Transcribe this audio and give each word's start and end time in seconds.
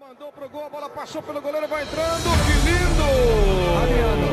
Mandou 0.00 0.30
pro 0.30 0.48
gol, 0.48 0.66
a 0.66 0.68
bola 0.70 0.88
passou 0.88 1.20
pelo 1.20 1.40
goleiro, 1.42 1.66
vai 1.66 1.82
entrando. 1.82 2.30
Que 2.46 2.52
lindo! 2.68 3.02
Adriano. 3.82 4.28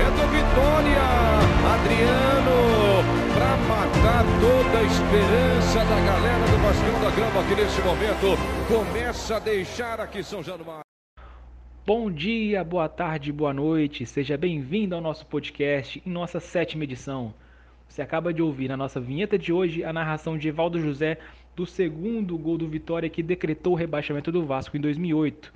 É 0.00 0.10
do 0.10 0.26
Vitória! 0.32 1.06
Adriano, 1.74 2.58
pra 3.34 3.56
matar 3.68 4.24
toda 4.40 4.78
a 4.78 4.82
esperança 4.82 5.78
da 5.78 6.00
galera 6.00 6.44
do 6.46 6.58
Vascão 6.58 7.00
da 7.00 7.10
Grama, 7.10 7.44
que 7.44 7.54
nesse 7.54 7.80
momento 7.82 8.36
começa 8.66 9.36
a 9.36 9.38
deixar 9.38 10.00
aqui 10.00 10.24
São 10.24 10.42
Januário. 10.42 10.91
Bom 11.84 12.12
dia, 12.12 12.62
boa 12.62 12.88
tarde, 12.88 13.32
boa 13.32 13.52
noite. 13.52 14.06
Seja 14.06 14.36
bem-vindo 14.36 14.94
ao 14.94 15.00
nosso 15.00 15.26
podcast 15.26 16.00
em 16.06 16.08
nossa 16.08 16.38
sétima 16.38 16.84
edição. 16.84 17.34
Você 17.88 18.00
acaba 18.00 18.32
de 18.32 18.40
ouvir 18.40 18.68
na 18.68 18.76
nossa 18.76 19.00
vinheta 19.00 19.36
de 19.36 19.52
hoje 19.52 19.82
a 19.82 19.92
narração 19.92 20.38
de 20.38 20.46
Evaldo 20.46 20.78
José 20.78 21.18
do 21.56 21.66
segundo 21.66 22.38
gol 22.38 22.56
do 22.56 22.68
Vitória 22.68 23.10
que 23.10 23.20
decretou 23.20 23.72
o 23.72 23.76
rebaixamento 23.76 24.30
do 24.30 24.46
Vasco 24.46 24.76
em 24.76 24.80
2008. 24.80 25.52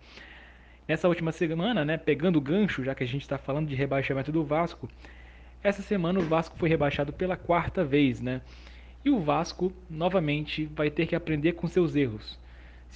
Nessa 0.89 1.07
última 1.07 1.31
semana, 1.31 1.85
né, 1.85 1.97
pegando 1.97 2.41
o 2.41 2.43
gancho, 2.43 2.83
já 2.83 2.93
que 2.93 3.05
a 3.05 3.07
gente 3.07 3.23
está 3.23 3.39
falando 3.39 3.69
de 3.69 3.77
rebaixamento 3.77 4.33
do 4.33 4.43
Vasco, 4.43 4.89
essa 5.63 5.81
semana 5.81 6.19
o 6.19 6.25
Vasco 6.25 6.59
foi 6.59 6.69
rebaixado 6.69 7.13
pela 7.13 7.37
quarta 7.37 7.85
vez, 7.85 8.21
né? 8.21 8.41
E 9.05 9.11
o 9.11 9.21
Vasco 9.21 9.73
novamente 9.89 10.67
vai 10.75 10.91
ter 10.91 11.07
que 11.07 11.15
aprender 11.15 11.53
com 11.53 11.69
seus 11.69 11.95
erros. 11.95 12.37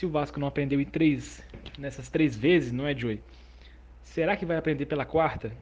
Se 0.01 0.07
o 0.07 0.09
Vasco 0.09 0.41
não 0.41 0.49
aprendeu 0.49 0.81
em 0.81 0.85
três, 0.87 1.43
nessas 1.79 2.09
três 2.09 2.35
vezes, 2.35 2.73
não 2.73 2.87
é, 2.87 2.97
Joey? 2.97 3.21
Será 4.03 4.35
que 4.35 4.47
vai 4.47 4.57
aprender 4.57 4.87
pela 4.87 5.05
quarta? 5.05 5.53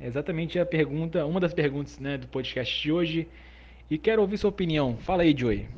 É 0.00 0.06
exatamente 0.06 0.58
a 0.58 0.64
pergunta, 0.64 1.26
uma 1.26 1.38
das 1.38 1.52
perguntas 1.52 1.98
né, 1.98 2.16
do 2.16 2.26
podcast 2.26 2.80
de 2.80 2.90
hoje. 2.90 3.28
E 3.90 3.98
quero 3.98 4.22
ouvir 4.22 4.38
sua 4.38 4.48
opinião. 4.48 4.96
Fala 4.96 5.22
aí, 5.22 5.36
Joey. 5.36 5.68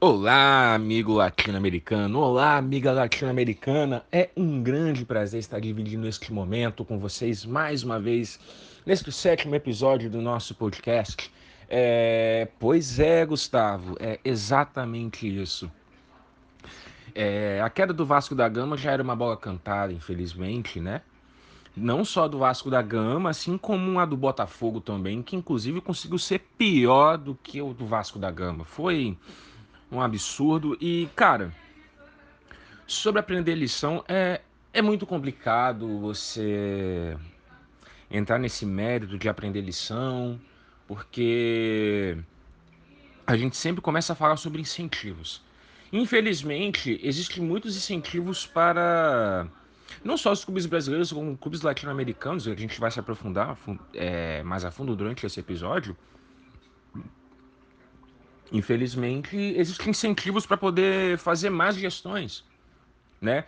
Olá, 0.00 0.74
amigo 0.74 1.12
latino-americano. 1.12 2.18
Olá, 2.18 2.56
amiga 2.56 2.90
latino-americana. 2.92 4.02
É 4.10 4.30
um 4.34 4.62
grande 4.62 5.04
prazer 5.04 5.40
estar 5.40 5.60
dividindo 5.60 6.08
este 6.08 6.32
momento 6.32 6.82
com 6.82 6.98
vocês 6.98 7.44
mais 7.44 7.82
uma 7.82 8.00
vez 8.00 8.40
neste 8.86 9.12
sétimo 9.12 9.54
episódio 9.54 10.08
do 10.08 10.22
nosso 10.22 10.54
podcast. 10.54 11.30
É, 11.68 12.48
pois 12.58 12.98
é, 12.98 13.26
Gustavo, 13.26 13.98
é 14.00 14.18
exatamente 14.24 15.28
isso. 15.28 15.70
É, 17.14 17.60
a 17.62 17.70
queda 17.70 17.92
do 17.92 18.04
Vasco 18.04 18.34
da 18.34 18.48
Gama 18.48 18.76
já 18.76 18.90
era 18.90 19.02
uma 19.02 19.14
bola 19.14 19.36
cantada, 19.36 19.92
infelizmente, 19.92 20.80
né? 20.80 21.00
Não 21.76 22.04
só 22.04 22.26
do 22.26 22.38
Vasco 22.38 22.70
da 22.70 22.82
Gama, 22.82 23.30
assim 23.30 23.56
como 23.56 23.98
a 23.98 24.04
do 24.04 24.16
Botafogo 24.16 24.80
também, 24.80 25.22
que 25.22 25.36
inclusive 25.36 25.80
conseguiu 25.80 26.18
ser 26.18 26.40
pior 26.58 27.16
do 27.16 27.34
que 27.34 27.60
o 27.62 27.72
do 27.72 27.86
Vasco 27.86 28.18
da 28.18 28.30
Gama. 28.30 28.64
Foi 28.64 29.16
um 29.90 30.00
absurdo. 30.00 30.76
E, 30.80 31.08
cara, 31.14 31.52
sobre 32.86 33.20
aprender 33.20 33.54
lição, 33.54 34.04
é, 34.08 34.40
é 34.72 34.82
muito 34.82 35.06
complicado 35.06 35.98
você 35.98 37.16
entrar 38.10 38.38
nesse 38.38 38.66
mérito 38.66 39.18
de 39.18 39.28
aprender 39.28 39.60
lição, 39.60 40.40
porque 40.86 42.16
a 43.26 43.36
gente 43.36 43.56
sempre 43.56 43.80
começa 43.80 44.12
a 44.12 44.16
falar 44.16 44.36
sobre 44.36 44.60
incentivos. 44.60 45.42
Infelizmente, 45.92 46.98
existem 47.02 47.42
muitos 47.42 47.76
incentivos 47.76 48.46
para 48.46 49.48
não 50.02 50.16
só 50.16 50.32
os 50.32 50.44
clubes 50.44 50.66
brasileiros, 50.66 51.12
como 51.12 51.36
clubes 51.36 51.62
latino-americanos, 51.62 52.48
a 52.48 52.54
gente 52.54 52.80
vai 52.80 52.90
se 52.90 52.98
aprofundar 52.98 53.56
é, 53.92 54.42
mais 54.42 54.64
a 54.64 54.70
fundo 54.70 54.96
durante 54.96 55.24
esse 55.26 55.38
episódio. 55.38 55.96
Infelizmente, 58.52 59.36
existem 59.36 59.90
incentivos 59.90 60.46
para 60.46 60.56
poder 60.56 61.18
fazer 61.18 61.50
mais 61.50 61.76
gestões, 61.76 62.44
né? 63.20 63.44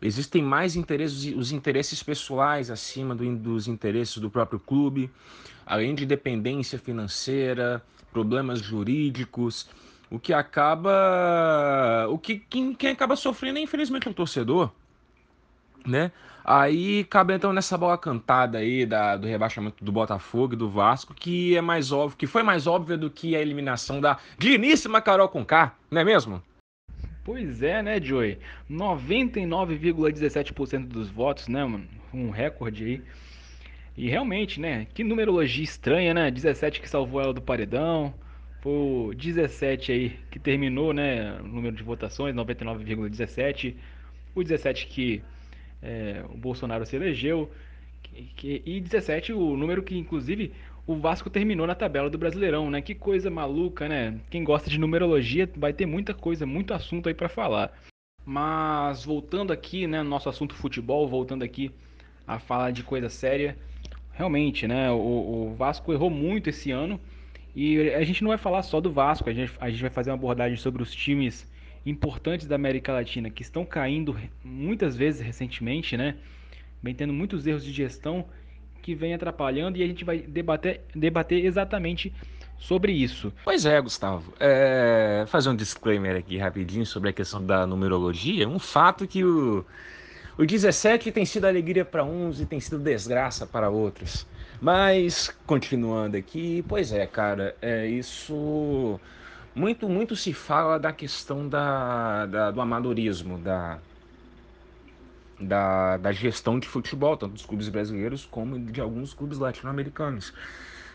Existem 0.00 0.42
mais 0.42 0.76
interesses, 0.76 1.34
os 1.34 1.52
interesses 1.52 2.02
pessoais 2.02 2.70
acima 2.70 3.14
do, 3.14 3.36
dos 3.36 3.66
interesses 3.66 4.18
do 4.18 4.30
próprio 4.30 4.60
clube, 4.60 5.10
além 5.64 5.94
de 5.94 6.04
dependência 6.04 6.78
financeira, 6.78 7.82
problemas 8.12 8.60
jurídicos, 8.60 9.68
o 10.10 10.18
que 10.18 10.32
acaba. 10.32 12.08
O 12.10 12.18
que 12.18 12.38
quem, 12.38 12.74
quem 12.74 12.90
acaba 12.90 13.14
sofrendo 13.16 13.58
é 13.58 13.62
infelizmente 13.62 14.08
o 14.08 14.14
torcedor. 14.14 14.70
Né? 15.84 16.10
Aí 16.44 17.04
cabe 17.04 17.34
então 17.34 17.52
nessa 17.52 17.76
bola 17.76 17.98
cantada 17.98 18.58
aí 18.58 18.86
da, 18.86 19.16
do 19.16 19.26
rebaixamento 19.26 19.84
do 19.84 19.92
Botafogo 19.92 20.54
e 20.54 20.56
do 20.56 20.70
Vasco, 20.70 21.12
que 21.14 21.56
é 21.56 21.60
mais 21.60 21.92
óbvio, 21.92 22.16
que 22.16 22.26
foi 22.26 22.42
mais 22.42 22.66
óbvia 22.66 22.96
do 22.96 23.10
que 23.10 23.36
a 23.36 23.40
eliminação 23.40 24.00
da 24.00 24.18
digníssima 24.38 25.00
Carol 25.00 25.28
Conká, 25.28 25.74
não 25.90 26.00
é 26.00 26.04
mesmo? 26.04 26.42
Pois 27.24 27.62
é, 27.62 27.82
né, 27.82 28.00
Joey? 28.00 28.38
99,17% 28.70 30.86
dos 30.86 31.10
votos, 31.10 31.48
né, 31.48 31.64
mano? 31.64 31.88
Um 32.14 32.30
recorde 32.30 32.84
aí. 32.84 33.02
E 33.96 34.08
realmente, 34.08 34.60
né? 34.60 34.86
Que 34.94 35.02
numerologia 35.02 35.64
estranha, 35.64 36.14
né? 36.14 36.30
17 36.30 36.80
que 36.80 36.88
salvou 36.88 37.20
ela 37.20 37.34
do 37.34 37.42
paredão. 37.42 38.14
Foi 38.66 38.72
o 38.72 39.14
17 39.14 39.92
aí 39.92 40.18
que 40.28 40.40
terminou, 40.40 40.92
né? 40.92 41.38
O 41.40 41.46
número 41.46 41.76
de 41.76 41.84
votações, 41.84 42.34
99,17. 42.34 43.76
O 44.34 44.42
17 44.42 44.88
que 44.88 45.22
é, 45.80 46.24
o 46.28 46.36
Bolsonaro 46.36 46.84
se 46.84 46.96
elegeu. 46.96 47.48
Que, 48.02 48.22
que, 48.34 48.62
e 48.66 48.80
17 48.80 49.32
o 49.32 49.56
número 49.56 49.84
que, 49.84 49.96
inclusive, 49.96 50.52
o 50.84 50.96
Vasco 50.96 51.30
terminou 51.30 51.64
na 51.64 51.76
tabela 51.76 52.10
do 52.10 52.18
Brasileirão, 52.18 52.68
né? 52.68 52.82
Que 52.82 52.92
coisa 52.92 53.30
maluca, 53.30 53.88
né? 53.88 54.18
Quem 54.30 54.42
gosta 54.42 54.68
de 54.68 54.80
numerologia 54.80 55.48
vai 55.56 55.72
ter 55.72 55.86
muita 55.86 56.12
coisa, 56.12 56.44
muito 56.44 56.74
assunto 56.74 57.08
aí 57.08 57.14
para 57.14 57.28
falar. 57.28 57.72
Mas 58.24 59.04
voltando 59.04 59.52
aqui, 59.52 59.86
né, 59.86 60.02
nosso 60.02 60.28
assunto 60.28 60.56
futebol, 60.56 61.06
voltando 61.06 61.44
aqui 61.44 61.70
a 62.26 62.40
falar 62.40 62.72
de 62.72 62.82
coisa 62.82 63.08
séria, 63.08 63.56
realmente, 64.12 64.66
né, 64.66 64.90
o, 64.90 64.96
o 65.52 65.54
Vasco 65.54 65.92
errou 65.92 66.10
muito 66.10 66.50
esse 66.50 66.72
ano 66.72 67.00
e 67.56 67.90
a 67.94 68.04
gente 68.04 68.22
não 68.22 68.28
vai 68.28 68.36
falar 68.36 68.62
só 68.62 68.82
do 68.82 68.92
Vasco, 68.92 69.30
a 69.30 69.32
gente, 69.32 69.50
a 69.58 69.70
gente 69.70 69.80
vai 69.80 69.88
fazer 69.88 70.10
uma 70.10 70.16
abordagem 70.16 70.58
sobre 70.58 70.82
os 70.82 70.94
times 70.94 71.50
importantes 71.86 72.46
da 72.46 72.54
América 72.54 72.92
Latina 72.92 73.30
que 73.30 73.40
estão 73.40 73.64
caindo 73.64 74.14
muitas 74.44 74.94
vezes 74.94 75.22
recentemente, 75.22 75.96
né? 75.96 76.16
Vem 76.82 76.94
tendo 76.94 77.14
muitos 77.14 77.46
erros 77.46 77.64
de 77.64 77.72
gestão 77.72 78.26
que 78.82 78.94
vem 78.94 79.14
atrapalhando 79.14 79.78
e 79.78 79.82
a 79.82 79.86
gente 79.86 80.04
vai 80.04 80.18
debater, 80.18 80.82
debater 80.94 81.46
exatamente 81.46 82.12
sobre 82.58 82.92
isso. 82.92 83.32
Pois 83.42 83.64
é, 83.64 83.80
Gustavo. 83.80 84.34
É, 84.38 85.24
fazer 85.26 85.48
um 85.48 85.56
disclaimer 85.56 86.14
aqui 86.14 86.36
rapidinho 86.36 86.84
sobre 86.84 87.08
a 87.08 87.12
questão 87.12 87.42
da 87.42 87.66
numerologia. 87.66 88.46
Um 88.46 88.58
fato 88.58 89.06
que 89.06 89.24
o, 89.24 89.64
o 90.36 90.44
17 90.44 91.10
tem 91.10 91.24
sido 91.24 91.46
alegria 91.46 91.86
para 91.86 92.04
uns 92.04 92.38
e 92.38 92.44
tem 92.44 92.60
sido 92.60 92.78
desgraça 92.78 93.46
para 93.46 93.70
outros. 93.70 94.26
Mas, 94.60 95.28
continuando 95.46 96.16
aqui, 96.16 96.64
pois 96.68 96.92
é, 96.92 97.06
cara, 97.06 97.56
é 97.60 97.86
isso. 97.86 98.98
Muito, 99.54 99.88
muito 99.88 100.16
se 100.16 100.32
fala 100.32 100.78
da 100.78 100.92
questão 100.92 101.48
da, 101.48 102.26
da 102.26 102.50
do 102.50 102.60
amadorismo, 102.60 103.38
da, 103.38 103.78
da, 105.40 105.96
da 105.98 106.12
gestão 106.12 106.58
de 106.58 106.66
futebol, 106.68 107.16
tanto 107.16 107.34
dos 107.34 107.46
clubes 107.46 107.68
brasileiros 107.68 108.24
como 108.24 108.58
de 108.58 108.80
alguns 108.80 109.14
clubes 109.14 109.38
latino-americanos. 109.38 110.32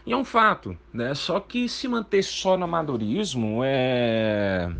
E 0.05 0.13
é 0.13 0.17
um 0.17 0.25
fato, 0.25 0.77
né? 0.91 1.13
Só 1.13 1.39
que 1.39 1.69
se 1.69 1.87
manter 1.87 2.23
só 2.23 2.57
no 2.57 2.65
amadorismo 2.65 3.61
é. 3.63 4.71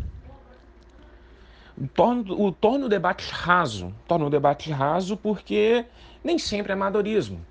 Torna, 1.94 2.32
o, 2.32 2.52
torna 2.52 2.86
o 2.86 2.88
debate 2.88 3.30
raso. 3.32 3.94
Torna 4.06 4.26
o 4.26 4.30
debate 4.30 4.70
raso 4.70 5.16
porque 5.16 5.84
nem 6.24 6.38
sempre 6.38 6.72
é 6.72 6.74
amadorismo. 6.74 7.44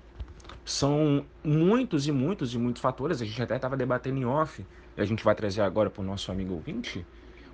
São 0.64 1.24
muitos 1.42 2.06
e 2.06 2.12
muitos 2.12 2.54
e 2.54 2.58
muitos 2.58 2.80
fatores. 2.80 3.20
A 3.20 3.24
gente 3.24 3.42
até 3.42 3.56
estava 3.56 3.76
debatendo 3.76 4.18
em 4.18 4.24
off. 4.24 4.64
E 4.96 5.00
a 5.00 5.04
gente 5.04 5.24
vai 5.24 5.34
trazer 5.34 5.62
agora 5.62 5.90
para 5.90 6.02
o 6.02 6.04
nosso 6.04 6.30
amigo 6.30 6.54
ouvinte, 6.54 7.04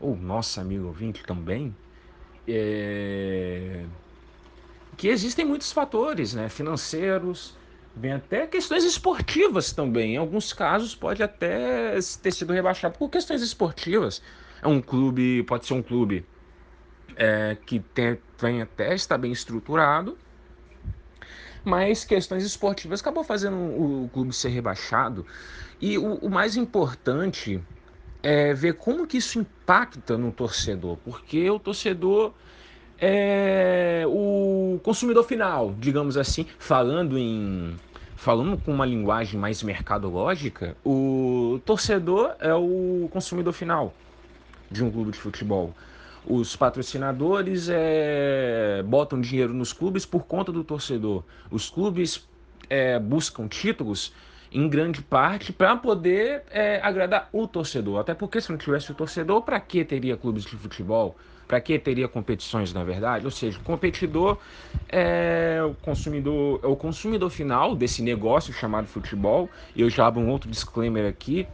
ou 0.01 0.17
nosso 0.17 0.61
amigo 0.61 0.87
ouvinte 0.87 1.23
também. 1.25 1.75
É 2.47 3.85
que 4.99 5.07
existem 5.09 5.45
muitos 5.47 5.71
fatores, 5.71 6.35
né? 6.35 6.49
Financeiros, 6.49 7.57
vem 7.95 8.13
até 8.13 8.47
questões 8.49 8.85
esportivas 8.85 9.73
também. 9.73 10.15
Em 10.15 10.17
alguns 10.17 10.53
casos 10.53 10.95
pode 10.95 11.23
até 11.23 11.93
ter 12.21 12.33
sido 12.33 12.53
rebaixado 12.53 12.99
por 12.99 13.09
questões 13.09 13.41
esportivas. 13.41 14.21
É 14.61 14.67
um 14.67 14.83
clube, 14.83 15.45
pode 15.45 15.67
ser 15.67 15.75
um 15.75 15.83
clube 15.83 16.27
é, 17.17 17.57
que 17.65 17.79
tem, 17.79 18.19
vem 18.41 18.61
até 18.61 18.93
estar 18.93 19.17
bem 19.17 19.31
estruturado, 19.31 20.19
mas 21.65 22.05
questões 22.05 22.45
esportivas 22.45 23.01
acabou 23.01 23.25
fazendo 23.25 23.57
o 23.57 24.09
clube 24.13 24.33
ser 24.35 24.49
rebaixado. 24.51 25.27
E 25.81 25.99
o, 25.99 26.15
o 26.17 26.31
mais 26.31 26.57
importante 26.57 27.63
é 28.23 28.53
ver 28.55 28.75
como 28.75 29.07
que 29.07 29.19
isso 29.19 29.39
impacta 29.39 30.19
no 30.19 30.33
torcedor, 30.33 30.97
porque 30.99 31.49
o 31.51 31.59
torcedor 31.59 32.35
é 32.99 34.05
o 34.09 34.81
consumidor 34.83 35.25
final, 35.25 35.75
digamos 35.79 36.17
assim, 36.17 36.47
falando 36.59 37.17
em 37.19 37.81
falando 38.17 38.59
com 38.59 38.73
uma 38.73 38.85
linguagem 38.85 39.39
mais 39.39 39.63
mercadológica, 39.63 40.77
o 40.85 41.61
torcedor 41.65 42.35
é 42.41 42.53
o 42.53 43.09
consumidor 43.13 43.53
final 43.53 43.95
de 44.71 44.85
um 44.85 44.91
clube 44.91 45.13
de 45.13 45.19
futebol. 45.19 45.77
Os 46.31 46.55
patrocinadores 46.55 47.69
é, 47.71 48.83
botam 48.85 49.19
dinheiro 49.19 49.55
nos 49.55 49.73
clubes 49.73 50.05
por 50.05 50.27
conta 50.27 50.53
do 50.53 50.63
torcedor. 50.63 51.25
Os 51.51 51.71
clubes 51.71 52.29
é, 52.69 52.99
buscam 52.99 53.49
títulos 53.49 54.13
em 54.53 54.69
grande 54.69 55.01
parte 55.01 55.55
para 55.55 55.75
poder 55.77 56.43
é, 56.51 56.81
agradar 56.83 57.31
o 57.33 57.49
torcedor. 57.49 58.01
Até 58.01 58.13
porque 58.13 58.43
se 58.43 58.51
não 58.51 58.59
tivesse 58.59 58.93
o 58.93 58.95
torcedor, 58.95 59.41
para 59.41 59.59
que 59.59 59.83
teria 59.83 60.19
clubes 60.19 60.45
de 60.45 60.55
futebol? 60.55 61.17
Para 61.47 61.63
que 61.63 61.79
teria 61.79 62.07
competições, 62.07 62.75
na 62.75 62.85
verdade? 62.85 63.25
Ou 63.25 63.31
seja, 63.31 63.59
o 63.59 63.63
competidor 63.63 64.39
é 64.87 65.63
o 65.63 65.73
consumidor, 65.73 66.61
é 66.63 66.67
o 66.67 66.77
consumidor 66.77 67.31
final 67.31 67.75
desse 67.75 68.03
negócio 68.03 68.53
chamado 68.53 68.87
futebol. 68.87 69.51
Eu 69.75 69.89
já 69.89 70.07
abro 70.07 70.21
um 70.21 70.29
outro 70.29 70.51
disclaimer 70.51 71.09
aqui. 71.09 71.49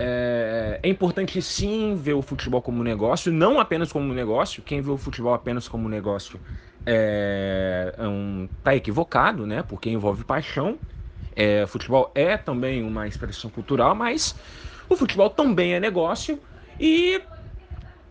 É, 0.00 0.78
é, 0.82 0.88
importante 0.88 1.42
sim 1.42 1.96
ver 1.96 2.14
o 2.14 2.22
futebol 2.22 2.62
como 2.62 2.84
negócio, 2.84 3.32
não 3.32 3.58
apenas 3.58 3.92
como 3.92 4.14
negócio. 4.14 4.62
Quem 4.62 4.80
vê 4.80 4.90
o 4.90 4.96
futebol 4.96 5.34
apenas 5.34 5.66
como 5.68 5.88
negócio 5.88 6.40
é, 6.86 7.94
é 7.98 8.08
um, 8.08 8.48
tá 8.62 8.74
equivocado, 8.76 9.46
né? 9.46 9.62
Porque 9.62 9.90
envolve 9.90 10.24
paixão. 10.24 10.80
É, 11.34 11.66
futebol 11.66 12.12
é 12.14 12.36
também 12.36 12.82
uma 12.82 13.06
expressão 13.08 13.50
cultural, 13.50 13.94
mas 13.94 14.36
o 14.88 14.96
futebol 14.96 15.30
também 15.30 15.74
é 15.74 15.80
negócio 15.80 16.40
e 16.78 17.22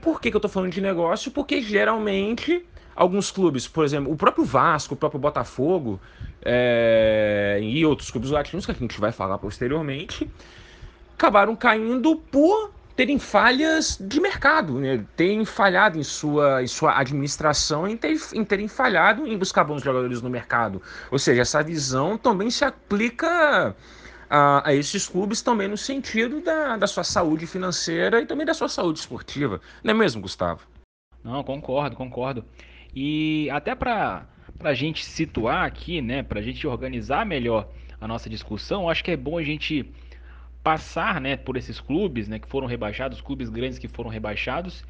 por 0.02 0.22
que, 0.22 0.30
que 0.30 0.36
eu 0.36 0.40
estou 0.40 0.50
falando 0.52 0.72
de 0.72 0.82
negócio? 0.82 1.32
Porque 1.32 1.62
geralmente 1.62 2.68
alguns 2.96 3.32
clubes, 3.32 3.68
por 3.68 3.84
exemplo, 3.86 4.12
o 4.12 4.18
próprio 4.18 4.46
Vasco, 4.46 4.94
o 4.94 4.98
próprio 4.98 5.20
Botafogo 5.20 6.02
é, 6.42 7.60
e 7.62 7.86
outros 7.86 8.12
clubes 8.12 8.30
latinos 8.32 8.66
que 8.66 8.72
a 8.72 8.76
gente 8.76 9.00
vai 9.00 9.12
falar 9.12 9.38
posteriormente, 9.40 10.32
acabaram 11.18 11.56
caindo 11.56 12.16
por 12.16 12.72
terem 12.96 13.18
falhas 13.18 13.98
de 14.00 14.20
mercado, 14.20 14.80
né? 14.80 15.04
terem 15.16 15.44
falhado 15.46 16.00
em 16.00 16.04
sua, 16.04 16.64
em 16.64 16.68
sua 16.68 16.98
administração, 17.00 17.88
em, 17.88 17.98
ter, 17.98 18.16
em 18.34 18.44
terem 18.44 18.68
falhado 18.68 19.28
em 19.28 19.38
buscar 19.38 19.64
bons 19.64 19.84
jogadores 19.84 20.22
no 20.22 20.30
mercado. 20.30 20.82
Ou 21.12 21.20
seja, 21.20 21.42
essa 21.42 21.62
visão 21.64 22.18
também 22.18 22.50
se 22.50 22.64
aplica 22.64 23.76
a, 24.30 24.68
a, 24.68 24.74
esses 24.74 25.08
clubes 25.08 25.42
também 25.42 25.68
no 25.68 25.78
sentido 25.78 26.40
da, 26.42 26.78
da 26.78 26.88
sua 26.88 27.04
saúde 27.04 27.46
financeira 27.46 28.22
e 28.22 28.26
também 28.26 28.46
da 28.46 28.54
sua 28.54 28.70
saúde 28.70 29.00
esportiva. 29.00 29.60
Não 29.84 29.92
é 29.92 29.94
mesmo, 29.94 30.22
Gustavo? 30.22 30.62
Não, 31.24 31.44
concordo, 31.44 31.96
concordo. 31.96 32.46
E 32.96 33.50
até 33.52 33.76
para 33.76 34.26
a 34.64 34.74
gente 34.74 35.04
situar 35.06 35.66
aqui, 35.66 36.02
né, 36.02 36.24
para 36.24 36.40
a 36.40 36.44
gente 36.44 36.66
organizar 36.66 37.26
melhor 37.26 37.70
a 38.00 38.08
nossa 38.08 38.30
discussão, 38.30 38.90
acho 38.90 39.04
que 39.04 39.12
é 39.12 39.18
bom 39.18 39.38
a 39.38 39.44
gente 39.44 39.92
passar 40.68 41.22
né, 41.22 41.38
por 41.38 41.56
esses 41.56 41.80
clubes 41.80 42.28
né, 42.28 42.40
que 42.40 42.48
foram 42.50 42.68
rebaixados, 42.68 43.22
clubes 43.22 43.48
grandes 43.48 43.80
que 43.80 43.88
foram 43.88 44.10
rebaixados, 44.10 44.84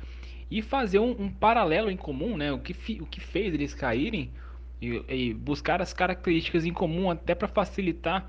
e 0.50 0.60
fazer 0.60 0.98
um, 0.98 1.12
um 1.20 1.30
paralelo 1.30 1.92
em 1.92 1.96
comum, 1.96 2.36
né, 2.36 2.52
o, 2.52 2.58
que 2.58 2.74
fi, 2.74 3.00
o 3.00 3.06
que 3.06 3.20
fez 3.20 3.54
eles 3.54 3.76
caírem, 3.76 4.32
e, 4.82 5.04
e 5.08 5.34
buscar 5.36 5.80
as 5.80 5.94
características 5.94 6.66
em 6.66 6.74
comum 6.74 7.12
até 7.12 7.36
para 7.36 7.48
facilitar 7.48 8.28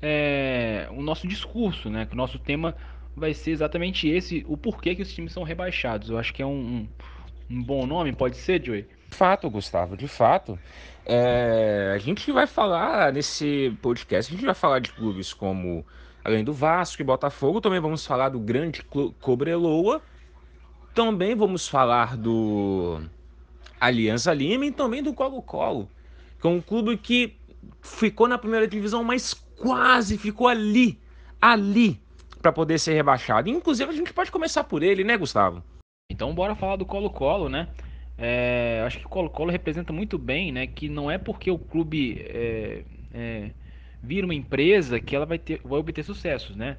é, 0.00 0.86
o 0.92 1.02
nosso 1.02 1.26
discurso, 1.26 1.90
né? 1.90 2.06
Que 2.06 2.14
o 2.14 2.16
nosso 2.16 2.38
tema 2.38 2.76
vai 3.16 3.34
ser 3.34 3.50
exatamente 3.50 4.08
esse, 4.08 4.44
o 4.48 4.56
porquê 4.56 4.94
que 4.94 5.02
os 5.02 5.12
times 5.12 5.32
são 5.32 5.42
rebaixados. 5.42 6.10
Eu 6.10 6.18
acho 6.18 6.32
que 6.32 6.42
é 6.42 6.46
um, 6.46 6.50
um, 7.50 7.56
um 7.56 7.62
bom 7.62 7.86
nome, 7.86 8.12
pode 8.12 8.36
ser, 8.36 8.64
Joey? 8.64 8.86
De 9.08 9.16
fato, 9.16 9.50
Gustavo, 9.50 9.96
de 9.96 10.06
fato. 10.06 10.58
É, 11.04 11.92
a 11.94 11.98
gente 11.98 12.30
vai 12.30 12.46
falar 12.46 13.12
nesse 13.12 13.76
podcast, 13.82 14.32
a 14.32 14.36
gente 14.36 14.46
vai 14.46 14.54
falar 14.54 14.78
de 14.78 14.92
clubes 14.92 15.32
como, 15.32 15.84
além 16.24 16.42
do 16.42 16.52
Vasco 16.52 17.02
e 17.02 17.04
Botafogo, 17.04 17.60
também 17.60 17.78
vamos 17.78 18.06
falar 18.06 18.30
do 18.30 18.40
grande 18.40 18.82
Cobreloa, 19.20 20.00
também 20.94 21.34
vamos 21.34 21.68
falar 21.68 22.16
do 22.16 23.00
Aliança 23.78 24.32
Lima 24.32 24.64
e 24.64 24.72
também 24.72 25.02
do 25.02 25.12
Colo-Colo, 25.12 25.88
que 26.40 26.46
é 26.46 26.50
um 26.50 26.60
clube 26.60 26.96
que 26.96 27.36
ficou 27.82 28.26
na 28.26 28.38
primeira 28.38 28.66
divisão, 28.66 29.04
mas 29.04 29.34
quase 29.34 30.16
ficou 30.16 30.48
ali, 30.48 30.98
ali, 31.40 32.00
para 32.40 32.52
poder 32.52 32.78
ser 32.78 32.94
rebaixado. 32.94 33.50
Inclusive, 33.50 33.90
a 33.90 33.94
gente 33.94 34.12
pode 34.12 34.30
começar 34.30 34.64
por 34.64 34.82
ele, 34.82 35.04
né, 35.04 35.16
Gustavo? 35.16 35.62
Então, 36.10 36.34
bora 36.34 36.54
falar 36.54 36.76
do 36.76 36.86
Colo-Colo, 36.86 37.48
né? 37.48 37.68
É, 38.16 38.82
acho 38.86 39.00
que 39.00 39.06
o 39.06 39.08
Colo-Colo 39.08 39.50
representa 39.50 39.92
muito 39.92 40.16
bem, 40.16 40.52
né? 40.52 40.66
Que 40.66 40.88
não 40.88 41.10
é 41.10 41.18
porque 41.18 41.50
o 41.50 41.58
clube 41.58 42.24
é, 42.28 42.84
é, 43.12 43.50
vira 44.04 44.26
uma 44.26 44.34
empresa 44.34 45.00
que 45.00 45.14
ela 45.16 45.26
vai, 45.26 45.38
ter, 45.38 45.60
vai 45.64 45.78
obter 45.78 46.02
sucessos, 46.02 46.56
né? 46.56 46.76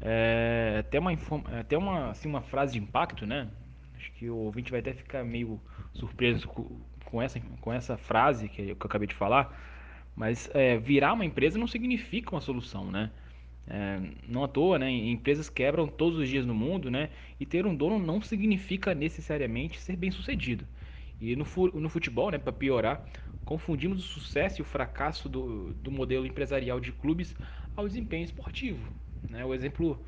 É, 0.00 0.76
até 0.80 0.98
uma, 0.98 1.12
até 1.58 1.78
uma, 1.78 2.10
assim, 2.10 2.28
uma 2.28 2.42
frase 2.42 2.74
de 2.74 2.78
impacto, 2.78 3.26
né? 3.26 3.48
Acho 3.96 4.12
que 4.12 4.28
o 4.28 4.36
ouvinte 4.36 4.70
vai 4.70 4.80
até 4.80 4.92
ficar 4.92 5.24
meio 5.24 5.60
surpreso 5.94 6.46
com, 6.48 6.80
com 7.04 7.22
essa, 7.22 7.40
com 7.60 7.72
essa 7.72 7.96
frase 7.96 8.48
que 8.48 8.62
eu, 8.62 8.76
que 8.76 8.84
eu 8.84 8.88
acabei 8.88 9.06
de 9.08 9.14
falar 9.14 9.56
mas 10.16 10.48
é, 10.54 10.78
virar 10.78 11.12
uma 11.12 11.26
empresa 11.26 11.58
não 11.58 11.66
significa 11.66 12.34
uma 12.34 12.40
solução, 12.40 12.90
né? 12.90 13.10
É, 13.68 14.00
não 14.26 14.42
à 14.42 14.48
toa, 14.48 14.78
né? 14.78 14.90
Empresas 14.90 15.50
quebram 15.50 15.86
todos 15.86 16.18
os 16.18 16.28
dias 16.28 16.46
no 16.46 16.54
mundo, 16.54 16.90
né? 16.90 17.10
E 17.38 17.44
ter 17.44 17.66
um 17.66 17.76
dono 17.76 17.98
não 17.98 18.22
significa 18.22 18.94
necessariamente 18.94 19.78
ser 19.78 19.94
bem 19.96 20.10
sucedido. 20.10 20.66
E 21.20 21.36
no, 21.36 21.44
no 21.74 21.88
futebol, 21.90 22.30
né? 22.30 22.38
Para 22.38 22.52
piorar, 22.52 23.04
confundimos 23.46 24.00
o 24.00 24.08
sucesso 24.08 24.60
e 24.60 24.62
o 24.62 24.66
fracasso 24.66 25.28
do, 25.28 25.72
do 25.74 25.90
modelo 25.90 26.26
empresarial 26.26 26.80
de 26.80 26.92
clubes 26.92 27.34
ao 27.76 27.86
desempenho 27.86 28.24
esportivo. 28.24 28.92
Né? 29.28 29.44
O 29.44 29.54
exemplo 29.54 30.04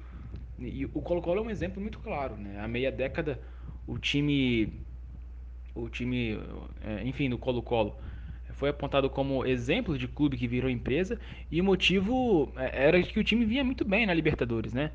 e 0.59 0.85
o 0.87 1.01
Colo-Colo 1.01 1.41
é 1.41 1.43
um 1.45 1.51
exemplo 1.51 1.81
muito 1.81 2.01
claro, 2.01 2.37
né? 2.37 2.61
Há 2.61 2.67
meia 2.67 2.91
década 2.91 3.41
o 3.87 3.97
time 3.97 4.85
o 5.75 5.89
time, 5.89 6.37
é, 6.83 7.05
enfim, 7.05 7.31
do 7.31 7.39
Colo-Colo 7.39 7.97
foi 8.51 8.71
apontado 8.71 9.09
como 9.09 9.47
exemplo 9.47 9.97
de 9.97 10.09
clube 10.09 10.37
que 10.37 10.49
virou 10.49 10.69
empresa 10.69 11.21
e 11.51 11.61
o 11.61 11.65
motivo 11.65 12.53
é, 12.57 12.87
era 12.87 13.03
que 13.03 13.21
o 13.21 13.25
time 13.25 13.45
vinha 13.45 13.63
muito 13.63 13.85
bem 13.85 14.05
na 14.07 14.15
Libertadores, 14.15 14.73
né? 14.73 14.91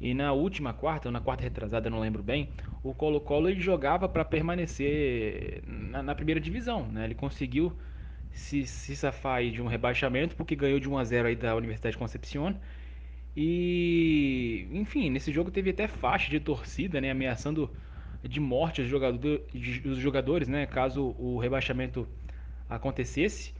E 0.00 0.14
na 0.14 0.32
última 0.32 0.72
quarta, 0.72 1.08
ou 1.08 1.12
na 1.12 1.20
quarta 1.20 1.42
retrasada, 1.42 1.90
não 1.90 1.98
lembro 1.98 2.22
bem, 2.22 2.50
o 2.82 2.94
Colo-Colo 2.94 3.48
ele 3.48 3.60
jogava 3.60 4.08
para 4.08 4.24
permanecer 4.24 5.62
na, 5.66 6.02
na, 6.02 6.14
primeira 6.14 6.40
divisão, 6.40 6.86
né? 6.86 7.04
Ele 7.04 7.14
conseguiu 7.14 7.76
se, 8.30 8.64
se 8.66 8.94
safar 8.94 9.44
de 9.50 9.60
um 9.60 9.66
rebaixamento 9.66 10.36
porque 10.36 10.54
ganhou 10.54 10.78
de 10.78 10.88
1 10.88 10.98
a 10.98 11.04
0 11.04 11.28
aí 11.28 11.36
da 11.36 11.56
Universidade 11.56 11.94
de 11.94 11.98
Concepción. 11.98 12.54
E, 13.36 14.68
enfim, 14.72 15.10
nesse 15.10 15.32
jogo 15.32 15.50
teve 15.50 15.70
até 15.70 15.88
faixa 15.88 16.30
de 16.30 16.40
torcida, 16.40 17.00
né, 17.00 17.10
ameaçando 17.10 17.70
de 18.22 18.40
morte 18.40 18.82
os, 18.82 18.88
jogador, 18.88 19.42
os 19.54 19.98
jogadores, 19.98 20.48
né, 20.48 20.66
caso 20.66 21.14
o 21.18 21.38
rebaixamento 21.38 22.08
acontecesse. 22.68 23.54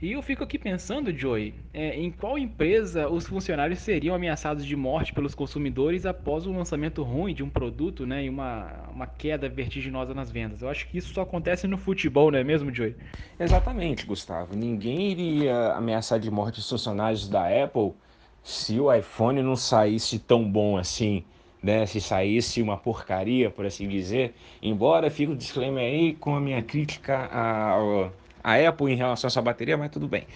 E 0.00 0.12
eu 0.12 0.22
fico 0.22 0.44
aqui 0.44 0.56
pensando, 0.56 1.12
Joey, 1.12 1.54
é, 1.74 1.96
em 1.96 2.08
qual 2.08 2.38
empresa 2.38 3.08
os 3.08 3.26
funcionários 3.26 3.80
seriam 3.80 4.14
ameaçados 4.14 4.64
de 4.64 4.76
morte 4.76 5.12
pelos 5.12 5.34
consumidores 5.34 6.06
após 6.06 6.46
um 6.46 6.56
lançamento 6.56 7.02
ruim 7.02 7.34
de 7.34 7.42
um 7.42 7.50
produto 7.50 8.06
né, 8.06 8.24
e 8.24 8.28
uma, 8.28 8.88
uma 8.94 9.06
queda 9.08 9.48
vertiginosa 9.48 10.14
nas 10.14 10.30
vendas. 10.30 10.62
Eu 10.62 10.68
acho 10.68 10.86
que 10.86 10.98
isso 10.98 11.12
só 11.12 11.22
acontece 11.22 11.66
no 11.66 11.76
futebol, 11.76 12.30
não 12.30 12.38
é 12.38 12.44
mesmo, 12.44 12.72
Joey? 12.72 12.94
Exatamente, 13.40 14.06
Gustavo. 14.06 14.54
Ninguém 14.54 15.10
iria 15.10 15.72
ameaçar 15.72 16.20
de 16.20 16.30
morte 16.30 16.60
os 16.60 16.70
funcionários 16.70 17.28
da 17.28 17.48
Apple 17.64 17.92
se 18.40 18.78
o 18.78 18.94
iPhone 18.94 19.42
não 19.42 19.56
saísse 19.56 20.20
tão 20.20 20.48
bom 20.48 20.76
assim 20.76 21.24
né, 21.60 21.84
se 21.86 22.00
saísse 22.00 22.62
uma 22.62 22.76
porcaria, 22.76 23.50
por 23.50 23.66
assim 23.66 23.88
dizer, 23.88 24.32
embora 24.62 25.10
fique 25.10 25.32
o 25.32 25.36
disclaimer 25.36 25.84
aí 25.84 26.14
com 26.14 26.36
a 26.36 26.40
minha 26.40 26.62
crítica 26.62 27.28
à, 27.32 28.10
à 28.48 28.68
Apple 28.68 28.92
em 28.92 28.96
relação 28.96 29.28
a 29.28 29.30
essa 29.30 29.42
bateria, 29.42 29.76
mas 29.76 29.90
tudo 29.90 30.08
bem. 30.08 30.26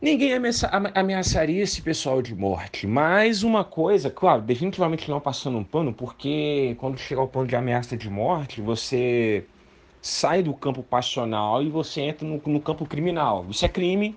Ninguém 0.00 0.32
ameaçaria 0.94 1.62
esse 1.62 1.80
pessoal 1.80 2.20
de 2.20 2.34
morte, 2.34 2.88
mas 2.88 3.44
uma 3.44 3.62
coisa, 3.62 4.10
claro, 4.10 4.42
definitivamente 4.42 5.08
não 5.08 5.20
passando 5.20 5.56
um 5.58 5.62
pano, 5.62 5.92
porque 5.92 6.76
quando 6.80 6.98
chega 6.98 7.20
ao 7.20 7.28
ponto 7.28 7.46
de 7.46 7.54
ameaça 7.54 7.96
de 7.96 8.10
morte, 8.10 8.60
você 8.60 9.44
sai 10.00 10.42
do 10.42 10.52
campo 10.54 10.82
passional 10.82 11.62
e 11.62 11.68
você 11.68 12.00
entra 12.00 12.26
no, 12.26 12.42
no 12.44 12.60
campo 12.60 12.84
criminal. 12.84 13.46
Isso 13.48 13.64
é 13.64 13.68
crime, 13.68 14.16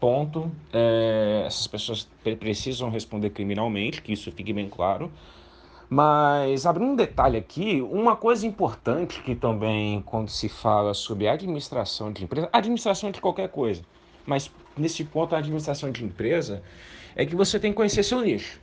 ponto. 0.00 0.50
É, 0.72 1.44
essas 1.46 1.66
pessoas 1.66 2.08
precisam 2.38 2.88
responder 2.88 3.28
criminalmente, 3.28 4.00
que 4.00 4.14
isso 4.14 4.32
fique 4.32 4.54
bem 4.54 4.70
claro. 4.70 5.12
Mas 5.92 6.66
abrindo 6.66 6.92
um 6.92 6.94
detalhe 6.94 7.36
aqui, 7.36 7.82
uma 7.82 8.14
coisa 8.14 8.46
importante 8.46 9.20
que 9.22 9.34
também 9.34 10.00
quando 10.02 10.30
se 10.30 10.48
fala 10.48 10.94
sobre 10.94 11.26
administração 11.26 12.12
de 12.12 12.22
empresa, 12.22 12.48
administração 12.52 13.10
de 13.10 13.20
qualquer 13.20 13.48
coisa, 13.48 13.82
mas 14.24 14.48
nesse 14.78 15.04
ponto 15.04 15.34
a 15.34 15.38
administração 15.38 15.90
de 15.90 16.04
empresa 16.04 16.62
é 17.16 17.26
que 17.26 17.34
você 17.34 17.58
tem 17.58 17.72
que 17.72 17.76
conhecer 17.76 18.04
seu 18.04 18.20
nicho. 18.20 18.60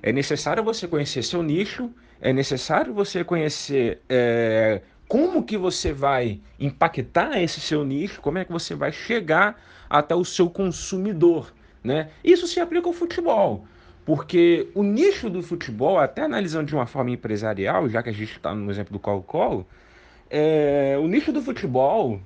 É 0.00 0.12
necessário 0.12 0.62
você 0.62 0.86
conhecer 0.86 1.24
seu 1.24 1.42
nicho, 1.42 1.90
é 2.20 2.32
necessário 2.32 2.94
você 2.94 3.24
conhecer 3.24 4.00
é, 4.08 4.80
como 5.08 5.42
que 5.42 5.58
você 5.58 5.92
vai 5.92 6.40
impactar 6.60 7.42
esse 7.42 7.60
seu 7.60 7.84
nicho, 7.84 8.20
como 8.20 8.38
é 8.38 8.44
que 8.44 8.52
você 8.52 8.76
vai 8.76 8.92
chegar 8.92 9.60
até 9.90 10.14
o 10.14 10.24
seu 10.24 10.48
consumidor, 10.48 11.52
né? 11.82 12.10
Isso 12.22 12.46
se 12.46 12.60
aplica 12.60 12.86
ao 12.86 12.92
futebol, 12.92 13.66
porque 14.04 14.68
o 14.74 14.82
nicho 14.82 15.30
do 15.30 15.42
futebol, 15.42 15.98
até 15.98 16.22
analisando 16.22 16.66
de 16.66 16.74
uma 16.74 16.86
forma 16.86 17.10
empresarial, 17.10 17.88
já 17.88 18.02
que 18.02 18.10
a 18.10 18.12
gente 18.12 18.32
está 18.32 18.54
no 18.54 18.70
exemplo 18.70 18.92
do 18.92 18.98
Colo-Colo, 18.98 19.66
é, 20.28 20.96
o 21.00 21.06
nicho 21.06 21.32
do 21.32 21.40
futebol 21.40 22.20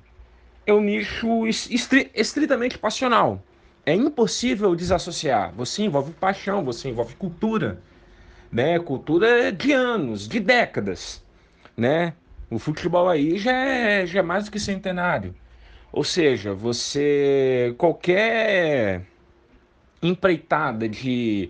é 0.65 0.73
um 0.73 0.81
nicho 0.81 1.47
estri 1.47 2.11
estritamente 2.13 2.77
passional. 2.77 3.41
É 3.85 3.93
impossível 3.93 4.75
desassociar. 4.75 5.53
Você 5.55 5.83
envolve 5.83 6.11
paixão, 6.11 6.63
você 6.63 6.89
envolve 6.89 7.15
cultura, 7.15 7.81
né? 8.51 8.77
Cultura 8.79 9.51
de 9.51 9.71
anos, 9.71 10.27
de 10.27 10.39
décadas, 10.39 11.23
né? 11.77 12.13
O 12.51 12.59
futebol 12.59 13.07
aí 13.07 13.37
já 13.37 13.51
é, 13.51 14.05
já 14.05 14.19
é 14.19 14.23
mais 14.23 14.45
do 14.45 14.51
que 14.51 14.59
centenário. 14.59 15.33
Ou 15.91 16.03
seja, 16.03 16.53
você 16.53 17.73
qualquer 17.77 19.03
empreitada 20.01 20.87
de 20.87 21.49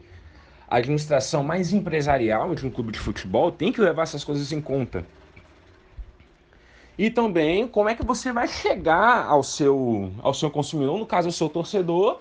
administração 0.70 1.44
mais 1.44 1.74
empresarial 1.74 2.54
de 2.54 2.66
um 2.66 2.70
clube 2.70 2.92
de 2.92 3.00
futebol 3.00 3.52
tem 3.52 3.72
que 3.72 3.82
levar 3.82 4.04
essas 4.04 4.24
coisas 4.24 4.52
em 4.52 4.62
conta. 4.62 5.06
E 6.98 7.10
também 7.10 7.68
como 7.68 7.88
é 7.90 7.96
que 7.96 8.06
você 8.06 8.32
vai 8.34 8.48
chegar 8.48 9.26
ao 9.26 9.42
seu, 9.42 10.12
ao 10.22 10.34
seu 10.34 10.52
consumidor, 10.52 11.00
no 11.00 11.06
caso, 11.06 11.30
ao 11.30 11.32
seu 11.32 11.48
torcedor, 11.50 12.20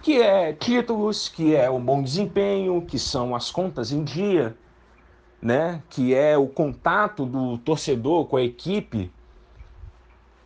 que 0.00 0.20
é 0.20 0.52
títulos, 0.54 1.28
que 1.28 1.54
é 1.54 1.68
o 1.68 1.78
bom 1.78 2.02
desempenho, 2.02 2.84
que 2.86 2.98
são 2.98 3.34
as 3.34 3.50
contas 3.50 3.92
em 3.92 4.02
dia, 4.02 4.56
né? 5.40 5.82
que 5.90 6.14
é 6.14 6.38
o 6.38 6.46
contato 6.48 7.26
do 7.26 7.58
torcedor 7.58 8.26
com 8.26 8.38
a 8.38 8.42
equipe, 8.42 9.12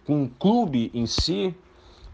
com 0.04 0.24
o 0.24 0.28
clube 0.28 0.90
em 0.92 1.06
si. 1.06 1.54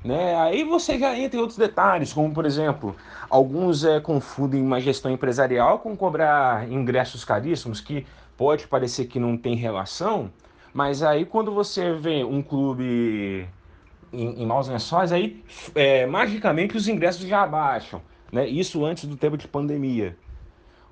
Né? 0.05 0.37
Aí 0.37 0.63
você 0.65 0.99
já 0.99 1.19
entra 1.19 1.39
em 1.39 1.41
outros 1.41 1.59
detalhes, 1.59 2.13
como 2.13 2.33
por 2.35 2.45
exemplo, 2.45 2.95
alguns 3.31 3.85
é, 3.85 3.99
confundem 4.01 4.61
uma 4.61 4.79
gestão 4.79 5.11
empresarial 5.11 5.79
com 5.79 5.97
cobrar 5.97 6.71
ingressos 6.71 7.25
caríssimos, 7.25 7.81
que 7.81 8.07
pode 8.37 8.69
parecer 8.69 9.07
que 9.07 9.19
não 9.19 9.35
tem 9.35 9.57
relação, 9.57 10.31
mas 10.75 11.03
aí 11.03 11.25
quando 11.25 11.53
você 11.53 11.95
vê 11.95 12.23
um 12.23 12.43
clube 12.43 13.49
em, 14.13 14.43
em 14.43 14.47
maus 14.47 14.69
lençóis, 14.69 15.11
aí 15.11 15.43
é, 15.75 16.05
magicamente 16.05 16.77
os 16.77 16.87
ingressos 16.87 17.27
já 17.27 17.43
abaixam. 17.43 18.03
Né? 18.31 18.47
Isso 18.47 18.85
antes 18.85 19.07
do 19.07 19.17
tempo 19.17 19.39
de 19.39 19.49
pandemia. 19.49 20.17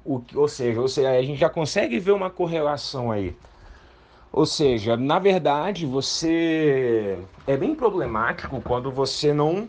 O, 0.04 0.22
ou 0.34 0.48
seja, 0.48 0.80
ou 0.80 0.88
seja, 0.88 1.10
a 1.10 1.22
gente 1.22 1.38
já 1.38 1.50
consegue 1.50 1.98
ver 1.98 2.12
uma 2.12 2.30
correlação 2.30 3.12
aí. 3.12 3.36
Ou 4.32 4.46
seja, 4.46 4.96
na 4.96 5.18
verdade, 5.18 5.84
você 5.84 7.18
é 7.46 7.56
bem 7.56 7.74
problemático 7.74 8.62
quando 8.62 8.90
você 8.90 9.32
não 9.34 9.68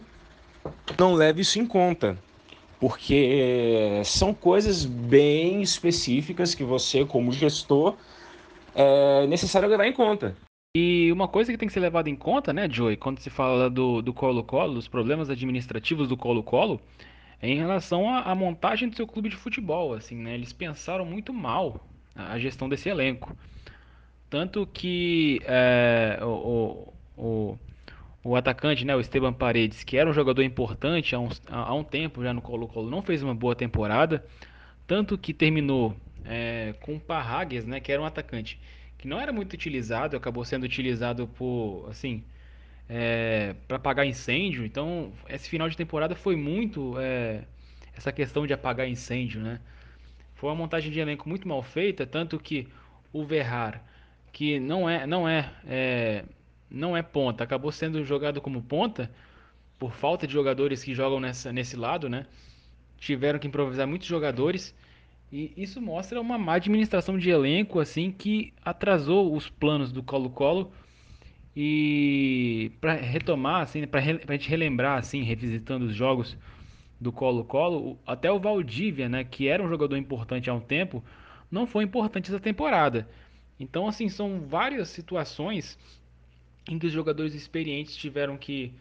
não 0.97 1.13
leva 1.13 1.41
isso 1.41 1.59
em 1.59 1.65
conta, 1.65 2.17
porque 2.79 4.01
são 4.05 4.33
coisas 4.33 4.85
bem 4.85 5.61
específicas 5.61 6.55
que 6.55 6.63
você, 6.63 7.03
como 7.03 7.31
gestor, 7.33 7.95
é 8.73 9.27
necessário 9.27 9.67
levar 9.67 9.85
em 9.85 9.93
conta. 9.93 10.35
E 10.75 11.11
uma 11.11 11.27
coisa 11.27 11.51
que 11.51 11.57
tem 11.57 11.67
que 11.67 11.73
ser 11.73 11.81
levada 11.81 12.09
em 12.09 12.15
conta, 12.15 12.51
né, 12.51 12.67
Joey, 12.69 12.97
quando 12.97 13.19
se 13.19 13.29
fala 13.29 13.69
do, 13.69 14.01
do 14.01 14.13
Colo-Colo, 14.13 14.73
dos 14.73 14.87
problemas 14.87 15.29
administrativos 15.29 16.07
do 16.07 16.17
Colo-Colo, 16.17 16.81
é 17.41 17.49
em 17.49 17.57
relação 17.57 18.09
à, 18.09 18.21
à, 18.21 18.33
montagem 18.33 18.89
do 18.89 18.95
seu 18.95 19.05
clube 19.05 19.29
de 19.29 19.35
futebol, 19.35 19.93
assim, 19.93 20.15
né? 20.15 20.33
Eles 20.33 20.51
pensaram 20.51 21.05
muito 21.05 21.31
mal 21.33 21.85
a 22.15 22.39
gestão 22.39 22.67
desse 22.67 22.89
elenco. 22.89 23.35
Tanto 24.33 24.65
que 24.65 25.39
é, 25.45 26.17
o, 26.23 26.91
o, 27.15 27.57
o, 28.23 28.35
atacante, 28.35 28.83
né, 28.83 28.95
o 28.95 28.99
Esteban 28.99 29.31
Paredes, 29.31 29.83
que 29.83 29.95
era 29.95 30.09
um 30.09 30.13
jogador 30.13 30.41
importante 30.41 31.13
há, 31.13 31.19
uns, 31.19 31.39
há 31.47 31.71
um 31.75 31.83
tempo 31.83 32.23
já 32.23 32.33
no 32.33 32.41
Colo-Colo, 32.41 32.89
não 32.89 33.03
fez 33.03 33.21
uma 33.21 33.35
boa 33.35 33.55
temporada. 33.55 34.25
Tanto 34.87 35.19
que 35.19 35.35
terminou 35.35 35.95
é, 36.25 36.73
com 36.81 36.95
o 36.95 36.99
Parragues, 36.99 37.63
né, 37.63 37.79
que 37.79 37.91
era 37.91 38.01
um 38.01 38.05
atacante 38.05 38.59
que 38.97 39.07
não 39.07 39.19
era 39.19 39.31
muito 39.31 39.53
utilizado, 39.53 40.17
acabou 40.17 40.43
sendo 40.43 40.63
utilizado 40.63 41.27
por, 41.27 41.87
assim, 41.91 42.23
é, 42.89 43.53
para 43.67 43.77
apagar 43.77 44.03
incêndio. 44.03 44.65
Então, 44.65 45.13
esse 45.29 45.47
final 45.47 45.69
de 45.69 45.77
temporada 45.77 46.15
foi 46.15 46.35
muito 46.35 46.95
é, 46.99 47.43
essa 47.95 48.11
questão 48.11 48.47
de 48.47 48.53
apagar 48.53 48.89
incêndio, 48.89 49.41
né? 49.41 49.59
Foi 50.33 50.49
uma 50.49 50.55
montagem 50.55 50.91
de 50.91 50.99
elenco 50.99 51.29
muito 51.29 51.47
mal 51.47 51.61
feita, 51.61 52.07
tanto 52.07 52.39
que 52.39 52.67
o 53.13 53.23
Verrar, 53.23 53.92
que 54.33 54.59
não 54.59 54.89
é, 54.89 55.07
não 55.07 55.29
é, 55.29 55.49
é 55.65 56.25
não 56.69 56.97
é 56.97 57.03
ponta, 57.03 57.43
acabou 57.43 57.71
sendo 57.71 58.03
jogado 58.03 58.41
como 58.41 58.61
ponta 58.61 59.09
por 59.77 59.93
falta 59.93 60.25
de 60.25 60.33
jogadores 60.33 60.83
que 60.83 60.95
jogam 60.95 61.19
nessa, 61.19 61.53
nesse 61.53 61.77
lado, 61.77 62.09
né? 62.09 62.25
Tiveram 62.97 63.37
que 63.37 63.47
improvisar 63.47 63.87
muitos 63.87 64.07
jogadores 64.07 64.75
e 65.31 65.51
isso 65.57 65.81
mostra 65.81 66.21
uma 66.21 66.37
má 66.37 66.55
administração 66.55 67.17
de 67.17 67.29
elenco, 67.29 67.79
assim, 67.79 68.11
que 68.11 68.53
atrasou 68.63 69.35
os 69.35 69.49
planos 69.49 69.91
do 69.91 70.03
Colo-Colo. 70.03 70.71
E 71.55 72.71
para 72.79 72.93
retomar, 72.93 73.61
assim, 73.61 73.85
para 73.87 73.99
a 73.99 74.03
gente 74.03 74.49
relembrar, 74.49 74.99
assim, 74.99 75.23
revisitando 75.23 75.85
os 75.85 75.95
jogos 75.95 76.37
do 77.01 77.11
Colo-Colo, 77.11 77.99
até 78.05 78.31
o 78.31 78.39
Valdívia, 78.39 79.09
né, 79.09 79.23
que 79.23 79.47
era 79.47 79.63
um 79.63 79.69
jogador 79.69 79.97
importante 79.97 80.49
há 80.49 80.53
um 80.53 80.59
tempo, 80.59 81.03
não 81.51 81.65
foi 81.65 81.83
importante 81.83 82.29
essa 82.29 82.39
temporada. 82.39 83.07
Então, 83.59 83.87
assim, 83.87 84.09
são 84.09 84.41
várias 84.41 84.89
situações 84.89 85.77
em 86.67 86.79
que 86.79 86.87
os 86.87 86.93
jogadores 86.93 87.33
experientes 87.33 87.95
tiveram 87.95 88.37
que 88.37 88.73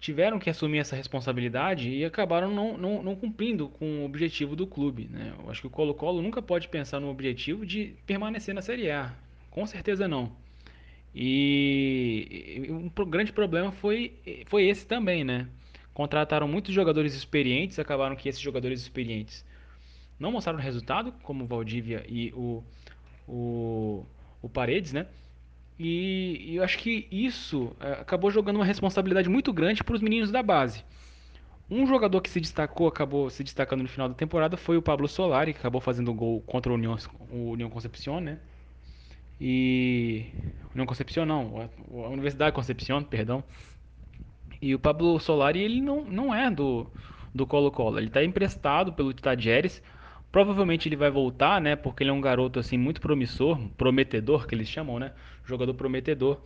tiveram 0.00 0.38
que 0.38 0.48
assumir 0.48 0.78
essa 0.78 0.94
responsabilidade 0.94 1.90
e 1.90 2.04
acabaram 2.04 2.54
não, 2.54 2.78
não, 2.78 3.02
não 3.02 3.16
cumprindo 3.16 3.68
com 3.68 4.02
o 4.02 4.04
objetivo 4.04 4.54
do 4.54 4.64
clube. 4.64 5.08
Né? 5.10 5.34
Eu 5.42 5.50
acho 5.50 5.60
que 5.60 5.66
o 5.66 5.70
Colo-Colo 5.70 6.22
nunca 6.22 6.40
pode 6.40 6.68
pensar 6.68 7.00
no 7.00 7.08
objetivo 7.08 7.66
de 7.66 7.96
permanecer 8.06 8.54
na 8.54 8.62
Série 8.62 8.90
A. 8.90 9.12
Com 9.50 9.66
certeza 9.66 10.06
não. 10.06 10.30
E 11.12 12.68
um 12.70 12.88
grande 13.06 13.32
problema 13.32 13.72
foi, 13.72 14.12
foi 14.46 14.68
esse 14.68 14.86
também, 14.86 15.24
né? 15.24 15.48
Contrataram 15.92 16.46
muitos 16.46 16.72
jogadores 16.72 17.12
experientes, 17.14 17.78
acabaram 17.78 18.14
que 18.14 18.28
esses 18.28 18.40
jogadores 18.40 18.80
experientes 18.80 19.44
não 20.18 20.30
mostraram 20.30 20.60
resultado, 20.60 21.12
como 21.22 21.42
o 21.42 21.46
Valdívia 21.46 22.04
e 22.08 22.32
o, 22.36 22.62
o, 23.28 24.06
o 24.42 24.48
Paredes, 24.48 24.92
né? 24.92 25.06
E, 25.78 26.46
e 26.48 26.56
eu 26.56 26.64
acho 26.64 26.78
que 26.78 27.06
isso 27.10 27.76
é, 27.78 27.92
acabou 27.92 28.30
jogando 28.30 28.56
uma 28.56 28.64
responsabilidade 28.64 29.28
muito 29.28 29.52
grande 29.52 29.84
para 29.84 29.94
os 29.94 30.00
meninos 30.00 30.30
da 30.30 30.42
base. 30.42 30.84
Um 31.70 31.86
jogador 31.86 32.20
que 32.22 32.30
se 32.30 32.40
destacou, 32.40 32.88
acabou 32.88 33.28
se 33.28 33.44
destacando 33.44 33.82
no 33.82 33.88
final 33.88 34.08
da 34.08 34.14
temporada 34.14 34.56
foi 34.56 34.76
o 34.76 34.82
Pablo 34.82 35.06
Solari, 35.06 35.52
que 35.52 35.58
acabou 35.58 35.80
fazendo 35.80 36.12
gol 36.14 36.40
contra 36.40 36.72
o 36.72 36.74
União, 36.74 36.96
o 37.30 37.50
União 37.50 37.68
Concepción, 37.68 38.20
né? 38.20 38.38
E. 39.40 40.26
União 40.74 40.86
Concepción 40.86 41.26
não, 41.26 41.70
a 41.92 42.08
Universidade 42.08 42.54
Concepción, 42.54 43.04
perdão. 43.04 43.44
E 44.60 44.74
o 44.74 44.78
Pablo 44.78 45.20
Solari, 45.20 45.60
ele 45.60 45.80
não, 45.80 46.04
não 46.04 46.34
é 46.34 46.50
do, 46.50 46.86
do 47.32 47.46
Colo-Colo, 47.46 47.98
ele 47.98 48.08
está 48.08 48.24
emprestado 48.24 48.92
pelo 48.92 49.12
Tajeres. 49.14 49.82
Provavelmente 50.30 50.88
ele 50.88 50.96
vai 50.96 51.10
voltar, 51.10 51.60
né? 51.60 51.74
Porque 51.76 52.02
ele 52.02 52.10
é 52.10 52.12
um 52.12 52.20
garoto 52.20 52.58
assim 52.58 52.76
muito 52.76 53.00
promissor, 53.00 53.58
prometedor 53.76 54.46
que 54.46 54.54
eles 54.54 54.68
chamam, 54.68 54.98
né? 54.98 55.12
Jogador 55.44 55.74
prometedor. 55.74 56.40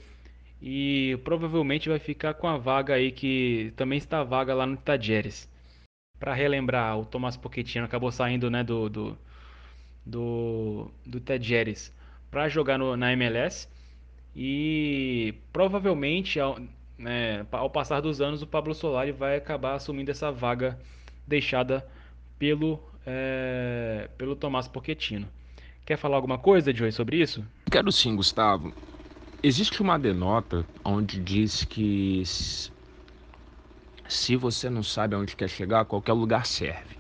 E 0.61 1.19
provavelmente 1.25 1.89
vai 1.89 1.99
ficar 1.99 2.35
com 2.35 2.47
a 2.49 2.57
vaga 2.57 2.95
aí 2.95 3.11
que 3.11 3.73
também 3.77 3.99
está 3.99 4.23
vaga 4.23 4.55
lá 4.55 4.65
no 4.67 4.77
Tajeres. 4.77 5.51
Para 6.21 6.35
relembrar, 6.35 6.99
o 6.99 7.05
Tomás 7.05 7.37
Pochettino 7.37 7.85
acabou 7.85 8.13
saindo, 8.13 8.49
né, 8.51 8.63
do 8.63 8.89
do 8.89 9.19
do, 10.05 10.91
do 11.07 11.21
Tajeres 11.21 11.93
para 12.31 12.49
jogar 12.49 12.79
no, 12.79 12.97
na 12.97 13.13
MLS 13.13 13.69
e 14.35 15.35
provavelmente 15.53 16.41
ao, 16.41 16.59
né, 16.99 17.47
ao 17.53 17.71
passar 17.71 18.01
dos 18.01 18.21
anos 18.21 18.43
o 18.43 18.47
Pablo 18.47 18.75
Solari 18.75 19.13
vai 19.13 19.37
acabar 19.37 19.75
assumindo 19.75 20.11
essa 20.11 20.33
vaga 20.33 20.79
deixada 21.27 21.87
pelo 22.39 22.83
é, 23.07 24.09
pelo 24.17 24.37
Tomás 24.37 24.69
Pochettino. 24.69 25.29
Quer 25.85 25.97
falar 25.97 26.17
alguma 26.17 26.39
coisa, 26.39 26.73
Joey, 26.73 26.93
sobre 26.93 27.21
isso? 27.21 27.45
Quero 27.71 27.91
sim, 27.91 28.15
Gustavo. 28.15 28.73
Existe 29.43 29.83
uma 29.83 29.99
denota 29.99 30.65
onde 30.85 31.19
diz 31.19 31.65
que 31.65 32.23
se 34.07 34.37
você 34.37 34.71
não 34.71 34.83
sabe 34.83 35.15
aonde 35.15 35.35
quer 35.35 35.49
chegar, 35.49 35.85
qualquer 35.85 36.13
lugar 36.13 36.47
serve. 36.47 36.97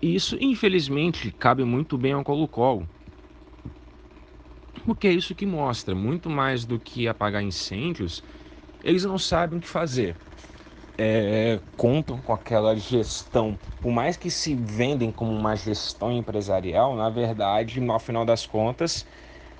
E 0.00 0.14
isso, 0.14 0.36
infelizmente, 0.40 1.30
cabe 1.32 1.64
muito 1.64 1.98
bem 1.98 2.12
ao 2.12 2.24
Colo-Colo. 2.24 2.88
Porque 4.84 5.08
é 5.08 5.12
isso 5.12 5.34
que 5.34 5.44
mostra, 5.44 5.94
muito 5.94 6.30
mais 6.30 6.64
do 6.64 6.78
que 6.78 7.08
apagar 7.08 7.42
incêndios, 7.42 8.22
eles 8.82 9.04
não 9.04 9.18
sabem 9.18 9.58
o 9.58 9.60
que 9.60 9.68
fazer 9.68 10.16
é, 10.98 11.60
contam 11.76 12.20
com 12.22 12.32
aquela 12.32 12.76
gestão, 12.76 13.58
por 13.80 13.90
mais 13.92 14.16
que 14.16 14.30
se 14.30 14.54
vendem 14.54 15.12
como 15.12 15.32
uma 15.32 15.54
gestão 15.56 16.12
empresarial, 16.12 16.96
na 16.96 17.10
verdade, 17.10 17.80
no 17.80 17.98
final 17.98 18.24
das 18.24 18.46
contas, 18.46 19.06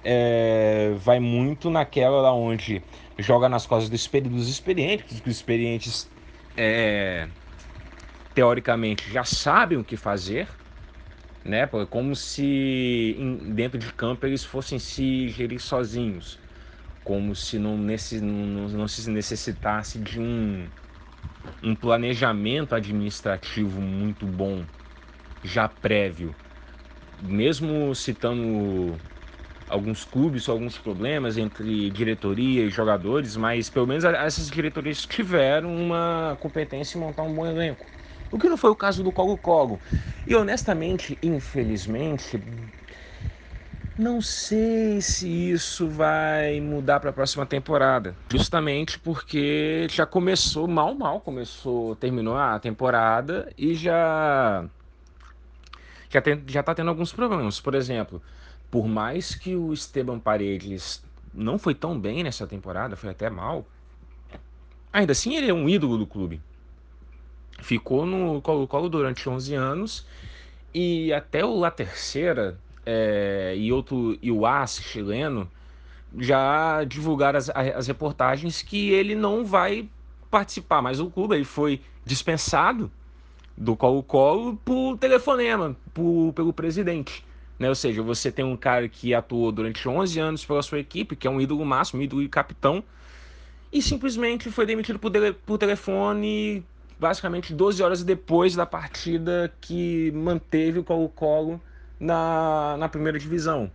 é, 0.05 0.93
vai 0.97 1.21
muito 1.21 1.71
naquela 1.71 2.33
onde 2.33 2.85
joga 3.19 3.49
nas 3.49 3.67
costas 3.67 3.91
dos 3.91 4.49
experientes, 4.49 5.07
que 5.07 5.31
os 5.31 5.37
experientes 5.37 6.13
é, 6.57 7.31
teoricamente 8.35 9.11
já 9.11 9.25
sabem 9.25 9.79
o 9.79 9.85
que 9.85 9.97
fazer, 9.97 10.49
né? 11.45 11.67
Como 11.91 12.15
se 12.17 13.17
dentro 13.55 13.79
de 13.79 13.93
campo 13.95 14.27
eles 14.27 14.45
fossem 14.45 14.79
se 14.79 15.29
gerir 15.29 15.61
sozinhos, 15.61 16.41
como 17.05 17.35
se 17.35 17.59
não, 17.59 17.77
não, 17.79 18.69
não 18.69 18.89
se 18.89 19.11
necessitasse 19.11 19.99
de 20.01 20.21
um, 20.21 20.71
um 21.63 21.75
planejamento 21.75 22.75
administrativo 22.75 23.81
muito 23.81 24.27
bom, 24.27 24.67
já 25.43 25.69
prévio. 25.69 26.37
Mesmo 27.19 27.95
citando 27.95 29.01
alguns 29.69 30.05
clubes, 30.05 30.49
alguns 30.49 30.79
problemas 30.79 31.37
entre 31.37 31.91
diretoria 31.91 32.65
e 32.65 32.71
jogadores, 32.71 33.37
mas 33.37 33.69
pelo 33.69 33.87
menos 33.87 34.05
essas 34.05 34.51
diretorias 34.51 35.05
tiveram 35.07 35.75
uma 35.75 36.37
competência 36.41 36.97
em 36.97 37.01
montar 37.01 37.23
um 37.23 37.35
bom 37.35 37.47
elenco. 37.47 37.87
O 38.31 38.39
que 38.39 38.49
não 38.49 38.57
foi 38.57 38.71
o 38.71 38.77
caso 38.77 39.03
do 39.03 39.13
Colo-Colo. 39.13 39.81
E 40.27 40.35
honestamente, 40.35 41.19
infelizmente, 41.23 42.39
não 43.99 44.21
sei 44.21 45.01
se 45.01 45.51
isso 45.51 45.89
vai 45.89 46.61
mudar 46.61 47.01
para 47.01 47.11
a 47.11 47.13
próxima 47.13 47.47
temporada. 47.47 48.15
Justamente 48.31 48.99
porque 48.99 49.87
já 49.91 50.05
começou 50.05 50.69
mal, 50.69 50.95
mal 50.95 51.21
começou, 51.21 51.97
terminou 51.97 52.37
a 52.37 52.59
temporada 52.59 53.51
e 53.57 53.75
já 53.75 54.69
já, 56.11 56.21
tem, 56.21 56.43
já 56.47 56.63
tá 56.63 56.75
tendo 56.75 56.91
alguns 56.91 57.13
problemas. 57.13 57.59
Por 57.61 57.75
exemplo, 57.75 58.23
por 58.71 58.87
mais 58.87 59.35
que 59.35 59.57
o 59.57 59.73
Esteban 59.73 60.19
Paredes 60.19 61.03
não 61.33 61.59
foi 61.59 61.75
tão 61.75 61.99
bem 61.99 62.23
nessa 62.23 62.47
temporada, 62.47 62.97
foi 62.97 63.11
até 63.11 63.31
mal, 63.31 63.67
ainda 64.93 65.13
assim 65.13 65.37
ele 65.37 65.51
é 65.51 65.55
um 65.55 65.69
ídolo 65.69 65.97
do 65.97 66.07
clube. 66.07 66.41
Ficou 67.61 68.05
no 68.05 68.43
Colo-Colo 68.43 68.91
durante 68.91 69.27
11 69.27 69.55
anos 69.55 70.07
e 70.75 71.11
até 71.15 71.43
o 71.43 71.59
La 71.59 71.71
Terceira 71.71 72.59
é, 72.87 73.55
e, 73.57 73.73
outro, 73.73 74.17
e 74.23 74.31
o 74.31 74.47
AS 74.47 74.81
chileno 74.81 75.51
já 76.17 76.85
divulgaram 76.85 77.37
as, 77.37 77.51
as 77.51 77.89
reportagens 77.89 78.63
que 78.63 78.91
ele 78.91 79.15
não 79.15 79.45
vai 79.45 79.89
participar 80.31 80.81
mais 80.81 80.99
do 80.99 81.11
clube. 81.11 81.35
Ele 81.35 81.45
foi 81.45 81.81
dispensado 82.05 82.91
do 83.57 83.75
Colo-Colo 83.75 84.57
por 84.65 84.97
telefonema 84.99 85.77
por, 85.93 86.33
pelo 86.33 86.53
presidente. 86.53 87.25
Né? 87.59 87.69
Ou 87.69 87.75
seja, 87.75 88.03
você 88.03 88.31
tem 88.31 88.45
um 88.45 88.57
cara 88.57 88.89
que 88.89 89.15
atuou 89.15 89.51
durante 89.51 89.89
11 89.89 90.21
anos 90.21 90.45
pela 90.45 90.63
sua 90.63 90.79
equipe, 90.79 91.17
que 91.17 91.27
é 91.27 91.31
um 91.31 91.41
ídolo 91.41 91.65
máximo, 91.65 92.01
um 92.01 92.05
ídolo 92.05 92.23
e 92.23 92.29
capitão, 92.29 92.85
e 93.73 93.83
simplesmente 93.83 94.51
foi 94.51 94.67
demitido 94.67 94.99
por, 94.99 95.11
tele, 95.11 95.33
por 95.33 95.59
telefone 95.59 96.65
basicamente 96.99 97.53
12 97.53 97.83
horas 97.83 98.05
depois 98.05 98.55
da 98.55 98.65
partida 98.65 99.53
que 99.61 100.11
manteve 100.13 100.79
o 100.79 100.85
Colo-Colo 100.85 101.61
na, 101.99 102.77
na 102.79 102.89
primeira 102.89 103.19
divisão. 103.19 103.71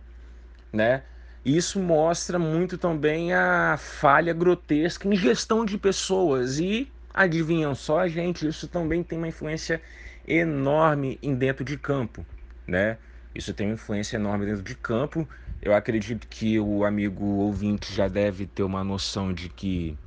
Né? 0.72 1.02
Isso 1.44 1.80
mostra 1.80 2.38
muito 2.38 2.78
também 2.78 3.32
a 3.32 3.76
falha 3.76 4.32
grotesca 4.32 5.08
em 5.08 5.16
gestão 5.16 5.64
de 5.64 5.76
pessoas 5.76 6.58
e 6.58 6.90
adivinham 7.12 7.74
só, 7.74 8.06
gente, 8.06 8.46
isso 8.46 8.68
também 8.68 9.02
tem 9.02 9.18
uma 9.18 9.28
influência 9.28 9.82
enorme 10.26 11.18
em 11.22 11.34
dentro 11.34 11.64
de 11.64 11.76
campo, 11.76 12.24
né? 12.66 12.96
Isso 13.34 13.52
tem 13.52 13.66
uma 13.66 13.74
influência 13.74 14.16
enorme 14.16 14.46
dentro 14.46 14.62
de 14.62 14.74
campo. 14.74 15.28
Eu 15.60 15.74
acredito 15.74 16.28
que 16.28 16.60
o 16.60 16.84
amigo 16.84 17.24
ouvinte 17.24 17.92
já 17.92 18.08
deve 18.08 18.46
ter 18.46 18.62
uma 18.62 18.84
noção 18.84 19.32
de 19.32 19.48
que 19.48 19.98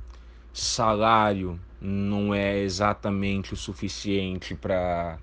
salário 0.52 1.60
não 1.80 2.34
é 2.34 2.58
exatamente 2.58 3.52
o 3.52 3.56
suficiente 3.56 4.54
para 4.54 5.18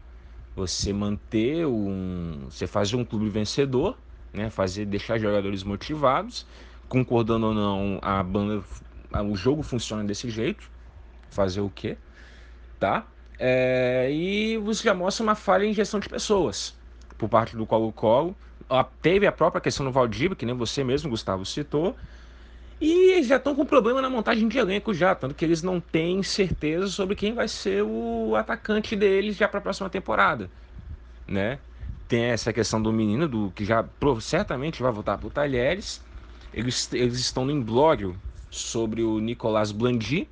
você 0.56 0.94
manter 0.94 1.66
um, 1.66 2.48
você 2.50 2.68
fazer 2.68 2.96
um 2.96 3.06
clube 3.06 3.30
vencedor, 3.30 3.98
né? 4.32 4.50
Fazer 4.50 4.86
deixar 4.86 5.18
jogadores 5.18 5.64
motivados, 5.64 6.46
concordando 6.88 7.48
ou 7.48 7.54
não, 7.54 8.00
a 8.02 8.22
banda, 8.24 8.64
o 9.30 9.36
jogo 9.36 9.64
funciona 9.64 10.04
desse 10.04 10.30
jeito. 10.30 10.70
Fazer 11.30 11.62
o 11.62 11.70
quê? 11.70 11.98
Tá? 12.80 13.08
É, 13.40 14.10
e 14.12 14.58
você 14.58 14.84
já 14.84 14.94
mostra 14.94 15.24
uma 15.24 15.36
falha 15.36 15.66
em 15.66 15.74
gestão 15.74 16.00
de 16.00 16.08
pessoas 16.08 16.76
por 17.18 17.28
parte 17.28 17.56
do 17.56 17.66
Colo-Colo. 17.66 18.36
Teve 19.02 19.28
a 19.28 19.32
própria 19.32 19.62
questão 19.62 19.86
do 19.86 19.92
Valdívia, 19.92 20.36
que 20.36 20.46
nem 20.46 20.56
você 20.56 20.84
mesmo, 20.84 21.10
Gustavo, 21.10 21.46
citou. 21.46 21.96
E 22.86 23.24
já 23.24 23.38
estão 23.38 23.56
com 23.56 23.66
problema 23.66 24.02
na 24.02 24.10
montagem 24.10 24.46
de 24.48 24.58
elenco 24.58 24.94
já, 24.94 25.16
tanto 25.16 25.34
que 25.36 25.46
eles 25.46 25.62
não 25.64 25.80
têm 25.80 26.22
certeza 26.22 26.88
sobre 26.88 27.16
quem 27.16 27.34
vai 27.34 27.48
ser 27.48 27.82
o 27.84 28.36
atacante 28.36 28.94
deles 28.96 29.38
já 29.38 29.48
para 29.48 29.60
a 29.60 29.62
próxima 29.62 29.90
temporada, 29.90 30.52
né? 31.28 31.62
Tem 32.08 32.26
essa 32.26 32.54
questão 32.54 32.82
do 32.82 32.94
menino, 32.94 33.28
do 33.28 33.52
que 33.54 33.66
já 33.66 33.90
certamente 34.22 34.82
vai 34.82 34.92
voltar 34.92 35.18
para 35.18 35.28
o 35.28 35.32
Talheres. 35.32 36.06
Eles, 36.54 36.92
eles 36.94 37.20
estão 37.20 37.46
no 37.46 37.52
imbróglio 37.52 38.22
sobre 38.50 39.04
o 39.04 39.20
Nicolás 39.20 39.72
Blandi, 39.72 40.32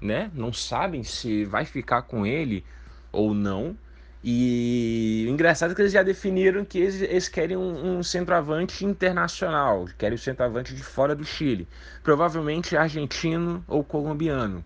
né? 0.00 0.30
Não 0.34 0.52
sabem 0.52 1.04
se 1.04 1.44
vai 1.44 1.64
ficar 1.66 2.02
com 2.02 2.26
ele 2.26 2.66
ou 3.12 3.34
não. 3.34 3.78
E 4.22 5.24
o 5.28 5.30
engraçado 5.30 5.72
é 5.72 5.74
que 5.74 5.80
eles 5.82 5.92
já 5.92 6.02
definiram 6.02 6.64
que 6.64 6.78
eles, 6.78 7.00
eles 7.02 7.28
querem 7.28 7.56
um, 7.56 7.98
um, 7.98 8.02
centroavante 8.02 8.84
internacional, 8.84 9.86
querem 9.96 10.16
um 10.16 10.18
centroavante 10.18 10.74
de 10.74 10.82
fora 10.82 11.14
do 11.14 11.24
Chile, 11.24 11.68
provavelmente 12.02 12.76
argentino 12.76 13.64
ou 13.68 13.84
colombiano, 13.84 14.64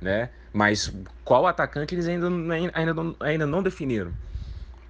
né? 0.00 0.30
Mas 0.52 0.92
qual 1.24 1.46
atacante 1.46 1.94
eles 1.94 2.08
ainda, 2.08 2.28
ainda, 2.74 2.94
ainda 3.20 3.46
não 3.46 3.62
definiram. 3.62 4.14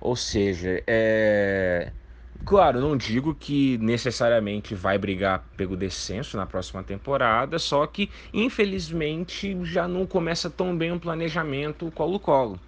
Ou 0.00 0.14
seja, 0.16 0.82
é... 0.86 1.92
claro, 2.44 2.80
não 2.80 2.96
digo 2.96 3.34
que 3.34 3.78
necessariamente 3.78 4.74
vai 4.74 4.98
brigar 4.98 5.48
pelo 5.56 5.76
descenso 5.76 6.36
na 6.36 6.46
próxima 6.46 6.84
temporada, 6.84 7.58
só 7.58 7.86
que 7.86 8.10
infelizmente 8.32 9.58
já 9.64 9.88
não 9.88 10.06
começa 10.06 10.50
tão 10.50 10.76
bem 10.76 10.92
o 10.92 11.00
planejamento 11.00 11.90
colo-colo. 11.92 12.60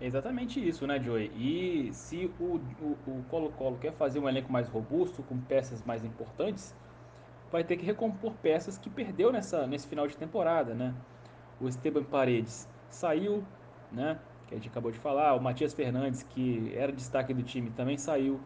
Exatamente 0.00 0.66
isso, 0.66 0.86
né, 0.86 1.00
Joey? 1.00 1.30
E 1.34 1.92
se 1.94 2.26
o 2.38 3.24
Colo-Colo 3.28 3.78
quer 3.78 3.92
fazer 3.92 4.18
um 4.18 4.28
elenco 4.28 4.52
mais 4.52 4.68
robusto, 4.68 5.22
com 5.22 5.38
peças 5.38 5.82
mais 5.84 6.04
importantes, 6.04 6.74
vai 7.50 7.62
ter 7.62 7.76
que 7.76 7.84
recompor 7.84 8.34
peças 8.42 8.76
que 8.76 8.90
perdeu 8.90 9.32
nessa, 9.32 9.66
nesse 9.66 9.86
final 9.86 10.06
de 10.08 10.16
temporada, 10.16 10.74
né? 10.74 10.92
O 11.60 11.68
Esteban 11.68 12.02
Paredes 12.02 12.68
saiu, 12.90 13.44
né? 13.92 14.18
Que 14.48 14.54
a 14.54 14.56
gente 14.58 14.68
acabou 14.68 14.90
de 14.90 14.98
falar. 14.98 15.34
O 15.34 15.40
Matias 15.40 15.72
Fernandes, 15.72 16.22
que 16.24 16.72
era 16.74 16.92
destaque 16.92 17.32
do 17.32 17.42
time, 17.42 17.70
também 17.70 17.96
saiu. 17.96 18.40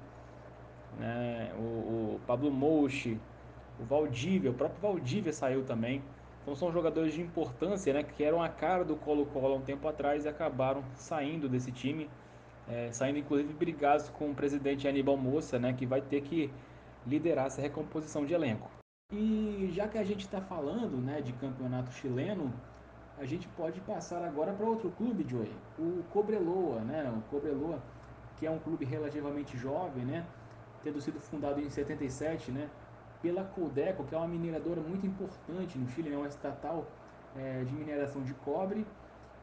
Né? 0.98 1.52
O, 1.56 1.62
o 2.16 2.20
Pablo 2.26 2.50
Mouchi, 2.50 3.18
o 3.80 3.84
Valdívia, 3.84 4.50
o 4.50 4.54
próprio 4.54 4.80
Valdívia 4.80 5.32
saiu 5.32 5.64
também. 5.64 6.02
Então 6.48 6.56
são 6.56 6.72
jogadores 6.72 7.12
de 7.12 7.20
importância, 7.20 7.92
né, 7.92 8.02
que 8.02 8.24
eram 8.24 8.42
a 8.42 8.48
cara 8.48 8.82
do 8.82 8.96
Colo-Colo 8.96 9.52
há 9.52 9.56
um 9.58 9.60
tempo 9.60 9.86
atrás 9.86 10.24
e 10.24 10.28
acabaram 10.30 10.82
saindo 10.94 11.46
desse 11.46 11.70
time, 11.70 12.08
é, 12.66 12.90
saindo 12.90 13.18
inclusive 13.18 13.52
brigados 13.52 14.08
com 14.08 14.30
o 14.30 14.34
presidente 14.34 14.88
Aníbal 14.88 15.18
Moça, 15.18 15.58
né, 15.58 15.74
que 15.74 15.84
vai 15.84 16.00
ter 16.00 16.22
que 16.22 16.50
liderar 17.06 17.48
essa 17.48 17.60
recomposição 17.60 18.24
de 18.24 18.32
elenco. 18.32 18.70
E 19.12 19.68
já 19.74 19.86
que 19.88 19.98
a 19.98 20.02
gente 20.02 20.20
está 20.20 20.40
falando 20.40 20.96
né, 20.96 21.20
de 21.20 21.34
campeonato 21.34 21.92
chileno, 21.92 22.50
a 23.18 23.26
gente 23.26 23.46
pode 23.48 23.78
passar 23.82 24.24
agora 24.24 24.50
para 24.54 24.64
outro 24.64 24.90
clube, 24.92 25.26
Joey, 25.28 25.52
o 25.78 26.02
Cobreloa, 26.04 26.80
né, 26.80 27.12
o 27.14 27.20
Cobreloa, 27.28 27.78
que 28.38 28.46
é 28.46 28.50
um 28.50 28.58
clube 28.58 28.86
relativamente 28.86 29.54
jovem, 29.58 30.06
né, 30.06 30.24
tendo 30.82 30.98
sido 30.98 31.20
fundado 31.20 31.60
em 31.60 31.68
77, 31.68 32.50
né, 32.50 32.70
pela 33.22 33.44
Codeco, 33.44 34.04
que 34.04 34.14
é 34.14 34.18
uma 34.18 34.28
mineradora 34.28 34.80
muito 34.80 35.06
importante 35.06 35.78
no 35.78 35.88
Chile, 35.88 36.12
é 36.12 36.16
uma 36.16 36.28
estatal 36.28 36.86
é, 37.36 37.64
de 37.64 37.74
mineração 37.74 38.22
de 38.22 38.34
cobre, 38.34 38.86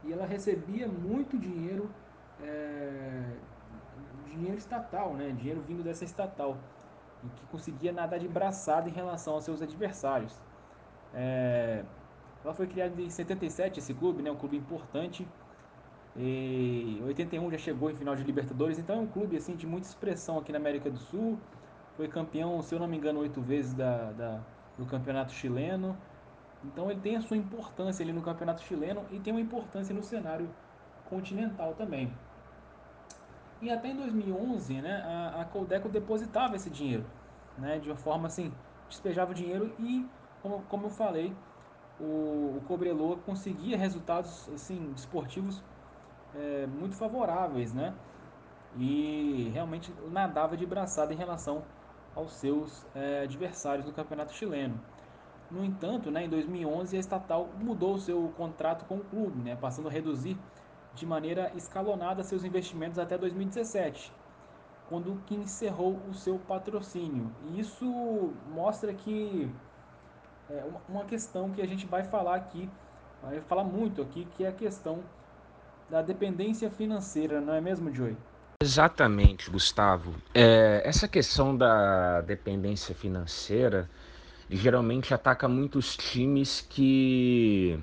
e 0.04 0.14
ela 0.14 0.26
recebia 0.26 0.88
muito 0.88 1.38
dinheiro, 1.38 1.90
é, 2.42 3.24
dinheiro 4.28 4.58
estatal, 4.58 5.14
né, 5.14 5.34
dinheiro 5.38 5.62
vindo 5.62 5.84
dessa 5.84 6.06
estatal, 6.06 6.58
e 7.24 7.28
que 7.30 7.46
conseguia 7.48 7.92
nadar 7.92 8.20
de 8.20 8.28
braçada 8.28 8.88
em 8.88 8.94
relação 8.94 9.34
aos 9.34 9.44
seus 9.44 9.62
adversários. 9.62 10.42
É, 11.14 11.84
ela 12.44 12.54
foi 12.54 12.68
criada 12.68 13.02
em 13.02 13.10
77, 13.10 13.80
esse 13.80 13.94
clube, 13.94 14.22
né, 14.22 14.32
um 14.32 14.36
clube 14.36 14.56
importante, 14.56 15.28
e 16.18 17.02
81 17.06 17.52
já 17.52 17.58
chegou 17.58 17.92
em 17.92 17.96
final 17.96 18.16
de 18.16 18.24
Libertadores, 18.24 18.80
então 18.80 18.98
é 18.98 19.00
um 19.00 19.08
clube 19.08 19.36
assim 19.36 19.56
de 19.56 19.68
muita 19.68 19.88
expressão 19.88 20.38
aqui 20.38 20.52
na 20.52 20.58
América 20.58 20.90
do 20.90 20.98
Sul, 20.98 21.38
foi 21.96 22.08
campeão, 22.08 22.62
se 22.62 22.74
eu 22.74 22.80
não 22.80 22.88
me 22.88 22.98
engano, 22.98 23.20
oito 23.20 23.42
vezes 23.42 23.74
da, 23.74 24.12
da, 24.12 24.40
do 24.78 24.86
campeonato 24.86 25.32
chileno. 25.32 25.98
Então 26.64 26.90
ele 26.90 27.00
tem 27.00 27.16
a 27.16 27.22
sua 27.22 27.38
importância 27.38 28.04
ali 28.04 28.12
no 28.12 28.22
campeonato 28.22 28.62
chileno 28.62 29.06
e 29.12 29.20
tem 29.20 29.34
uma 29.34 29.42
importância 29.42 29.94
no 29.94 30.04
cenário 30.04 30.50
continental 31.10 31.74
também. 31.76 32.12
E 33.62 33.70
até 33.70 33.90
em 33.90 33.96
2011, 33.96 34.82
né, 34.82 35.04
a, 35.06 35.42
a 35.42 35.46
Coldeco 35.46 35.88
depositava 35.88 36.56
esse 36.56 36.70
dinheiro 36.70 37.06
né, 37.58 37.80
de 37.80 37.90
uma 37.90 37.98
forma 37.98 38.28
assim, 38.28 38.52
despejava 38.90 39.34
dinheiro 39.34 39.74
e, 39.80 40.06
como, 40.42 40.62
como 40.64 40.88
eu 40.88 40.90
falei, 40.90 41.36
o, 42.00 42.58
o 42.58 42.62
Cobreloa 42.68 43.18
conseguia 43.18 43.78
resultados 43.78 44.50
assim 44.54 44.92
desportivos 44.94 45.64
é, 46.36 46.68
muito 46.68 46.96
favoráveis, 46.96 47.74
né? 47.74 47.94
E 48.78 49.50
realmente 49.54 49.94
nadava 50.12 50.58
de 50.58 50.66
braçada 50.66 51.14
em 51.14 51.16
relação 51.16 51.64
aos 52.16 52.34
seus 52.34 52.86
é, 52.96 53.24
adversários 53.24 53.86
no 53.86 53.94
campeonato 53.94 54.34
chileno. 54.34 54.80
No 55.52 55.64
entanto, 55.64 56.10
né, 56.10 56.26
em 56.26 56.30
2011 56.30 56.96
a 56.96 57.00
estatal 57.00 57.50
mudou 57.60 58.00
seu 58.00 58.34
contrato 58.36 58.86
com 58.86 58.96
o 58.96 59.04
clube, 59.04 59.42
né, 59.42 59.56
passando 59.56 59.88
a 59.88 59.92
reduzir 59.92 60.38
de 60.94 61.06
maneira 61.06 61.52
escalonada 61.56 62.24
seus 62.24 62.44
investimentos 62.44 62.98
até 62.98 63.18
2017, 63.18 64.12
quando 64.90 65.22
que 65.26 65.36
encerrou 65.36 66.00
o 66.10 66.14
seu 66.14 66.40
patrocínio. 66.40 67.32
E 67.50 67.60
isso 67.60 68.34
mostra 68.54 68.94
que 68.94 69.52
é 70.50 70.64
uma 70.88 71.06
questão 71.06 71.52
que 71.52 71.62
a 71.62 71.68
gente 71.68 71.86
vai 71.86 72.04
falar 72.04 72.36
aqui, 72.36 72.70
vai 73.22 73.42
falar 73.42 73.64
muito 73.64 74.02
aqui, 74.02 74.26
que 74.26 74.46
é 74.46 74.48
a 74.48 74.54
questão 74.54 75.04
da 75.90 76.02
dependência 76.02 76.70
financeira, 76.70 77.42
não 77.42 77.54
é 77.54 77.62
mesmo, 77.62 77.94
Joey? 77.94 78.18
Exatamente, 78.62 79.50
Gustavo. 79.50 80.16
É, 80.34 80.82
essa 80.86 81.08
questão 81.08 81.56
da 81.56 82.22
dependência 82.22 82.96
financeira 82.96 83.90
geralmente 84.50 85.14
ataca 85.14 85.48
muitos 85.48 85.96
times 85.98 86.66
que. 86.70 87.80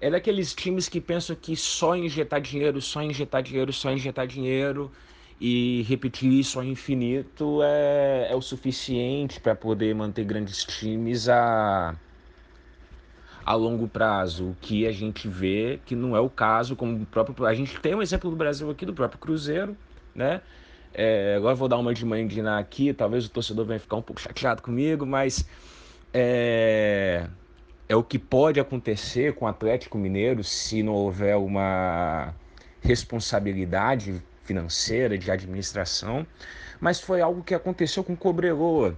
É 0.00 0.10
daqueles 0.10 0.54
times 0.54 0.88
que 0.88 1.00
pensam 1.00 1.34
que 1.36 1.56
só 1.56 1.96
injetar 1.96 2.40
dinheiro, 2.40 2.80
só 2.82 3.02
injetar 3.02 3.42
dinheiro, 3.42 3.72
só 3.72 3.90
injetar 3.90 4.26
dinheiro 4.26 4.92
e 5.40 5.82
repetir 5.88 6.30
isso 6.32 6.58
ao 6.58 6.64
infinito 6.64 7.60
é, 7.62 8.28
é 8.30 8.34
o 8.36 8.42
suficiente 8.42 9.40
para 9.40 9.54
poder 9.54 9.94
manter 9.94 10.24
grandes 10.24 10.64
times 10.64 11.28
a, 11.28 11.96
a 13.44 13.54
longo 13.54 13.86
prazo. 13.86 14.50
O 14.50 14.56
que 14.60 14.86
a 14.86 14.92
gente 14.92 15.28
vê 15.28 15.80
que 15.84 15.94
não 15.94 16.16
é 16.16 16.20
o 16.20 16.30
caso, 16.30 16.74
como 16.74 17.02
o 17.02 17.06
próprio. 17.06 17.46
A 17.46 17.54
gente 17.54 17.78
tem 17.80 17.94
um 17.94 18.02
exemplo 18.02 18.30
do 18.30 18.36
Brasil 18.36 18.70
aqui, 18.70 18.86
do 18.86 18.94
próprio 18.94 19.20
Cruzeiro, 19.20 19.76
né? 20.14 20.40
É, 20.92 21.34
agora 21.36 21.54
vou 21.56 21.66
dar 21.68 21.76
uma 21.76 21.92
de 21.92 22.06
mandinar 22.06 22.60
aqui, 22.60 22.92
talvez 22.94 23.26
o 23.26 23.30
torcedor 23.30 23.66
venha 23.66 23.80
ficar 23.80 23.96
um 23.96 24.02
pouco 24.02 24.20
chateado 24.20 24.62
comigo, 24.62 25.04
mas 25.04 25.44
é, 26.12 27.26
é 27.88 27.96
o 27.96 28.02
que 28.04 28.16
pode 28.16 28.60
acontecer 28.60 29.34
com 29.34 29.44
o 29.44 29.48
Atlético 29.48 29.98
Mineiro 29.98 30.44
se 30.44 30.84
não 30.84 30.92
houver 30.92 31.36
uma 31.36 32.32
responsabilidade 32.80 34.22
financeira, 34.44 35.18
de 35.18 35.30
administração, 35.30 36.24
mas 36.80 37.00
foi 37.00 37.20
algo 37.20 37.42
que 37.42 37.54
aconteceu 37.54 38.04
com 38.04 38.12
o 38.12 38.16
Cobreloa. 38.16 38.96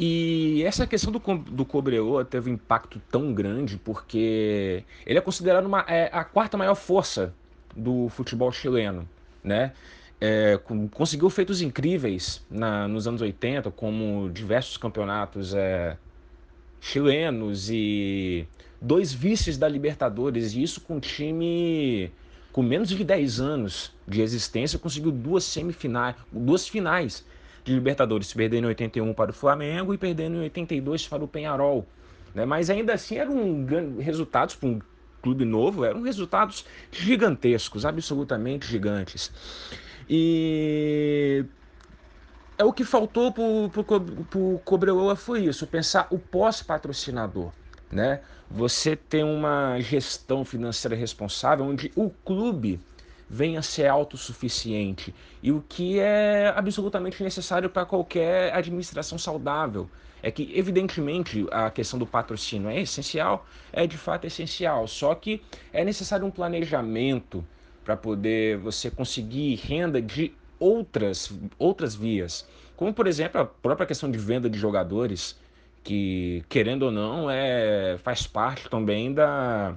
E 0.00 0.62
essa 0.62 0.86
questão 0.86 1.10
do, 1.10 1.18
do 1.18 1.64
Cobreloa 1.64 2.24
teve 2.24 2.48
um 2.48 2.54
impacto 2.54 3.02
tão 3.10 3.34
grande 3.34 3.76
porque 3.76 4.84
ele 5.04 5.18
é 5.18 5.20
considerado 5.20 5.66
uma, 5.66 5.84
é, 5.88 6.08
a 6.12 6.22
quarta 6.22 6.56
maior 6.56 6.76
força 6.76 7.34
do 7.76 8.08
futebol 8.08 8.52
chileno, 8.52 9.08
né? 9.42 9.72
É, 10.20 10.56
conseguiu 10.92 11.28
feitos 11.28 11.60
incríveis 11.60 12.44
na, 12.48 12.86
nos 12.86 13.08
anos 13.08 13.20
80, 13.20 13.72
como 13.72 14.30
diversos 14.30 14.76
campeonatos 14.76 15.52
é, 15.52 15.96
chilenos 16.80 17.68
e 17.68 18.46
dois 18.80 19.12
vices 19.12 19.58
da 19.58 19.68
Libertadores, 19.68 20.54
e 20.54 20.62
isso 20.62 20.80
com 20.80 20.96
um 20.96 21.00
time 21.00 22.12
com 22.52 22.62
menos 22.62 22.88
de 22.88 23.02
10 23.02 23.40
anos 23.40 23.92
de 24.06 24.20
existência, 24.20 24.78
conseguiu 24.78 25.10
duas 25.10 25.42
semifinais, 25.42 26.14
duas 26.32 26.68
finais 26.68 27.24
de 27.68 27.74
Libertadores, 27.74 28.32
perdendo 28.32 28.64
em 28.64 28.68
81 28.68 29.14
para 29.14 29.30
o 29.30 29.34
Flamengo 29.34 29.94
e 29.94 29.98
perdendo 29.98 30.36
em 30.36 30.40
82 30.40 31.06
para 31.06 31.22
o 31.22 31.28
Penharol. 31.28 31.86
Né? 32.34 32.44
Mas 32.44 32.70
ainda 32.70 32.94
assim 32.94 33.16
eram 33.16 33.66
resultados 33.98 34.54
para 34.54 34.68
um 34.68 34.80
clube 35.22 35.44
novo, 35.44 35.84
eram 35.84 36.02
resultados 36.02 36.64
gigantescos, 36.90 37.84
absolutamente 37.84 38.66
gigantes. 38.66 39.30
E 40.08 41.44
é 42.56 42.64
o 42.64 42.72
que 42.72 42.84
faltou 42.84 43.32
para 43.32 44.38
o 44.38 44.58
Cobreloa 44.64 45.14
foi 45.14 45.44
isso, 45.44 45.66
pensar 45.66 46.08
o 46.10 46.18
pós-patrocinador 46.18 47.52
né? 47.90 48.20
Você 48.50 48.96
tem 48.96 49.24
uma 49.24 49.78
gestão 49.80 50.44
financeira 50.44 50.96
responsável 50.96 51.64
onde 51.64 51.90
o 51.94 52.10
clube 52.10 52.80
venha 53.28 53.62
ser 53.62 53.86
autossuficiente. 53.86 55.14
E 55.42 55.52
o 55.52 55.62
que 55.68 55.98
é 56.00 56.52
absolutamente 56.56 57.22
necessário 57.22 57.68
para 57.68 57.84
qualquer 57.84 58.54
administração 58.54 59.18
saudável. 59.18 59.88
É 60.20 60.32
que, 60.32 60.50
evidentemente, 60.52 61.46
a 61.52 61.70
questão 61.70 61.96
do 61.96 62.04
patrocínio 62.04 62.68
é 62.68 62.80
essencial, 62.80 63.46
é 63.72 63.86
de 63.86 63.96
fato 63.96 64.26
essencial, 64.26 64.88
só 64.88 65.14
que 65.14 65.40
é 65.72 65.84
necessário 65.84 66.26
um 66.26 66.30
planejamento 66.30 67.44
para 67.84 67.96
poder 67.96 68.58
você 68.58 68.90
conseguir 68.90 69.54
renda 69.54 70.02
de 70.02 70.34
outras, 70.58 71.32
outras 71.56 71.94
vias, 71.94 72.44
como, 72.78 72.92
por 72.92 73.08
exemplo, 73.08 73.40
a 73.40 73.44
própria 73.44 73.86
questão 73.86 74.08
de 74.08 74.18
venda 74.18 74.48
de 74.48 74.56
jogadores 74.56 75.36
que, 75.82 76.44
querendo 76.48 76.84
ou 76.84 76.90
não, 76.92 77.28
é, 77.28 77.98
faz 78.04 78.24
parte 78.24 78.68
também 78.68 79.12
da, 79.12 79.76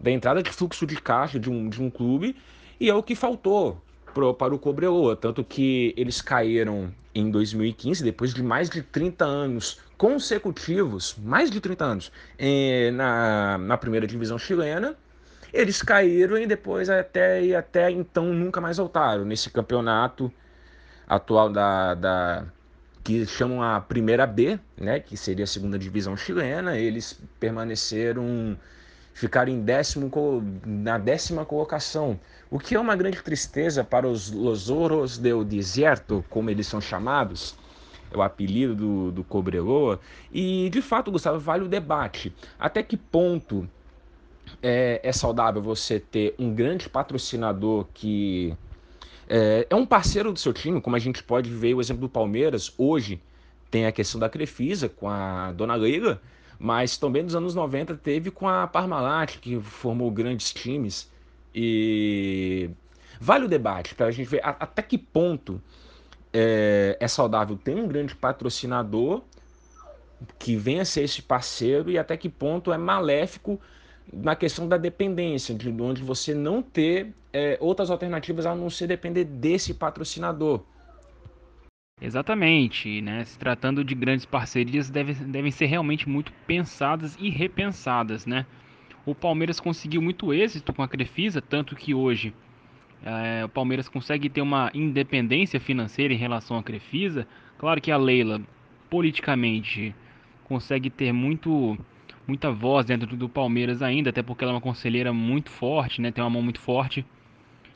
da 0.00 0.10
entrada 0.10 0.42
de 0.42 0.50
fluxo 0.50 0.86
de 0.86 1.00
caixa 1.00 1.38
de 1.38 1.50
um, 1.50 1.68
de 1.68 1.82
um 1.82 1.90
clube 1.90 2.36
e 2.80 2.88
é 2.88 2.94
o 2.94 3.02
que 3.02 3.14
faltou 3.14 3.82
pro, 4.14 4.34
para 4.34 4.54
o 4.54 4.58
Cobreloa. 4.58 5.16
Tanto 5.16 5.44
que 5.44 5.94
eles 5.96 6.20
caíram 6.20 6.92
em 7.14 7.30
2015, 7.30 8.04
depois 8.04 8.32
de 8.32 8.42
mais 8.42 8.70
de 8.70 8.82
30 8.82 9.24
anos 9.24 9.80
consecutivos, 9.96 11.16
mais 11.18 11.50
de 11.50 11.60
30 11.60 11.84
anos, 11.84 12.12
em, 12.38 12.90
na, 12.92 13.58
na 13.58 13.76
primeira 13.76 14.06
divisão 14.06 14.38
chilena. 14.38 14.96
Eles 15.52 15.82
caíram 15.82 16.36
e 16.36 16.46
depois 16.46 16.90
até, 16.90 17.42
e 17.42 17.54
até 17.54 17.90
então 17.90 18.26
nunca 18.26 18.60
mais 18.60 18.76
voltaram 18.76 19.24
nesse 19.24 19.50
campeonato 19.50 20.30
atual 21.08 21.48
da, 21.48 21.94
da, 21.94 22.46
que 23.02 23.24
chamam 23.24 23.62
a 23.62 23.80
primeira 23.80 24.26
B, 24.26 24.60
né, 24.76 25.00
que 25.00 25.16
seria 25.16 25.44
a 25.44 25.46
segunda 25.46 25.78
divisão 25.78 26.14
chilena, 26.14 26.76
eles 26.76 27.18
permaneceram, 27.40 28.58
ficaram 29.18 29.50
em 29.50 29.60
décimo, 29.60 30.10
na 30.64 30.96
décima 30.96 31.44
colocação, 31.44 32.18
o 32.48 32.58
que 32.58 32.76
é 32.76 32.80
uma 32.80 32.94
grande 32.94 33.20
tristeza 33.20 33.82
para 33.82 34.06
os 34.06 34.30
Los 34.30 34.70
Oros 34.70 35.18
del 35.18 35.44
Deserto, 35.44 36.24
como 36.30 36.50
eles 36.50 36.68
são 36.68 36.80
chamados, 36.80 37.56
é 38.12 38.16
o 38.16 38.22
apelido 38.22 38.76
do, 38.76 39.10
do 39.10 39.24
Cobreloa, 39.24 39.98
e 40.32 40.70
de 40.70 40.80
fato, 40.80 41.10
Gustavo, 41.10 41.40
vale 41.40 41.64
o 41.64 41.68
debate. 41.68 42.32
Até 42.60 42.80
que 42.80 42.96
ponto 42.96 43.68
é, 44.62 45.00
é 45.02 45.12
saudável 45.12 45.60
você 45.60 45.98
ter 45.98 46.36
um 46.38 46.54
grande 46.54 46.88
patrocinador 46.88 47.88
que 47.92 48.56
é, 49.28 49.66
é 49.68 49.74
um 49.74 49.84
parceiro 49.84 50.32
do 50.32 50.38
seu 50.38 50.52
time, 50.52 50.80
como 50.80 50.94
a 50.94 51.00
gente 51.00 51.24
pode 51.24 51.50
ver 51.50 51.74
o 51.74 51.80
exemplo 51.80 52.02
do 52.02 52.08
Palmeiras. 52.08 52.72
Hoje 52.78 53.20
tem 53.68 53.84
a 53.84 53.90
questão 53.90 54.20
da 54.20 54.28
Crefisa 54.28 54.88
com 54.88 55.08
a 55.10 55.50
Dona 55.50 55.74
Leila, 55.74 56.22
mas 56.58 56.96
também 56.96 57.22
nos 57.22 57.36
anos 57.36 57.54
90 57.54 57.94
teve 57.96 58.30
com 58.30 58.48
a 58.48 58.66
Parmalat, 58.66 59.38
que 59.38 59.60
formou 59.60 60.10
grandes 60.10 60.52
times. 60.52 61.10
E 61.54 62.70
vale 63.20 63.44
o 63.44 63.48
debate 63.48 63.94
para 63.94 64.06
a 64.06 64.10
gente 64.10 64.28
ver 64.28 64.40
até 64.42 64.82
que 64.82 64.98
ponto 64.98 65.60
é, 66.32 66.96
é 66.98 67.08
saudável 67.08 67.56
ter 67.56 67.74
um 67.74 67.86
grande 67.86 68.14
patrocinador 68.14 69.22
que 70.38 70.56
venha 70.56 70.84
ser 70.84 71.02
esse 71.04 71.22
parceiro 71.22 71.90
e 71.90 71.98
até 71.98 72.16
que 72.16 72.28
ponto 72.28 72.72
é 72.72 72.78
maléfico 72.78 73.60
na 74.12 74.34
questão 74.34 74.66
da 74.66 74.76
dependência, 74.76 75.54
de 75.54 75.70
onde 75.70 76.02
você 76.02 76.34
não 76.34 76.62
ter 76.62 77.12
é, 77.32 77.56
outras 77.60 77.90
alternativas 77.90 78.46
a 78.46 78.54
não 78.54 78.70
ser 78.70 78.86
depender 78.86 79.24
desse 79.24 79.74
patrocinador. 79.74 80.62
Exatamente, 82.00 83.00
né? 83.00 83.24
Se 83.24 83.38
tratando 83.38 83.82
de 83.82 83.94
grandes 83.94 84.24
parcerias, 84.24 84.88
deve, 84.88 85.14
devem 85.14 85.50
ser 85.50 85.66
realmente 85.66 86.08
muito 86.08 86.32
pensadas 86.46 87.16
e 87.20 87.28
repensadas, 87.28 88.24
né? 88.24 88.46
O 89.04 89.14
Palmeiras 89.14 89.58
conseguiu 89.58 90.00
muito 90.00 90.32
êxito 90.32 90.72
com 90.72 90.82
a 90.82 90.88
Crefisa, 90.88 91.42
tanto 91.42 91.74
que 91.74 91.94
hoje 91.94 92.32
é, 93.02 93.44
o 93.44 93.48
Palmeiras 93.48 93.88
consegue 93.88 94.28
ter 94.28 94.40
uma 94.40 94.70
independência 94.74 95.58
financeira 95.58 96.14
em 96.14 96.16
relação 96.16 96.56
à 96.56 96.62
Crefisa. 96.62 97.26
Claro 97.58 97.80
que 97.80 97.90
a 97.90 97.96
Leila, 97.96 98.40
politicamente, 98.88 99.94
consegue 100.44 100.90
ter 100.90 101.12
muito 101.12 101.76
muita 102.26 102.52
voz 102.52 102.84
dentro 102.84 103.16
do 103.16 103.26
Palmeiras 103.26 103.80
ainda, 103.80 104.10
até 104.10 104.22
porque 104.22 104.44
ela 104.44 104.52
é 104.52 104.56
uma 104.56 104.60
conselheira 104.60 105.12
muito 105.14 105.50
forte, 105.50 106.00
né? 106.02 106.12
Tem 106.12 106.22
uma 106.22 106.28
mão 106.28 106.42
muito 106.42 106.60
forte. 106.60 107.04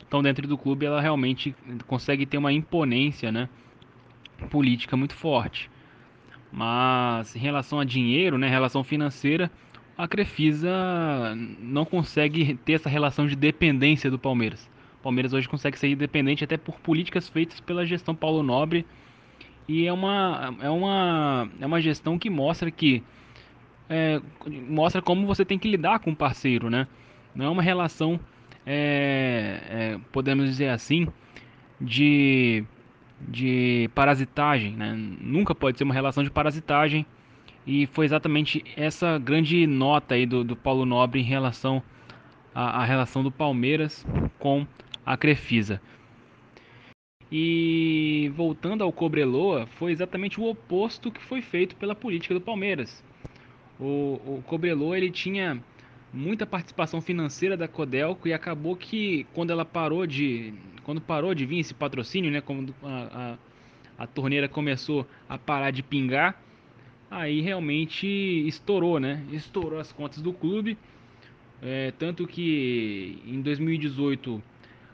Então, 0.07 0.23
dentro 0.23 0.47
do 0.47 0.59
clube, 0.59 0.85
ela 0.85 1.01
realmente 1.01 1.57
consegue 1.87 2.27
ter 2.27 2.37
uma 2.37 2.53
imponência, 2.53 3.33
né? 3.33 3.49
Política 4.43 4.97
muito 4.97 5.15
forte. 5.15 5.71
Mas 6.51 7.35
em 7.35 7.39
relação 7.39 7.81
a 7.81 7.85
dinheiro, 7.85 8.37
né? 8.37 8.49
Relação 8.49 8.85
financeira, 8.85 9.51
a 9.97 10.07
Crefisa 10.07 11.35
não 11.59 11.85
consegue 11.85 12.55
ter 12.65 12.75
essa 12.75 12.89
relação 12.89 13.27
de 13.27 13.37
dependência 13.37 14.11
do 14.11 14.19
Palmeiras. 14.19 14.69
O 15.01 15.03
Palmeiras 15.03 15.33
hoje 15.33 15.49
consegue 15.49 15.79
ser 15.79 15.89
independente 15.89 16.45
até 16.45 16.57
por 16.57 16.79
políticas 16.81 17.29
feitas 17.29 17.61
pela 17.61 17.85
gestão 17.85 18.15
Paulo 18.15 18.43
Nobre 18.43 18.87
E 19.67 19.87
é 19.87 19.93
uma, 19.93 20.55
é 20.61 20.71
uma, 20.71 21.49
é 21.61 21.67
uma 21.67 21.81
gestão 21.81 22.19
que 22.19 22.31
mostra 22.31 22.71
que 22.71 23.03
é, 23.89 24.21
mostra 24.69 25.03
como 25.03 25.27
você 25.27 25.45
tem 25.45 25.59
que 25.59 25.69
lidar 25.69 25.99
com 25.99 26.11
o 26.11 26.17
parceiro, 26.17 26.71
né? 26.71 26.87
Não 27.35 27.47
é 27.47 27.49
uma 27.49 27.63
relação, 27.63 28.19
é, 28.65 29.61
é, 29.69 30.01
podemos 30.11 30.47
dizer 30.47 30.69
assim, 30.69 31.09
de, 31.81 32.65
de 33.29 33.89
parasitagem, 33.95 34.73
né? 34.73 34.95
Nunca 35.21 35.55
pode 35.55 35.79
ser 35.79 35.85
uma 35.85 35.95
relação 35.95 36.23
de 36.23 36.31
parasitagem. 36.31 37.07
E 37.67 37.87
foi 37.87 38.05
exatamente 38.05 38.65
essa 38.77 39.19
grande 39.19 39.67
nota 39.67 40.15
aí 40.15 40.27
do, 40.27 40.43
do 40.43 40.57
Paulo 40.57 40.85
Nobre 40.85 41.21
em 41.21 41.25
relação 41.25 41.83
à, 42.55 42.85
relação 42.85 43.23
do 43.23 43.31
Palmeiras 43.31 44.05
com 44.39 44.67
a 45.07 45.17
Crefisa. 45.17 45.81
E 47.31 48.31
voltando 48.35 48.83
ao 48.83 48.93
Cobreloa, 48.93 49.67
foi 49.79 49.93
exatamente 49.93 50.41
o 50.41 50.45
oposto 50.49 51.11
que 51.11 51.23
foi 51.23 51.41
feito 51.41 51.77
pela 51.77 51.95
política 51.95 52.35
do 52.35 52.41
Palmeiras. 52.41 53.03
O, 53.81 54.21
o 54.27 54.43
Cobreloa 54.47 54.97
ele 54.99 55.11
tinha 55.11 55.63
muita 56.13 56.47
participação 56.47 57.01
financeira 57.01 57.57
da 57.57 57.67
Codelco 57.67 58.29
e 58.29 58.33
acabou 58.33 58.77
que 58.77 59.27
quando 59.33 59.51
ela 59.51 59.65
parou 59.65 60.07
de 60.07 60.53
quando 60.85 61.01
parou 61.01 61.35
de 61.35 61.47
vir 61.47 61.61
esse 61.61 61.73
patrocínio, 61.73 62.31
né, 62.31 62.41
quando 62.41 62.75
a, 62.83 63.37
a, 63.99 64.05
a 64.05 64.07
torneira 64.07 64.49
começou 64.49 65.07
a 65.29 65.39
parar 65.39 65.71
de 65.71 65.83
pingar, 65.83 66.41
aí 67.11 67.41
realmente 67.41 68.07
estourou, 68.07 68.99
né? 68.99 69.23
Estourou 69.31 69.79
as 69.79 69.93
contas 69.93 70.21
do 70.21 70.33
clube, 70.33 70.77
é, 71.63 71.93
tanto 71.93 72.27
que 72.27 73.23
em 73.25 73.41
2018 73.41 74.43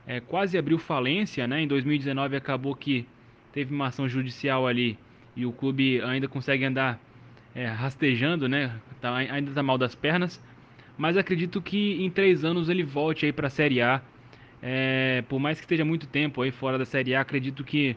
é, 0.07 0.21
quase 0.21 0.59
abriu 0.59 0.79
falência, 0.79 1.47
né? 1.47 1.63
Em 1.63 1.67
2019 1.67 2.37
acabou 2.37 2.75
que 2.75 3.07
teve 3.53 3.75
uma 3.75 3.87
ação 3.87 4.09
judicial 4.09 4.67
ali 4.67 4.99
e 5.35 5.47
o 5.47 5.53
clube 5.53 6.03
ainda 6.03 6.29
consegue 6.29 6.65
andar 6.65 7.01
é, 7.55 7.67
rastejando, 7.67 8.49
né? 8.49 8.79
Tá, 9.01 9.15
ainda 9.15 9.51
está 9.51 9.63
mal 9.63 9.79
das 9.79 9.95
pernas, 9.95 10.43
mas 10.99 11.17
acredito 11.17 11.63
que 11.63 12.05
em 12.05 12.11
três 12.11 12.45
anos 12.45 12.69
ele 12.69 12.83
volte 12.83 13.25
aí 13.25 13.33
para 13.33 13.47
a 13.47 13.51
Série 13.51 13.81
A. 13.81 14.03
É, 14.61 15.23
por 15.29 15.39
mais 15.39 15.59
que 15.59 15.65
esteja 15.65 15.85
muito 15.85 16.09
tempo 16.09 16.43
aí 16.43 16.51
fora 16.51 16.77
da 16.77 16.85
Série 16.85 17.15
A, 17.15 17.21
acredito 17.21 17.63
que 17.63 17.97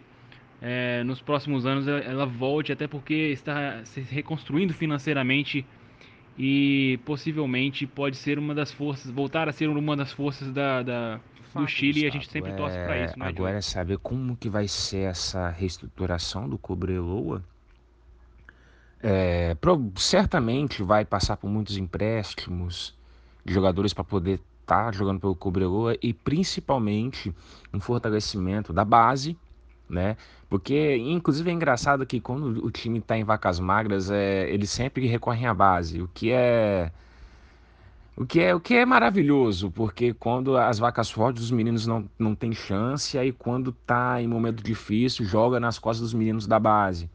é, 0.61 1.03
nos 1.03 1.19
próximos 1.19 1.65
anos 1.65 1.87
ela, 1.87 2.25
volte, 2.25 2.71
até 2.71 2.87
porque 2.87 3.13
está 3.13 3.83
se 3.83 3.99
reconstruindo 4.01 4.71
financeiramente 4.71 5.65
e 6.37 6.99
possivelmente 7.03 7.87
pode 7.87 8.15
ser 8.15 8.37
uma 8.37 8.53
das 8.53 8.71
forças, 8.71 9.11
voltar 9.11 9.49
a 9.49 9.51
ser 9.51 9.67
uma 9.67 9.97
das 9.97 10.13
forças 10.13 10.51
da, 10.53 10.83
da 10.83 11.19
do 11.53 11.67
Chile 11.67 12.03
e 12.03 12.07
a 12.07 12.09
gente 12.09 12.31
sempre 12.31 12.53
torce 12.53 12.77
para 12.77 12.95
é, 12.95 13.05
isso, 13.05 13.19
né, 13.19 13.27
Agora 13.27 13.57
é 13.57 13.61
saber 13.61 13.97
como 13.97 14.37
que 14.37 14.49
vai 14.49 14.67
ser 14.67 15.09
essa 15.09 15.49
reestruturação 15.49 16.47
do 16.47 16.57
Cobreloa. 16.57 17.43
É, 19.03 19.55
pro- 19.55 19.91
certamente 19.97 20.83
vai 20.83 21.03
passar 21.05 21.35
por 21.37 21.49
muitos 21.49 21.77
empréstimos 21.77 22.95
de 23.43 23.53
jogadores 23.53 23.93
para 23.93 24.03
poder 24.03 24.39
estar 24.61 24.93
jogando 24.93 25.19
pelo 25.19 25.35
Cobreloa 25.35 25.95
e 26.01 26.13
principalmente 26.13 27.33
um 27.73 27.79
fortalecimento 27.79 28.71
da 28.71 28.85
base, 28.85 29.35
né? 29.89 30.15
Porque 30.49 30.97
inclusive 30.97 31.49
é 31.49 31.53
engraçado 31.53 32.05
que 32.05 32.19
quando 32.21 32.63
o 32.65 32.69
time 32.71 32.99
está 32.99 33.17
em 33.17 33.23
vacas 33.23 33.59
magras, 33.59 34.11
é, 34.11 34.49
eles 34.51 34.69
sempre 34.69 35.07
recorrem 35.07 35.47
à 35.47 35.53
base, 35.53 36.01
o 36.01 36.07
que 36.07 36.31
é 36.31 36.91
o 38.15 38.25
que 38.25 38.39
é, 38.41 38.53
o 38.53 38.59
que 38.59 38.75
é 38.75 38.85
maravilhoso, 38.85 39.71
porque 39.71 40.13
quando 40.13 40.57
as 40.57 40.77
vacas 40.79 41.09
fortes, 41.09 41.43
os 41.43 41.51
meninos 41.51 41.87
não, 41.87 42.09
não 42.19 42.35
têm 42.35 42.53
chance, 42.53 43.17
aí 43.17 43.31
quando 43.31 43.71
tá 43.71 44.21
em 44.21 44.27
momento 44.27 44.61
difícil, 44.63 45.25
joga 45.25 45.59
nas 45.59 45.79
costas 45.79 46.01
dos 46.11 46.13
meninos 46.13 46.45
da 46.45 46.59
base. 46.59 47.09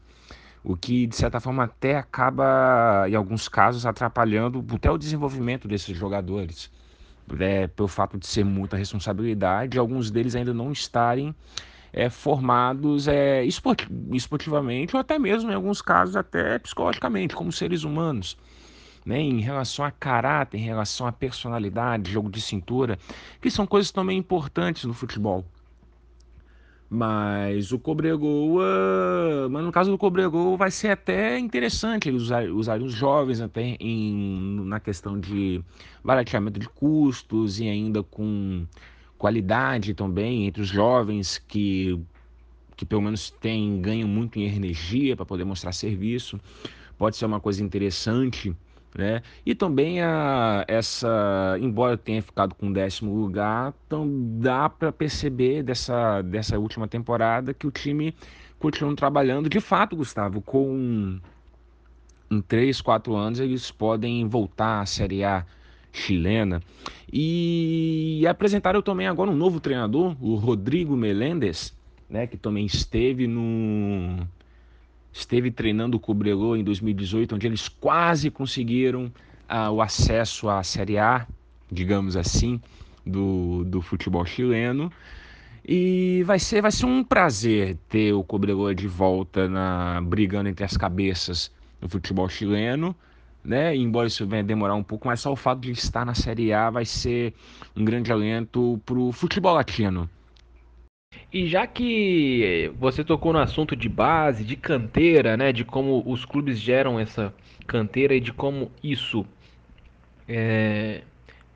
O 0.69 0.75
que, 0.75 1.07
de 1.07 1.15
certa 1.15 1.39
forma, 1.39 1.63
até 1.63 1.95
acaba, 1.97 3.05
em 3.07 3.15
alguns 3.15 3.47
casos, 3.47 3.85
atrapalhando 3.85 4.65
até 4.75 4.91
o 4.91 4.97
desenvolvimento 4.97 5.65
desses 5.65 5.95
jogadores. 5.95 6.69
É, 7.39 7.67
pelo 7.67 7.87
fato 7.87 8.17
de 8.17 8.27
ser 8.27 8.43
muita 8.43 8.75
responsabilidade, 8.75 9.79
alguns 9.79 10.11
deles 10.11 10.35
ainda 10.35 10.53
não 10.53 10.71
estarem 10.71 11.33
é, 11.93 12.09
formados 12.09 13.07
é, 13.07 13.45
esport- 13.45 13.87
esportivamente 14.11 14.95
ou 14.95 14.99
até 14.99 15.17
mesmo, 15.17 15.51
em 15.51 15.53
alguns 15.53 15.81
casos, 15.81 16.17
até 16.17 16.59
psicologicamente, 16.59 17.35
como 17.35 17.51
seres 17.51 17.83
humanos 17.83 18.37
né, 19.05 19.21
em 19.21 19.39
relação 19.39 19.85
a 19.85 19.91
caráter, 19.91 20.57
em 20.57 20.63
relação 20.65 21.07
a 21.07 21.13
personalidade, 21.13 22.11
jogo 22.11 22.29
de 22.29 22.41
cintura, 22.41 22.99
que 23.41 23.49
são 23.49 23.65
coisas 23.65 23.89
também 23.91 24.17
importantes 24.17 24.83
no 24.83 24.93
futebol. 24.93 25.45
Mas 26.89 27.73
o 27.73 27.79
Cobregoa, 27.79 29.49
mas 29.51 29.63
no 29.63 29.71
caso 29.73 29.91
do 29.91 29.97
Cobregoa 29.97 30.55
vai 30.55 30.71
ser 30.71 30.89
até 30.89 31.37
interessante 31.37 32.07
eles 32.07 32.23
usar, 32.23 32.81
os 32.81 32.93
jovens 32.93 33.41
até 33.41 33.75
em, 33.77 34.61
na 34.63 34.79
questão 34.79 35.19
de 35.19 35.61
barateamento 36.01 36.57
de 36.57 36.69
custos 36.69 37.59
e 37.59 37.67
ainda 37.67 38.03
com 38.03 38.65
qualidade 39.17 39.93
também 39.93 40.47
entre 40.47 40.61
os 40.61 40.69
jovens 40.69 41.37
que, 41.37 41.99
que 42.77 42.85
pelo 42.85 43.01
menos 43.01 43.31
têm, 43.31 43.81
ganham 43.81 44.07
muito 44.07 44.39
em 44.39 44.45
energia 44.45 45.13
para 45.13 45.25
poder 45.25 45.43
mostrar 45.43 45.73
serviço. 45.73 46.39
Pode 46.97 47.17
ser 47.17 47.25
uma 47.25 47.41
coisa 47.41 47.61
interessante 47.61 48.55
né? 48.95 49.21
E 49.45 49.55
também 49.55 50.01
a, 50.01 50.65
essa, 50.67 51.57
embora 51.59 51.97
tenha 51.97 52.21
ficado 52.21 52.55
com 52.55 52.71
décimo 52.71 53.13
lugar, 53.13 53.73
então 53.85 54.07
dá 54.39 54.69
para 54.69 54.91
perceber 54.91 55.63
dessa, 55.63 56.21
dessa 56.21 56.57
última 56.57 56.87
temporada 56.87 57.53
que 57.53 57.67
o 57.67 57.71
time 57.71 58.13
continua 58.59 58.95
trabalhando. 58.95 59.49
De 59.49 59.59
fato, 59.59 59.95
Gustavo, 59.95 60.41
com 60.41 61.19
em 62.29 62.41
3, 62.41 62.81
4 62.81 63.15
anos 63.15 63.39
eles 63.39 63.71
podem 63.71 64.27
voltar 64.27 64.81
à 64.81 64.85
Série 64.85 65.23
A 65.23 65.45
chilena. 65.91 66.61
E 67.11 68.25
apresentaram 68.27 68.81
também 68.81 69.07
agora 69.07 69.31
um 69.31 69.35
novo 69.35 69.59
treinador, 69.59 70.15
o 70.21 70.35
Rodrigo 70.35 70.95
Melendes, 70.95 71.75
né, 72.09 72.27
que 72.27 72.37
também 72.37 72.65
esteve 72.65 73.27
no 73.27 74.27
esteve 75.17 75.49
treinando 75.49 75.97
o 75.97 75.99
Cobreloa 75.99 76.57
em 76.57 76.63
2018, 76.63 77.35
onde 77.35 77.47
eles 77.47 77.67
quase 77.67 78.29
conseguiram 78.29 79.11
ah, 79.49 79.71
o 79.71 79.81
acesso 79.81 80.47
à 80.47 80.61
Série 80.63 80.97
A, 80.97 81.25
digamos 81.71 82.15
assim, 82.15 82.61
do, 83.05 83.63
do 83.65 83.81
futebol 83.81 84.25
chileno. 84.25 84.91
E 85.67 86.23
vai 86.25 86.39
ser, 86.39 86.61
vai 86.61 86.71
ser 86.71 86.85
um 86.85 87.03
prazer 87.03 87.77
ter 87.89 88.13
o 88.13 88.23
Cobreloa 88.23 88.73
de 88.73 88.87
volta 88.87 89.49
na 89.49 89.99
brigando 90.01 90.49
entre 90.49 90.63
as 90.63 90.77
cabeças 90.77 91.51
no 91.81 91.89
futebol 91.89 92.29
chileno. 92.29 92.95
Né? 93.43 93.75
Embora 93.75 94.07
isso 94.07 94.25
venha 94.27 94.43
demorar 94.43 94.75
um 94.75 94.83
pouco, 94.83 95.07
mas 95.07 95.21
só 95.21 95.31
o 95.31 95.35
fato 95.35 95.61
de 95.61 95.71
estar 95.71 96.05
na 96.05 96.13
Série 96.13 96.53
A 96.53 96.69
vai 96.69 96.85
ser 96.85 97.33
um 97.75 97.83
grande 97.83 98.11
alento 98.11 98.79
para 98.85 98.99
o 98.99 99.11
futebol 99.11 99.53
latino. 99.53 100.09
E 101.31 101.47
já 101.47 101.67
que 101.67 102.71
você 102.79 103.03
tocou 103.03 103.33
no 103.33 103.39
assunto 103.39 103.75
de 103.75 103.89
base, 103.89 104.43
de 104.43 104.55
canteira, 104.55 105.35
né, 105.35 105.51
de 105.51 105.65
como 105.65 106.03
os 106.05 106.23
clubes 106.25 106.59
geram 106.59 106.99
essa 106.99 107.33
canteira 107.65 108.15
e 108.15 108.19
de 108.19 108.31
como 108.31 108.71
isso 108.81 109.25
é, 110.27 111.01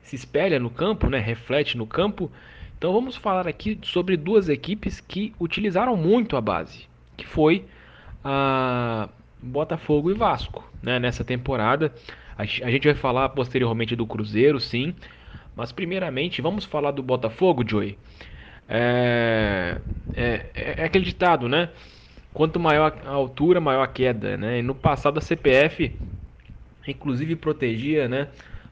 se 0.02 0.16
espelha 0.16 0.60
no 0.60 0.70
campo, 0.70 1.08
né, 1.08 1.18
reflete 1.18 1.76
no 1.76 1.86
campo, 1.86 2.30
então 2.76 2.92
vamos 2.92 3.16
falar 3.16 3.46
aqui 3.46 3.78
sobre 3.82 4.16
duas 4.16 4.48
equipes 4.48 5.00
que 5.00 5.32
utilizaram 5.38 5.96
muito 5.96 6.36
a 6.36 6.40
base, 6.40 6.86
que 7.16 7.26
foi 7.26 7.64
a 8.24 9.08
Botafogo 9.40 10.10
e 10.10 10.14
Vasco, 10.14 10.68
né, 10.82 10.98
nessa 10.98 11.24
temporada. 11.24 11.94
A 12.36 12.44
gente 12.44 12.84
vai 12.84 12.94
falar 12.94 13.28
posteriormente 13.30 13.94
do 13.94 14.06
Cruzeiro, 14.06 14.58
sim, 14.58 14.94
mas 15.54 15.70
primeiramente 15.70 16.42
vamos 16.42 16.64
falar 16.64 16.90
do 16.90 17.02
Botafogo, 17.02 17.62
Joey. 17.66 17.96
É, 18.74 19.76
é, 20.14 20.46
é 20.54 20.84
aquele 20.84 21.04
ditado, 21.04 21.46
né? 21.46 21.68
Quanto 22.32 22.58
maior 22.58 22.96
a 23.04 23.10
altura, 23.10 23.60
maior 23.60 23.82
a 23.82 23.86
queda, 23.86 24.38
né? 24.38 24.60
E 24.60 24.62
no 24.62 24.74
passado 24.74 25.18
a 25.18 25.20
CPF, 25.20 25.92
inclusive, 26.88 27.36
protegia, 27.36 28.08
né? 28.08 28.28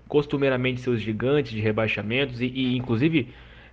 Costumeiramente 0.09 0.81
seus 0.81 1.03
gigantes 1.03 1.53
de 1.53 1.61
rebaixamentos 1.61 2.41
e, 2.41 2.47
e 2.47 2.77
inclusive, 2.79 3.29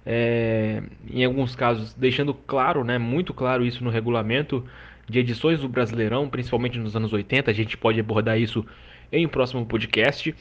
é, 0.06 0.84
em 1.10 1.24
alguns 1.24 1.56
casos, 1.56 1.94
deixando 1.94 2.34
claro, 2.34 2.84
né? 2.84 2.98
Muito 2.98 3.34
claro 3.34 3.66
isso 3.66 3.82
no 3.82 3.90
regulamento 3.90 4.66
de 5.08 5.20
edições 5.20 5.62
do 5.62 5.70
Brasileirão, 5.70 6.28
principalmente 6.28 6.78
nos 6.78 6.94
anos 6.94 7.14
80. 7.14 7.50
A 7.50 7.54
gente 7.54 7.78
pode 7.78 8.02
abordar 8.02 8.38
isso 8.38 8.66
em 9.14 9.26
um 9.26 9.30
próximo 9.30 9.66
podcast. 9.66 10.36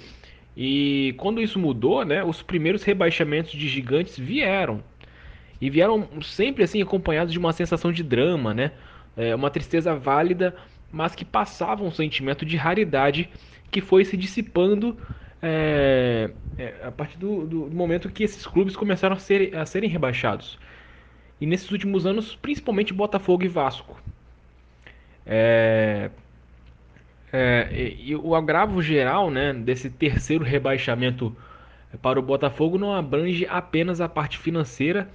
E 0.56 1.14
quando 1.16 1.40
isso 1.40 1.60
mudou, 1.60 2.04
né? 2.04 2.24
Os 2.24 2.42
primeiros 2.42 2.82
rebaixamentos 2.82 3.52
de 3.52 3.68
gigantes 3.68 4.18
vieram 4.18 4.82
e 5.60 5.70
vieram 5.70 6.08
sempre 6.22 6.62
assim 6.64 6.82
acompanhados 6.82 7.32
de 7.32 7.38
uma 7.38 7.52
sensação 7.52 7.92
de 7.92 8.02
drama, 8.02 8.52
né? 8.52 8.72
É, 9.16 9.34
uma 9.34 9.50
tristeza 9.50 9.94
válida, 9.94 10.54
mas 10.92 11.14
que 11.14 11.24
passava 11.24 11.82
um 11.82 11.90
sentimento 11.90 12.44
de 12.44 12.56
raridade 12.56 13.30
que 13.70 13.80
foi 13.80 14.04
se 14.04 14.16
dissipando 14.16 14.96
é, 15.42 16.30
é, 16.58 16.74
a 16.82 16.90
partir 16.90 17.18
do, 17.18 17.46
do, 17.46 17.70
momento 17.74 18.10
que 18.10 18.24
esses 18.24 18.46
clubes 18.46 18.76
começaram 18.76 19.16
a, 19.16 19.18
ser, 19.18 19.54
a 19.56 19.64
serem 19.64 19.88
rebaixados. 19.88 20.58
E 21.40 21.46
nesses 21.46 21.70
últimos 21.70 22.06
anos, 22.06 22.34
principalmente 22.34 22.92
Botafogo 22.92 23.44
e 23.44 23.48
Vasco. 23.48 24.00
É, 25.24 26.10
é, 27.32 27.68
e, 27.72 28.10
e 28.10 28.16
o 28.16 28.34
agravo 28.34 28.80
geral, 28.82 29.30
né, 29.30 29.52
desse 29.52 29.90
terceiro 29.90 30.44
rebaixamento 30.44 31.36
para 32.00 32.18
o 32.18 32.22
Botafogo 32.22 32.78
não 32.78 32.94
abrange 32.94 33.46
apenas 33.48 34.00
a 34.00 34.08
parte 34.08 34.38
financeira 34.38 35.08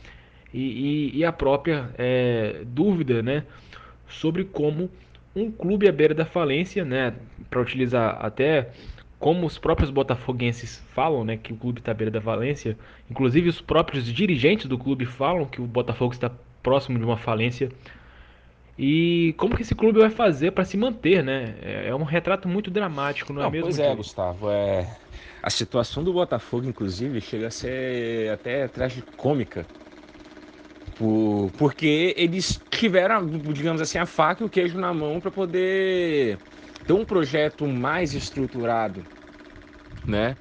e, 0.53 1.11
e, 1.13 1.17
e 1.19 1.25
a 1.25 1.31
própria 1.31 1.89
é, 1.97 2.61
dúvida, 2.65 3.21
né, 3.21 3.43
sobre 4.07 4.43
como 4.43 4.89
um 5.35 5.49
clube 5.49 5.87
à 5.87 5.91
beira 5.91 6.13
da 6.13 6.25
falência, 6.25 6.83
né, 6.83 7.13
para 7.49 7.61
utilizar 7.61 8.17
até 8.23 8.69
como 9.17 9.45
os 9.45 9.57
próprios 9.57 9.91
botafoguenses 9.91 10.83
falam, 10.93 11.23
né, 11.23 11.37
que 11.37 11.53
o 11.53 11.55
clube 11.55 11.79
está 11.79 11.91
à 11.91 11.93
beira 11.93 12.11
da 12.11 12.19
falência, 12.19 12.77
inclusive 13.09 13.49
os 13.49 13.61
próprios 13.61 14.05
dirigentes 14.05 14.65
do 14.65 14.77
clube 14.77 15.05
falam 15.05 15.45
que 15.45 15.61
o 15.61 15.65
Botafogo 15.65 16.13
está 16.13 16.31
próximo 16.61 16.97
de 16.97 17.05
uma 17.05 17.17
falência. 17.17 17.69
E 18.77 19.35
como 19.37 19.55
que 19.55 19.61
esse 19.61 19.75
clube 19.75 19.99
vai 19.99 20.09
fazer 20.09 20.51
para 20.51 20.65
se 20.65 20.75
manter, 20.75 21.23
né? 21.23 21.55
É, 21.61 21.89
é 21.89 21.95
um 21.95 22.03
retrato 22.03 22.47
muito 22.47 22.71
dramático, 22.71 23.31
não, 23.31 23.41
é 23.41 23.43
não 23.43 23.49
é 23.49 23.51
mesmo? 23.51 23.65
Pois 23.65 23.79
é, 23.79 23.95
Gustavo. 23.95 24.49
É... 24.49 24.97
A 25.43 25.49
situação 25.49 26.03
do 26.03 26.13
Botafogo, 26.13 26.67
inclusive, 26.67 27.21
chega 27.21 27.47
a 27.47 27.51
ser 27.51 28.31
até 28.31 28.67
tragicômica. 28.67 29.65
Por... 31.01 31.51
Porque 31.57 32.13
eles 32.15 32.63
tiveram, 32.69 33.27
digamos 33.53 33.81
assim, 33.81 33.97
a 33.97 34.05
faca 34.05 34.43
e 34.43 34.45
o 34.45 34.49
queijo 34.49 34.77
na 34.79 34.93
mão 34.93 35.19
para 35.19 35.31
poder 35.31 36.39
ter 36.85 36.93
um 36.93 37.03
projeto 37.05 37.65
mais 37.67 38.13
estruturado, 38.13 39.07
né? 40.05 40.37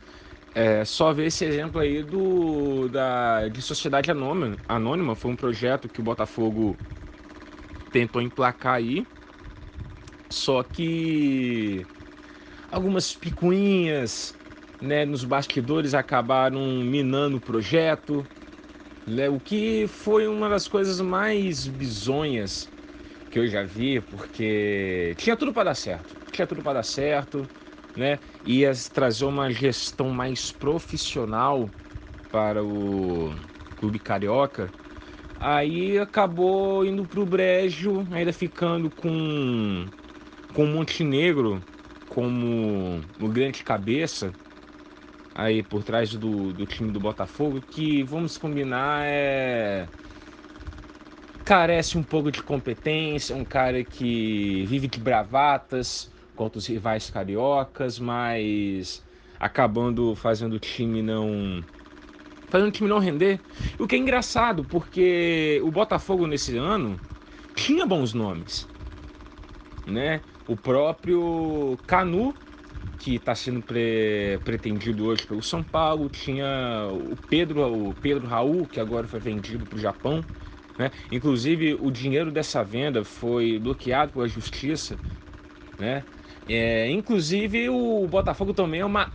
É, 0.55 0.85
só 0.85 1.13
ver 1.13 1.27
esse 1.27 1.45
exemplo 1.45 1.81
aí 1.81 2.03
do 2.05 2.89
da 2.89 3.49
de 3.49 3.63
Sociedade 3.63 4.11
Anônima, 4.11 4.61
Anônima. 4.69 5.17
Foi 5.17 5.31
um 5.33 5.37
projeto 5.37 5.89
que 5.91 6.01
o 6.01 6.05
Botafogo 6.05 6.81
tentou 7.91 8.21
emplacar 8.23 8.75
aí, 8.75 9.07
só 10.33 10.63
que 10.63 11.89
algumas 12.71 13.17
picuinhas, 13.17 14.39
né, 14.81 15.05
nos 15.07 15.25
bastidores 15.25 15.95
acabaram 15.95 16.61
minando 16.85 17.39
o 17.39 17.43
projeto, 17.43 18.29
né, 19.07 19.29
o 19.29 19.41
que 19.41 19.87
foi 19.89 20.27
uma 20.29 20.49
das 20.49 20.69
coisas 20.69 21.01
mais 21.01 21.67
bizonhas 21.67 22.73
que 23.31 23.39
eu 23.39 23.49
já 23.49 23.65
vi, 23.65 24.01
porque 24.01 25.15
tinha 25.19 25.37
tudo 25.37 25.53
para 25.53 25.65
dar 25.67 25.75
certo, 25.77 26.19
tinha 26.33 26.47
tudo 26.47 26.63
para 26.63 26.75
dar 26.75 26.83
certo, 26.85 27.51
né? 27.97 28.21
Ia 28.45 28.73
trazer 28.93 29.25
uma 29.27 29.51
gestão 29.51 30.11
mais 30.11 30.53
profissional 30.53 31.75
para 32.31 32.65
o 32.65 33.35
clube 33.77 34.01
carioca. 34.01 34.75
Aí 35.37 35.99
acabou 35.99 36.85
indo 36.85 37.07
para 37.07 37.21
o 37.21 37.27
brejo, 37.27 38.07
ainda 38.13 38.33
ficando 38.33 38.91
com 38.91 39.91
com 40.55 40.67
Montenegro 40.67 41.65
como 42.09 43.05
o 43.19 43.29
grande 43.31 43.63
cabeça 43.65 44.37
aí 45.35 45.63
por 45.63 45.83
trás 45.85 46.15
do, 46.15 46.53
do 46.53 46.67
time 46.67 46.93
do 46.93 47.01
Botafogo, 47.01 47.63
que 47.63 48.03
vamos 48.05 48.37
combinar 48.39 49.05
é 49.07 49.91
carece 51.45 51.99
um 51.99 52.05
pouco 52.05 52.31
de 52.31 52.43
competência, 52.43 53.35
um 53.35 53.45
cara 53.45 53.85
que 53.85 54.65
vive 54.67 54.87
de 54.89 55.01
bravatas 55.01 56.13
contra 56.35 56.59
os 56.59 56.67
rivais 56.67 57.11
cariocas, 57.11 57.99
mas 57.99 59.05
acabando 59.39 60.15
fazendo 60.15 60.55
o 60.55 60.61
time 60.61 61.03
não 61.03 61.65
fazendo 62.49 62.69
o 62.69 62.73
time 62.73 62.89
não 62.89 62.99
render. 62.99 63.43
O 63.79 63.87
que 63.87 63.97
é 63.97 63.99
engraçado, 63.99 64.65
porque 64.65 65.61
o 65.65 65.71
Botafogo 65.71 66.27
nesse 66.27 66.57
ano 66.57 67.01
tinha 67.55 67.87
bons 67.87 68.13
nomes, 68.15 68.69
né? 69.87 70.23
O 70.47 70.57
próprio 70.57 71.79
Canu, 71.87 72.37
que 72.99 73.17
está 73.17 73.35
sendo 73.35 73.63
pre 73.63 74.39
pretendido 74.45 75.07
hoje 75.07 75.27
pelo 75.27 75.43
São 75.43 75.63
Paulo, 75.63 76.09
tinha 76.09 76.89
o 76.91 77.17
Pedro, 77.17 77.89
o 77.89 77.95
Pedro 77.95 78.27
Raul, 78.27 78.67
que 78.67 78.79
agora 78.79 79.07
foi 79.07 79.21
vendido 79.21 79.67
para 79.67 79.77
o 79.77 79.81
Japão. 79.81 80.23
Né? 80.79 80.91
Inclusive, 81.11 81.75
o 81.81 81.91
dinheiro 81.91 82.31
dessa 82.31 82.63
venda 82.65 83.05
foi 83.05 83.59
bloqueado 83.59 84.13
pela 84.13 84.29
justiça. 84.29 84.99
Né? 85.79 86.05
É, 86.49 86.91
inclusive, 86.91 87.69
o 87.69 88.07
Botafogo 88.09 88.53
também 88.53 88.81
é 88.81 88.85
uma, 88.85 89.11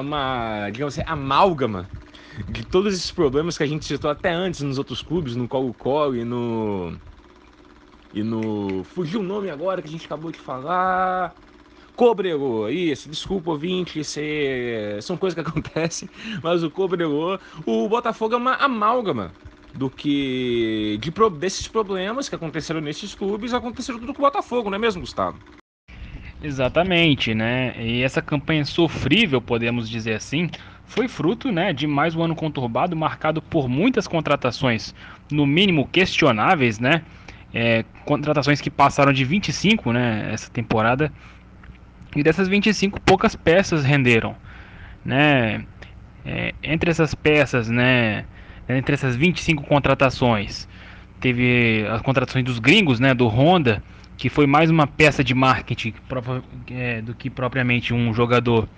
uma 0.00 0.70
digamos 0.70 0.98
assim, 0.98 1.08
amálgama 1.08 1.88
de 2.48 2.64
todos 2.64 2.94
esses 2.94 3.10
problemas 3.10 3.56
que 3.56 3.62
a 3.62 3.66
gente 3.66 3.84
citou 3.84 4.10
até 4.10 4.30
antes 4.32 4.60
nos 4.62 4.78
outros 4.78 5.02
clubes, 5.02 5.36
no 5.36 5.48
Colo-Colo 5.48 6.16
e 6.16 6.24
no. 6.24 6.98
E 8.12 8.22
no. 8.22 8.84
Fugiu 8.84 9.20
o 9.20 9.22
nome 9.22 9.50
agora 9.50 9.82
que 9.82 9.88
a 9.88 9.90
gente 9.90 10.06
acabou 10.06 10.30
de 10.32 10.38
falar. 10.38 11.34
Cobrelô, 11.96 12.68
isso, 12.68 13.08
desculpa 13.08 13.50
ouvinte, 13.50 14.00
é... 14.16 14.98
são 15.02 15.16
coisas 15.16 15.34
que 15.34 15.40
acontecem, 15.48 16.08
mas 16.42 16.62
o 16.62 16.70
Cobrelô, 16.70 17.38
o 17.66 17.88
Botafogo 17.88 18.34
é 18.34 18.36
uma 18.36 18.54
amálgama 18.54 19.32
do 19.74 19.88
que 19.88 20.98
de, 21.00 21.12
desses 21.38 21.66
problemas 21.66 22.28
que 22.28 22.34
aconteceram 22.34 22.80
nesses 22.80 23.14
clubes 23.14 23.54
aconteceram 23.54 23.98
tudo 23.98 24.12
com 24.12 24.22
o 24.22 24.24
Botafogo, 24.24 24.68
não 24.68 24.76
é 24.76 24.78
mesmo, 24.78 25.00
Gustavo? 25.00 25.38
Exatamente, 26.42 27.34
né? 27.34 27.74
E 27.78 28.02
essa 28.02 28.20
campanha 28.20 28.64
sofrível, 28.64 29.40
podemos 29.40 29.88
dizer 29.88 30.14
assim, 30.14 30.50
foi 30.84 31.06
fruto 31.06 31.52
né, 31.52 31.72
de 31.72 31.86
mais 31.86 32.16
um 32.16 32.22
ano 32.22 32.34
conturbado, 32.34 32.96
marcado 32.96 33.40
por 33.40 33.68
muitas 33.68 34.08
contratações, 34.08 34.94
no 35.30 35.46
mínimo 35.46 35.86
questionáveis, 35.86 36.78
né? 36.78 37.02
É, 37.54 37.84
contratações 38.04 38.60
que 38.60 38.70
passaram 38.70 39.12
de 39.12 39.24
25 39.24 39.92
né, 39.92 40.30
essa 40.32 40.50
temporada. 40.50 41.12
E 42.14 42.22
dessas 42.22 42.48
25, 42.48 43.00
poucas 43.00 43.34
peças 43.34 43.84
renderam. 43.84 44.36
Né? 45.04 45.64
É, 46.24 46.54
entre 46.62 46.90
essas 46.90 47.14
peças, 47.14 47.68
né, 47.68 48.24
entre 48.68 48.94
essas 48.94 49.16
25 49.16 49.64
contratações, 49.64 50.68
teve 51.20 51.84
as 51.88 52.00
contratações 52.02 52.44
dos 52.44 52.58
gringos, 52.58 53.00
né, 53.00 53.12
do 53.12 53.26
Honda, 53.26 53.82
que 54.16 54.28
foi 54.28 54.46
mais 54.46 54.70
uma 54.70 54.86
peça 54.86 55.24
de 55.24 55.34
marketing 55.34 55.94
é, 56.70 57.02
do 57.02 57.14
que 57.14 57.28
propriamente 57.28 57.92
um 57.92 58.14
jogador 58.14 58.68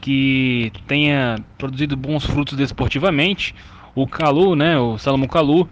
que 0.00 0.70
tenha 0.86 1.36
produzido 1.58 1.96
bons 1.96 2.24
frutos 2.24 2.56
desportivamente. 2.56 3.54
O 3.94 4.06
Calu, 4.06 4.54
né, 4.54 4.78
o 4.78 4.98
Salomão 4.98 5.26
Calu, 5.26 5.68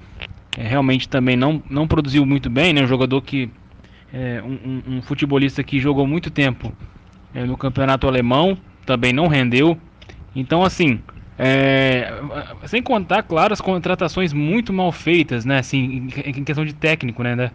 é, 0.57 0.67
realmente 0.67 1.09
também 1.09 1.37
não, 1.37 1.63
não 1.69 1.87
produziu 1.87 2.27
muito 2.27 2.51
bem, 2.51 2.73
né, 2.73 2.83
um 2.83 2.87
jogador 2.87 3.21
que 3.23 3.51
é, 4.13 4.43
um, 4.43 4.97
um, 4.97 5.03
futebolista 5.03 5.63
que 5.63 5.81
jogou 5.81 6.07
muito 6.07 6.31
tempo 6.31 6.73
é, 7.35 7.45
no 7.45 7.57
campeonato 7.57 8.07
alemão, 8.07 8.59
também 8.85 9.13
não 9.13 9.27
rendeu. 9.27 9.79
Então, 10.37 10.63
assim, 10.63 11.01
é, 11.39 12.13
sem 12.67 12.83
contar, 12.83 13.23
claro, 13.23 13.53
as 13.53 13.61
contratações 13.61 14.33
muito 14.33 14.73
mal 14.73 14.93
feitas, 14.93 15.45
né? 15.45 15.59
Assim, 15.59 16.09
em 16.25 16.45
questão 16.45 16.65
de 16.65 16.75
técnico, 16.75 17.23
né? 17.23 17.35
Da, 17.35 17.51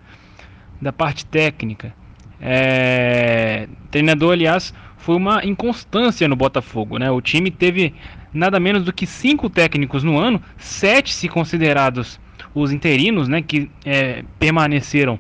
da 0.81 0.91
parte 0.91 1.25
técnica. 1.25 1.93
É, 2.41 3.67
treinador, 3.91 4.33
aliás, 4.33 4.73
foi 4.97 5.15
uma 5.15 5.45
inconstância 5.45 6.27
no 6.27 6.35
Botafogo, 6.35 6.97
né? 6.97 7.09
O 7.11 7.21
time 7.21 7.51
teve 7.51 7.93
nada 8.33 8.59
menos 8.59 8.83
do 8.83 8.91
que 8.91 9.05
cinco 9.05 9.49
técnicos 9.49 10.03
no 10.03 10.17
ano, 10.17 10.41
sete 10.57 11.13
se 11.13 11.27
considerados 11.27 12.19
os 12.53 12.71
interinos, 12.71 13.27
né? 13.27 13.41
Que 13.41 13.69
é, 13.85 14.23
permaneceram 14.39 15.19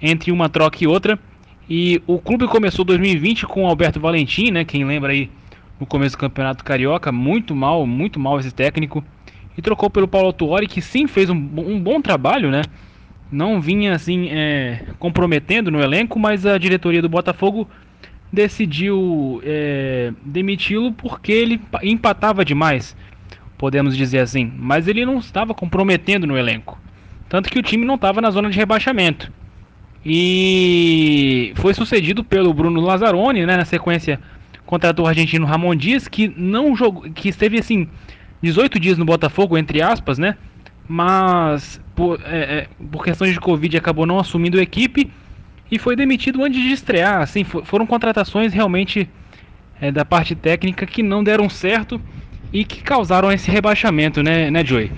entre 0.00 0.30
uma 0.30 0.48
troca 0.48 0.82
e 0.82 0.86
outra. 0.86 1.18
E 1.68 2.00
o 2.06 2.18
clube 2.18 2.46
começou 2.46 2.84
2020 2.84 3.46
com 3.46 3.64
o 3.64 3.66
Alberto 3.66 3.98
Valentim, 3.98 4.50
né? 4.50 4.64
Quem 4.64 4.84
lembra 4.84 5.12
aí 5.12 5.30
no 5.80 5.86
começo 5.86 6.16
do 6.16 6.20
Campeonato 6.20 6.64
Carioca, 6.64 7.10
muito 7.10 7.54
mal, 7.54 7.86
muito 7.86 8.20
mal 8.20 8.38
esse 8.38 8.52
técnico. 8.52 9.04
E 9.56 9.62
trocou 9.62 9.90
pelo 9.90 10.06
Paulo 10.06 10.32
Tuori, 10.32 10.66
que 10.66 10.80
sim 10.80 11.06
fez 11.06 11.30
um, 11.30 11.34
um 11.34 11.80
bom 11.80 12.00
trabalho, 12.00 12.50
né? 12.50 12.62
Não 13.30 13.60
vinha 13.60 13.94
assim 13.94 14.28
é, 14.30 14.84
comprometendo 14.98 15.70
no 15.70 15.80
elenco, 15.80 16.18
mas 16.18 16.46
a 16.46 16.56
diretoria 16.58 17.02
do 17.02 17.08
Botafogo 17.08 17.68
decidiu 18.32 19.40
é, 19.44 20.12
demiti-lo 20.24 20.92
porque 20.92 21.32
ele 21.32 21.60
empatava 21.82 22.44
demais, 22.44 22.96
podemos 23.58 23.96
dizer 23.96 24.18
assim. 24.20 24.52
Mas 24.56 24.86
ele 24.86 25.04
não 25.04 25.18
estava 25.18 25.54
comprometendo 25.54 26.26
no 26.26 26.36
elenco. 26.36 26.78
Tanto 27.28 27.50
que 27.50 27.58
o 27.58 27.62
time 27.62 27.84
não 27.84 27.96
estava 27.96 28.20
na 28.20 28.30
zona 28.30 28.50
de 28.50 28.56
rebaixamento. 28.56 29.32
E 30.08 31.52
foi 31.56 31.74
sucedido 31.74 32.22
pelo 32.22 32.54
Bruno 32.54 32.80
Lazzaroni, 32.80 33.44
né, 33.44 33.56
na 33.56 33.64
sequência 33.64 34.20
contratou 34.64 35.04
o 35.04 35.08
argentino 35.08 35.44
Ramon 35.44 35.74
Dias, 35.74 36.06
que 36.06 36.32
não 36.36 36.76
jogou, 36.76 37.02
que 37.10 37.28
esteve 37.28 37.58
assim 37.58 37.88
18 38.40 38.78
dias 38.78 38.98
no 38.98 39.04
Botafogo, 39.04 39.58
entre 39.58 39.82
aspas, 39.82 40.16
né? 40.16 40.36
Mas 40.88 41.80
por, 41.96 42.20
é, 42.24 42.38
é, 42.38 42.68
por 42.90 43.02
questões 43.04 43.32
de 43.32 43.40
Covid 43.40 43.76
acabou 43.76 44.06
não 44.06 44.20
assumindo 44.20 44.60
a 44.60 44.62
equipe 44.62 45.10
e 45.70 45.76
foi 45.76 45.96
demitido 45.96 46.44
antes 46.44 46.60
de 46.62 46.70
estrear. 46.70 47.22
Assim, 47.22 47.42
for, 47.42 47.64
foram 47.64 47.84
contratações 47.84 48.52
realmente 48.52 49.08
é, 49.80 49.90
da 49.90 50.04
parte 50.04 50.36
técnica 50.36 50.86
que 50.86 51.02
não 51.02 51.24
deram 51.24 51.48
certo 51.48 52.00
e 52.52 52.64
que 52.64 52.80
causaram 52.80 53.32
esse 53.32 53.50
rebaixamento, 53.50 54.22
né, 54.22 54.52
né 54.52 54.64
Joey? 54.64 54.92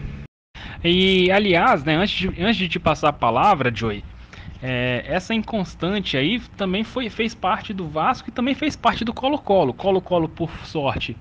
E 0.84 1.30
aliás, 1.30 1.82
né, 1.82 1.96
antes 1.96 2.14
de, 2.14 2.42
antes 2.42 2.56
de 2.56 2.68
te 2.68 2.78
passar 2.78 3.08
a 3.08 3.12
palavra, 3.12 3.72
Joey, 3.74 4.04
É, 4.60 5.04
essa 5.06 5.32
inconstante 5.34 6.16
aí 6.16 6.40
também 6.56 6.82
foi, 6.82 7.08
fez 7.08 7.34
parte 7.34 7.72
do 7.72 7.86
Vasco 7.86 8.28
e 8.28 8.32
também 8.32 8.54
fez 8.54 8.74
parte 8.74 9.04
do 9.04 9.12
Colo-Colo. 9.12 9.72
Colo-Colo, 9.72 10.28
por 10.28 10.50
sorte, 10.64 11.16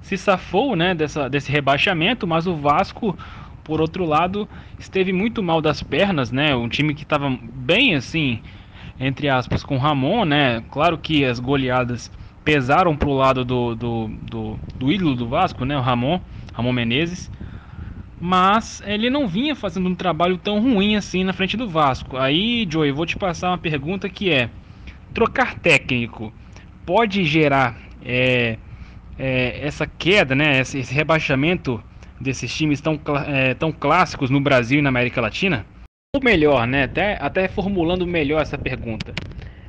se 0.00 0.16
safou 0.16 0.74
né, 0.74 0.94
dessa, 0.94 1.28
desse 1.28 1.52
rebaixamento, 1.52 2.26
mas 2.26 2.46
o 2.46 2.56
Vasco, 2.56 3.16
por 3.62 3.80
outro 3.80 4.06
lado, 4.06 4.48
esteve 4.78 5.12
muito 5.12 5.42
mal 5.42 5.60
das 5.60 5.82
pernas, 5.82 6.32
né? 6.32 6.54
Um 6.54 6.68
time 6.68 6.94
que 6.94 7.02
estava 7.02 7.36
bem 7.42 7.94
assim, 7.94 8.40
entre 8.98 9.28
aspas, 9.28 9.62
com 9.62 9.76
o 9.76 9.78
Ramon, 9.78 10.24
né? 10.24 10.62
Claro 10.70 10.96
que 10.96 11.24
as 11.24 11.38
goleadas 11.38 12.10
pesaram 12.42 12.96
para 12.96 13.08
o 13.08 13.14
lado 13.14 13.44
do, 13.44 13.74
do, 13.74 14.10
do, 14.22 14.58
do 14.74 14.90
ídolo 14.90 15.14
do 15.14 15.28
Vasco, 15.28 15.66
né? 15.66 15.76
O 15.76 15.82
Ramon, 15.82 16.18
Ramon 16.54 16.72
Menezes 16.72 17.30
mas 18.20 18.82
ele 18.84 19.08
não 19.08 19.28
vinha 19.28 19.54
fazendo 19.54 19.88
um 19.88 19.94
trabalho 19.94 20.36
tão 20.36 20.60
ruim 20.60 20.96
assim 20.96 21.22
na 21.22 21.32
frente 21.32 21.56
do 21.56 21.68
Vasco. 21.68 22.16
Aí, 22.16 22.66
Joey, 22.68 22.90
vou 22.90 23.06
te 23.06 23.16
passar 23.16 23.50
uma 23.50 23.58
pergunta 23.58 24.08
que 24.08 24.30
é: 24.30 24.50
trocar 25.14 25.54
técnico 25.54 26.32
pode 26.84 27.24
gerar 27.24 27.78
é, 28.04 28.58
é, 29.18 29.66
essa 29.66 29.86
queda, 29.86 30.34
né, 30.34 30.60
esse, 30.60 30.78
esse, 30.78 30.94
rebaixamento 30.94 31.82
desses 32.20 32.54
times 32.54 32.80
tão, 32.80 33.00
é, 33.26 33.54
tão 33.54 33.70
clássicos 33.70 34.30
no 34.30 34.40
Brasil 34.40 34.78
e 34.78 34.82
na 34.82 34.88
América 34.88 35.20
Latina? 35.20 35.64
Ou 36.16 36.22
melhor, 36.22 36.66
né, 36.66 36.84
até, 36.84 37.18
até 37.20 37.46
formulando 37.46 38.06
melhor 38.06 38.42
essa 38.42 38.58
pergunta: 38.58 39.14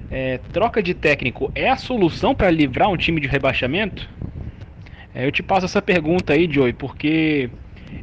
é, 0.09 0.39
troca 0.51 0.81
de 0.81 0.95
técnico 0.95 1.51
é 1.53 1.69
a 1.69 1.75
solução 1.75 2.33
para 2.33 2.49
livrar 2.49 2.89
um 2.89 2.97
time 2.97 3.21
de 3.21 3.27
rebaixamento? 3.27 4.09
É, 5.13 5.25
eu 5.25 5.31
te 5.31 5.43
passo 5.43 5.65
essa 5.65 5.81
pergunta 5.81 6.33
aí, 6.33 6.49
Joey, 6.49 6.73
porque 6.73 7.49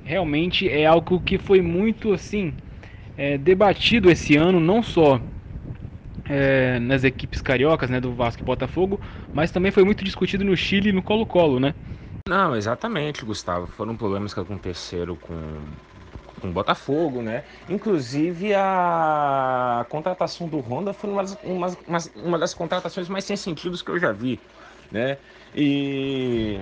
realmente 0.03 0.69
é 0.69 0.87
algo 0.87 1.21
que 1.21 1.39
foi 1.39 1.61
muito 1.63 2.13
assim 2.13 2.55
é, 3.17 3.39
debatido 3.39 4.11
esse 4.11 4.37
ano, 4.37 4.61
não 4.61 4.83
só 4.83 5.21
é, 6.29 6.79
nas 6.81 7.05
equipes 7.05 7.41
cariocas, 7.41 7.91
né, 7.91 8.01
do 8.01 8.15
Vasco 8.15 8.43
e 8.43 8.45
Botafogo, 8.45 9.01
mas 9.33 9.51
também 9.51 9.71
foi 9.73 9.85
muito 9.85 10.05
discutido 10.05 10.45
no 10.45 10.57
Chile 10.57 10.91
e 10.91 10.93
no 10.93 11.03
Colo-Colo, 11.03 11.61
né? 11.61 11.75
Não, 12.29 12.57
exatamente, 12.57 13.25
Gustavo. 13.25 13.67
Foram 13.67 13.97
problemas 13.97 14.35
que 14.35 14.41
aconteceram 14.41 15.17
com 15.17 15.77
com 16.41 16.51
o 16.51 16.53
Botafogo, 16.53 17.23
né? 17.23 17.45
Inclusive 17.69 18.55
a 18.55 19.87
contratação 19.91 20.49
do 20.49 20.61
Honda 20.61 20.93
foi 20.93 21.11
uma 21.11 21.23
das, 21.23 21.35
uma, 21.43 21.69
uma 22.15 22.39
das 22.39 22.55
contratações 22.55 23.09
mais 23.09 23.25
sem 23.25 23.37
sentido 23.37 23.83
que 23.83 23.91
eu 23.91 23.99
já 23.99 24.13
vi, 24.13 24.45
né? 24.91 25.19
E 25.55 26.61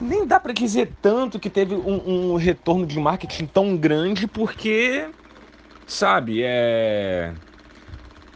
nem 0.00 0.26
dá 0.26 0.40
para 0.40 0.52
dizer 0.52 0.92
tanto 1.02 1.38
que 1.38 1.50
teve 1.50 1.74
um, 1.74 2.32
um, 2.32 2.36
retorno 2.36 2.86
de 2.86 2.98
marketing 2.98 3.46
tão 3.46 3.76
grande, 3.76 4.26
porque, 4.26 5.08
sabe, 5.86 6.42
é... 6.42 7.34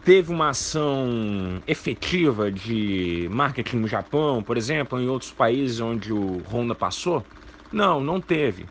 teve 0.05 0.31
uma 0.31 0.51
ação 0.51 1.62
efetiva 1.67 2.53
de 2.53 3.27
marketing 3.31 3.77
no 3.77 3.89
Japão, 3.89 4.43
por 4.43 4.57
exemplo, 4.57 5.01
em 5.01 5.09
outros 5.09 5.33
países 5.33 5.81
onde 5.81 6.12
o 6.12 6.43
Honda 6.51 6.75
passou? 6.75 7.25
Não, 7.73 8.01
não 8.01 8.21
teve, 8.21 8.69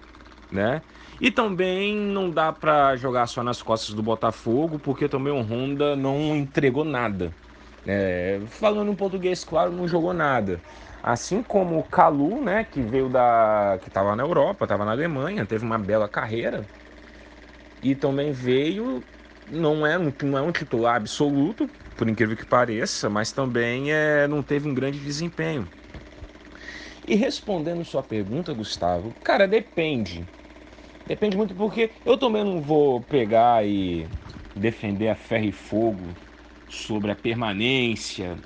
né? 0.51 0.81
E 1.19 1.31
também 1.31 1.95
não 1.95 2.29
dá 2.29 2.53
para 2.53 2.95
jogar 2.95 3.27
só 3.27 3.43
nas 3.43 3.61
costas 3.61 3.95
do 3.95 4.03
Botafogo, 4.03 4.79
porque 4.79 5.09
também 5.09 5.33
o 5.33 5.41
Honda 5.41 5.95
não 5.95 6.35
entregou 6.35 6.83
nada. 6.83 7.33
É, 7.85 8.39
falando 8.47 8.91
em 8.91 8.95
português, 8.95 9.43
claro, 9.43 9.71
não 9.71 9.87
jogou 9.87 10.13
nada. 10.13 10.61
Assim 11.03 11.43
como 11.43 11.77
o 11.79 11.83
Kalu, 11.83 12.41
né, 12.41 12.63
que 12.63 12.81
veio 12.81 13.09
da. 13.09 13.77
que 13.81 13.89
estava 13.89 14.15
na 14.15 14.23
Europa, 14.23 14.63
estava 14.65 14.85
na 14.85 14.91
Alemanha, 14.91 15.45
teve 15.45 15.65
uma 15.65 15.77
bela 15.77 16.07
carreira. 16.07 16.69
E 17.81 17.93
também 17.95 18.31
veio, 18.31 19.05
não 19.45 19.85
é 19.85 19.99
um, 19.99 20.13
não 20.23 20.37
é 20.37 20.41
um 20.41 20.51
titular 20.51 20.95
absoluto, 20.95 21.69
por 21.97 22.07
incrível 22.07 22.37
que 22.37 22.45
pareça, 22.45 23.09
mas 23.09 23.33
também 23.33 23.91
é, 23.91 24.27
não 24.27 24.41
teve 24.41 24.67
um 24.69 24.73
grande 24.73 24.99
desempenho. 24.99 25.69
E 27.05 27.15
respondendo 27.15 27.83
sua 27.83 28.01
pergunta, 28.01 28.53
Gustavo, 28.53 29.13
cara, 29.21 29.47
depende. 29.47 30.25
Depende 31.05 31.35
muito 31.35 31.55
porque 31.55 31.91
eu 32.05 32.17
também 32.17 32.43
não 32.45 32.61
vou 32.61 33.01
pegar 33.03 33.65
e 33.65 34.09
defender 34.55 35.09
a 35.09 35.15
ferro 35.15 35.45
e 35.45 35.51
fogo 35.51 36.15
sobre 36.67 37.11
a 37.11 37.15
permanência 37.15 38.41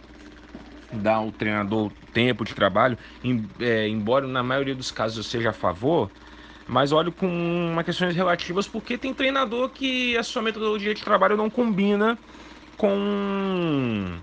dar 0.91 1.15
ao 1.15 1.31
treinador 1.31 1.93
tempo 2.13 2.43
de 2.45 2.53
trabalho, 2.55 2.97
em, 3.23 3.49
é, 3.59 3.87
embora 3.87 4.27
na 4.27 4.43
maioria 4.43 4.75
dos 4.75 4.91
casos 4.91 5.17
eu 5.17 5.23
seja 5.23 5.49
a 5.51 5.53
favor, 5.53 6.11
mas 6.67 6.91
olho 6.91 7.11
com 7.11 7.27
uma 7.27 7.83
questões 7.83 8.15
relativas 8.15 8.67
porque 8.67 8.97
tem 8.97 9.13
treinador 9.13 9.69
que 9.71 10.17
a 10.17 10.23
sua 10.23 10.41
metodologia 10.41 10.93
de 10.93 11.03
trabalho 11.03 11.37
não 11.37 11.49
combina 11.49 12.19
com 12.77 14.21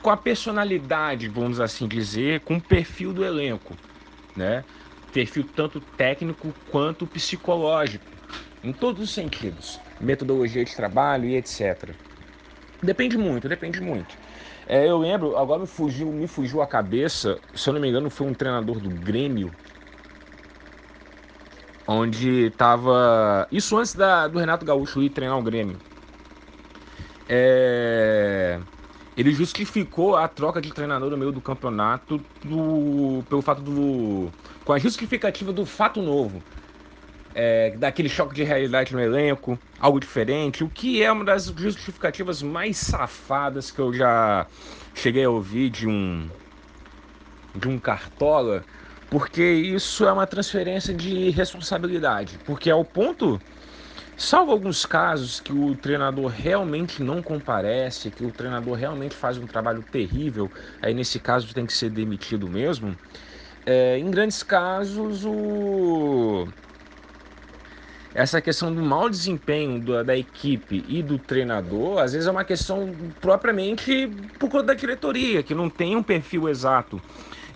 com 0.00 0.10
a 0.10 0.16
personalidade, 0.16 1.28
vamos 1.28 1.60
assim 1.60 1.88
dizer, 1.88 2.40
com 2.40 2.56
o 2.56 2.62
perfil 2.62 3.12
do 3.12 3.24
elenco, 3.24 3.78
né? 4.34 4.64
Perfil 5.12 5.44
tanto 5.44 5.80
técnico 5.80 6.54
quanto 6.66 7.06
psicológico, 7.06 8.20
em 8.62 8.72
todos 8.72 9.02
os 9.02 9.12
sentidos, 9.12 9.84
metodologia 9.98 10.64
de 10.64 10.74
trabalho 10.74 11.26
e 11.26 11.36
etc. 11.36 11.96
Depende 12.82 13.18
muito, 13.18 13.48
depende 13.48 13.80
muito. 13.80 14.18
É, 14.70 14.86
eu 14.88 14.98
lembro, 14.98 15.36
agora 15.36 15.60
me 15.60 15.66
fugiu, 15.66 16.12
me 16.12 16.26
fugiu 16.28 16.60
a 16.60 16.66
cabeça, 16.66 17.42
se 17.54 17.68
eu 17.70 17.72
não 17.74 17.80
me 17.80 17.88
engano, 17.88 18.10
foi 18.10 18.26
um 18.26 18.34
treinador 18.34 18.80
do 18.80 18.90
Grêmio, 18.90 19.56
onde 21.86 22.50
tava. 22.52 23.48
Isso 23.50 23.76
antes 23.76 23.94
da, 23.94 24.28
do 24.28 24.38
Renato 24.38 24.64
Gaúcho 24.66 25.02
ir 25.02 25.10
treinar 25.10 25.38
o 25.38 25.42
Grêmio. 25.42 25.82
É... 27.28 28.64
Ele 29.16 29.32
justificou 29.32 30.16
a 30.16 30.28
troca 30.28 30.60
de 30.60 30.72
treinador 30.72 31.10
no 31.10 31.16
meio 31.18 31.32
do 31.32 31.42
campeonato 31.42 32.26
do... 32.42 33.24
pelo 33.28 33.42
fato 33.42 33.62
do. 33.62 34.34
com 34.64 34.72
a 34.72 34.78
justificativa 34.78 35.52
do 35.52 35.66
fato 35.66 36.00
novo 36.02 36.44
é, 37.40 37.70
daquele 37.76 38.08
choque 38.08 38.34
de 38.34 38.42
realidade 38.42 38.92
no 38.92 39.00
elenco, 39.00 39.56
algo 39.78 40.00
diferente, 40.00 40.64
o 40.64 40.68
que 40.68 41.00
é 41.00 41.12
uma 41.12 41.24
das 41.24 41.46
justificativas 41.46 42.42
mais 42.42 42.76
safadas 42.78 43.70
que 43.70 43.78
eu 43.80 43.94
já 43.94 44.44
cheguei 44.92 45.24
a 45.24 45.30
ouvir 45.30 45.70
de 45.70 45.86
um 45.86 46.28
de 47.54 47.68
um 47.68 47.78
cartola, 47.78 48.64
porque 49.08 49.42
isso 49.42 50.04
é 50.04 50.12
uma 50.12 50.26
transferência 50.26 50.92
de 50.92 51.30
responsabilidade, 51.30 52.40
porque 52.44 52.70
ao 52.70 52.84
ponto 52.84 53.40
Salvo 54.20 54.50
alguns 54.50 54.84
casos 54.84 55.38
que 55.38 55.52
o 55.52 55.76
treinador 55.76 56.26
realmente 56.26 57.00
não 57.00 57.22
comparece, 57.22 58.10
que 58.10 58.24
o 58.24 58.32
treinador 58.32 58.74
realmente 58.74 59.14
faz 59.14 59.38
um 59.38 59.46
trabalho 59.46 59.80
terrível, 59.84 60.50
aí 60.82 60.92
nesse 60.92 61.20
caso 61.20 61.54
tem 61.54 61.64
que 61.64 61.72
ser 61.72 61.90
demitido 61.90 62.48
mesmo. 62.48 62.98
É, 63.64 63.96
em 63.96 64.10
grandes 64.10 64.42
casos, 64.42 65.24
o, 65.24 66.48
essa 68.18 68.40
questão 68.40 68.74
do 68.74 68.82
mau 68.82 69.08
desempenho 69.08 69.78
da 70.04 70.16
equipe 70.16 70.84
e 70.88 71.04
do 71.04 71.20
treinador, 71.20 72.00
às 72.00 72.14
vezes 72.14 72.26
é 72.26 72.30
uma 72.32 72.42
questão 72.42 72.92
propriamente 73.20 74.10
por 74.40 74.50
conta 74.50 74.64
da 74.64 74.74
diretoria, 74.74 75.40
que 75.40 75.54
não 75.54 75.70
tem 75.70 75.94
um 75.94 76.02
perfil 76.02 76.48
exato 76.48 77.00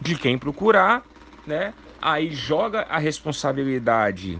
de 0.01 0.15
quem 0.15 0.39
procurar, 0.39 1.03
né? 1.45 1.75
Aí 2.01 2.33
joga 2.33 2.83
a 2.83 2.99
responsabilidade 2.99 4.39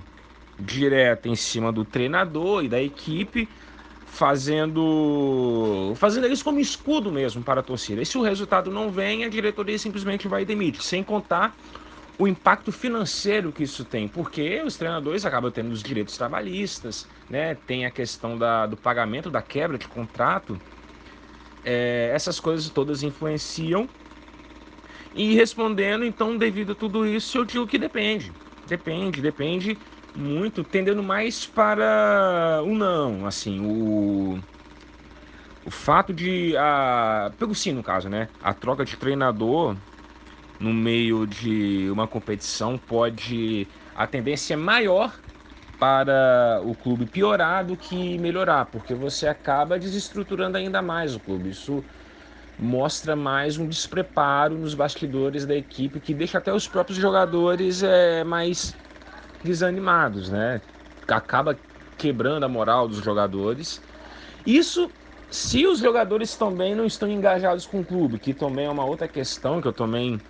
direta 0.61 1.29
em 1.29 1.35
cima 1.35 1.73
do 1.73 1.85
treinador 1.85 2.62
e 2.62 2.68
da 2.68 2.81
equipe, 2.81 3.49
fazendo 4.07 5.93
fazendo 5.97 6.27
eles 6.27 6.41
como 6.41 6.61
escudo 6.61 7.11
mesmo 7.11 7.43
para 7.43 7.59
a 7.59 7.64
torcida. 7.64 8.01
E 8.01 8.07
se 8.07 8.16
o 8.16 8.23
resultado 8.23 8.70
não 8.70 8.93
vem, 8.93 9.25
a 9.25 9.29
diretoria 9.29 9.77
simplesmente 9.77 10.29
vai 10.29 10.45
demitir, 10.45 10.85
sem 10.85 11.03
contar 11.03 11.57
o 12.18 12.28
impacto 12.28 12.70
financeiro 12.72 13.52
que 13.52 13.62
isso 13.64 13.84
tem, 13.84 14.08
porque 14.08 14.62
os 14.62 14.76
treinadores 14.76 15.24
acabam 15.24 15.50
tendo 15.52 15.72
os 15.72 15.82
direitos 15.82 16.16
trabalhistas, 16.16 17.08
né? 17.28 17.54
tem 17.54 17.84
a 17.86 17.90
questão 17.90 18.38
da, 18.38 18.66
do 18.66 18.76
pagamento 18.76 19.30
da 19.30 19.42
quebra 19.42 19.78
de 19.78 19.88
contrato, 19.88 20.62
é, 21.62 22.10
essas 22.14 22.40
coisas 22.40 22.70
todas 22.70 23.02
influenciam. 23.02 23.90
E 25.12 25.34
respondendo, 25.34 26.04
então, 26.04 26.36
devido 26.36 26.72
a 26.72 26.74
tudo 26.74 27.06
isso, 27.06 27.38
eu 27.38 27.44
digo 27.44 27.66
que 27.66 27.78
depende. 27.78 28.36
Depende, 28.64 29.20
depende 29.20 29.80
muito, 30.14 30.62
tendendo 30.64 31.02
mais 31.02 31.46
para 31.46 32.62
o 32.64 32.74
não, 32.74 33.26
assim, 33.26 33.60
o 33.60 34.42
o 35.64 35.70
fato 35.70 36.12
de 36.12 36.56
a 36.56 37.34
pelo 37.38 37.54
sim 37.54 37.72
no 37.72 37.82
caso, 37.82 38.08
né? 38.08 38.30
A 38.40 38.52
troca 38.54 38.84
de 38.84 38.96
treinador 38.96 39.78
no 40.62 40.72
meio 40.72 41.26
de 41.26 41.90
uma 41.90 42.06
competição 42.06 42.78
pode 42.78 43.66
a 43.96 44.06
tendência 44.06 44.54
é 44.54 44.56
maior 44.56 45.12
para 45.78 46.60
o 46.64 46.76
clube 46.76 47.04
piorar 47.04 47.66
do 47.66 47.76
que 47.76 48.16
melhorar, 48.18 48.66
porque 48.66 48.94
você 48.94 49.26
acaba 49.26 49.76
desestruturando 49.76 50.56
ainda 50.56 50.80
mais 50.80 51.16
o 51.16 51.20
clube. 51.20 51.50
Isso 51.50 51.84
mostra 52.56 53.16
mais 53.16 53.58
um 53.58 53.66
despreparo 53.66 54.56
nos 54.56 54.74
bastidores 54.74 55.44
da 55.44 55.56
equipe 55.56 55.98
que 55.98 56.14
deixa 56.14 56.38
até 56.38 56.52
os 56.54 56.68
próprios 56.68 56.96
jogadores 56.96 57.82
é, 57.82 58.22
mais 58.22 58.76
desanimados, 59.42 60.30
né? 60.30 60.60
Acaba 61.08 61.58
quebrando 61.98 62.44
a 62.44 62.48
moral 62.48 62.86
dos 62.86 62.98
jogadores. 62.98 63.82
Isso 64.46 64.92
se 65.32 65.66
os 65.66 65.78
jogadores 65.78 66.36
também 66.36 66.74
não 66.74 66.84
estão 66.84 67.08
engajados 67.08 67.64
com 67.64 67.80
o 67.80 67.84
clube, 67.84 68.18
que 68.18 68.34
também 68.34 68.66
é 68.66 68.70
uma 68.70 68.84
outra 68.84 69.08
questão 69.08 69.62
que 69.62 69.66
eu 69.66 69.72
também 69.72 70.20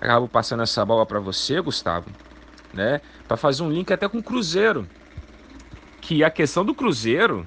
acabo 0.00 0.28
passando 0.28 0.62
essa 0.62 0.84
bola 0.84 1.04
para 1.04 1.20
você, 1.20 1.60
Gustavo, 1.60 2.10
né? 2.72 3.00
Para 3.28 3.36
fazer 3.36 3.62
um 3.62 3.70
link 3.70 3.92
até 3.92 4.08
com 4.08 4.18
o 4.18 4.22
Cruzeiro, 4.22 4.88
que 6.00 6.24
a 6.24 6.30
questão 6.30 6.64
do 6.64 6.74
Cruzeiro 6.74 7.46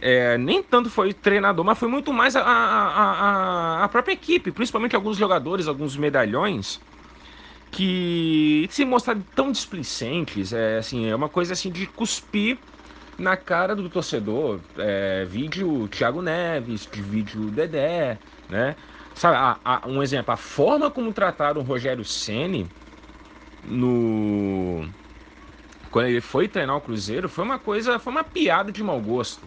é, 0.00 0.38
nem 0.38 0.62
tanto 0.62 0.88
foi 0.88 1.12
treinador, 1.12 1.64
mas 1.64 1.78
foi 1.78 1.88
muito 1.88 2.12
mais 2.12 2.36
a, 2.36 2.42
a, 2.42 3.80
a, 3.80 3.84
a 3.84 3.88
própria 3.88 4.12
equipe, 4.14 4.52
principalmente 4.52 4.96
alguns 4.96 5.16
jogadores, 5.16 5.66
alguns 5.66 5.96
medalhões 5.96 6.80
que 7.70 8.66
se 8.70 8.84
mostraram 8.84 9.22
tão 9.34 9.52
displicentes, 9.52 10.52
é 10.52 10.78
assim, 10.78 11.06
é 11.08 11.14
uma 11.14 11.28
coisa 11.28 11.52
assim 11.52 11.70
de 11.70 11.86
cuspir 11.86 12.58
na 13.16 13.36
cara 13.36 13.76
do 13.76 13.88
torcedor. 13.88 14.60
É, 14.76 15.24
vídeo 15.26 15.88
Thiago 15.88 16.22
Neves, 16.22 16.86
de 16.90 17.02
vídeo 17.02 17.50
Dedé, 17.50 18.18
né? 18.48 18.76
Sabe, 19.20 19.36
a, 19.36 19.58
a, 19.62 19.86
um 19.86 20.02
exemplo, 20.02 20.32
a 20.32 20.36
forma 20.38 20.90
como 20.90 21.12
trataram 21.12 21.60
o 21.60 21.62
Rogério 21.62 22.02
Ceni 22.02 22.66
no 23.62 24.88
quando 25.90 26.06
ele 26.06 26.22
foi 26.22 26.48
treinar 26.48 26.74
o 26.78 26.80
Cruzeiro 26.80 27.28
foi 27.28 27.44
uma 27.44 27.58
coisa, 27.58 27.98
foi 27.98 28.14
uma 28.14 28.24
piada 28.24 28.72
de 28.72 28.82
mau 28.82 28.98
gosto. 28.98 29.42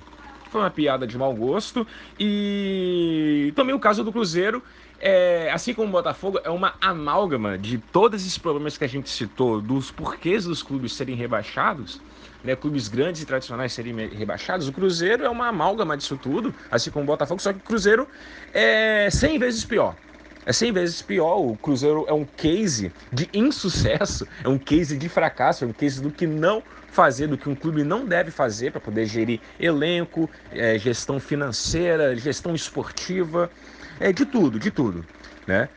Foi 0.51 0.61
uma 0.61 0.69
piada 0.69 1.07
de 1.07 1.17
mau 1.17 1.33
gosto 1.33 1.87
e 2.19 3.51
também 3.55 3.73
o 3.73 3.79
caso 3.79 4.03
do 4.03 4.11
Cruzeiro 4.11 4.61
é, 4.99 5.49
assim 5.51 5.73
como 5.73 5.89
o 5.89 5.91
Botafogo, 5.91 6.39
é 6.43 6.51
uma 6.51 6.75
amálgama 6.79 7.57
de 7.57 7.79
todos 7.79 8.21
esses 8.21 8.37
problemas 8.37 8.77
que 8.77 8.83
a 8.83 8.87
gente 8.87 9.09
citou, 9.09 9.59
dos 9.59 9.89
porquês 9.89 10.45
dos 10.45 10.61
clubes 10.61 10.93
serem 10.93 11.15
rebaixados, 11.15 11.99
né, 12.43 12.55
clubes 12.55 12.87
grandes 12.87 13.21
e 13.21 13.25
tradicionais 13.25 13.73
serem 13.73 13.95
rebaixados. 14.09 14.67
O 14.67 14.73
Cruzeiro 14.73 15.23
é 15.23 15.29
uma 15.29 15.47
amálgama 15.47 15.95
disso 15.95 16.17
tudo, 16.17 16.55
assim 16.69 16.91
como 16.91 17.03
o 17.03 17.07
Botafogo, 17.07 17.41
só 17.41 17.53
que 17.53 17.59
o 17.59 17.63
Cruzeiro 17.63 18.07
é 18.51 19.09
100 19.09 19.39
vezes 19.39 19.65
pior. 19.65 19.97
É 20.45 20.51
100 20.51 20.73
vezes 20.73 21.01
pior. 21.01 21.37
O 21.37 21.57
Cruzeiro 21.57 22.05
é 22.07 22.13
um 22.13 22.25
case 22.25 22.93
de 23.11 23.29
insucesso, 23.33 24.27
é 24.43 24.47
um 24.47 24.59
case 24.59 24.97
de 24.97 25.07
fracasso, 25.07 25.63
é 25.63 25.67
um 25.67 25.73
case 25.73 26.01
do 26.01 26.11
que 26.11 26.27
não 26.27 26.63
fazer, 26.89 27.27
do 27.27 27.37
que 27.37 27.49
um 27.49 27.55
clube 27.55 27.83
não 27.83 28.05
deve 28.05 28.29
fazer 28.29 28.71
para 28.71 28.81
poder 28.81 29.05
gerir 29.05 29.41
elenco, 29.57 30.29
é, 30.51 30.77
gestão 30.77 31.19
financeira, 31.19 32.15
gestão 32.15 32.53
esportiva 32.53 33.51
é, 33.99 34.11
de 34.11 34.25
tudo, 34.25 34.59
de 34.59 34.69
tudo, 34.69 35.07
né? 35.47 35.69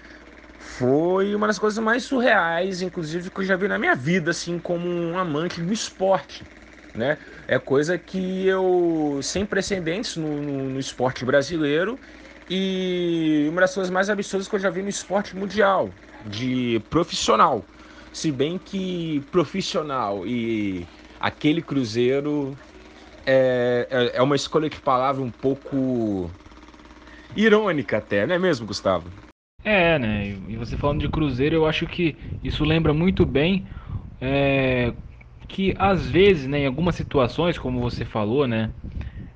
Foi 0.58 1.34
uma 1.34 1.46
das 1.46 1.58
coisas 1.58 1.82
mais 1.82 2.04
surreais, 2.04 2.82
inclusive, 2.82 3.30
que 3.30 3.40
eu 3.40 3.44
já 3.44 3.56
vi 3.56 3.68
na 3.68 3.78
minha 3.78 3.94
vida, 3.94 4.30
assim, 4.30 4.58
como 4.58 4.88
um 4.88 5.18
amante 5.18 5.60
do 5.62 5.72
esporte, 5.72 6.48
né? 6.96 7.18
É 7.46 7.58
coisa 7.58 7.98
que 7.98 8.46
eu, 8.46 9.20
sem 9.22 9.44
precedentes 9.44 10.16
no, 10.16 10.42
no, 10.42 10.70
no 10.70 10.80
esporte 10.80 11.24
brasileiro 11.24 11.98
e 12.48 13.46
uma 13.50 13.60
das 13.60 13.74
coisas 13.74 13.90
mais 13.90 14.08
absurdas 14.08 14.48
que 14.48 14.54
eu 14.54 14.60
já 14.60 14.70
vi 14.70 14.82
no 14.82 14.88
esporte 14.88 15.36
mundial, 15.36 15.92
de 16.26 16.80
profissional. 16.90 17.64
Se 18.12 18.32
bem 18.32 18.58
que 18.58 19.22
profissional 19.30 20.26
e 20.26 20.86
aquele 21.20 21.60
cruzeiro 21.60 22.56
é, 23.26 23.86
é, 23.90 24.18
é 24.18 24.22
uma 24.22 24.36
escolha 24.36 24.70
de 24.70 24.80
palavra 24.80 25.22
um 25.22 25.30
pouco 25.30 26.30
irônica 27.36 27.98
até, 27.98 28.26
não 28.26 28.34
é 28.34 28.38
mesmo, 28.38 28.66
Gustavo? 28.66 29.10
É, 29.64 29.98
né? 29.98 30.28
E 30.48 30.56
você 30.56 30.76
falando 30.76 31.00
de 31.00 31.08
Cruzeiro, 31.08 31.56
eu 31.56 31.66
acho 31.66 31.86
que 31.88 32.16
isso 32.44 32.64
lembra 32.64 32.94
muito 32.94 33.26
bem 33.26 33.66
é, 34.20 34.92
que 35.48 35.74
às 35.78 36.08
vezes, 36.08 36.46
né, 36.46 36.60
em 36.60 36.66
algumas 36.66 36.94
situações, 36.96 37.58
como 37.58 37.80
você 37.80 38.04
falou, 38.04 38.46
né, 38.46 38.72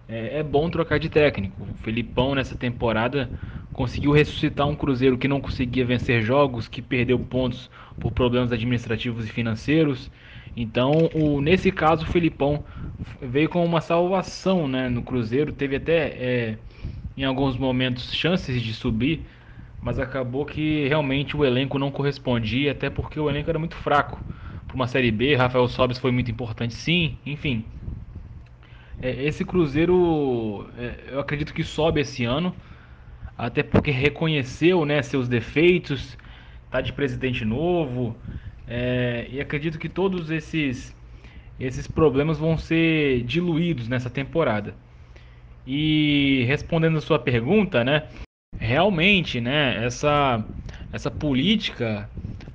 é, 0.09 0.39
é, 0.39 0.43
bom 0.43 0.69
trocar 0.71 0.99
de 0.99 1.09
técnico. 1.09 1.65
O 1.65 1.77
Felipão 1.77 2.35
nessa 2.35 2.57
temporada 2.57 3.33
conseguiu 3.73 4.13
ressuscitar 4.13 4.67
um 4.69 4.77
Cruzeiro 4.77 5.19
que 5.19 5.29
não 5.29 5.41
conseguia 5.41 5.85
vencer 5.85 6.23
jogos, 6.23 6.69
que 6.69 6.83
perdeu 6.83 7.19
pontos 7.19 7.71
por 7.99 8.13
problemas 8.13 8.53
administrativos 8.53 9.27
e 9.27 9.31
financeiros. 9.31 10.11
Então, 10.57 11.11
o, 11.15 11.41
nesse 11.41 11.71
caso, 11.71 12.05
o 12.05 12.07
Felipão 12.07 12.65
veio 13.21 13.49
com 13.49 13.65
uma 13.65 13.81
salvação 13.81 14.67
né, 14.69 14.89
no 14.89 15.03
Cruzeiro. 15.03 15.53
Teve 15.53 15.77
até 15.77 16.09
é, 16.09 16.59
em 17.17 17.25
alguns 17.25 17.57
momentos 17.57 18.13
chances 18.15 18.61
de 18.63 18.75
subir, 18.75 19.27
mas 19.81 19.99
acabou 19.99 20.45
que 20.47 20.87
realmente 20.89 21.37
o 21.37 21.45
elenco 21.45 21.79
não 21.79 21.91
correspondia, 21.91 22.73
até 22.73 22.91
porque 22.91 23.19
o 23.21 23.31
elenco 23.31 23.51
era 23.51 23.59
muito 23.59 23.77
fraco. 23.77 24.23
Para 24.71 24.77
uma 24.77 24.87
Série 24.87 25.11
B, 25.11 25.35
Rafael 25.35 25.67
Sobis 25.67 25.99
foi 25.99 26.13
muito 26.13 26.31
importante 26.31 26.75
sim, 26.75 27.19
enfim. 27.27 27.65
É, 29.03 29.25
esse 29.25 29.45
Cruzeiro, 29.45 30.65
é, 30.79 31.13
eu 31.13 31.19
acredito 31.19 31.53
que 31.53 31.65
sobe 31.65 32.03
esse 32.03 32.25
ano, 32.25 32.55
até 33.37 33.65
porque 33.65 33.91
reconheceu 33.91 34.85
né, 34.85 35.03
seus 35.03 35.27
defeitos, 35.27 36.17
tá 36.71 36.81
de 36.81 36.93
presidente 36.93 37.45
novo, 37.45 38.15
é, 38.65 39.27
e 39.33 39.41
acredito 39.41 39.77
que 39.77 39.89
todos 39.89 40.31
esses, 40.31 40.95
esses 41.59 41.89
problemas 41.89 42.39
vão 42.39 42.57
ser 42.57 43.25
diluídos 43.25 43.89
nessa 43.89 44.09
temporada. 44.09 44.77
E 45.67 46.45
respondendo 46.47 46.97
a 46.97 47.01
sua 47.01 47.19
pergunta, 47.19 47.83
né? 47.83 48.07
Realmente, 48.57 49.41
né? 49.41 49.85
Essa, 49.85 50.45
essa 50.93 51.11
política 51.11 52.09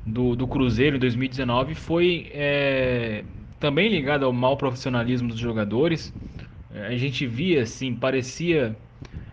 do, 0.06 0.36
do 0.36 0.48
Cruzeiro 0.48 0.98
em 0.98 1.00
2019 1.00 1.76
foi 1.76 2.30
é, 2.34 3.24
também 3.60 3.90
ligada 3.90 4.26
ao 4.26 4.34
mau 4.34 4.58
profissionalismo 4.58 5.30
dos 5.30 5.40
jogadores. 5.40 6.14
É, 6.72 6.88
a 6.88 6.98
gente 6.98 7.26
via, 7.28 7.64
assim, 7.64 7.96
parecia 7.96 8.78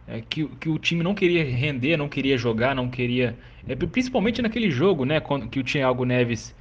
é, 0.07 0.21
que, 0.23 0.47
que 0.57 0.69
o 0.69 0.79
time 0.79 1.03
não 1.03 1.15
queria 1.15 1.45
render, 1.45 1.97
não 1.97 2.09
queria 2.09 2.39
jogar, 2.39 2.75
não 2.75 2.89
queria. 2.89 3.39
É, 3.69 3.75
principalmente 3.77 4.43
naquele 4.43 4.71
jogo, 4.71 5.05
né? 5.05 5.21
Quando, 5.21 5.49
que 5.49 5.61
o 5.61 5.65
Thiago 5.65 6.05
Neves 6.05 6.55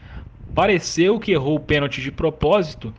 pareceu 0.53 1.20
que 1.20 1.32
errou 1.32 1.55
o 1.55 1.59
pênalti 1.59 2.01
de 2.01 2.12
propósito 2.12 2.93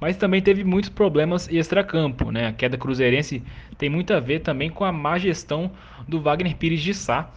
mas 0.00 0.16
também 0.16 0.40
teve 0.40 0.64
muitos 0.64 0.88
problemas 0.90 1.48
extracampo, 1.48 2.30
né? 2.32 2.46
A 2.48 2.52
queda 2.52 2.78
cruzeirense 2.78 3.44
tem 3.76 3.90
muito 3.90 4.14
a 4.14 4.20
ver 4.20 4.40
também 4.40 4.70
com 4.70 4.84
a 4.84 4.90
má 4.92 5.18
gestão 5.18 5.72
do 6.08 6.20
Wagner 6.20 6.56
Pires 6.56 6.80
de 6.80 6.94
Sá, 6.94 7.30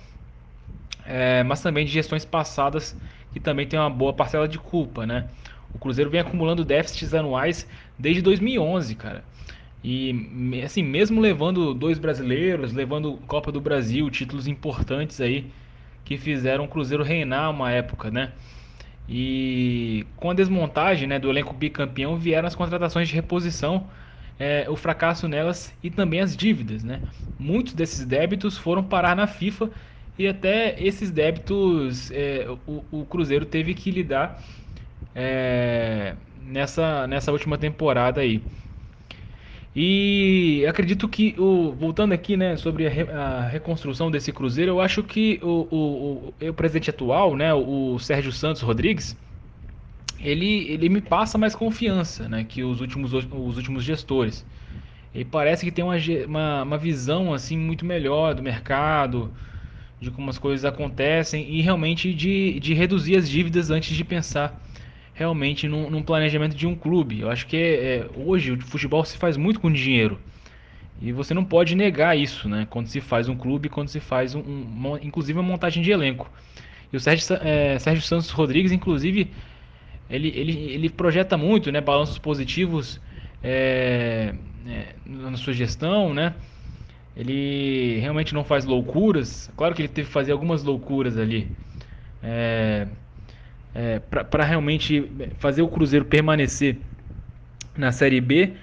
é, 1.05 1.43
mas 1.43 1.61
também 1.61 1.85
de 1.85 1.91
gestões 1.91 2.25
passadas 2.25 2.97
que 3.31 3.39
também 3.39 3.67
tem 3.67 3.79
uma 3.79 3.89
boa 3.89 4.13
parcela 4.13 4.47
de 4.47 4.59
culpa, 4.59 5.05
né? 5.05 5.27
O 5.73 5.79
Cruzeiro 5.79 6.09
vem 6.09 6.21
acumulando 6.21 6.63
déficits 6.63 7.13
anuais 7.13 7.67
desde 7.97 8.21
2011, 8.21 8.95
cara. 8.95 9.23
E 9.83 10.61
assim, 10.63 10.83
mesmo 10.83 11.19
levando 11.19 11.73
dois 11.73 11.99
brasileiros, 11.99 12.71
levando 12.71 13.17
Copa 13.27 13.51
do 13.51 13.59
Brasil, 13.59 14.09
títulos 14.09 14.47
importantes 14.47 15.19
aí 15.19 15.51
que 16.05 16.17
fizeram 16.17 16.65
o 16.65 16.67
Cruzeiro 16.67 17.03
reinar 17.03 17.49
uma 17.49 17.71
época, 17.71 18.11
né? 18.11 18.31
E 19.07 20.05
com 20.15 20.29
a 20.29 20.33
desmontagem 20.33 21.07
né, 21.07 21.19
do 21.19 21.29
elenco 21.29 21.53
bicampeão 21.53 22.15
vieram 22.17 22.47
as 22.47 22.55
contratações 22.55 23.09
de 23.09 23.15
reposição, 23.15 23.89
é, 24.39 24.65
o 24.69 24.75
fracasso 24.75 25.27
nelas 25.27 25.73
e 25.83 25.89
também 25.89 26.21
as 26.21 26.35
dívidas. 26.35 26.83
Né? 26.83 27.01
Muitos 27.37 27.73
desses 27.73 28.05
débitos 28.05 28.57
foram 28.57 28.83
parar 28.83 29.15
na 29.15 29.27
FIFA 29.27 29.69
e 30.17 30.27
até 30.27 30.75
esses 30.81 31.09
débitos 31.09 32.11
é, 32.11 32.47
o, 32.67 32.83
o, 32.91 33.05
Cruzeiro 33.05 33.45
teve 33.45 33.73
que 33.73 33.89
lidar 33.89 34.41
é, 35.15 36.15
nessa, 36.45 37.07
nessa 37.07 37.31
última 37.31 37.57
temporada 37.57 38.21
aí. 38.21 38.41
E 39.75 40.63
acredito 40.69 41.09
que, 41.09 41.33
o, 41.39 41.71
voltando 41.71 42.13
aqui 42.13 42.37
né, 42.37 42.55
sobre 42.57 42.85
a, 42.85 42.89
re, 42.89 43.01
a, 43.09 43.47
reconstrução 43.47 44.11
desse 44.11 44.31
Cruzeiro, 44.31 44.73
eu 44.73 44.81
acho 44.81 45.01
que 45.01 45.39
o, 45.41 45.67
o, 45.71 46.33
o, 46.39 46.47
o, 46.49 46.53
presidente 46.53 46.91
atual, 46.91 47.35
né, 47.35 47.51
o 47.55 47.97
Sérgio 47.97 48.31
Santos 48.31 48.61
Rodrigues, 48.61 49.17
ele, 50.19 50.71
ele 50.71 50.89
me 50.89 51.01
passa 51.01 51.39
mais 51.39 51.55
confiança 51.55 52.29
né, 52.29 52.43
que 52.43 52.63
os 52.63 52.81
últimos, 52.81 53.13
os 53.13 53.57
últimos 53.57 53.83
gestores. 53.83 54.45
Ele 55.13 55.25
parece 55.25 55.65
que 55.65 55.71
tem 55.71 55.83
uma, 55.83 55.95
uma, 56.27 56.63
uma 56.63 56.77
visão 56.77 57.33
assim 57.33 57.57
muito 57.57 57.83
melhor 57.83 58.35
do 58.35 58.43
mercado, 58.43 59.31
de 60.03 60.11
como 60.11 60.29
as 60.29 60.37
coisas 60.37 60.65
acontecem 60.65 61.49
e 61.49 61.61
realmente 61.61 62.13
de, 62.13 62.59
de 62.59 62.73
reduzir 62.73 63.15
as 63.15 63.29
dívidas 63.29 63.71
antes 63.71 63.95
de 63.95 64.03
pensar 64.03 64.61
realmente 65.13 65.67
num, 65.67 65.89
num 65.89 66.03
planejamento 66.03 66.55
de 66.55 66.67
um 66.67 66.75
clube. 66.75 67.21
Eu 67.21 67.29
acho 67.29 67.47
que 67.47 67.55
é, 67.55 67.61
é, 67.61 68.09
hoje 68.15 68.51
o 68.51 68.61
futebol 68.61 69.03
se 69.05 69.17
faz 69.17 69.37
muito 69.37 69.59
com 69.59 69.71
dinheiro. 69.71 70.19
E 71.01 71.11
você 71.11 71.33
não 71.33 71.43
pode 71.43 71.75
negar 71.75 72.17
isso, 72.17 72.47
né? 72.47 72.67
Quando 72.69 72.87
se 72.87 73.01
faz 73.01 73.27
um 73.27 73.35
clube, 73.35 73.69
quando 73.69 73.87
se 73.87 73.99
faz 73.99 74.35
um, 74.35 74.41
um 74.41 74.97
inclusive 75.01 75.39
uma 75.39 75.47
montagem 75.47 75.81
de 75.81 75.91
elenco. 75.91 76.29
E 76.91 76.97
o 76.97 76.99
Sérgio, 76.99 77.35
é, 77.41 77.79
Sérgio 77.79 78.03
Santos 78.03 78.29
Rodrigues, 78.29 78.71
inclusive, 78.71 79.31
ele, 80.09 80.27
ele, 80.35 80.53
ele 80.71 80.89
projeta 80.89 81.37
muito, 81.37 81.71
né? 81.71 81.81
Balanços 81.81 82.19
positivos 82.19 83.01
é, 83.43 84.33
é, 84.67 84.95
na 85.05 85.37
sua 85.37 85.53
gestão, 85.53 86.13
né? 86.13 86.35
Ele 87.15 87.99
realmente 87.99 88.33
não 88.33 88.43
faz 88.43 88.65
loucuras. 88.65 89.51
Claro 89.55 89.75
que 89.75 89.81
ele 89.81 89.89
teve 89.89 90.07
que 90.07 90.13
fazer 90.13 90.31
algumas 90.31 90.63
loucuras 90.63 91.17
ali. 91.17 91.47
É, 92.21 92.87
é, 93.75 93.99
para 93.99 94.43
realmente 94.43 95.11
fazer 95.37 95.61
o 95.61 95.67
Cruzeiro 95.67 96.05
permanecer 96.05 96.77
na 97.77 97.91
Série 97.91 98.21
B, 98.21 98.53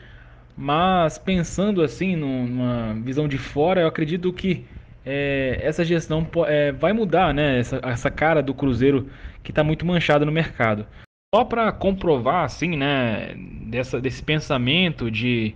Mas 0.57 1.19
pensando 1.19 1.83
assim, 1.83 2.17
numa 2.17 2.95
visão 3.03 3.27
de 3.27 3.39
fora, 3.39 3.81
eu 3.81 3.89
acredito 3.89 4.33
que 4.33 4.67
é, 5.05 5.59
essa 5.63 5.85
gestão 5.85 6.27
é, 6.47 6.73
vai 6.73 6.93
mudar, 6.93 7.33
né? 7.33 7.59
Essa, 7.59 7.81
essa 7.83 8.11
cara 8.11 8.43
do 8.43 8.53
Cruzeiro 8.55 9.09
que 9.43 9.51
está 9.53 9.65
muito 9.65 9.87
manchada 9.87 10.25
no 10.27 10.33
mercado. 10.33 10.87
Só 11.35 11.45
para 11.45 11.71
comprovar, 11.73 12.45
assim, 12.45 12.77
né, 12.77 13.35
dessa, 13.67 14.01
desse 14.01 14.23
pensamento 14.23 15.11
de, 15.11 15.55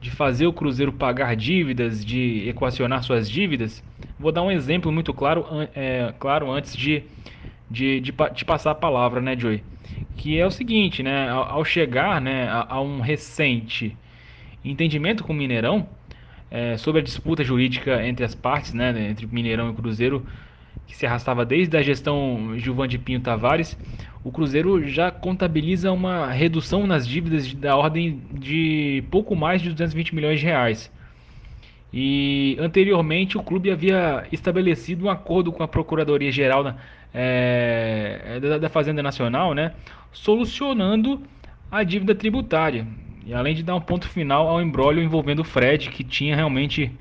de 0.00 0.10
fazer 0.10 0.46
o 0.46 0.52
Cruzeiro 0.52 0.92
pagar 0.92 1.34
dívidas, 1.34 2.04
de 2.04 2.48
equacionar 2.48 3.02
suas 3.02 3.28
dívidas, 3.28 3.82
vou 4.18 4.30
dar 4.30 4.42
um 4.42 4.50
exemplo 4.50 4.92
muito 4.92 5.12
claro, 5.12 5.44
é, 5.74 6.14
claro 6.18 6.50
antes 6.50 6.76
de, 6.76 7.02
de, 7.70 8.00
de, 8.00 8.12
de, 8.34 8.44
passar 8.44 8.70
a 8.70 8.74
palavra, 8.74 9.20
né, 9.20 9.36
Joey? 9.36 9.62
Que 10.16 10.38
é 10.38 10.46
o 10.46 10.50
seguinte, 10.50 11.02
né, 11.02 11.28
ao, 11.28 11.64
chegar 11.64 12.20
né, 12.20 12.48
a, 12.48 12.74
a, 12.74 12.80
um 12.80 13.00
recente 13.00 13.96
entendimento 14.64 15.24
com 15.24 15.32
o 15.32 15.36
Mineirão 15.36 15.88
é, 16.50 16.76
sobre 16.76 17.00
a 17.00 17.04
disputa 17.04 17.42
jurídica 17.42 18.06
entre 18.06 18.24
as 18.24 18.34
partes, 18.34 18.72
né, 18.72 19.08
entre 19.10 19.26
Mineirão 19.26 19.70
e 19.70 19.74
Cruzeiro, 19.74 20.24
que 20.86 20.96
se 20.96 21.06
arrastava 21.06 21.44
desde 21.44 21.76
a 21.76 21.82
gestão 21.82 22.54
Gilvan 22.56 22.88
de 22.88 22.98
Pinho 22.98 23.20
Tavares, 23.20 23.78
o 24.24 24.32
Cruzeiro 24.32 24.86
já 24.88 25.10
contabiliza 25.10 25.92
uma 25.92 26.30
redução 26.30 26.86
nas 26.86 27.06
dívidas 27.06 27.52
da 27.54 27.76
ordem 27.76 28.22
de 28.32 29.04
pouco 29.10 29.36
mais 29.36 29.62
de 29.62 29.70
220 29.70 30.14
milhões 30.14 30.40
de 30.40 30.46
reais. 30.46 30.90
E 31.92 32.56
anteriormente 32.60 33.38
o 33.38 33.42
clube 33.42 33.70
havia 33.70 34.26
estabelecido 34.30 35.06
um 35.06 35.10
acordo 35.10 35.52
com 35.52 35.62
a 35.62 35.68
Procuradoria 35.68 36.30
Geral 36.30 36.62
da, 36.62 36.76
é, 37.14 38.38
da 38.60 38.68
Fazenda 38.68 39.02
Nacional, 39.02 39.54
né, 39.54 39.72
solucionando 40.12 41.22
a 41.70 41.82
dívida 41.82 42.14
tributária. 42.14 42.86
E 43.24 43.32
além 43.32 43.54
de 43.54 43.62
dar 43.62 43.74
um 43.74 43.80
ponto 43.80 44.08
final 44.08 44.48
ao 44.48 44.60
embrólio 44.60 45.02
envolvendo 45.02 45.40
o 45.40 45.44
Fred, 45.44 45.90
que 45.90 46.02
tinha 46.02 46.34
realmente 46.34 46.92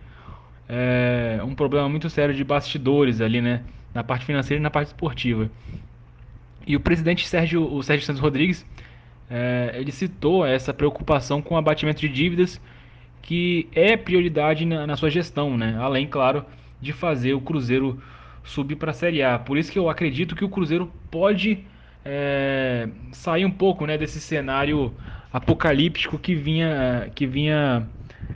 é, 0.69 1.39
um 1.43 1.55
problema 1.55 1.87
muito 1.87 2.09
sério 2.09 2.33
de 2.33 2.43
bastidores 2.43 3.21
ali, 3.21 3.41
né? 3.41 3.63
Na 3.93 4.03
parte 4.03 4.25
financeira 4.25 4.59
e 4.59 4.63
na 4.63 4.69
parte 4.69 4.87
esportiva. 4.87 5.49
E 6.65 6.75
o 6.75 6.79
presidente 6.79 7.27
Sérgio, 7.27 7.73
o 7.73 7.81
Sérgio 7.81 8.05
Santos 8.05 8.21
Rodrigues, 8.21 8.65
é, 9.29 9.75
ele 9.75 9.91
citou 9.91 10.45
essa 10.45 10.73
preocupação 10.73 11.41
com 11.41 11.55
o 11.55 11.57
abatimento 11.57 12.01
de 12.01 12.09
dívidas, 12.09 12.61
que 13.21 13.67
é 13.73 13.95
prioridade 13.95 14.65
na, 14.65 14.85
na 14.85 14.95
sua 14.95 15.09
gestão, 15.09 15.57
né? 15.57 15.77
Além, 15.79 16.07
claro, 16.07 16.45
de 16.81 16.91
fazer 16.91 17.33
o 17.33 17.41
Cruzeiro 17.41 18.01
subir 18.43 18.75
para 18.75 18.91
a 18.91 18.93
Série 18.93 19.23
A. 19.23 19.37
Por 19.39 19.57
isso 19.57 19.71
que 19.71 19.79
eu 19.79 19.89
acredito 19.89 20.35
que 20.35 20.45
o 20.45 20.49
Cruzeiro 20.49 20.91
pode 21.11 21.65
é, 22.03 22.87
sair 23.11 23.45
um 23.45 23.51
pouco 23.51 23.85
né, 23.85 23.97
desse 23.97 24.19
cenário 24.21 24.93
apocalíptico 25.31 26.17
que 26.17 26.33
vinha, 26.33 27.11
que 27.13 27.25
vinha 27.25 27.87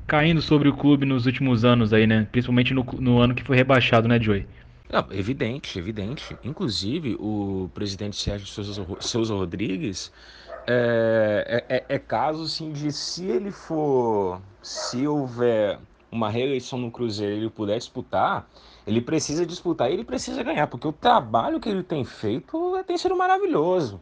caindo 0.07 0.41
sobre 0.41 0.69
o 0.69 0.73
clube 0.73 1.05
nos 1.05 1.25
últimos 1.25 1.63
anos 1.63 1.93
aí, 1.93 2.05
né? 2.05 2.27
Principalmente 2.31 2.73
no, 2.73 2.83
no 2.99 3.19
ano 3.19 3.33
que 3.35 3.43
foi 3.43 3.55
rebaixado, 3.55 4.07
né, 4.07 4.19
Joey? 4.19 4.47
Não, 4.91 5.05
evidente, 5.11 5.79
evidente. 5.79 6.35
Inclusive, 6.43 7.15
o 7.19 7.69
presidente 7.73 8.17
Sérgio 8.17 8.45
Souza, 8.99 9.33
Rodrigues 9.33 10.11
é, 10.67 11.63
é, 11.69 11.75
é, 11.77 11.85
é 11.95 11.99
caso 11.99 12.43
assim, 12.43 12.71
de 12.73 12.91
se 12.91 13.25
ele 13.25 13.51
for, 13.51 14.41
se 14.61 15.07
houver 15.07 15.79
uma 16.11 16.29
reeleição 16.29 16.77
no 16.77 16.91
Cruzeiro 16.91 17.37
ele 17.37 17.49
puder 17.49 17.77
disputar, 17.77 18.45
ele 18.85 18.99
precisa 18.99 19.45
disputar 19.45 19.89
e 19.89 19.93
ele 19.93 20.03
precisa 20.03 20.43
ganhar, 20.43 20.67
porque 20.67 20.87
o 20.87 20.91
trabalho 20.91 21.59
que 21.59 21.69
ele 21.69 21.83
tem 21.83 22.03
feito 22.03 22.83
tem 22.85 22.97
sido 22.97 23.15
maravilhoso. 23.15 24.01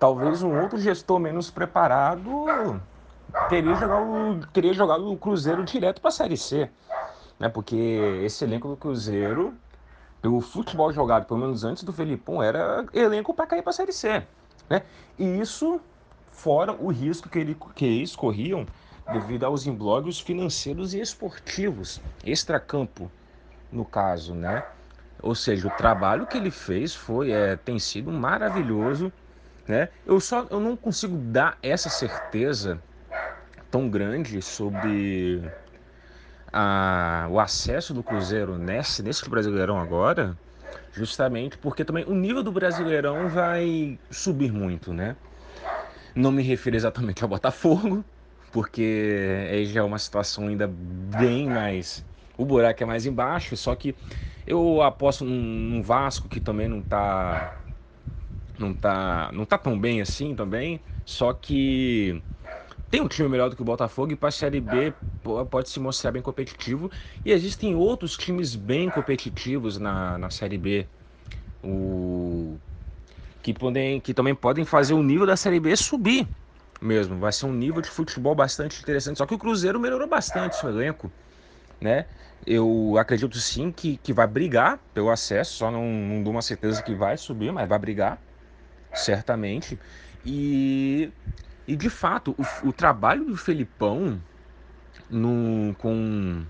Talvez 0.00 0.42
um 0.42 0.60
outro 0.60 0.78
gestor 0.78 1.20
menos 1.20 1.50
preparado 1.50 2.28
teria 3.48 3.74
jogado, 3.74 4.48
teria 4.52 4.72
jogado 4.72 5.12
o 5.12 5.16
Cruzeiro 5.16 5.64
direto 5.64 6.00
para 6.00 6.08
a 6.08 6.12
Série 6.12 6.36
C. 6.36 6.70
Né? 7.38 7.48
Porque 7.48 7.76
esse 8.24 8.44
elenco 8.44 8.68
do 8.68 8.76
Cruzeiro, 8.76 9.54
pelo 10.20 10.40
futebol 10.40 10.92
jogado, 10.92 11.26
pelo 11.26 11.40
menos 11.40 11.64
antes 11.64 11.82
do 11.82 11.92
Felipão, 11.92 12.42
era 12.42 12.84
elenco 12.92 13.34
para 13.34 13.46
cair 13.46 13.62
para 13.62 13.70
a 13.70 13.74
Série 13.74 13.92
C. 13.92 14.22
Né? 14.68 14.82
E 15.18 15.24
isso 15.40 15.80
fora 16.30 16.72
o 16.72 16.88
risco 16.88 17.28
que, 17.28 17.38
ele, 17.38 17.56
que 17.74 17.84
eles 17.84 18.14
corriam 18.14 18.66
devido 19.12 19.44
aos 19.44 19.66
imbróglios 19.66 20.18
financeiros 20.18 20.92
e 20.92 21.00
esportivos, 21.00 22.00
extracampo, 22.24 23.10
no 23.70 23.84
caso, 23.84 24.34
né? 24.34 24.64
Ou 25.22 25.34
seja, 25.34 25.68
o 25.68 25.70
trabalho 25.70 26.26
que 26.26 26.36
ele 26.36 26.50
fez 26.50 26.94
foi, 26.94 27.30
é, 27.30 27.56
tem 27.56 27.78
sido 27.78 28.10
maravilhoso 28.10 29.12
né? 29.66 29.88
Eu 30.04 30.20
só 30.20 30.46
eu 30.50 30.60
não 30.60 30.76
consigo 30.76 31.16
dar 31.16 31.58
essa 31.62 31.88
certeza 31.88 32.80
tão 33.76 33.90
grande 33.90 34.40
sobre 34.40 35.42
a, 36.50 37.28
o 37.30 37.38
acesso 37.38 37.92
do 37.92 38.02
Cruzeiro 38.02 38.56
nesse, 38.56 39.02
nesse 39.02 39.28
Brasileirão 39.28 39.78
agora, 39.78 40.34
justamente 40.94 41.58
porque 41.58 41.84
também 41.84 42.02
o 42.06 42.14
nível 42.14 42.42
do 42.42 42.50
Brasileirão 42.50 43.28
vai 43.28 43.98
subir 44.10 44.50
muito, 44.50 44.94
né? 44.94 45.14
Não 46.14 46.32
me 46.32 46.42
refiro 46.42 46.74
exatamente 46.74 47.22
ao 47.22 47.28
Botafogo, 47.28 48.02
porque 48.50 49.46
aí 49.50 49.66
já 49.66 49.80
é 49.80 49.82
uma 49.82 49.98
situação 49.98 50.48
ainda 50.48 50.66
bem 50.66 51.46
mais. 51.46 52.02
O 52.38 52.46
buraco 52.46 52.82
é 52.82 52.86
mais 52.86 53.04
embaixo, 53.04 53.58
só 53.58 53.76
que 53.76 53.94
eu 54.46 54.80
aposto 54.80 55.22
num, 55.22 55.38
num 55.38 55.82
Vasco 55.82 56.30
que 56.30 56.40
também 56.40 56.66
não 56.66 56.80
está 56.80 57.60
não 58.58 58.72
tá, 58.72 59.30
não 59.34 59.44
tá 59.44 59.58
tão 59.58 59.78
bem 59.78 60.00
assim 60.00 60.34
também, 60.34 60.80
só 61.04 61.34
que 61.34 62.22
tem 62.90 63.00
um 63.00 63.08
time 63.08 63.28
melhor 63.28 63.50
do 63.50 63.56
que 63.56 63.62
o 63.62 63.64
Botafogo 63.64 64.12
e 64.12 64.16
para 64.16 64.28
a 64.28 64.32
Série 64.32 64.60
B 64.60 64.94
pode 65.50 65.68
se 65.68 65.80
mostrar 65.80 66.12
bem 66.12 66.22
competitivo. 66.22 66.90
E 67.24 67.32
existem 67.32 67.74
outros 67.74 68.16
times 68.16 68.54
bem 68.54 68.90
competitivos 68.90 69.78
na, 69.78 70.16
na 70.18 70.30
Série 70.30 70.58
B 70.58 70.86
o, 71.62 72.58
que, 73.42 73.52
podem, 73.52 74.00
que 74.00 74.14
também 74.14 74.34
podem 74.34 74.64
fazer 74.64 74.94
o 74.94 75.02
nível 75.02 75.26
da 75.26 75.36
Série 75.36 75.60
B 75.60 75.76
subir 75.76 76.28
mesmo. 76.80 77.18
Vai 77.18 77.32
ser 77.32 77.46
um 77.46 77.52
nível 77.52 77.80
de 77.82 77.90
futebol 77.90 78.34
bastante 78.34 78.80
interessante. 78.80 79.18
Só 79.18 79.26
que 79.26 79.34
o 79.34 79.38
Cruzeiro 79.38 79.80
melhorou 79.80 80.08
bastante 80.08 80.56
seu 80.56 80.68
elenco. 80.68 81.12
Né? 81.80 82.06
Eu 82.46 82.96
acredito 82.98 83.38
sim 83.38 83.72
que, 83.72 83.98
que 83.98 84.12
vai 84.12 84.26
brigar 84.26 84.80
pelo 84.94 85.10
acesso, 85.10 85.56
só 85.56 85.70
não, 85.70 85.84
não 85.84 86.22
dou 86.22 86.32
uma 86.32 86.42
certeza 86.42 86.82
que 86.82 86.94
vai 86.94 87.16
subir, 87.16 87.52
mas 87.52 87.68
vai 87.68 87.78
brigar 87.78 88.22
certamente. 88.92 89.78
E, 90.24 91.12
e 91.66 91.76
de 91.76 91.90
fato, 91.90 92.34
o, 92.64 92.68
o 92.68 92.72
trabalho 92.72 93.24
do 93.26 93.36
Felipão 93.36 94.22
no, 95.10 95.74
com, 95.76 96.46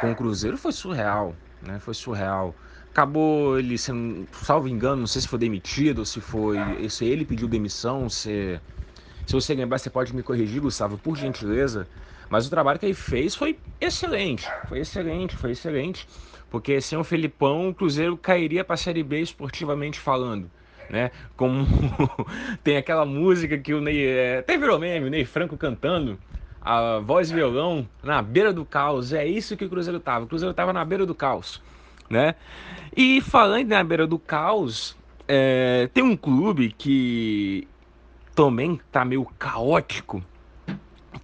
com 0.00 0.12
o 0.12 0.16
Cruzeiro 0.16 0.56
foi 0.56 0.72
surreal, 0.72 1.36
né? 1.60 1.78
Foi 1.78 1.94
surreal. 1.94 2.56
Acabou 2.90 3.58
ele 3.58 3.76
sendo, 3.76 4.28
salvo 4.32 4.68
engano, 4.68 5.00
não 5.00 5.06
sei 5.06 5.22
se 5.22 5.28
foi 5.28 5.38
demitido 5.38 6.04
se 6.06 6.20
foi. 6.20 6.88
Se 6.88 7.04
ele 7.04 7.24
pediu 7.24 7.48
demissão, 7.48 8.08
se, 8.08 8.60
se 9.26 9.34
você 9.34 9.54
lembrar, 9.54 9.78
você 9.78 9.90
pode 9.90 10.14
me 10.14 10.22
corrigir, 10.22 10.60
Gustavo, 10.62 10.98
por 10.98 11.16
gentileza. 11.16 11.88
Mas 12.30 12.46
o 12.46 12.50
trabalho 12.50 12.78
que 12.78 12.86
ele 12.86 12.94
fez 12.94 13.34
foi 13.34 13.60
excelente. 13.80 14.48
Foi 14.68 14.80
excelente, 14.80 15.36
foi 15.36 15.52
excelente. 15.52 16.06
Porque 16.50 16.80
sem 16.80 16.98
o 16.98 17.04
Felipão, 17.04 17.70
o 17.70 17.74
Cruzeiro 17.74 18.16
cairia 18.18 18.64
para 18.64 18.74
a 18.74 18.78
Série 18.78 19.02
B 19.02 19.20
esportivamente 19.20 20.00
falando 20.00 20.50
né? 20.90 21.10
Como 21.36 21.66
tem 22.62 22.76
aquela 22.76 23.04
música 23.04 23.58
que 23.58 23.74
o 23.74 23.80
Ney. 23.80 24.06
É, 24.06 24.38
até 24.38 24.56
virou 24.56 24.78
meme, 24.78 25.06
o 25.06 25.10
Ney 25.10 25.24
Franco 25.24 25.56
cantando. 25.56 26.18
A 26.60 26.98
voz 26.98 27.30
e 27.30 27.34
violão 27.34 27.86
na 28.02 28.22
beira 28.22 28.50
do 28.50 28.64
caos. 28.64 29.12
É 29.12 29.26
isso 29.26 29.56
que 29.56 29.66
o 29.66 29.68
Cruzeiro 29.68 30.00
tava. 30.00 30.24
O 30.24 30.28
Cruzeiro 30.28 30.54
tava 30.54 30.72
na 30.72 30.82
beira 30.82 31.04
do 31.04 31.14
caos, 31.14 31.62
né? 32.08 32.34
E 32.96 33.20
falando 33.20 33.68
na 33.68 33.84
beira 33.84 34.06
do 34.06 34.18
caos, 34.18 34.96
é, 35.28 35.90
tem 35.92 36.02
um 36.02 36.16
clube 36.16 36.72
que 36.72 37.68
também 38.34 38.80
tá 38.90 39.04
meio 39.04 39.24
caótico. 39.38 40.22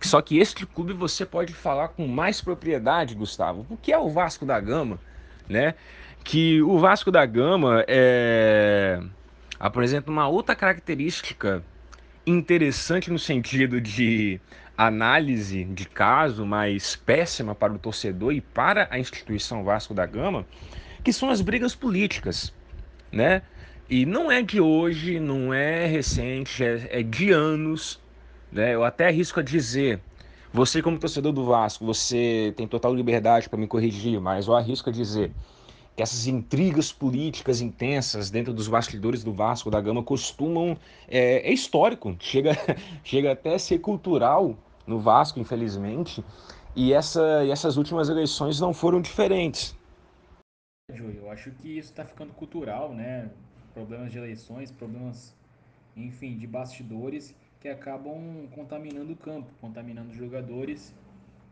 Só 0.00 0.22
que 0.22 0.38
este 0.38 0.66
clube 0.66 0.92
você 0.92 1.26
pode 1.26 1.52
falar 1.52 1.88
com 1.88 2.06
mais 2.06 2.40
propriedade, 2.40 3.14
Gustavo, 3.14 3.66
o 3.68 3.76
que 3.76 3.92
é 3.92 3.98
o 3.98 4.08
Vasco 4.08 4.46
da 4.46 4.58
Gama, 4.58 4.98
né? 5.48 5.74
Que 6.24 6.62
o 6.62 6.78
Vasco 6.78 7.10
da 7.10 7.24
Gama 7.26 7.84
é 7.86 9.00
apresenta 9.60 10.10
uma 10.10 10.26
outra 10.26 10.56
característica 10.56 11.62
interessante 12.26 13.10
no 13.10 13.18
sentido 13.18 13.80
de 13.80 14.40
análise 14.76 15.64
de 15.64 15.86
caso, 15.86 16.46
mas 16.46 16.96
péssima 16.96 17.54
para 17.54 17.74
o 17.74 17.78
torcedor 17.78 18.32
e 18.32 18.40
para 18.40 18.88
a 18.90 18.98
instituição 18.98 19.62
Vasco 19.62 19.92
da 19.92 20.06
Gama, 20.06 20.46
que 21.04 21.12
são 21.12 21.28
as 21.28 21.42
brigas 21.42 21.74
políticas, 21.74 22.54
né? 23.12 23.42
E 23.88 24.06
não 24.06 24.30
é 24.30 24.40
de 24.42 24.60
hoje, 24.60 25.20
não 25.20 25.52
é 25.52 25.86
recente, 25.86 26.64
é, 26.64 27.00
é 27.00 27.02
de 27.02 27.30
anos, 27.30 28.00
né? 28.50 28.74
Eu 28.74 28.84
até 28.84 29.08
arrisco 29.08 29.40
a 29.40 29.42
dizer, 29.42 30.00
você 30.52 30.80
como 30.82 30.98
torcedor 30.98 31.32
do 31.32 31.44
Vasco, 31.44 31.84
você 31.84 32.54
tem 32.56 32.66
total 32.66 32.94
liberdade 32.94 33.48
para 33.48 33.58
me 33.58 33.66
corrigir, 33.66 34.20
mas 34.20 34.46
eu 34.46 34.56
arrisco 34.56 34.88
a 34.90 34.92
dizer 34.92 35.32
que 36.00 36.02
essas 36.02 36.26
intrigas 36.26 36.90
políticas 36.90 37.60
intensas 37.60 38.30
dentro 38.30 38.54
dos 38.54 38.66
bastidores 38.66 39.22
do 39.22 39.34
Vasco 39.34 39.70
da 39.70 39.78
Gama 39.82 40.02
costumam 40.02 40.74
é, 41.06 41.46
é 41.46 41.52
histórico, 41.52 42.16
chega, 42.18 42.52
chega 43.04 43.32
até 43.32 43.56
a 43.56 43.58
ser 43.58 43.80
cultural 43.80 44.56
no 44.86 44.98
Vasco, 44.98 45.38
infelizmente, 45.38 46.24
e, 46.74 46.94
essa, 46.94 47.44
e 47.44 47.50
essas 47.50 47.76
últimas 47.76 48.08
eleições 48.08 48.58
não 48.58 48.72
foram 48.72 49.02
diferentes. 49.02 49.76
Eu 50.88 51.30
acho 51.30 51.50
que 51.50 51.68
isso 51.68 51.90
está 51.90 52.06
ficando 52.06 52.32
cultural, 52.32 52.94
né? 52.94 53.28
Problemas 53.74 54.10
de 54.10 54.16
eleições, 54.16 54.72
problemas, 54.72 55.36
enfim, 55.94 56.38
de 56.38 56.46
bastidores 56.46 57.36
que 57.60 57.68
acabam 57.68 58.48
contaminando 58.54 59.12
o 59.12 59.16
campo, 59.16 59.50
contaminando 59.60 60.12
os 60.12 60.16
jogadores, 60.16 60.94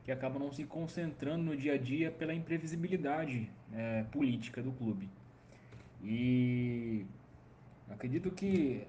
que 0.07 0.11
acabam 0.11 0.43
não 0.43 0.51
se 0.51 0.65
concentrando 0.65 1.45
no 1.45 1.55
dia 1.55 1.75
a 1.75 1.79
dia 1.79 2.11
pela 2.11 2.33
imprevisibilidade 2.33 3.51
é, 3.75 4.05
política 4.11 4.63
do 4.63 4.73
clube. 4.73 5.09
E 6.03 7.05
acredito 7.91 8.31
que 8.31 8.87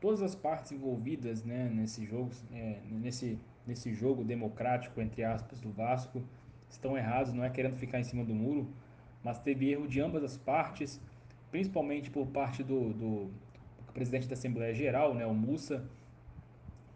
todas 0.00 0.22
as 0.22 0.34
partes 0.34 0.72
envolvidas 0.72 1.44
né, 1.44 1.70
nesse 1.72 2.04
jogo, 2.04 2.30
é, 2.52 2.78
nesse, 2.90 3.38
nesse 3.66 3.92
jogo 3.94 4.24
democrático 4.24 5.00
entre 5.00 5.24
aspas 5.24 5.60
do 5.60 5.70
Vasco 5.70 6.22
estão 6.70 6.96
errados. 6.96 7.32
Não 7.32 7.44
é 7.44 7.50
querendo 7.50 7.76
ficar 7.76 8.00
em 8.00 8.04
cima 8.04 8.24
do 8.24 8.34
muro, 8.34 8.68
mas 9.22 9.38
teve 9.38 9.70
erro 9.70 9.86
de 9.86 10.00
ambas 10.00 10.22
as 10.22 10.36
partes, 10.36 11.00
principalmente 11.50 12.10
por 12.10 12.26
parte 12.28 12.62
do, 12.62 12.92
do, 12.92 13.30
presidente 13.96 14.28
da 14.28 14.34
Assembleia 14.34 14.74
Geral, 14.74 15.14
né, 15.14 15.24
o 15.24 15.32
Mussa, 15.32 15.82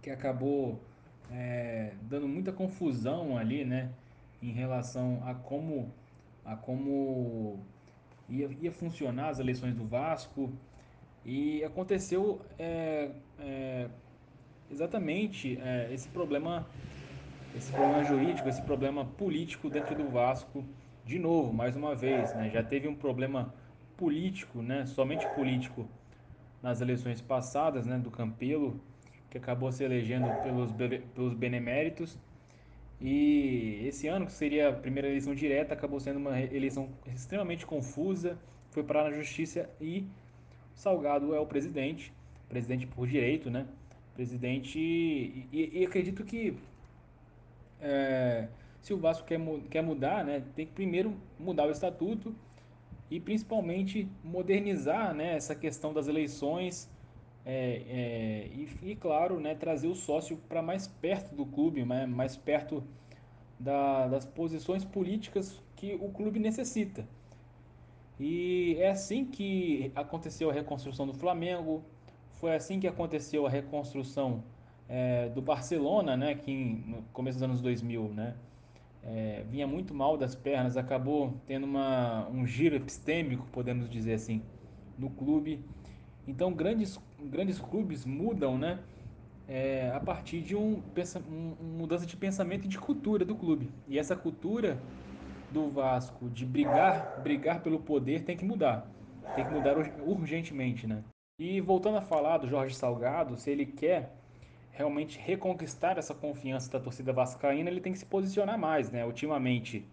que 0.03 0.11
acabou 0.11 0.79
é, 1.31 1.95
dando 2.03 2.29
muita 2.29 2.53
confusão 2.53 3.39
ali, 3.39 3.65
né, 3.65 3.91
em 4.43 4.53
relação 4.53 5.23
a 5.25 5.35
como 5.35 5.91
a 6.45 6.57
como 6.57 7.61
ia, 8.29 8.49
ia 8.61 8.73
funcionar 8.73 9.29
as 9.29 9.39
eleições 9.39 9.75
do 9.75 9.85
Vasco 9.85 10.53
e 11.25 11.63
aconteceu 11.65 12.41
é, 12.59 13.11
é, 13.39 13.89
exatamente 14.71 15.59
é, 15.61 15.93
esse 15.93 16.09
problema 16.09 16.67
esse 17.55 17.73
problema 17.73 18.05
jurídico, 18.05 18.49
esse 18.49 18.63
problema 18.63 19.05
político 19.05 19.69
dentro 19.69 19.95
do 19.95 20.09
Vasco 20.09 20.65
de 21.05 21.19
novo, 21.19 21.53
mais 21.53 21.75
uma 21.75 21.95
vez, 21.95 22.33
né? 22.35 22.49
Já 22.51 22.63
teve 22.63 22.87
um 22.87 22.95
problema 22.95 23.53
político, 23.97 24.63
né? 24.63 24.87
Somente 24.87 25.27
político 25.35 25.89
nas 26.63 26.81
eleições 26.81 27.21
passadas, 27.21 27.87
né? 27.87 27.99
Do 27.99 28.11
Campelo, 28.11 28.81
que 29.29 29.37
acabou 29.37 29.73
se 29.73 29.83
elegendo 29.83 30.29
pelos, 30.43 30.71
pelos 31.15 31.35
beneméritos. 31.35 32.17
E 33.01 33.83
esse 33.87 34.09
ano, 34.09 34.27
que 34.27 34.33
seria 34.33 34.69
a 34.69 34.73
primeira 34.73 35.09
eleição 35.09 35.35
direta, 35.35 35.73
acabou 35.75 35.99
sendo 35.99 36.19
uma 36.19 36.41
eleição 36.41 36.89
extremamente 37.07 37.65
confusa, 37.65 38.39
foi 38.71 38.83
parar 38.83 39.05
na 39.05 39.13
justiça 39.13 39.69
e 39.81 40.07
Salgado 40.75 41.35
é 41.35 41.39
o 41.39 41.45
presidente, 41.45 42.11
presidente 42.49 42.87
por 42.87 43.07
direito, 43.07 43.51
né? 43.51 43.67
Presidente. 44.15 44.79
E, 44.79 45.49
e 45.53 45.85
acredito 45.85 46.25
que 46.25 46.57
é, 47.81 48.49
se 48.81 48.95
o 48.95 48.99
Vasco 48.99 49.27
quer, 49.27 49.39
quer 49.71 49.83
mudar, 49.83 50.25
né, 50.25 50.43
tem 50.55 50.67
que 50.67 50.73
primeiro 50.73 51.15
mudar 51.39 51.67
o 51.67 51.71
estatuto 51.71 52.35
e 53.11 53.21
principalmente 53.21 54.09
modernizar 54.25 55.15
né, 55.15 55.35
essa 55.35 55.55
questão 55.55 55.93
das 55.93 56.09
eleições 56.09 56.89
é, 57.45 57.83
é, 57.89 58.51
e, 58.53 58.91
e, 58.91 58.97
claro, 58.97 59.41
né, 59.41 59.55
trazer 59.55 59.89
o 59.89 59.95
sócio 59.95 60.37
para 60.49 60.63
mais 60.63 60.87
perto 60.87 61.35
do 61.35 61.47
clube, 61.47 61.85
né, 61.85 62.07
mais 62.07 62.37
perto 62.37 62.83
da, 63.59 64.09
das 64.09 64.25
posições 64.25 64.85
políticas 64.85 65.61
que 65.77 65.95
o 65.95 66.11
clube 66.11 66.39
necessita. 66.39 67.07
E 68.19 68.77
é 68.79 68.91
assim 68.91 69.25
que 69.25 69.91
aconteceu 69.95 70.51
a 70.51 70.53
reconstrução 70.53 71.07
do 71.07 71.15
Flamengo, 71.15 71.83
foi 72.35 72.55
assim 72.55 72.79
que 72.79 72.87
aconteceu 72.87 73.47
a 73.47 73.51
reconstrução 73.51 74.43
é, 74.89 75.29
do 75.31 75.41
Barcelona, 75.41 76.17
né, 76.17 76.35
que 76.35 76.53
no 76.87 77.03
começo 77.13 77.39
dos 77.39 77.43
anos 77.43 77.61
2000, 77.63 78.09
né, 78.09 78.35
é, 79.03 79.45
vinha 79.49 79.67
muito 79.67 79.95
mal 79.95 80.17
das 80.17 80.35
pernas, 80.35 80.77
acabou 80.77 81.35
tendo 81.47 81.65
uma, 81.65 82.29
um 82.29 82.47
giro 82.47 82.77
epistêmico, 82.77 83.47
podemos 83.51 83.89
dizer 83.89 84.15
assim, 84.15 84.43
no 84.99 85.09
clube. 85.11 85.65
Então, 86.27 86.53
grandes, 86.53 86.99
grandes 87.19 87.59
clubes 87.59 88.05
mudam, 88.05 88.59
né, 88.59 88.79
é, 89.49 89.91
a 89.93 90.01
partir 90.01 90.41
de 90.41 90.55
um, 90.55 90.83
um, 91.29 91.65
mudança 91.79 92.07
de 92.07 92.17
pensamento 92.17 92.67
e 92.67 92.69
de 92.69 92.79
cultura 92.79 93.25
do 93.25 93.35
clube. 93.35 93.69
E 93.89 93.99
essa 93.99 94.15
cultura 94.15 94.81
do 95.51 95.69
Vasco 95.69 96.29
de 96.31 96.47
brigar, 96.47 97.21
brigar 97.23 97.61
pelo 97.61 97.81
poder 97.81 98.23
tem 98.23 98.37
que 98.37 98.45
mudar. 98.45 98.87
Tem 99.35 99.45
que 99.45 99.53
mudar 99.53 99.77
urgentemente, 100.07 100.87
né? 100.87 101.03
E 101.39 101.61
voltando 101.61 101.99
a 101.99 102.03
falar 102.03 102.39
do 102.39 102.49
Jorge 102.49 102.75
Salgado, 102.75 103.37
se 103.37 103.51
ele 103.51 103.67
quer 103.67 104.15
realmente 104.71 105.19
reconquistar 105.19 105.99
essa 105.99 106.15
confiança 106.15 106.71
da 106.71 106.79
torcida 106.79 107.13
vascaína, 107.13 107.71
ele 107.71 107.81
tem 107.81 107.93
que 107.93 107.99
se 107.99 108.07
posicionar 108.07 108.59
mais, 108.59 108.91
né? 108.91 109.05
Ultimamente, 109.05 109.85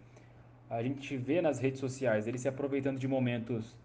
a 0.70 0.82
gente 0.82 1.16
vê 1.16 1.40
nas 1.40 1.58
redes 1.58 1.80
sociais 1.80 2.26
ele 2.26 2.38
se 2.38 2.48
aproveitando 2.48 2.98
de 2.98 3.08
momentos 3.08 3.76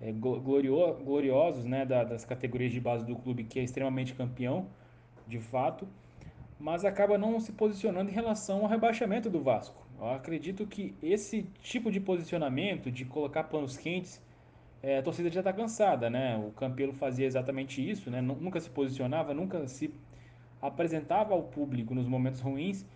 é, 0.00 0.12
glorio, 0.12 0.94
gloriosos, 1.04 1.64
né, 1.64 1.84
da, 1.84 2.04
das 2.04 2.24
categorias 2.24 2.72
de 2.72 2.80
base 2.80 3.04
do 3.04 3.16
clube, 3.16 3.44
que 3.44 3.58
é 3.58 3.62
extremamente 3.62 4.14
campeão, 4.14 4.66
de 5.26 5.38
fato, 5.38 5.86
mas 6.58 6.84
acaba 6.84 7.18
não 7.18 7.38
se 7.40 7.52
posicionando 7.52 8.10
em 8.10 8.14
relação 8.14 8.60
ao 8.60 8.66
rebaixamento 8.66 9.28
do 9.28 9.40
Vasco. 9.42 9.86
Eu 9.98 10.10
acredito 10.10 10.66
que 10.66 10.94
esse 11.02 11.44
tipo 11.62 11.90
de 11.90 12.00
posicionamento, 12.00 12.90
de 12.90 13.04
colocar 13.04 13.44
panos 13.44 13.76
quentes, 13.76 14.22
é, 14.82 14.98
a 14.98 15.02
torcida 15.02 15.30
já 15.30 15.40
está 15.40 15.52
cansada, 15.52 16.10
né? 16.10 16.36
O 16.36 16.50
Campelo 16.52 16.92
fazia 16.92 17.26
exatamente 17.26 17.86
isso, 17.88 18.10
né? 18.10 18.20
Nunca 18.20 18.60
se 18.60 18.68
posicionava, 18.68 19.32
nunca 19.32 19.66
se 19.66 19.92
apresentava 20.60 21.34
ao 21.34 21.42
público 21.42 21.94
nos 21.94 22.06
momentos 22.06 22.40
ruins 22.40 22.86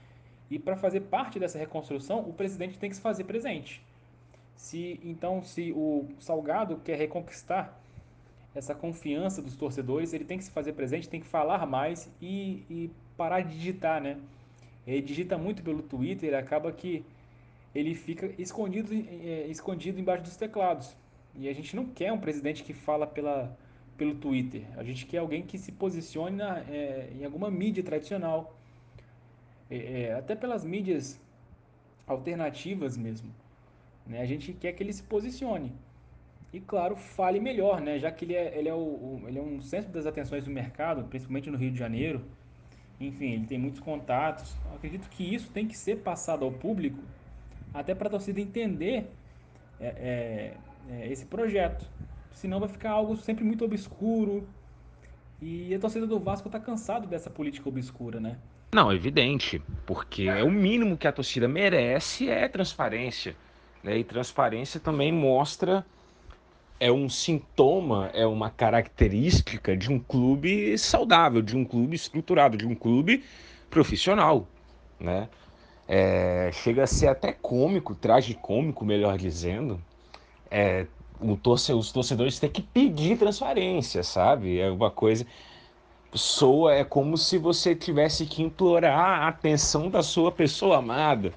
e 0.50 0.58
para 0.58 0.76
fazer 0.76 1.02
parte 1.02 1.38
dessa 1.38 1.58
reconstrução, 1.58 2.20
o 2.20 2.32
presidente 2.32 2.78
tem 2.78 2.90
que 2.90 2.96
se 2.96 3.02
fazer 3.02 3.24
presente. 3.24 3.82
Se 4.60 5.00
então, 5.02 5.42
se 5.42 5.72
o 5.72 6.06
Salgado 6.20 6.76
quer 6.84 6.98
reconquistar 6.98 7.80
essa 8.54 8.74
confiança 8.74 9.40
dos 9.40 9.56
torcedores, 9.56 10.12
ele 10.12 10.24
tem 10.24 10.36
que 10.36 10.44
se 10.44 10.50
fazer 10.50 10.74
presente, 10.74 11.08
tem 11.08 11.18
que 11.18 11.26
falar 11.26 11.66
mais 11.66 12.10
e, 12.20 12.62
e 12.68 12.90
parar 13.16 13.40
de 13.40 13.56
digitar, 13.56 14.02
né? 14.02 14.18
Ele 14.86 15.00
digita 15.00 15.38
muito 15.38 15.62
pelo 15.62 15.82
Twitter, 15.82 16.34
acaba 16.34 16.70
que 16.70 17.02
ele 17.74 17.94
fica 17.94 18.30
escondido, 18.38 18.92
é, 18.92 19.46
escondido 19.48 19.98
embaixo 19.98 20.24
dos 20.24 20.36
teclados. 20.36 20.94
E 21.34 21.48
a 21.48 21.54
gente 21.54 21.74
não 21.74 21.86
quer 21.86 22.12
um 22.12 22.18
presidente 22.18 22.62
que 22.62 22.74
fala 22.74 23.06
pela, 23.06 23.56
pelo 23.96 24.14
Twitter. 24.14 24.62
A 24.76 24.84
gente 24.84 25.06
quer 25.06 25.18
alguém 25.18 25.42
que 25.42 25.56
se 25.56 25.72
posicione 25.72 26.42
é, 26.42 27.10
em 27.18 27.24
alguma 27.24 27.50
mídia 27.50 27.82
tradicional. 27.82 28.54
É, 29.70 30.02
é, 30.02 30.14
até 30.14 30.36
pelas 30.36 30.64
mídias 30.66 31.18
alternativas 32.06 32.96
mesmo. 32.98 33.30
Né? 34.06 34.20
A 34.20 34.26
gente 34.26 34.52
quer 34.52 34.72
que 34.72 34.82
ele 34.82 34.92
se 34.92 35.02
posicione. 35.02 35.72
E, 36.52 36.60
claro, 36.60 36.96
fale 36.96 37.38
melhor, 37.38 37.80
né? 37.80 37.98
já 37.98 38.10
que 38.10 38.24
ele 38.24 38.34
é, 38.34 38.58
ele, 38.58 38.68
é 38.68 38.74
o, 38.74 38.78
o, 38.78 39.22
ele 39.26 39.38
é 39.38 39.42
um 39.42 39.60
centro 39.60 39.92
das 39.92 40.06
atenções 40.06 40.44
do 40.44 40.50
mercado, 40.50 41.04
principalmente 41.04 41.50
no 41.50 41.56
Rio 41.56 41.70
de 41.70 41.78
Janeiro. 41.78 42.22
Enfim, 42.98 43.32
ele 43.32 43.46
tem 43.46 43.58
muitos 43.58 43.80
contatos. 43.80 44.54
Eu 44.66 44.76
acredito 44.76 45.08
que 45.08 45.34
isso 45.34 45.50
tem 45.50 45.66
que 45.66 45.76
ser 45.76 45.98
passado 45.98 46.44
ao 46.44 46.52
público, 46.52 47.02
até 47.72 47.94
para 47.94 48.08
a 48.08 48.10
torcida 48.10 48.40
entender 48.40 49.08
é, 49.80 49.86
é, 49.86 50.56
é 50.90 51.12
esse 51.12 51.24
projeto 51.24 51.88
senão 52.40 52.58
vai 52.58 52.68
ficar 52.68 52.90
algo 52.90 53.16
sempre 53.16 53.44
muito 53.44 53.64
obscuro. 53.64 54.48
E 55.42 55.74
a 55.74 55.78
torcida 55.78 56.06
do 56.06 56.18
Vasco 56.18 56.48
está 56.48 56.58
cansado 56.58 57.06
dessa 57.06 57.30
política 57.30 57.68
obscura, 57.68 58.20
né? 58.20 58.36
Não, 58.72 58.92
evidente, 58.92 59.60
porque 59.86 60.24
é 60.24 60.44
o 60.44 60.50
mínimo 60.50 60.96
que 60.96 61.08
a 61.08 61.12
torcida 61.12 61.48
merece 61.48 62.28
é 62.28 62.46
transparência. 62.48 63.34
Né? 63.82 63.98
E 63.98 64.04
transparência 64.04 64.78
também 64.78 65.12
mostra, 65.12 65.84
é 66.78 66.90
um 66.90 67.08
sintoma, 67.08 68.10
é 68.14 68.26
uma 68.26 68.50
característica 68.50 69.76
de 69.76 69.92
um 69.92 69.98
clube 69.98 70.76
saudável, 70.78 71.42
de 71.42 71.56
um 71.56 71.64
clube 71.64 71.94
estruturado, 71.94 72.56
de 72.56 72.66
um 72.66 72.74
clube 72.74 73.24
profissional. 73.68 74.46
Né? 74.98 75.28
É, 75.86 76.50
chega 76.52 76.84
a 76.84 76.86
ser 76.86 77.08
até 77.08 77.32
cômico, 77.32 77.94
tragicômico, 77.94 78.84
melhor 78.84 79.18
dizendo, 79.18 79.80
é, 80.50 80.86
torce, 81.42 81.72
os 81.72 81.92
torcedores 81.92 82.38
têm 82.38 82.50
que 82.50 82.62
pedir 82.62 83.18
transparência, 83.18 84.02
sabe? 84.02 84.58
É 84.58 84.70
uma 84.70 84.90
coisa. 84.90 85.26
Soa, 86.12 86.74
é 86.74 86.84
como 86.84 87.16
se 87.16 87.38
você 87.38 87.74
tivesse 87.74 88.26
que 88.26 88.42
implorar 88.42 89.22
a 89.22 89.28
atenção 89.28 89.88
da 89.88 90.02
sua 90.02 90.32
pessoa 90.32 90.78
amada. 90.78 91.32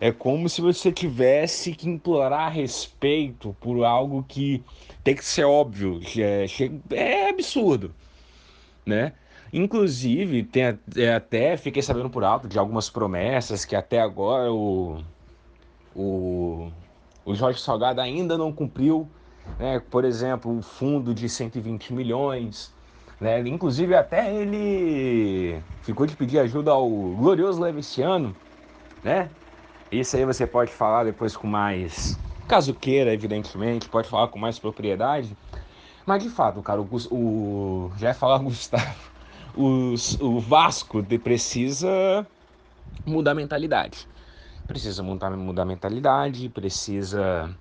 É 0.00 0.12
como 0.12 0.48
se 0.48 0.60
você 0.60 0.92
tivesse 0.92 1.72
que 1.74 1.88
implorar 1.88 2.52
respeito 2.52 3.56
por 3.60 3.82
algo 3.84 4.24
que 4.28 4.62
tem 5.02 5.14
que 5.14 5.24
ser 5.24 5.44
óbvio. 5.44 6.00
É, 6.18 6.46
é 6.94 7.30
absurdo, 7.30 7.94
né? 8.84 9.14
Inclusive, 9.52 10.42
tem 10.44 10.78
é, 10.96 11.14
até 11.14 11.56
fiquei 11.56 11.82
sabendo 11.82 12.10
por 12.10 12.24
alto 12.24 12.48
de 12.48 12.58
algumas 12.58 12.90
promessas 12.90 13.64
que 13.64 13.76
até 13.76 14.00
agora 14.00 14.52
o, 14.52 15.02
o 15.94 16.70
o 17.24 17.34
Jorge 17.34 17.60
Salgado 17.60 18.00
ainda 18.00 18.36
não 18.36 18.52
cumpriu, 18.52 19.08
né? 19.58 19.80
por 19.90 20.04
exemplo, 20.04 20.56
o 20.56 20.62
fundo 20.62 21.14
de 21.14 21.28
120 21.28 21.92
milhões, 21.92 22.74
Né? 23.22 23.38
Inclusive 23.48 23.94
até 23.94 24.34
ele 24.34 25.62
ficou 25.82 26.04
de 26.06 26.16
pedir 26.16 26.40
ajuda 26.40 26.72
ao 26.72 26.90
glorioso 26.90 27.62
Leviciano, 27.62 28.34
né? 29.04 29.30
Isso 29.92 30.16
aí 30.16 30.24
você 30.24 30.44
pode 30.44 30.72
falar 30.72 31.04
depois 31.04 31.36
com 31.36 31.46
mais, 31.46 32.18
caso 32.48 32.74
queira, 32.74 33.14
evidentemente, 33.14 33.88
pode 33.88 34.08
falar 34.08 34.26
com 34.26 34.40
mais 34.40 34.58
propriedade. 34.58 35.36
Mas 36.04 36.20
de 36.24 36.30
fato, 36.30 36.60
cara, 36.62 36.82
o, 36.82 36.88
o 37.12 37.92
já 37.96 38.08
ia 38.08 38.14
falar 38.14 38.38
Gustavo, 38.38 39.12
os, 39.54 40.20
o 40.20 40.40
Vasco 40.40 41.00
precisa 41.22 42.26
mudar 43.06 43.30
a 43.30 43.34
mentalidade. 43.36 44.08
Precisa 44.66 45.00
mudar, 45.00 45.30
mudar 45.36 45.62
a 45.62 45.66
mentalidade, 45.66 46.48
precisa 46.48 47.56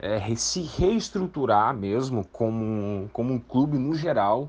é, 0.00 0.34
se 0.36 0.62
reestruturar 0.62 1.74
mesmo 1.76 2.26
como, 2.28 3.08
como 3.12 3.32
um 3.34 3.38
clube 3.40 3.78
no 3.78 3.94
geral, 3.94 4.48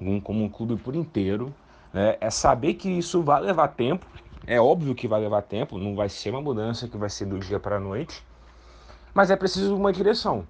um, 0.00 0.20
como 0.20 0.44
um 0.44 0.48
clube 0.48 0.76
por 0.76 0.94
inteiro. 0.96 1.54
Né? 1.92 2.16
É 2.20 2.30
saber 2.30 2.74
que 2.74 2.88
isso 2.90 3.22
vai 3.22 3.40
levar 3.40 3.68
tempo, 3.68 4.06
é 4.46 4.60
óbvio 4.60 4.94
que 4.94 5.08
vai 5.08 5.20
levar 5.20 5.42
tempo, 5.42 5.78
não 5.78 5.94
vai 5.96 6.08
ser 6.08 6.30
uma 6.30 6.42
mudança 6.42 6.88
que 6.88 6.96
vai 6.96 7.10
ser 7.10 7.26
do 7.26 7.38
dia 7.38 7.60
para 7.60 7.76
a 7.76 7.80
noite, 7.80 8.24
mas 9.14 9.30
é 9.30 9.36
preciso 9.36 9.76
uma 9.76 9.92
direção. 9.92 10.48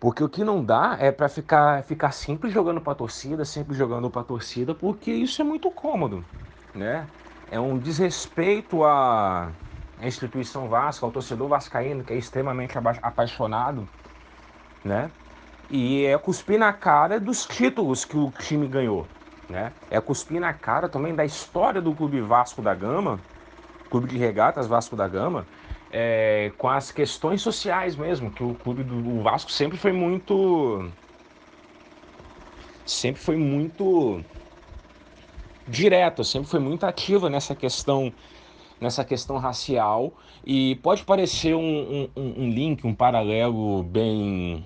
Porque 0.00 0.22
o 0.22 0.28
que 0.28 0.44
não 0.44 0.64
dá 0.64 0.96
é 1.00 1.10
para 1.10 1.28
ficar, 1.28 1.82
ficar 1.84 2.12
sempre 2.12 2.50
jogando 2.50 2.80
para 2.80 2.92
a 2.92 2.96
torcida, 2.96 3.44
sempre 3.44 3.76
jogando 3.76 4.10
para 4.10 4.22
a 4.22 4.24
torcida, 4.24 4.74
porque 4.74 5.12
isso 5.12 5.40
é 5.42 5.44
muito 5.44 5.70
cômodo, 5.70 6.26
né? 6.74 7.10
É 7.46 7.58
um 7.58 7.78
desrespeito 7.78 8.84
à, 8.84 9.56
à 10.00 10.06
instituição 10.06 10.68
Vasco, 10.68 11.04
ao 11.04 11.12
torcedor 11.12 11.48
vascaíno, 11.48 12.04
que 12.04 12.12
é 12.12 12.16
extremamente 12.16 12.76
apaixonado, 13.02 13.88
né? 14.84 15.10
E 15.70 16.06
é 16.06 16.16
cuspir 16.16 16.58
na 16.58 16.72
cara 16.72 17.20
dos 17.20 17.44
títulos 17.44 18.04
que 18.04 18.16
o 18.16 18.30
time 18.30 18.66
ganhou, 18.66 19.06
né? 19.48 19.72
É 19.90 20.00
cuspir 20.00 20.40
na 20.40 20.52
cara 20.52 20.88
também 20.88 21.14
da 21.14 21.24
história 21.24 21.80
do 21.80 21.94
Clube 21.94 22.20
Vasco 22.20 22.62
da 22.62 22.74
Gama, 22.74 23.20
Clube 23.90 24.08
de 24.08 24.16
Regatas 24.16 24.66
Vasco 24.66 24.96
da 24.96 25.06
Gama, 25.06 25.46
é, 25.90 26.52
com 26.56 26.68
as 26.68 26.90
questões 26.90 27.42
sociais 27.42 27.96
mesmo, 27.96 28.30
que 28.30 28.42
o 28.42 28.54
clube 28.54 28.82
do 28.82 29.22
Vasco 29.22 29.50
sempre 29.50 29.76
foi 29.76 29.92
muito. 29.92 30.90
Sempre 32.86 33.20
foi 33.20 33.36
muito 33.36 34.22
direto, 35.66 36.24
sempre 36.24 36.48
foi 36.48 36.60
muito 36.60 36.86
ativa 36.86 37.28
nessa 37.28 37.54
questão 37.54 38.10
nessa 38.80 39.04
questão 39.04 39.38
racial 39.38 40.12
e 40.44 40.76
pode 40.76 41.04
parecer 41.04 41.54
um, 41.54 42.08
um, 42.16 42.42
um 42.44 42.48
link, 42.50 42.86
um 42.86 42.94
paralelo 42.94 43.82
bem 43.82 44.64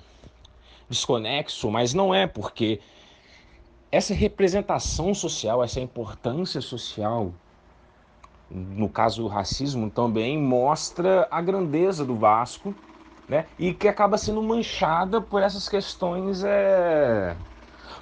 desconexo, 0.89 1.71
mas 1.71 1.95
não 1.95 2.15
é 2.15 2.27
porque 2.27 2.81
essa 3.91 4.15
representação 4.15 5.15
social, 5.15 5.63
essa 5.63 5.81
importância 5.81 6.61
social 6.61 7.33
no 8.53 8.89
caso 8.89 9.23
do 9.23 9.29
racismo, 9.29 9.91
também 9.91 10.39
mostra 10.39 11.27
a 11.31 11.41
grandeza 11.41 12.05
do 12.05 12.15
Vasco, 12.15 12.75
né? 13.29 13.47
E 13.59 13.73
que 13.73 13.89
acaba 13.89 14.19
sendo 14.19 14.43
manchada 14.43 15.21
por 15.21 15.43
essas 15.43 15.69
questões 15.69 16.45
é, 16.45 17.35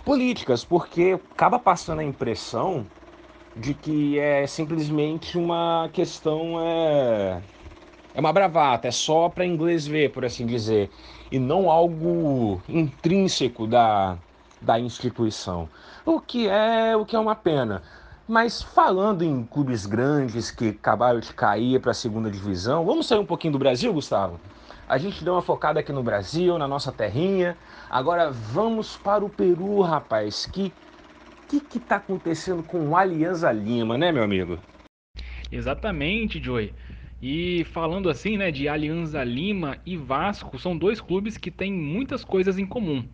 políticas, 0.05 0.65
porque 0.65 1.21
acaba 1.35 1.59
passando 1.59 2.01
a 2.01 2.05
impressão 2.05 2.85
de 3.57 3.75
que 3.75 4.19
é 4.19 4.47
simplesmente 4.47 5.37
uma 5.37 5.89
questão 5.93 6.61
é, 6.61 7.43
é 8.15 8.21
uma 8.21 8.33
bravata, 8.33 8.89
é 8.89 8.91
só 8.91 9.29
para 9.29 9.45
inglês 9.45 9.87
ver, 9.87 10.13
por 10.13 10.25
assim 10.25 10.47
dizer, 10.47 10.91
e 11.31 11.39
não 11.39 11.71
algo 11.71 12.63
intrínseco 12.69 13.67
da, 13.67 14.17
da 14.61 14.79
instituição. 14.79 15.69
O 16.05 16.21
que 16.21 16.49
é 16.49 16.97
o 16.97 17.05
que 17.05 17.17
é 17.17 17.19
uma 17.19 17.35
pena. 17.35 17.83
Mas 18.27 18.63
falando 18.63 19.23
em 19.23 19.43
clubes 19.43 19.87
grandes 19.87 20.53
que 20.53 20.69
acabaram 20.69 21.19
de 21.19 21.33
cair 21.35 21.81
para 21.81 21.91
a 21.91 21.95
segunda 21.95 22.31
divisão, 22.31 22.85
vamos 22.85 23.09
sair 23.09 23.19
um 23.19 23.27
pouquinho 23.27 23.55
do 23.55 23.59
Brasil, 23.59 23.93
Gustavo? 23.93 24.39
A 24.89 24.99
gente 24.99 25.23
deu 25.25 25.35
uma 25.35 25.43
focada 25.43 25.81
aqui 25.81 25.93
no 25.93 26.03
Brasil, 26.03 26.59
na 26.59 26.67
nossa 26.67 26.91
terrinha. 26.91 27.57
Agora 27.89 28.31
vamos 28.31 28.97
para 28.97 29.25
o 29.25 29.29
Peru, 29.29 29.81
rapaz. 29.83 30.47
Que 30.47 30.73
que 31.51 31.61
que 31.61 31.81
tá 31.81 31.97
acontecendo 31.97 32.63
com 32.63 32.91
o 32.91 32.97
Alianza 32.97 33.51
Lima, 33.51 33.99
né, 33.99 34.13
meu 34.13 34.23
amigo? 34.23 34.57
Exatamente, 35.51 36.41
Joey. 36.41 36.73
E 37.21 37.65
falando 37.65 38.09
assim, 38.09 38.37
né, 38.37 38.53
de 38.53 38.69
Alianza 38.69 39.23
Lima 39.25 39.79
e 39.85 39.97
Vasco, 39.97 40.57
são 40.61 40.79
dois 40.79 41.01
clubes 41.01 41.37
que 41.37 41.51
têm 41.51 41.73
muitas 41.73 42.25
coisas 42.25 42.57
em 42.57 42.65
comum. 42.65 43.05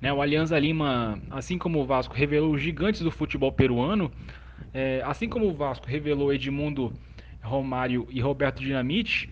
Né, 0.00 0.12
o 0.12 0.22
Alianza 0.22 0.56
Lima, 0.58 1.20
assim 1.28 1.58
como 1.58 1.80
o 1.80 1.84
Vasco, 1.84 2.14
revelou 2.14 2.54
os 2.54 2.62
gigantes 2.62 3.00
do 3.00 3.10
futebol 3.10 3.50
peruano, 3.50 4.12
é, 4.72 5.02
assim 5.04 5.28
como 5.28 5.48
o 5.48 5.52
Vasco 5.52 5.86
revelou 5.86 6.32
Edmundo 6.32 6.92
Romário 7.42 8.06
e 8.10 8.20
Roberto 8.20 8.60
Dinamite, 8.60 9.28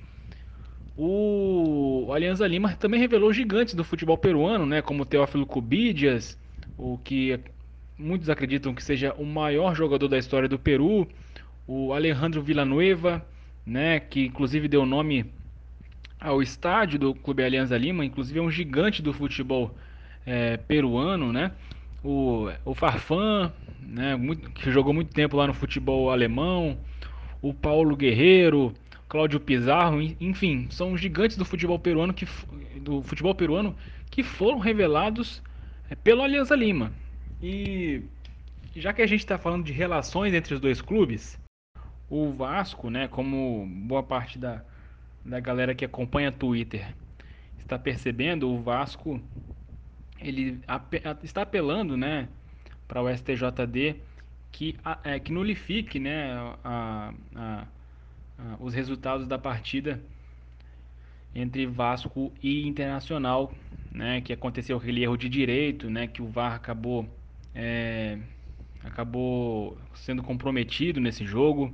o 0.97 2.11
Alianza 2.13 2.47
Lima 2.47 2.75
também 2.75 2.99
revelou 2.99 3.33
gigantes 3.33 3.75
do 3.75 3.85
futebol 3.85 4.19
peruano, 4.19 4.67
né, 4.67 4.83
como 4.83 5.07
Teófilo 5.07 5.47
Cubidias, 5.47 6.37
o 6.77 6.99
que 6.99 7.41
muitos 8.01 8.29
acreditam 8.31 8.75
que 8.75 8.83
seja 8.83 9.15
o 9.19 9.25
maior 9.25 9.75
jogador 9.75 10.09
da 10.09 10.19
história 10.19 10.49
do 10.49 10.59
Peru, 10.59 11.07
o 11.67 11.93
Alejandro 11.93 12.43
Villanueva, 12.43 13.25
né, 13.65 14.01
que 14.01 14.27
inclusive 14.27 14.67
deu 14.67 14.87
nome 14.87 15.27
ao 16.19 16.43
estádio 16.43 16.99
do 16.99 17.15
Clube 17.15 17.45
Alianza 17.45 17.77
Lima, 17.77 18.05
inclusive 18.05 18.39
é 18.39 18.43
um 18.43 18.51
gigante 18.51 19.03
do 19.03 19.13
futebol 19.13 19.75
é, 20.27 20.57
peruano, 20.57 21.33
né? 21.33 21.53
o, 22.03 22.49
o 22.65 22.75
Farfan, 22.75 23.53
né, 23.81 24.17
muito, 24.17 24.51
que 24.51 24.71
jogou 24.71 24.93
muito 24.93 25.13
tempo 25.13 25.37
lá 25.37 25.47
no 25.47 25.55
futebol 25.55 26.11
alemão, 26.11 26.79
o 27.43 27.53
Paulo 27.53 27.97
Guerreiro, 27.97 28.73
Cláudio 29.09 29.41
Pizarro, 29.41 30.01
enfim, 30.21 30.69
são 30.71 30.97
gigantes 30.97 31.37
do 31.37 31.45
futebol 31.45 31.79
peruano 31.79 32.15
que, 32.15 32.27
do 32.81 33.03
futebol 33.03 33.35
peruano 33.35 33.75
que 34.11 34.23
foram 34.23 34.59
revelados 34.59 35.43
é, 35.89 35.95
pelo 35.95 36.23
Alianza 36.23 36.55
Lima. 36.55 36.93
E 37.43 38.03
já 38.77 38.93
que 38.93 39.03
a 39.03 39.07
gente 39.07 39.21
está 39.21 39.39
falando 39.39 39.65
de 39.65 39.73
relações 39.73 40.35
entre 40.35 40.55
os 40.55 40.61
dois 40.61 40.81
clubes, 40.81 41.39
o 42.09 42.33
Vasco, 42.33 42.91
né, 42.91 43.09
como 43.09 43.67
boa 43.67 44.03
parte 44.03 44.39
da, 44.39 44.63
da 45.25 45.41
galera 45.41 45.75
que 45.75 45.85
acompanha 45.85 46.31
Twitter 46.31 46.95
está 47.59 47.79
percebendo, 47.79 48.51
o 48.51 48.61
Vasco 48.61 49.21
ele 50.19 50.61
está 51.23 51.43
apelando, 51.43 51.97
né, 51.97 52.29
para 52.87 53.01
o 53.01 53.09
STJD 53.09 53.97
que, 54.51 54.77
é, 55.05 55.19
que 55.19 55.33
nulifique, 55.33 55.99
né, 55.99 56.33
a, 56.65 57.15
a, 57.35 57.67
a, 58.39 58.57
os 58.59 58.75
resultados 58.75 59.27
da 59.27 59.39
partida 59.39 60.01
entre 61.35 61.65
Vasco 61.65 62.33
e 62.43 62.67
Internacional, 62.67 63.55
né, 63.91 64.21
que 64.21 64.33
aconteceu 64.33 64.77
aquele 64.77 65.03
erro 65.03 65.17
de 65.17 65.29
direito, 65.29 65.89
né, 65.89 66.07
que 66.07 66.21
o 66.21 66.27
VAR 66.27 66.55
acabou 66.55 67.09
é, 67.55 68.19
acabou 68.85 69.79
sendo 69.95 70.23
comprometido 70.23 71.01
nesse 71.01 71.25
jogo 71.25 71.73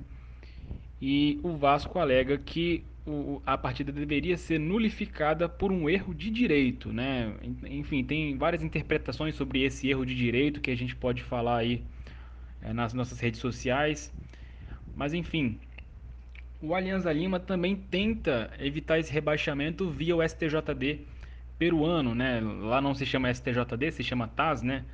e 1.00 1.38
o 1.42 1.56
Vasco 1.56 1.98
alega 1.98 2.38
que 2.38 2.84
o, 3.06 3.40
a 3.46 3.56
partida 3.56 3.92
deveria 3.92 4.36
ser 4.36 4.58
nulificada 4.58 5.48
por 5.48 5.70
um 5.70 5.88
erro 5.88 6.14
de 6.14 6.30
direito, 6.30 6.92
né? 6.92 7.34
Enfim, 7.66 8.02
tem 8.04 8.36
várias 8.36 8.62
interpretações 8.62 9.34
sobre 9.36 9.62
esse 9.62 9.88
erro 9.88 10.04
de 10.04 10.14
direito 10.14 10.60
que 10.60 10.70
a 10.70 10.76
gente 10.76 10.96
pode 10.96 11.22
falar 11.22 11.58
aí 11.58 11.84
é, 12.60 12.72
nas 12.72 12.92
nossas 12.92 13.20
redes 13.20 13.40
sociais. 13.40 14.12
Mas 14.94 15.14
enfim, 15.14 15.60
o 16.60 16.74
Alianza 16.74 17.12
Lima 17.12 17.38
também 17.38 17.76
tenta 17.76 18.50
evitar 18.58 18.98
esse 18.98 19.12
rebaixamento 19.12 19.90
via 19.90 20.16
o 20.16 20.22
STJD 20.26 21.06
peruano, 21.58 22.14
né? 22.14 22.40
Lá 22.40 22.80
não 22.80 22.94
se 22.94 23.06
chama 23.06 23.32
STJD, 23.32 23.92
se 23.92 24.02
chama 24.02 24.28
TAS, 24.28 24.62
né? 24.62 24.84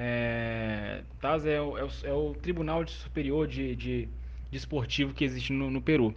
É, 0.00 1.02
TAS 1.20 1.44
é 1.44 1.60
o, 1.60 1.76
é, 1.76 1.82
o, 1.82 1.88
é 2.04 2.12
o, 2.12 2.32
Tribunal 2.32 2.86
Superior 2.86 3.48
de, 3.48 3.74
de, 3.74 4.08
de 4.48 4.56
Esportivo 4.56 5.12
que 5.12 5.24
existe 5.24 5.52
no, 5.52 5.72
no 5.72 5.82
Peru. 5.82 6.14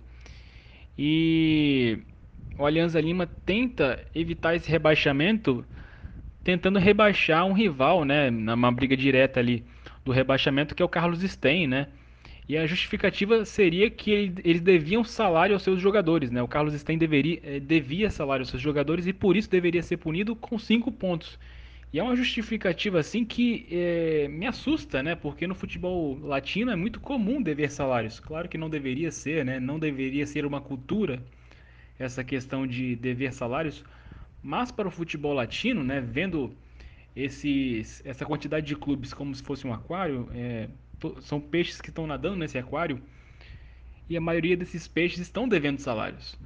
E 0.95 1.97
o 2.59 2.63
Alianza 2.63 3.01
Lima 3.01 3.25
tenta 3.25 4.05
evitar 4.13 4.55
esse 4.55 4.69
rebaixamento, 4.69 5.65
tentando 6.43 6.77
rebaixar 6.77 7.43
um 7.43 7.53
rival, 7.53 8.05
né, 8.05 8.29
numa 8.29 8.71
briga 8.71 8.95
direta 8.95 9.39
ali 9.39 9.65
do 10.05 10.11
rebaixamento, 10.11 10.75
que 10.75 10.83
é 10.83 10.85
o 10.85 10.89
Carlos 10.89 11.21
Stein, 11.21 11.65
né? 11.65 11.87
E 12.47 12.57
a 12.57 12.67
justificativa 12.67 13.45
seria 13.45 13.89
que 13.89 14.11
eles 14.43 14.61
deviam 14.61 15.03
salário 15.03 15.55
aos 15.55 15.63
seus 15.63 15.81
jogadores, 15.81 16.29
né? 16.29 16.39
O 16.43 16.47
Carlos 16.47 16.79
Stein 16.79 16.99
deveria, 16.99 17.39
eh, 17.43 17.59
devia 17.59 18.11
salário 18.11 18.43
aos 18.43 18.49
seus 18.49 18.61
jogadores 18.61 19.07
e 19.07 19.13
por 19.13 19.35
isso 19.35 19.49
deveria 19.49 19.81
ser 19.81 19.97
punido 19.97 20.35
com 20.35 20.59
cinco 20.59 20.91
pontos. 20.91 21.39
E 21.93 21.99
é 21.99 22.03
uma 22.03 22.15
justificativa 22.15 22.99
assim 22.99 23.25
que 23.25 23.67
é, 23.69 24.27
me 24.29 24.47
assusta, 24.47 25.03
né? 25.03 25.13
Porque 25.13 25.45
no 25.45 25.53
futebol 25.53 26.17
latino 26.19 26.71
é 26.71 26.75
muito 26.75 27.01
comum 27.01 27.41
dever 27.41 27.69
salários. 27.69 28.19
Claro 28.19 28.47
que 28.47 28.57
não 28.57 28.69
deveria 28.69 29.11
ser, 29.11 29.43
né? 29.43 29.59
Não 29.59 29.77
deveria 29.77 30.25
ser 30.25 30.45
uma 30.45 30.61
cultura 30.61 31.21
essa 31.99 32.23
questão 32.23 32.65
de 32.65 32.95
dever 32.95 33.33
salários. 33.33 33.83
Mas 34.41 34.71
para 34.71 34.87
o 34.87 34.91
futebol 34.91 35.33
latino, 35.33 35.83
né? 35.83 35.99
Vendo 35.99 36.55
esses, 37.13 38.01
essa 38.05 38.25
quantidade 38.25 38.65
de 38.65 38.75
clubes 38.75 39.13
como 39.13 39.35
se 39.35 39.43
fosse 39.43 39.67
um 39.67 39.73
aquário, 39.73 40.29
é, 40.33 40.69
são 41.21 41.41
peixes 41.41 41.81
que 41.81 41.89
estão 41.89 42.07
nadando 42.07 42.37
nesse 42.37 42.57
aquário 42.57 43.01
e 44.09 44.15
a 44.15 44.21
maioria 44.21 44.55
desses 44.55 44.87
peixes 44.87 45.19
estão 45.19 45.47
devendo 45.47 45.79
salários. 45.79 46.37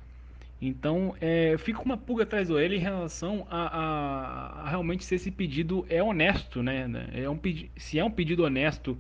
Então, 0.62 1.16
é, 1.20 1.56
fica 1.58 1.82
uma 1.82 1.98
pulga 1.98 2.24
atrás 2.24 2.48
do 2.48 2.58
ele 2.58 2.78
em 2.78 2.80
relação 2.80 3.46
a, 3.50 3.68
a, 3.68 4.62
a, 4.62 4.70
realmente 4.70 5.04
se 5.04 5.16
esse 5.16 5.30
pedido 5.30 5.86
é 5.90 6.02
honesto, 6.02 6.64
né? 6.64 6.88
É 7.14 7.30
um, 7.30 7.40
se 7.76 8.00
é 8.00 8.04
um 8.04 8.10
pedido 8.10 8.44
honesto 8.44 8.98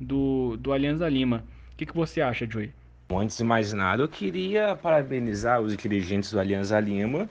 do, 0.00 0.56
do 0.56 0.72
Alianza 0.72 1.08
Lima. 1.08 1.44
O 1.72 1.76
que, 1.76 1.86
que 1.86 1.94
você 1.94 2.20
acha, 2.20 2.48
Joey? 2.48 2.72
Antes 3.10 3.36
de 3.36 3.44
mais 3.44 3.72
nada, 3.72 4.02
eu 4.02 4.08
queria 4.08 4.76
parabenizar 4.76 5.60
os 5.60 5.76
dirigentes 5.76 6.32
do 6.32 6.40
Alianza 6.40 6.78
Lima 6.80 7.28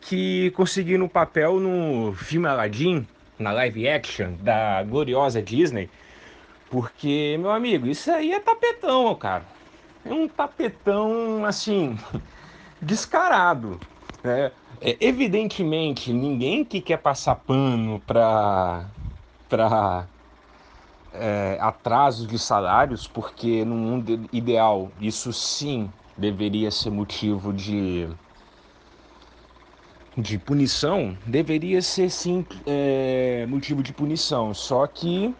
que 0.00 0.50
conseguiram 0.52 1.06
o 1.06 1.08
papel 1.08 1.58
no 1.58 2.12
filme 2.12 2.46
Aladdin, 2.46 3.06
na 3.38 3.52
live 3.52 3.88
action 3.88 4.34
da 4.40 4.82
gloriosa 4.84 5.42
Disney, 5.42 5.90
porque, 6.70 7.36
meu 7.38 7.50
amigo, 7.50 7.86
isso 7.86 8.10
aí 8.10 8.32
é 8.32 8.40
tapetão, 8.40 9.14
cara. 9.14 9.44
É 10.04 10.12
um 10.12 10.28
tapetão, 10.28 11.44
assim, 11.44 11.98
descarado. 12.86 13.80
Né? 14.22 14.52
É, 14.80 14.96
evidentemente, 15.00 16.12
ninguém 16.12 16.64
que 16.64 16.80
quer 16.80 16.98
passar 16.98 17.34
pano 17.34 18.00
para 18.06 18.86
é, 21.12 21.58
atrasos 21.60 22.26
de 22.26 22.38
salários, 22.38 23.06
porque 23.08 23.64
no 23.64 23.74
mundo 23.74 24.28
ideal 24.32 24.90
isso 25.00 25.32
sim 25.32 25.90
deveria 26.16 26.70
ser 26.70 26.90
motivo 26.90 27.52
de, 27.52 28.08
de 30.16 30.38
punição, 30.38 31.16
deveria 31.26 31.82
ser 31.82 32.10
sim 32.10 32.46
é, 32.64 33.46
motivo 33.48 33.82
de 33.82 33.92
punição. 33.92 34.54
Só 34.54 34.86
que 34.86 35.34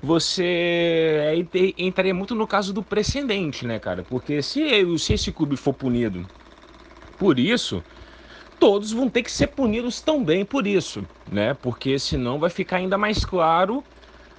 você 0.00 1.32
entraria 1.76 2.14
muito 2.14 2.34
no 2.34 2.46
caso 2.46 2.72
do 2.72 2.82
precedente, 2.82 3.66
né, 3.66 3.78
cara? 3.78 4.02
Porque 4.04 4.42
se, 4.42 4.98
se 4.98 5.12
esse 5.14 5.32
clube 5.32 5.56
for 5.56 5.74
punido 5.74 6.28
por 7.18 7.38
isso, 7.38 7.84
todos 8.58 8.92
vão 8.92 9.08
ter 9.10 9.22
que 9.22 9.30
ser 9.32 9.48
punidos 9.48 10.00
também 10.00 10.44
por 10.44 10.66
isso, 10.66 11.06
né? 11.30 11.54
Porque 11.54 11.98
senão 11.98 12.38
vai 12.38 12.50
ficar 12.50 12.78
ainda 12.78 12.98
mais 12.98 13.24
claro 13.24 13.84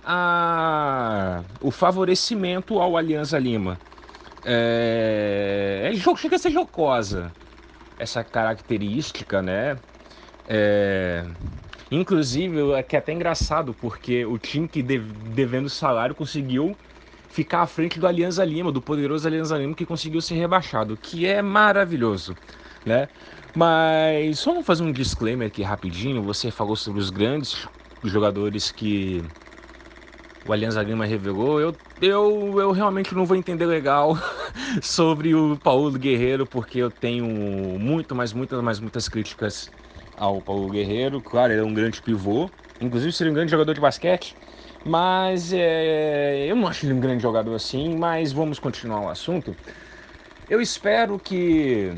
a, 0.03 1.43
o 1.61 1.71
favorecimento 1.71 2.79
ao 2.79 2.97
Alianza 2.97 3.39
Lima. 3.39 3.79
É, 4.43 5.91
é, 5.93 6.15
chega 6.17 6.35
a 6.35 6.39
ser 6.39 6.51
jocosa 6.51 7.33
essa 7.97 8.23
característica, 8.23 9.41
né? 9.41 9.79
É, 10.47 11.25
inclusive, 11.91 12.71
é 12.73 12.83
que 12.83 12.95
é 12.95 12.99
até 12.99 13.11
engraçado, 13.13 13.73
porque 13.73 14.25
o 14.25 14.37
time 14.37 14.67
que 14.67 14.81
devendo 14.81 15.69
salário 15.69 16.15
conseguiu 16.15 16.75
ficar 17.29 17.61
à 17.61 17.67
frente 17.67 17.99
do 17.99 18.07
Alianza 18.07 18.43
Lima, 18.43 18.71
do 18.71 18.81
poderoso 18.81 19.27
Alianza 19.27 19.57
Lima, 19.57 19.75
que 19.75 19.85
conseguiu 19.85 20.21
ser 20.21 20.35
rebaixado, 20.35 20.97
que 20.97 21.25
é 21.25 21.41
maravilhoso, 21.41 22.35
né? 22.85 23.07
Mas 23.55 24.43
vamos 24.43 24.65
fazer 24.65 24.83
um 24.83 24.91
disclaimer 24.91 25.47
aqui 25.47 25.61
rapidinho. 25.63 26.23
Você 26.23 26.51
falou 26.51 26.75
sobre 26.75 27.01
os 27.01 27.09
grandes 27.09 27.67
jogadores 28.03 28.71
que 28.71 29.23
o 30.45 30.53
Alianza 30.53 30.81
Lima 30.81 31.05
revelou, 31.05 31.59
eu, 31.59 31.75
eu, 32.01 32.55
eu 32.59 32.71
realmente 32.71 33.13
não 33.13 33.25
vou 33.25 33.37
entender 33.37 33.65
legal 33.65 34.17
sobre 34.81 35.35
o 35.35 35.57
Paulo 35.57 35.91
Guerreiro, 35.91 36.47
porque 36.47 36.79
eu 36.79 36.89
tenho 36.89 37.25
muito, 37.79 38.15
mas 38.15 38.33
muitas, 38.33 38.61
mas 38.61 38.79
muitas 38.79 39.07
críticas 39.07 39.69
ao 40.19 40.41
Paulo 40.41 40.69
Guerreiro. 40.69 41.21
Claro, 41.21 41.53
ele 41.53 41.61
é 41.61 41.63
um 41.63 41.73
grande 41.73 42.01
pivô, 42.01 42.51
inclusive 42.79 43.13
seria 43.13 43.31
um 43.31 43.35
grande 43.35 43.51
jogador 43.51 43.73
de 43.73 43.81
basquete, 43.81 44.37
mas 44.83 45.53
é, 45.53 46.45
eu 46.47 46.55
não 46.55 46.67
acho 46.67 46.85
ele 46.85 46.93
um 46.93 46.99
grande 46.99 47.23
jogador 47.23 47.55
assim. 47.55 47.95
Mas 47.97 48.31
vamos 48.33 48.59
continuar 48.59 49.01
o 49.01 49.09
assunto. 49.09 49.57
Eu 50.47 50.61
espero 50.61 51.19
que 51.19 51.95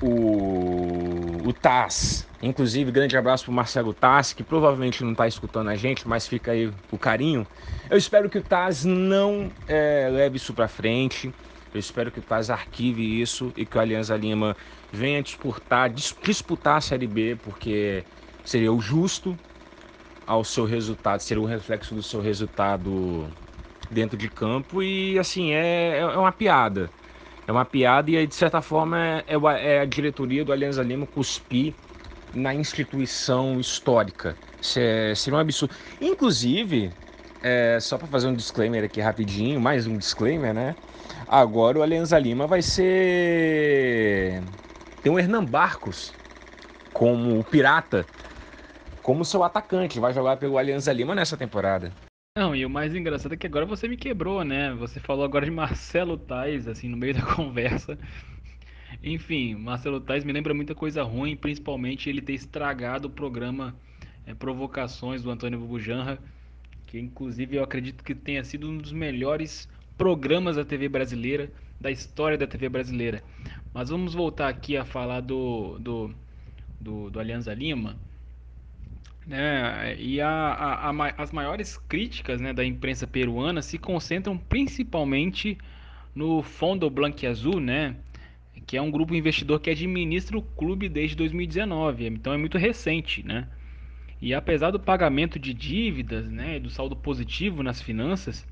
o, 0.00 1.42
o 1.44 1.52
Taz. 1.52 2.28
Inclusive, 2.40 2.92
grande 2.92 3.16
abraço 3.16 3.44
pro 3.44 3.52
Marcelo 3.52 3.94
Taz, 3.94 4.32
que 4.32 4.44
provavelmente 4.44 5.02
não 5.02 5.12
está 5.12 5.26
escutando 5.26 5.68
a 5.70 5.76
gente, 5.76 6.06
mas 6.06 6.26
fica 6.26 6.52
aí 6.52 6.72
o 6.90 6.98
carinho. 6.98 7.46
Eu 7.88 7.96
espero 7.96 8.28
que 8.28 8.38
o 8.38 8.42
Taz 8.42 8.84
não 8.84 9.54
é, 9.66 10.08
leve 10.10 10.36
isso 10.36 10.52
para 10.54 10.68
frente. 10.68 11.34
Eu 11.76 11.80
espero 11.80 12.10
que 12.12 12.18
o 12.20 12.22
Taz 12.22 12.50
arquive 12.50 13.20
isso 13.20 13.52
e 13.56 13.66
que 13.66 13.76
o 13.76 13.80
Alianza 13.80 14.16
Lima 14.16 14.56
venha 14.90 15.22
disputar, 15.22 15.90
disputar 15.90 16.78
a 16.78 16.80
Série 16.80 17.06
B, 17.06 17.36
porque 17.36 18.06
seria 18.44 18.72
o 18.72 18.80
justo 18.80 19.38
ao 20.26 20.44
seu 20.44 20.64
resultado, 20.64 21.20
seria 21.20 21.42
o 21.42 21.46
reflexo 21.46 21.94
do 21.94 22.02
seu 22.02 22.20
resultado 22.20 23.32
dentro 23.90 24.16
de 24.18 24.28
campo 24.28 24.82
e 24.82 25.18
assim 25.18 25.52
é, 25.52 25.98
é 25.98 26.06
uma 26.18 26.32
piada. 26.32 26.92
É 27.46 27.52
uma 27.52 27.64
piada 27.64 28.10
e, 28.10 28.26
de 28.26 28.34
certa 28.34 28.60
forma, 28.62 28.98
é, 29.26 29.34
é, 29.34 29.76
é 29.76 29.80
a 29.80 29.84
diretoria 29.86 30.44
do 30.44 30.52
Alianza 30.52 30.82
Lima 30.82 31.06
cuspir 31.06 31.76
na 32.32 32.54
instituição 32.54 33.60
histórica. 33.60 34.38
É, 34.76 35.14
seria 35.14 35.36
um 35.38 35.40
absurdo. 35.40 35.74
Inclusive, 36.00 36.96
é, 37.42 37.78
só 37.80 37.98
para 37.98 38.08
fazer 38.08 38.28
um 38.28 38.34
disclaimer 38.34 38.84
aqui 38.84 39.00
rapidinho, 39.00 39.60
mais 39.60 39.86
um 39.86 39.96
disclaimer, 39.98 40.52
né? 40.54 40.76
Agora 41.28 41.78
o 41.78 41.82
Alianza 41.82 42.18
Lima 42.18 42.46
vai 42.46 42.62
ser. 42.62 44.42
Tem 45.02 45.12
o 45.12 45.18
Hernan 45.18 45.44
Barcos 45.44 46.14
como 46.92 47.42
pirata, 47.44 48.06
como 49.02 49.24
seu 49.24 49.42
atacante, 49.42 50.00
vai 50.00 50.12
jogar 50.14 50.36
pelo 50.36 50.56
Alianza 50.56 50.92
Lima 50.92 51.14
nessa 51.14 51.36
temporada. 51.36 51.92
Não, 52.38 52.54
e 52.54 52.64
o 52.64 52.70
mais 52.70 52.94
engraçado 52.94 53.32
é 53.32 53.36
que 53.36 53.46
agora 53.46 53.64
você 53.64 53.88
me 53.88 53.96
quebrou, 53.96 54.44
né? 54.44 54.72
Você 54.74 55.00
falou 55.00 55.24
agora 55.24 55.44
de 55.44 55.50
Marcelo 55.50 56.16
Tais, 56.16 56.68
assim, 56.68 56.88
no 56.88 56.96
meio 56.96 57.14
da 57.14 57.22
conversa. 57.34 57.98
Enfim, 59.02 59.54
Marcelo 59.54 60.00
Tais 60.00 60.22
me 60.22 60.32
lembra 60.32 60.54
muita 60.54 60.74
coisa 60.74 61.02
ruim, 61.02 61.36
principalmente 61.36 62.08
ele 62.08 62.20
ter 62.20 62.34
estragado 62.34 63.08
o 63.08 63.10
programa 63.10 63.74
é, 64.26 64.34
Provocações 64.34 65.22
do 65.22 65.30
Antônio 65.30 65.58
Bujanra, 65.58 66.18
que 66.86 66.98
inclusive 66.98 67.56
eu 67.56 67.64
acredito 67.64 68.04
que 68.04 68.14
tenha 68.14 68.44
sido 68.44 68.70
um 68.70 68.78
dos 68.78 68.92
melhores 68.92 69.68
programas 69.96 70.56
da 70.56 70.64
TV 70.64 70.88
brasileira, 70.88 71.50
da 71.80 71.90
história 71.90 72.38
da 72.38 72.46
TV 72.46 72.68
brasileira. 72.68 73.22
Mas 73.72 73.88
vamos 73.88 74.14
voltar 74.14 74.48
aqui 74.48 74.76
a 74.76 74.84
falar 74.84 75.20
do, 75.20 75.78
do, 75.78 76.14
do, 76.80 77.10
do 77.10 77.20
Alianza 77.20 77.52
Lima. 77.52 77.96
Né? 79.26 79.96
E 79.98 80.20
a, 80.20 80.28
a, 80.28 80.90
a, 80.90 81.14
as 81.18 81.32
maiores 81.32 81.76
críticas 81.76 82.40
né, 82.40 82.52
da 82.52 82.64
imprensa 82.64 83.06
peruana 83.06 83.60
se 83.60 83.76
concentram 83.78 84.38
principalmente 84.38 85.58
no 86.14 86.42
Fundo 86.42 86.88
Blanquiazul, 86.88 87.60
né? 87.60 87.96
que 88.66 88.76
é 88.76 88.82
um 88.82 88.90
grupo 88.90 89.14
investidor 89.14 89.60
que 89.60 89.70
administra 89.70 90.38
o 90.38 90.42
clube 90.42 90.88
desde 90.88 91.14
2019, 91.16 92.06
então 92.06 92.32
é 92.32 92.36
muito 92.36 92.56
recente. 92.56 93.22
Né? 93.26 93.46
E 94.20 94.32
apesar 94.32 94.70
do 94.70 94.80
pagamento 94.80 95.38
de 95.38 95.52
dívidas 95.52 96.30
né, 96.30 96.58
do 96.58 96.70
saldo 96.70 96.96
positivo 96.96 97.62
nas 97.62 97.82
finanças, 97.82 98.46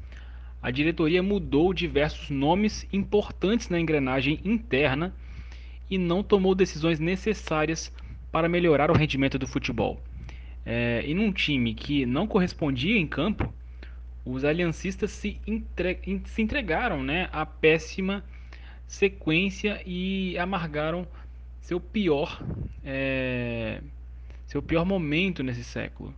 a 0.64 0.70
diretoria 0.70 1.22
mudou 1.22 1.74
diversos 1.74 2.30
nomes 2.30 2.88
importantes 2.90 3.68
na 3.68 3.78
engrenagem 3.78 4.40
interna 4.42 5.14
e 5.90 5.98
não 5.98 6.22
tomou 6.22 6.54
decisões 6.54 6.98
necessárias 6.98 7.92
para 8.32 8.48
melhorar 8.48 8.90
o 8.90 8.94
rendimento 8.94 9.38
do 9.38 9.46
futebol. 9.46 10.02
É, 10.64 11.04
e 11.06 11.12
num 11.12 11.30
time 11.30 11.74
que 11.74 12.06
não 12.06 12.26
correspondia 12.26 12.96
em 12.96 13.06
campo, 13.06 13.52
os 14.24 14.42
aliancistas 14.42 15.10
se, 15.10 15.38
entre... 15.46 15.98
se 16.24 16.40
entregaram 16.40 17.02
né, 17.02 17.28
à 17.30 17.44
péssima 17.44 18.24
sequência 18.86 19.82
e 19.84 20.38
amargaram 20.38 21.06
seu 21.60 21.78
pior 21.78 22.42
é... 22.82 23.82
seu 24.46 24.62
pior 24.62 24.86
momento 24.86 25.42
nesse 25.42 25.62
século. 25.62 26.14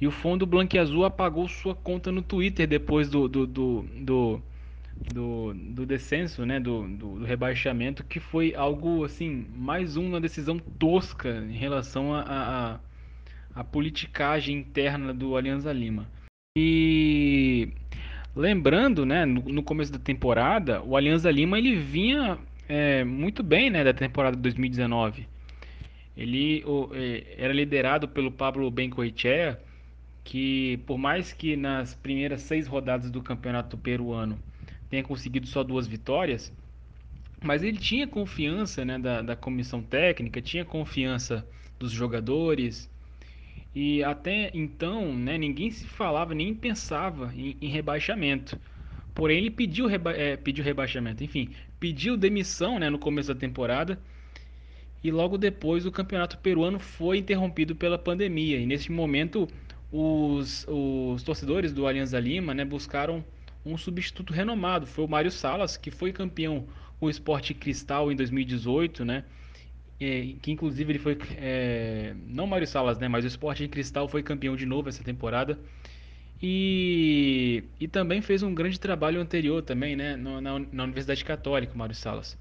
E 0.00 0.06
o 0.06 0.10
fundo 0.10 0.48
Azul 0.78 1.04
apagou 1.04 1.48
sua 1.48 1.74
conta 1.74 2.12
no 2.12 2.22
Twitter 2.22 2.68
depois 2.68 3.08
do, 3.08 3.28
do, 3.28 3.46
do, 3.46 3.84
do, 4.00 4.42
do, 5.12 5.54
do 5.54 5.86
descenso, 5.86 6.46
né, 6.46 6.60
do, 6.60 6.86
do, 6.86 7.18
do, 7.18 7.24
rebaixamento, 7.24 8.04
que 8.04 8.20
foi 8.20 8.54
algo 8.54 9.04
assim, 9.04 9.46
mais 9.56 9.96
uma 9.96 10.20
decisão 10.20 10.58
tosca 10.58 11.44
em 11.48 11.56
relação 11.56 12.14
a, 12.14 12.22
a, 12.22 12.80
a 13.60 13.64
politicagem 13.64 14.56
interna 14.56 15.12
do 15.12 15.36
Alianza 15.36 15.72
Lima. 15.72 16.06
E 16.56 17.68
lembrando, 18.36 19.04
né, 19.04 19.24
no, 19.24 19.42
no 19.42 19.62
começo 19.64 19.92
da 19.92 19.98
temporada, 19.98 20.80
o 20.82 20.96
Alianza 20.96 21.28
Lima 21.28 21.58
ele 21.58 21.74
vinha 21.74 22.38
é, 22.68 23.02
muito 23.02 23.42
bem, 23.42 23.68
né, 23.68 23.82
da 23.82 23.92
temporada 23.92 24.36
de 24.36 24.42
2019. 24.42 25.26
Ele 26.16 26.62
o, 26.64 26.90
é, 26.92 27.34
era 27.36 27.52
liderado 27.52 28.06
pelo 28.08 28.30
Pablo 28.30 28.70
Bencoechea, 28.70 29.58
que 30.28 30.76
por 30.86 30.98
mais 30.98 31.32
que 31.32 31.56
nas 31.56 31.94
primeiras 31.94 32.42
seis 32.42 32.66
rodadas 32.66 33.10
do 33.10 33.22
campeonato 33.22 33.78
peruano 33.78 34.38
tenha 34.90 35.02
conseguido 35.02 35.46
só 35.46 35.64
duas 35.64 35.86
vitórias, 35.86 36.52
mas 37.42 37.62
ele 37.62 37.78
tinha 37.78 38.06
confiança 38.06 38.84
né, 38.84 38.98
da, 38.98 39.22
da 39.22 39.34
comissão 39.34 39.82
técnica, 39.82 40.42
tinha 40.42 40.66
confiança 40.66 41.48
dos 41.78 41.92
jogadores, 41.92 42.90
E 43.74 44.02
até 44.04 44.50
então, 44.54 45.14
né, 45.14 45.38
ninguém 45.38 45.70
se 45.70 45.86
falava 45.86 46.34
nem 46.34 46.54
pensava 46.54 47.32
em, 47.34 47.56
em 47.60 47.68
rebaixamento. 47.68 48.58
Porém, 49.14 49.38
ele 49.38 49.50
pediu, 49.50 49.86
reba 49.86 50.12
é, 50.12 50.36
pediu 50.36 50.64
rebaixamento, 50.64 51.24
enfim, 51.24 51.54
pediu 51.80 52.16
demissão 52.16 52.78
né, 52.78 52.90
no 52.90 52.98
começo 52.98 53.32
da 53.32 53.40
temporada. 53.40 53.98
E 55.02 55.10
logo 55.10 55.38
depois 55.38 55.86
o 55.86 55.92
campeonato 55.92 56.38
peruano 56.38 56.78
foi 56.78 57.18
interrompido 57.18 57.74
pela 57.76 57.98
pandemia. 57.98 58.58
E 58.58 58.66
nesse 58.66 58.90
momento, 58.92 59.48
os, 59.90 60.66
os 60.68 61.22
torcedores 61.22 61.72
do 61.72 61.86
Alianza 61.86 62.18
Lima 62.20 62.52
né, 62.52 62.64
buscaram 62.64 63.24
um 63.64 63.76
substituto 63.76 64.32
renomado. 64.32 64.86
Foi 64.86 65.04
o 65.04 65.08
Mário 65.08 65.30
Salas, 65.30 65.76
que 65.76 65.90
foi 65.90 66.12
campeão 66.12 66.66
com 66.98 67.06
o 67.06 67.10
Esporte 67.10 67.54
Cristal 67.54 68.10
em 68.12 68.16
2018, 68.16 69.04
né? 69.04 69.24
É, 70.00 70.34
que 70.40 70.52
inclusive 70.52 70.92
ele 70.92 70.98
foi. 70.98 71.18
É, 71.36 72.14
não 72.26 72.46
Mário 72.46 72.66
Salas, 72.66 72.98
né? 72.98 73.08
Mas 73.08 73.24
o 73.24 73.28
Esporte 73.28 73.66
Cristal 73.68 74.08
foi 74.08 74.22
campeão 74.22 74.56
de 74.56 74.66
novo 74.66 74.88
essa 74.88 75.02
temporada. 75.02 75.58
E, 76.40 77.64
e 77.80 77.88
também 77.88 78.22
fez 78.22 78.44
um 78.44 78.54
grande 78.54 78.78
trabalho 78.78 79.20
anterior 79.20 79.62
também, 79.62 79.96
né? 79.96 80.16
Na, 80.16 80.40
na, 80.40 80.58
na 80.58 80.84
Universidade 80.84 81.24
Católica, 81.24 81.74
o 81.74 81.78
Mário 81.78 81.94
Salas. 81.94 82.38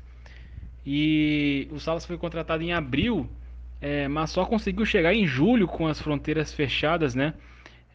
E 0.86 1.68
o 1.72 1.80
Salas 1.80 2.06
foi 2.06 2.18
contratado 2.18 2.64
em 2.64 2.72
abril, 2.72 3.30
é, 3.82 4.08
mas 4.08 4.32
só 4.32 4.46
conseguiu 4.46 4.86
chegar 4.86 5.14
em 5.14 5.26
julho 5.26 5.68
com 5.68 5.88
as 5.88 6.02
fronteiras 6.02 6.54
fechadas, 6.54 7.16
né? 7.16 7.34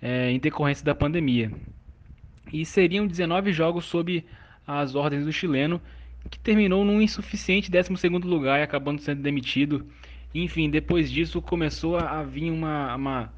É, 0.00 0.30
em 0.30 0.38
decorrência 0.38 0.84
da 0.84 0.94
pandemia 0.94 1.50
e 2.52 2.64
seriam 2.64 3.06
19 3.06 3.52
jogos 3.52 3.86
sob 3.86 4.24
as 4.66 4.94
ordens 4.94 5.24
do 5.24 5.32
chileno, 5.32 5.80
que 6.30 6.38
terminou 6.38 6.84
num 6.84 7.00
insuficiente 7.00 7.70
12º 7.70 8.24
lugar 8.24 8.60
e 8.60 8.62
acabando 8.62 9.00
sendo 9.00 9.22
demitido. 9.22 9.86
Enfim, 10.34 10.70
depois 10.70 11.10
disso 11.10 11.42
começou 11.42 11.96
a 11.96 12.22
vir 12.22 12.50
uma, 12.50 12.94
uma, 12.94 13.32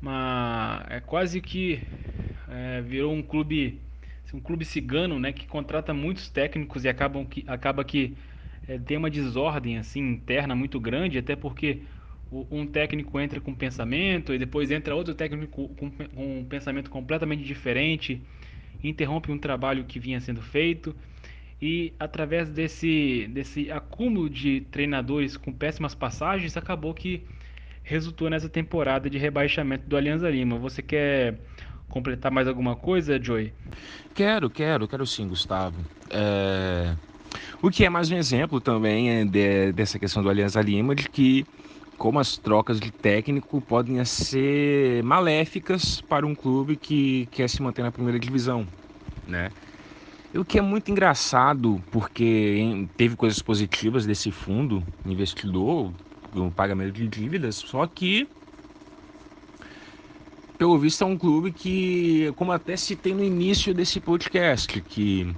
uma 0.00 0.86
é 0.90 1.00
quase 1.00 1.40
que 1.40 1.80
é, 2.48 2.80
virou 2.82 3.12
um 3.12 3.22
clube 3.22 3.80
um 4.32 4.40
clube 4.40 4.64
cigano, 4.64 5.20
né, 5.20 5.32
que 5.32 5.46
contrata 5.46 5.94
muitos 5.94 6.28
técnicos 6.28 6.84
e 6.84 6.88
acabam 6.88 7.24
que 7.24 7.44
acaba 7.46 7.84
que 7.84 8.16
é, 8.68 8.78
tem 8.78 8.96
uma 8.96 9.10
desordem 9.10 9.78
assim 9.78 10.00
interna 10.00 10.54
muito 10.54 10.80
grande, 10.80 11.18
até 11.18 11.36
porque 11.36 11.82
um 12.50 12.66
técnico 12.66 13.20
entra 13.20 13.40
com 13.40 13.52
um 13.52 13.54
pensamento 13.54 14.34
e 14.34 14.38
depois 14.38 14.70
entra 14.70 14.94
outro 14.94 15.14
técnico 15.14 15.68
com, 15.68 15.90
com 15.90 16.38
um 16.40 16.44
pensamento 16.44 16.90
completamente 16.90 17.44
diferente 17.44 18.20
interrompe 18.88 19.30
um 19.32 19.38
trabalho 19.38 19.84
que 19.84 19.98
vinha 19.98 20.20
sendo 20.20 20.42
feito 20.42 20.94
e 21.60 21.94
através 21.98 22.48
desse, 22.50 23.28
desse 23.32 23.70
acúmulo 23.70 24.28
de 24.28 24.62
treinadores 24.62 25.36
com 25.36 25.52
péssimas 25.52 25.94
passagens 25.94 26.56
acabou 26.56 26.92
que 26.92 27.24
resultou 27.82 28.28
nessa 28.28 28.48
temporada 28.48 29.08
de 29.08 29.18
rebaixamento 29.18 29.86
do 29.86 29.96
Alianza 29.96 30.28
Lima. 30.28 30.58
Você 30.58 30.82
quer 30.82 31.38
completar 31.88 32.30
mais 32.30 32.48
alguma 32.48 32.74
coisa, 32.74 33.22
Joey? 33.22 33.52
Quero, 34.14 34.50
quero, 34.50 34.88
quero 34.88 35.06
sim, 35.06 35.28
Gustavo. 35.28 35.84
É... 36.10 36.94
O 37.62 37.70
que 37.70 37.84
é 37.84 37.90
mais 37.90 38.10
um 38.10 38.16
exemplo 38.16 38.60
também 38.60 39.10
é 39.10 39.24
de, 39.24 39.72
dessa 39.72 39.98
questão 39.98 40.22
do 40.22 40.28
Alianza 40.28 40.60
Lima, 40.60 40.94
de 40.94 41.08
que 41.08 41.46
como 41.96 42.18
as 42.18 42.36
trocas 42.36 42.80
de 42.80 42.90
técnico 42.90 43.60
podem 43.60 44.04
ser 44.04 45.02
maléficas 45.02 46.00
para 46.00 46.26
um 46.26 46.34
clube 46.34 46.76
que 46.76 47.26
quer 47.30 47.48
se 47.48 47.62
manter 47.62 47.82
na 47.82 47.92
primeira 47.92 48.18
divisão, 48.18 48.66
né? 49.26 49.50
O 50.34 50.44
que 50.44 50.58
é 50.58 50.62
muito 50.62 50.90
engraçado, 50.90 51.80
porque 51.92 52.88
teve 52.96 53.14
coisas 53.14 53.40
positivas 53.40 54.04
desse 54.04 54.32
fundo 54.32 54.82
investidor, 55.06 55.92
o 56.34 56.50
pagamento 56.50 56.92
de 56.92 57.06
dívidas, 57.06 57.54
só 57.54 57.86
que 57.86 58.26
pelo 60.58 60.76
visto 60.78 61.02
é 61.02 61.06
um 61.06 61.16
clube 61.16 61.52
que, 61.52 62.32
como 62.36 62.50
até 62.50 62.76
citei 62.76 63.14
no 63.14 63.22
início 63.22 63.72
desse 63.72 64.00
podcast, 64.00 64.80
que 64.82 65.32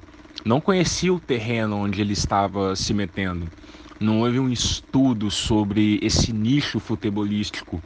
não 0.46 0.60
conhecia 0.60 1.12
o 1.12 1.20
terreno 1.20 1.76
onde 1.76 2.00
ele 2.00 2.14
estava 2.14 2.74
se 2.74 2.94
metendo 2.94 3.50
não 3.98 4.20
houve 4.20 4.38
um 4.38 4.50
estudo 4.50 5.30
sobre 5.30 5.98
esse 6.02 6.32
nicho 6.32 6.78
futebolístico. 6.78 7.82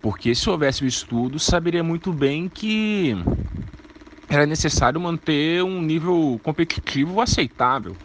Porque 0.00 0.34
se 0.34 0.48
houvesse 0.48 0.84
um 0.84 0.86
estudo, 0.86 1.38
saberia 1.38 1.82
muito 1.82 2.12
bem 2.12 2.48
que 2.48 3.14
era 4.28 4.46
necessário 4.46 5.00
manter 5.00 5.62
um 5.62 5.80
nível 5.82 6.40
competitivo 6.42 7.20
aceitável. 7.20 7.96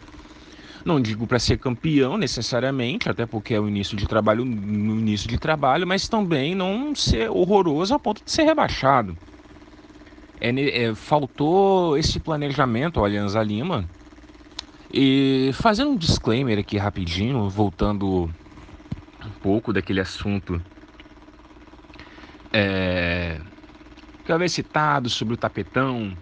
Não 0.84 1.00
digo 1.00 1.26
para 1.26 1.38
ser 1.38 1.58
campeão 1.58 2.16
necessariamente, 2.16 3.08
até 3.08 3.26
porque 3.26 3.52
é 3.52 3.60
o 3.60 3.68
início 3.68 3.96
de 3.96 4.06
trabalho 4.06 4.44
no 4.44 4.98
início 4.98 5.28
de 5.28 5.38
trabalho, 5.38 5.86
mas 5.86 6.08
também 6.08 6.54
não 6.54 6.94
ser 6.94 7.30
horroroso 7.30 7.94
a 7.94 7.98
ponto 7.98 8.22
de 8.24 8.30
ser 8.30 8.44
rebaixado. 8.44 9.16
É, 10.40 10.84
é, 10.84 10.94
faltou 10.94 11.98
esse 11.98 12.18
planejamento 12.18 12.98
ao 12.98 13.04
Alianza 13.04 13.42
Lima 13.42 13.86
e 14.92 15.50
fazendo 15.52 15.90
um 15.90 15.96
disclaimer 15.96 16.58
aqui 16.58 16.78
rapidinho, 16.78 17.48
voltando 17.48 18.30
um 19.22 19.30
pouco 19.42 19.70
daquele 19.70 20.00
assunto 20.00 20.60
é, 22.52 23.38
que 24.24 24.32
eu 24.32 24.34
havia 24.34 24.48
citado 24.48 25.10
sobre 25.10 25.34
o 25.34 25.36
tapetão 25.36 26.16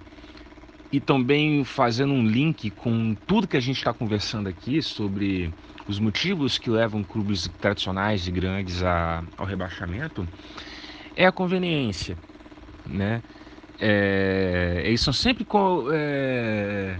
e 0.90 0.98
também 0.98 1.62
fazendo 1.64 2.12
um 2.12 2.26
link 2.26 2.70
com 2.70 3.14
tudo 3.26 3.46
que 3.46 3.56
a 3.56 3.60
gente 3.60 3.76
está 3.76 3.92
conversando 3.92 4.48
aqui 4.48 4.82
sobre 4.82 5.54
os 5.86 5.98
motivos 6.00 6.58
que 6.58 6.68
levam 6.68 7.04
clubes 7.04 7.48
tradicionais 7.60 8.26
e 8.26 8.30
grandes 8.30 8.82
a, 8.82 9.22
ao 9.36 9.46
rebaixamento, 9.46 10.26
é 11.16 11.24
a 11.26 11.32
conveniência, 11.32 12.16
né? 12.84 13.22
É, 13.80 14.82
eles 14.84 15.00
são 15.00 15.12
sempre 15.12 15.46
é, 15.92 16.98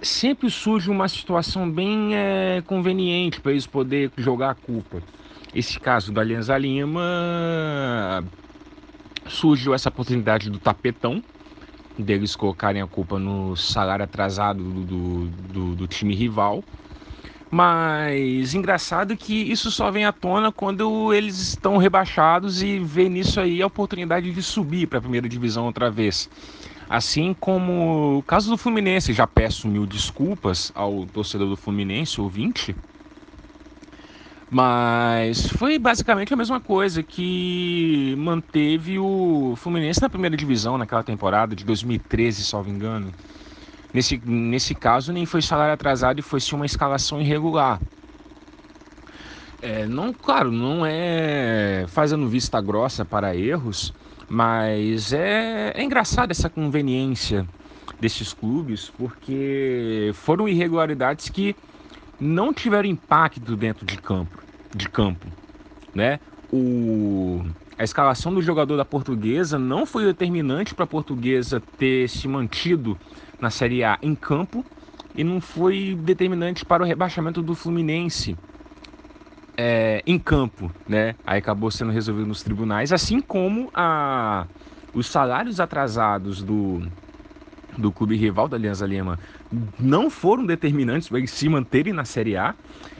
sempre 0.00 0.48
surge 0.50 0.90
uma 0.90 1.08
situação 1.08 1.70
bem 1.70 2.14
é, 2.14 2.62
conveniente 2.66 3.40
para 3.40 3.52
eles 3.52 3.66
poderem 3.66 4.10
jogar 4.16 4.50
a 4.50 4.54
culpa. 4.54 5.02
Esse 5.54 5.80
caso 5.80 6.12
da 6.12 6.20
Alianza 6.20 6.56
Lima 6.56 7.02
surgiu 9.26 9.74
essa 9.74 9.88
oportunidade 9.88 10.48
do 10.50 10.58
tapetão, 10.58 11.22
deles 11.98 12.36
colocarem 12.36 12.80
a 12.80 12.86
culpa 12.86 13.18
no 13.18 13.56
salário 13.56 14.04
atrasado 14.04 14.62
do, 14.62 14.84
do, 14.84 15.28
do, 15.28 15.76
do 15.76 15.86
time 15.88 16.14
rival. 16.14 16.64
Mas 17.50 18.54
engraçado 18.54 19.16
que 19.16 19.34
isso 19.34 19.72
só 19.72 19.90
vem 19.90 20.04
à 20.04 20.12
tona 20.12 20.52
quando 20.52 21.12
eles 21.12 21.40
estão 21.40 21.78
rebaixados 21.78 22.62
e 22.62 22.78
vê 22.78 23.08
nisso 23.08 23.40
aí 23.40 23.60
a 23.60 23.66
oportunidade 23.66 24.30
de 24.32 24.42
subir 24.42 24.86
para 24.86 24.98
a 24.98 25.02
primeira 25.02 25.28
divisão 25.28 25.66
outra 25.66 25.90
vez. 25.90 26.28
Assim 26.88 27.34
como 27.38 28.18
o 28.18 28.22
caso 28.22 28.50
do 28.50 28.56
Fluminense, 28.56 29.12
já 29.12 29.26
peço 29.26 29.66
mil 29.66 29.84
desculpas 29.84 30.70
ao 30.74 31.06
torcedor 31.06 31.48
do 31.48 31.56
Fluminense, 31.56 32.20
ouvinte. 32.20 32.74
Mas 34.48 35.46
foi 35.48 35.78
basicamente 35.78 36.34
a 36.34 36.36
mesma 36.36 36.60
coisa 36.60 37.02
que 37.02 38.14
manteve 38.18 38.98
o 38.98 39.54
Fluminense 39.56 40.02
na 40.02 40.08
primeira 40.08 40.36
divisão 40.36 40.76
naquela 40.76 41.04
temporada 41.04 41.54
de 41.54 41.64
2013, 41.64 42.44
salvo 42.44 42.70
engano. 42.70 43.12
Nesse, 43.92 44.20
nesse 44.24 44.74
caso, 44.74 45.12
nem 45.12 45.26
foi 45.26 45.42
salário 45.42 45.74
atrasado 45.74 46.20
e 46.20 46.22
foi 46.22 46.40
sim 46.40 46.54
uma 46.54 46.66
escalação 46.66 47.20
irregular. 47.20 47.80
É, 49.60 49.86
não, 49.86 50.14
claro, 50.14 50.50
não 50.50 50.86
é 50.86 51.84
fazendo 51.88 52.28
vista 52.28 52.60
grossa 52.60 53.04
para 53.04 53.36
erros, 53.36 53.92
mas 54.28 55.12
é, 55.12 55.72
é 55.74 55.82
engraçado 55.82 56.30
essa 56.30 56.48
conveniência 56.48 57.46
desses 58.00 58.32
clubes, 58.32 58.90
porque 58.96 60.10
foram 60.14 60.48
irregularidades 60.48 61.28
que 61.28 61.54
não 62.18 62.54
tiveram 62.54 62.88
impacto 62.88 63.56
dentro 63.56 63.84
de 63.84 63.98
campo, 63.98 64.42
de 64.74 64.88
campo, 64.88 65.26
né? 65.94 66.20
O, 66.50 67.44
a 67.80 67.82
escalação 67.82 68.34
do 68.34 68.42
jogador 68.42 68.76
da 68.76 68.84
Portuguesa 68.84 69.58
não 69.58 69.86
foi 69.86 70.04
determinante 70.04 70.74
para 70.74 70.84
a 70.84 70.86
Portuguesa 70.86 71.62
ter 71.78 72.10
se 72.10 72.28
mantido 72.28 72.98
na 73.40 73.48
Série 73.48 73.82
A 73.82 73.98
em 74.02 74.14
campo 74.14 74.62
e 75.14 75.24
não 75.24 75.40
foi 75.40 75.96
determinante 75.98 76.62
para 76.62 76.82
o 76.82 76.86
rebaixamento 76.86 77.40
do 77.40 77.54
Fluminense 77.54 78.36
é, 79.56 80.02
em 80.06 80.18
campo, 80.18 80.70
né? 80.86 81.14
Aí 81.26 81.38
acabou 81.38 81.70
sendo 81.70 81.90
resolvido 81.90 82.26
nos 82.26 82.42
tribunais, 82.42 82.92
assim 82.92 83.18
como 83.18 83.70
a, 83.72 84.46
os 84.92 85.06
salários 85.06 85.58
atrasados 85.58 86.42
do, 86.42 86.86
do 87.78 87.90
clube 87.90 88.14
rival 88.14 88.46
da 88.46 88.58
Alianza 88.58 88.86
Lima 88.86 89.18
não 89.78 90.10
foram 90.10 90.44
determinantes 90.44 91.08
para 91.08 91.16
eles 91.16 91.30
se 91.30 91.48
manterem 91.48 91.94
na 91.94 92.04
Série 92.04 92.36
A. 92.36 92.54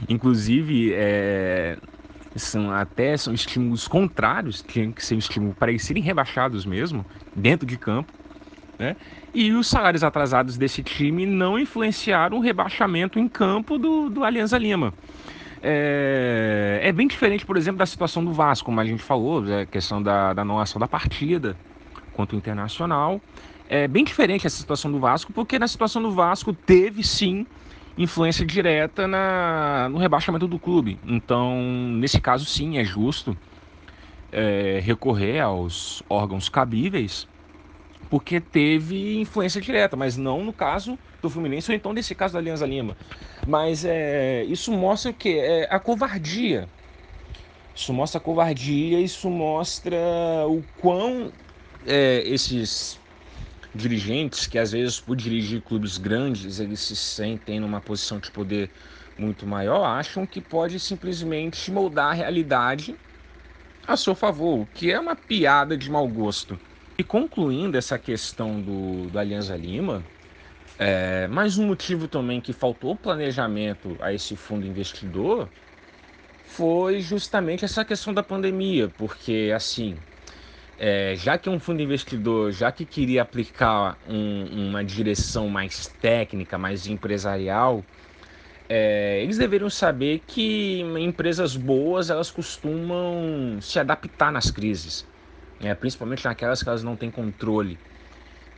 Inclusive, 0.08 0.94
é, 0.94 1.76
são 2.36 2.70
até 2.70 3.16
são 3.16 3.34
estímulos 3.34 3.88
contrários, 3.88 4.62
tinham 4.62 4.92
que 4.92 5.04
ser 5.04 5.14
um 5.14 5.18
estímulo 5.18 5.54
para 5.54 5.70
eles 5.70 5.84
serem 5.84 6.02
rebaixados 6.02 6.64
mesmo, 6.64 7.04
dentro 7.34 7.66
de 7.66 7.76
campo. 7.76 8.12
Né? 8.78 8.96
E 9.34 9.52
os 9.52 9.68
salários 9.68 10.02
atrasados 10.02 10.56
desse 10.56 10.82
time 10.82 11.26
não 11.26 11.58
influenciaram 11.58 12.38
o 12.38 12.40
rebaixamento 12.40 13.18
em 13.18 13.28
campo 13.28 13.78
do, 13.78 14.08
do 14.08 14.24
Alianza 14.24 14.56
Lima. 14.56 14.94
é, 15.62 16.80
é, 16.82 16.92
bem 16.92 17.06
diferente, 17.06 17.44
por 17.44 17.56
exemplo, 17.56 17.78
da 17.78 17.86
situação 17.86 18.24
do 18.24 18.32
Vasco, 18.32 18.64
como 18.64 18.80
a 18.80 18.84
gente 18.84 19.02
falou, 19.02 19.44
a 19.52 19.66
questão 19.66 20.02
da, 20.02 20.32
da 20.32 20.44
não 20.44 20.58
ação 20.58 20.80
da 20.80 20.88
partida 20.88 21.56
contra 22.14 22.34
o 22.34 22.38
Internacional. 22.38 23.20
É 23.68 23.86
bem 23.86 24.02
diferente 24.02 24.46
essa 24.46 24.56
situação 24.56 24.90
do 24.90 24.98
Vasco, 24.98 25.32
porque 25.32 25.58
na 25.58 25.68
situação 25.68 26.02
do 26.02 26.10
Vasco 26.10 26.52
teve 26.52 27.04
sim 27.04 27.46
influência 28.02 28.46
direta 28.46 29.06
na, 29.06 29.88
no 29.90 29.98
rebaixamento 29.98 30.48
do 30.48 30.58
clube. 30.58 30.98
Então, 31.04 31.60
nesse 31.98 32.20
caso, 32.20 32.46
sim, 32.46 32.78
é 32.78 32.84
justo 32.84 33.36
é, 34.32 34.80
recorrer 34.82 35.40
aos 35.40 36.02
órgãos 36.08 36.48
cabíveis, 36.48 37.28
porque 38.08 38.40
teve 38.40 39.20
influência 39.20 39.60
direta, 39.60 39.96
mas 39.96 40.16
não 40.16 40.42
no 40.42 40.52
caso 40.52 40.98
do 41.20 41.28
Fluminense 41.28 41.70
ou 41.70 41.76
então 41.76 41.92
nesse 41.92 42.14
caso 42.14 42.32
da 42.32 42.38
Alianza 42.38 42.66
Lima. 42.66 42.96
Mas 43.46 43.84
é, 43.84 44.44
isso 44.44 44.72
mostra 44.72 45.10
o 45.10 45.14
que? 45.14 45.38
É, 45.38 45.68
a 45.70 45.78
covardia. 45.78 46.68
Isso 47.74 47.92
mostra 47.92 48.18
a 48.18 48.22
covardia, 48.22 48.98
isso 49.00 49.28
mostra 49.30 49.98
o 50.48 50.62
quão 50.80 51.32
é, 51.86 52.22
esses 52.26 52.99
dirigentes, 53.74 54.46
que 54.46 54.58
às 54.58 54.72
vezes 54.72 55.00
por 55.00 55.16
dirigir 55.16 55.62
clubes 55.62 55.98
grandes, 55.98 56.58
eles 56.60 56.80
se 56.80 56.96
sentem 56.96 57.60
numa 57.60 57.80
posição 57.80 58.18
de 58.20 58.30
poder 58.30 58.72
muito 59.16 59.46
maior, 59.46 59.84
acham 59.84 60.26
que 60.26 60.40
pode 60.40 60.80
simplesmente 60.80 61.70
moldar 61.70 62.10
a 62.10 62.14
realidade 62.14 62.98
a 63.86 63.96
seu 63.96 64.14
favor, 64.14 64.60
o 64.62 64.66
que 64.66 64.90
é 64.92 64.98
uma 65.00 65.16
piada 65.16 65.76
de 65.76 65.90
mau 65.90 66.08
gosto. 66.08 66.60
E 66.98 67.04
concluindo 67.04 67.76
essa 67.78 67.98
questão 67.98 68.62
do, 68.62 69.10
do 69.10 69.18
Alianza 69.18 69.56
Lima, 69.56 70.10
é, 70.78 71.28
mais 71.28 71.58
um 71.58 71.66
motivo 71.66 72.08
também 72.08 72.40
que 72.40 72.52
faltou 72.52 72.96
planejamento 72.98 73.96
a 74.00 74.12
esse 74.12 74.36
fundo 74.36 74.66
investidor 74.66 75.52
foi 76.42 77.00
justamente 77.00 77.64
essa 77.64 77.84
questão 77.84 78.12
da 78.14 78.22
pandemia, 78.22 78.88
porque 78.90 79.52
assim, 79.54 80.04
é, 80.82 81.14
já 81.14 81.36
que 81.36 81.50
um 81.50 81.60
fundo 81.60 81.82
investidor, 81.82 82.52
já 82.52 82.72
que 82.72 82.86
queria 82.86 83.20
aplicar 83.20 83.98
um, 84.08 84.70
uma 84.70 84.82
direção 84.82 85.46
mais 85.46 85.86
técnica, 86.00 86.56
mais 86.56 86.86
empresarial, 86.86 87.84
é, 88.66 89.22
eles 89.22 89.36
deveriam 89.36 89.68
saber 89.68 90.22
que 90.26 90.80
empresas 90.98 91.54
boas 91.54 92.08
elas 92.08 92.30
costumam 92.30 93.58
se 93.60 93.78
adaptar 93.78 94.32
nas 94.32 94.50
crises, 94.50 95.06
né? 95.60 95.74
principalmente 95.74 96.24
naquelas 96.24 96.62
que 96.62 96.68
elas 96.70 96.82
não 96.82 96.96
têm 96.96 97.10
controle 97.10 97.76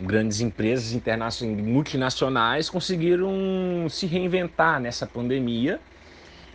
grandes 0.01 0.41
empresas 0.41 0.93
internacionais, 0.93 1.61
multinacionais 1.61 2.71
conseguiram 2.71 3.87
se 3.91 4.07
reinventar 4.07 4.81
nessa 4.81 5.07
pandemia 5.07 5.81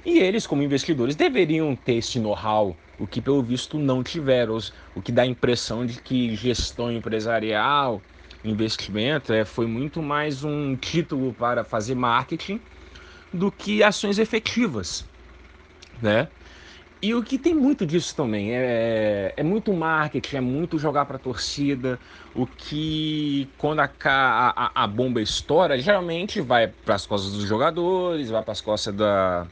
e 0.07 0.19
eles, 0.19 0.47
como 0.47 0.63
investidores, 0.63 1.17
deveriam 1.17 1.75
ter 1.75 1.95
esse 1.95 2.17
know-how, 2.17 2.79
o 2.97 3.05
que 3.05 3.21
pelo 3.21 3.43
visto 3.43 3.77
não 3.77 4.01
tiveram, 4.01 4.57
o 4.95 5.01
que 5.01 5.11
dá 5.11 5.23
a 5.23 5.25
impressão 5.27 5.85
de 5.85 6.01
que 6.01 6.33
gestão 6.33 6.89
empresarial, 6.89 8.01
investimento, 8.41 9.33
é, 9.33 9.43
foi 9.43 9.67
muito 9.67 10.01
mais 10.01 10.45
um 10.45 10.77
título 10.77 11.33
para 11.33 11.65
fazer 11.65 11.93
marketing 11.95 12.61
do 13.33 13.51
que 13.51 13.83
ações 13.83 14.19
efetivas, 14.19 15.05
né? 16.01 16.29
E 17.01 17.13
o 17.13 17.23
que 17.23 17.37
tem 17.37 17.53
muito 17.53 17.85
disso 17.85 18.15
também 18.15 18.55
é, 18.55 19.33
é 19.37 19.43
muito 19.43 19.71
marketing, 19.73 20.37
é 20.37 20.41
muito 20.41 20.79
jogar 20.79 21.05
para 21.05 21.17
a 21.17 21.19
torcida. 21.19 21.99
O 22.33 22.47
que, 22.47 23.53
quando 23.57 23.81
a, 23.81 23.91
a, 24.05 24.83
a 24.83 24.87
bomba 24.87 25.21
estoura, 25.21 25.77
geralmente 25.79 26.41
vai 26.41 26.67
para 26.67 26.95
as 26.95 27.05
costas 27.05 27.33
dos 27.33 27.43
jogadores, 27.43 28.29
vai 28.31 28.41
para 28.43 28.51
as 28.53 28.61
costas 28.61 28.95
da, 28.95 29.47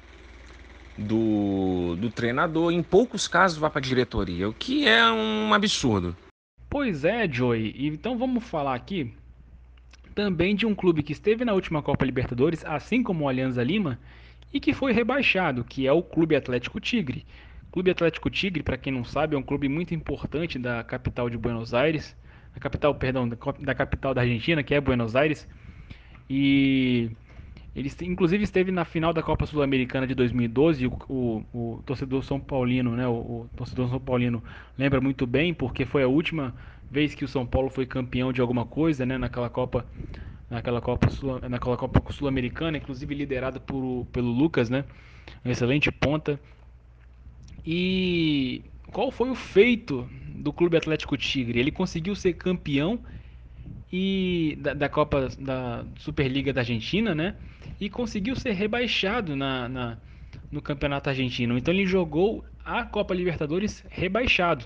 do, 0.97 1.95
do 1.95 2.09
treinador. 2.09 2.71
Em 2.71 2.83
poucos 2.83 3.27
casos, 3.27 3.57
vai 3.57 3.69
para 3.69 3.79
a 3.79 3.83
diretoria, 3.83 4.49
o 4.49 4.53
que 4.53 4.87
é 4.87 5.09
um 5.11 5.53
absurdo. 5.53 6.15
Pois 6.69 7.05
é, 7.05 7.27
Joey. 7.27 7.73
Então 7.87 8.17
vamos 8.17 8.43
falar 8.43 8.75
aqui 8.75 9.13
também 10.13 10.55
de 10.55 10.65
um 10.65 10.73
clube 10.73 11.03
que 11.03 11.11
esteve 11.11 11.43
na 11.43 11.53
última 11.53 11.81
Copa 11.81 12.05
Libertadores, 12.05 12.63
assim 12.65 13.03
como 13.03 13.25
o 13.25 13.29
Alianza 13.29 13.61
Lima 13.61 13.99
e 14.53 14.59
que 14.59 14.73
foi 14.73 14.93
rebaixado, 14.93 15.65
que 15.65 15.85
é 15.85 15.91
o 15.91 16.01
Clube 16.01 16.35
Atlético 16.35 16.79
Tigre. 16.79 17.25
Clube 17.71 17.91
Atlético 17.91 18.29
Tigre, 18.29 18.63
para 18.63 18.77
quem 18.77 18.93
não 18.93 19.03
sabe, 19.03 19.35
é 19.35 19.37
um 19.37 19.43
clube 19.43 19.67
muito 19.67 19.93
importante 19.93 20.57
da 20.57 20.81
capital 20.81 21.29
de 21.29 21.37
Buenos 21.37 21.73
Aires, 21.73 22.15
da 22.53 22.59
capital, 22.61 22.95
perdão, 22.95 23.27
da 23.27 23.75
capital 23.75 24.13
da 24.13 24.21
Argentina, 24.21 24.63
que 24.63 24.73
é 24.73 24.79
Buenos 24.79 25.13
Aires. 25.13 25.45
E 26.29 27.11
ele 27.75 27.91
inclusive 28.03 28.43
esteve 28.43 28.71
na 28.71 28.85
final 28.85 29.11
da 29.11 29.21
Copa 29.21 29.45
Sul-Americana 29.45 30.07
de 30.07 30.15
2012. 30.15 30.87
O, 30.87 30.91
o, 31.09 31.45
o, 31.53 31.83
torcedor 31.85 32.23
São 32.23 32.39
Paulino, 32.39 32.95
né? 32.95 33.05
O, 33.05 33.11
o, 33.11 33.49
torcedor 33.55 33.89
São 33.89 33.99
Paulino 33.99 34.41
lembra 34.77 35.01
muito 35.01 35.27
bem, 35.27 35.53
porque 35.53 35.85
foi 35.85 36.01
a 36.01 36.07
última 36.07 36.55
vez 36.89 37.13
que 37.13 37.25
o 37.25 37.27
São 37.27 37.45
Paulo 37.45 37.69
foi 37.69 37.85
campeão 37.85 38.31
de 38.31 38.39
alguma 38.39 38.65
coisa, 38.65 39.05
né? 39.05 39.17
Naquela 39.17 39.49
Copa 39.49 39.85
naquela 40.49 40.79
Copa 40.79 41.09
Sul, 41.09 41.39
naquela 41.49 41.75
Copa 41.75 42.13
Sul-Americana, 42.13 42.77
inclusive 42.77 43.13
liderada 43.13 43.59
por, 43.59 44.07
pelo 44.13 44.31
Lucas, 44.31 44.69
né? 44.69 44.85
Um 45.43 45.51
excelente 45.51 45.91
ponta. 45.91 46.39
E 47.65 48.61
qual 48.87 49.11
foi 49.11 49.29
o 49.29 49.35
feito 49.35 50.07
do 50.33 50.53
Clube 50.53 50.77
Atlético 50.77 51.17
Tigre? 51.17 51.59
Ele 51.59 51.71
conseguiu 51.71 52.15
ser 52.15 52.33
campeão 52.33 52.99
e 53.91 54.57
da, 54.61 54.73
da 54.73 54.87
Copa 54.87 55.27
da 55.37 55.83
Superliga 55.97 56.53
da 56.53 56.61
Argentina, 56.61 57.13
né? 57.13 57.35
E 57.79 57.89
conseguiu 57.89 58.35
ser 58.35 58.53
rebaixado 58.53 59.35
na, 59.35 59.67
na 59.67 59.97
no 60.51 60.61
Campeonato 60.61 61.09
Argentino. 61.09 61.57
Então 61.57 61.73
ele 61.73 61.85
jogou 61.85 62.43
a 62.63 62.83
Copa 62.83 63.13
Libertadores 63.13 63.83
rebaixado. 63.89 64.65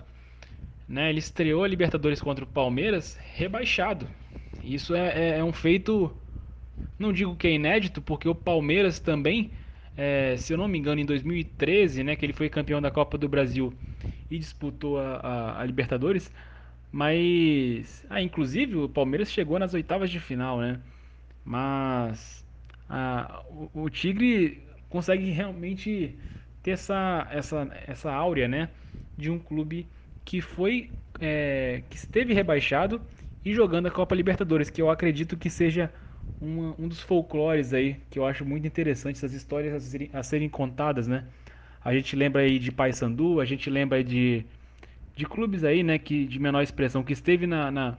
Né? 0.87 1.09
Ele 1.09 1.19
estreou 1.19 1.63
a 1.63 1.67
Libertadores 1.67 2.21
contra 2.21 2.43
o 2.43 2.47
Palmeiras 2.47 3.17
rebaixado. 3.33 4.07
Isso 4.63 4.95
é, 4.95 5.07
é, 5.07 5.39
é, 5.39 5.43
um 5.43 5.53
feito, 5.53 6.15
não 6.97 7.11
digo 7.11 7.35
que 7.35 7.47
é 7.47 7.51
inédito, 7.51 8.01
porque 8.01 8.27
o 8.27 8.35
Palmeiras 8.35 8.99
também, 8.99 9.51
é, 9.95 10.35
se 10.37 10.53
eu 10.53 10.57
não 10.57 10.67
me 10.67 10.77
engano, 10.77 11.01
em 11.01 11.05
2013, 11.05 12.03
né, 12.03 12.15
que 12.15 12.25
ele 12.25 12.33
foi 12.33 12.49
campeão 12.49 12.81
da 12.81 12.91
Copa 12.91 13.17
do 13.17 13.27
Brasil 13.27 13.73
e 14.29 14.37
disputou 14.37 14.99
a, 14.99 15.15
a, 15.17 15.61
a 15.61 15.65
Libertadores, 15.65 16.31
mas, 16.91 18.05
ah, 18.09 18.21
inclusive 18.21 18.75
o 18.75 18.89
Palmeiras 18.89 19.31
chegou 19.31 19.59
nas 19.59 19.73
oitavas 19.73 20.09
de 20.09 20.19
final, 20.19 20.59
né? 20.59 20.79
Mas 21.45 22.38
o, 23.49 23.83
o 23.83 23.89
Tigre 23.89 24.67
consegue 24.89 25.29
realmente 25.31 26.17
ter 26.63 26.71
essa, 26.71 27.27
essa, 27.31 27.69
essa 27.87 28.11
áurea, 28.11 28.47
né, 28.47 28.69
de 29.17 29.29
um 29.29 29.39
clube 29.39 29.87
que 30.25 30.41
foi 30.41 30.91
é, 31.19 31.83
que 31.89 31.97
esteve 31.97 32.33
rebaixado 32.33 33.01
e 33.43 33.53
jogando 33.53 33.87
a 33.87 33.91
Copa 33.91 34.15
Libertadores, 34.15 34.69
que 34.69 34.81
eu 34.81 34.89
acredito 34.89 35.37
que 35.37 35.49
seja 35.49 35.91
uma, 36.39 36.75
um 36.79 36.87
dos 36.87 37.01
folclores 37.01 37.73
aí 37.73 37.95
que 38.09 38.19
eu 38.19 38.25
acho 38.25 38.45
muito 38.45 38.65
interessante, 38.67 39.17
essas 39.17 39.33
histórias 39.33 39.73
a 39.73 39.79
serem, 39.79 40.09
a 40.13 40.23
serem 40.23 40.49
contadas, 40.49 41.07
né? 41.07 41.27
A 41.83 41.93
gente 41.93 42.15
lembra 42.15 42.41
aí 42.41 42.59
de 42.59 42.71
Paysandu, 42.71 43.39
a 43.39 43.45
gente 43.45 43.69
lembra 43.69 43.97
aí 43.97 44.03
de, 44.03 44.45
de 45.15 45.25
clubes 45.25 45.63
aí, 45.63 45.83
né, 45.83 45.97
que 45.99 46.25
de 46.25 46.39
menor 46.39 46.61
expressão 46.61 47.03
que 47.03 47.13
esteve 47.13 47.47
na, 47.47 47.71
na, 47.71 47.97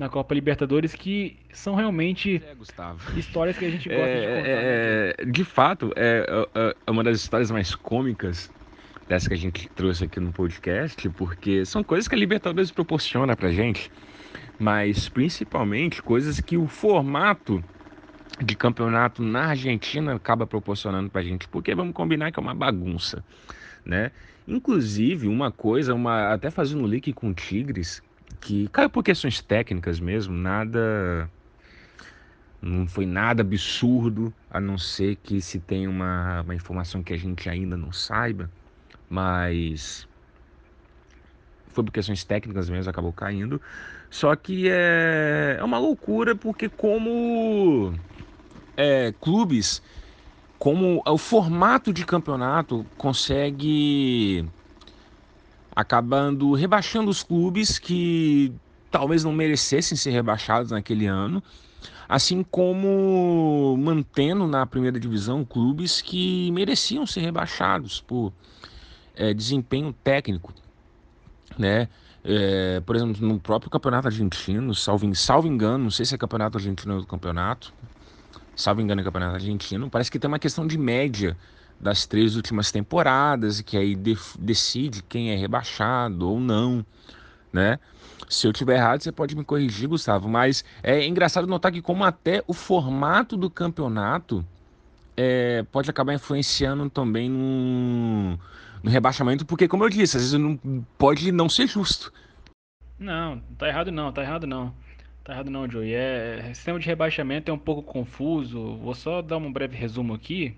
na 0.00 0.08
Copa 0.08 0.34
Libertadores 0.34 0.94
que 0.94 1.36
são 1.52 1.76
realmente 1.76 2.42
é, 2.44 3.18
histórias 3.18 3.56
que 3.56 3.64
a 3.64 3.70
gente 3.70 3.88
gosta 3.88 4.02
é, 4.02 4.20
de 4.20 4.26
contar. 4.26 4.42
Né? 4.42 4.50
É, 4.50 5.14
né? 5.18 5.30
De 5.30 5.44
fato, 5.44 5.92
é, 5.94 6.26
é, 6.54 6.76
é 6.86 6.90
uma 6.90 7.04
das 7.04 7.20
histórias 7.20 7.50
mais 7.50 7.74
cômicas 7.74 8.50
dessa 9.08 9.28
que 9.28 9.34
a 9.34 9.38
gente 9.38 9.68
trouxe 9.70 10.04
aqui 10.04 10.18
no 10.18 10.32
podcast, 10.32 11.08
porque 11.10 11.64
são 11.64 11.84
coisas 11.84 12.08
que 12.08 12.14
a 12.14 12.18
Libertadores 12.18 12.70
proporciona 12.70 13.36
pra 13.36 13.52
gente 13.52 13.90
mas 14.60 15.08
principalmente 15.08 16.02
coisas 16.02 16.38
que 16.38 16.54
o 16.58 16.66
formato 16.66 17.64
de 18.44 18.54
campeonato 18.54 19.22
na 19.22 19.46
Argentina 19.46 20.14
acaba 20.14 20.46
proporcionando 20.46 21.08
para 21.08 21.22
a 21.22 21.24
gente, 21.24 21.48
porque 21.48 21.74
vamos 21.74 21.94
combinar 21.94 22.30
que 22.30 22.38
é 22.38 22.42
uma 22.42 22.54
bagunça, 22.54 23.24
né? 23.84 24.12
Inclusive, 24.46 25.28
uma 25.28 25.50
coisa, 25.50 25.94
uma 25.94 26.34
até 26.34 26.50
fazendo 26.50 26.86
link 26.86 27.10
com 27.14 27.32
Tigres, 27.32 28.02
que 28.40 28.68
caiu 28.68 28.90
por 28.90 29.02
questões 29.02 29.40
técnicas 29.40 30.00
mesmo, 30.00 30.34
nada 30.34 31.30
não 32.62 32.86
foi 32.86 33.06
nada 33.06 33.42
absurdo, 33.42 34.34
a 34.50 34.60
não 34.60 34.76
ser 34.76 35.16
que 35.16 35.40
se 35.40 35.60
tem 35.60 35.88
uma, 35.88 36.42
uma 36.42 36.54
informação 36.54 37.02
que 37.02 37.12
a 37.12 37.16
gente 37.16 37.48
ainda 37.48 37.76
não 37.76 37.92
saiba, 37.92 38.50
mas 39.08 40.06
foi 41.68 41.84
por 41.84 41.92
questões 41.92 42.24
técnicas 42.24 42.68
mesmo, 42.68 42.90
acabou 42.90 43.12
caindo. 43.12 43.60
Só 44.10 44.34
que 44.36 44.68
é, 44.68 45.56
é 45.58 45.64
uma 45.64 45.78
loucura 45.78 46.34
porque 46.36 46.68
como 46.68 47.94
é, 48.76 49.12
clubes, 49.20 49.82
como 50.58 51.02
o 51.06 51.18
formato 51.18 51.92
de 51.92 52.04
campeonato 52.04 52.86
consegue 52.96 54.50
acabando 55.74 56.52
rebaixando 56.54 57.10
os 57.10 57.22
clubes 57.22 57.78
que 57.78 58.52
talvez 58.90 59.24
não 59.24 59.32
merecessem 59.32 59.96
ser 59.96 60.10
rebaixados 60.10 60.70
naquele 60.72 61.06
ano, 61.06 61.42
assim 62.08 62.42
como 62.42 63.76
mantendo 63.78 64.46
na 64.46 64.66
primeira 64.66 64.98
divisão 64.98 65.44
clubes 65.44 66.00
que 66.00 66.50
mereciam 66.50 67.06
ser 67.06 67.20
rebaixados 67.20 68.00
por 68.00 68.32
é, 69.14 69.32
desempenho 69.32 69.92
técnico, 70.04 70.52
né? 71.56 71.88
É, 72.22 72.80
por 72.80 72.96
exemplo, 72.96 73.26
no 73.26 73.40
próprio 73.40 73.70
campeonato 73.70 74.08
argentino, 74.08 74.74
salvo, 74.74 75.14
salvo 75.14 75.46
engano, 75.46 75.84
não 75.84 75.90
sei 75.90 76.04
se 76.04 76.14
é 76.14 76.18
campeonato 76.18 76.58
argentino 76.58 77.00
do 77.00 77.06
campeonato, 77.06 77.72
salvo 78.54 78.82
engano 78.82 79.00
é 79.00 79.04
campeonato 79.04 79.36
argentino, 79.36 79.88
parece 79.88 80.10
que 80.10 80.18
tem 80.18 80.28
uma 80.28 80.38
questão 80.38 80.66
de 80.66 80.76
média 80.76 81.36
das 81.80 82.06
três 82.06 82.36
últimas 82.36 82.70
temporadas, 82.70 83.60
que 83.60 83.76
aí 83.76 83.94
de, 83.94 84.16
decide 84.38 85.02
quem 85.02 85.30
é 85.30 85.36
rebaixado 85.36 86.28
ou 86.28 86.38
não, 86.38 86.84
né? 87.52 87.78
Se 88.28 88.46
eu 88.46 88.52
tiver 88.52 88.76
errado, 88.76 89.02
você 89.02 89.10
pode 89.10 89.34
me 89.34 89.42
corrigir, 89.42 89.88
Gustavo, 89.88 90.28
mas 90.28 90.64
é 90.82 91.04
engraçado 91.06 91.46
notar 91.46 91.72
que 91.72 91.82
como 91.82 92.04
até 92.04 92.44
o 92.46 92.52
formato 92.52 93.36
do 93.36 93.50
campeonato 93.50 94.44
é, 95.16 95.64
pode 95.72 95.90
acabar 95.90 96.14
influenciando 96.14 96.88
também 96.88 97.28
no, 97.28 98.38
no 98.82 98.90
rebaixamento, 98.90 99.44
porque 99.44 99.66
como 99.66 99.84
eu 99.84 99.88
disse, 99.88 100.16
às 100.16 100.22
vezes 100.22 100.38
não, 100.38 100.56
pode 100.96 101.32
não 101.32 101.48
ser 101.48 101.66
justo. 101.66 102.12
Não, 102.98 103.40
tá 103.58 103.66
errado 103.66 103.90
não, 103.90 104.12
tá 104.12 104.22
errado 104.22 104.46
não. 104.46 104.72
Tá 105.24 105.32
errado 105.32 105.50
não, 105.50 105.68
Joey. 105.70 105.94
É, 105.94 106.52
sistema 106.54 106.78
de 106.78 106.86
rebaixamento 106.86 107.50
é 107.50 107.54
um 107.54 107.58
pouco 107.58 107.82
confuso. 107.82 108.76
Vou 108.76 108.94
só 108.94 109.20
dar 109.20 109.36
um 109.36 109.52
breve 109.52 109.76
resumo 109.76 110.14
aqui. 110.14 110.56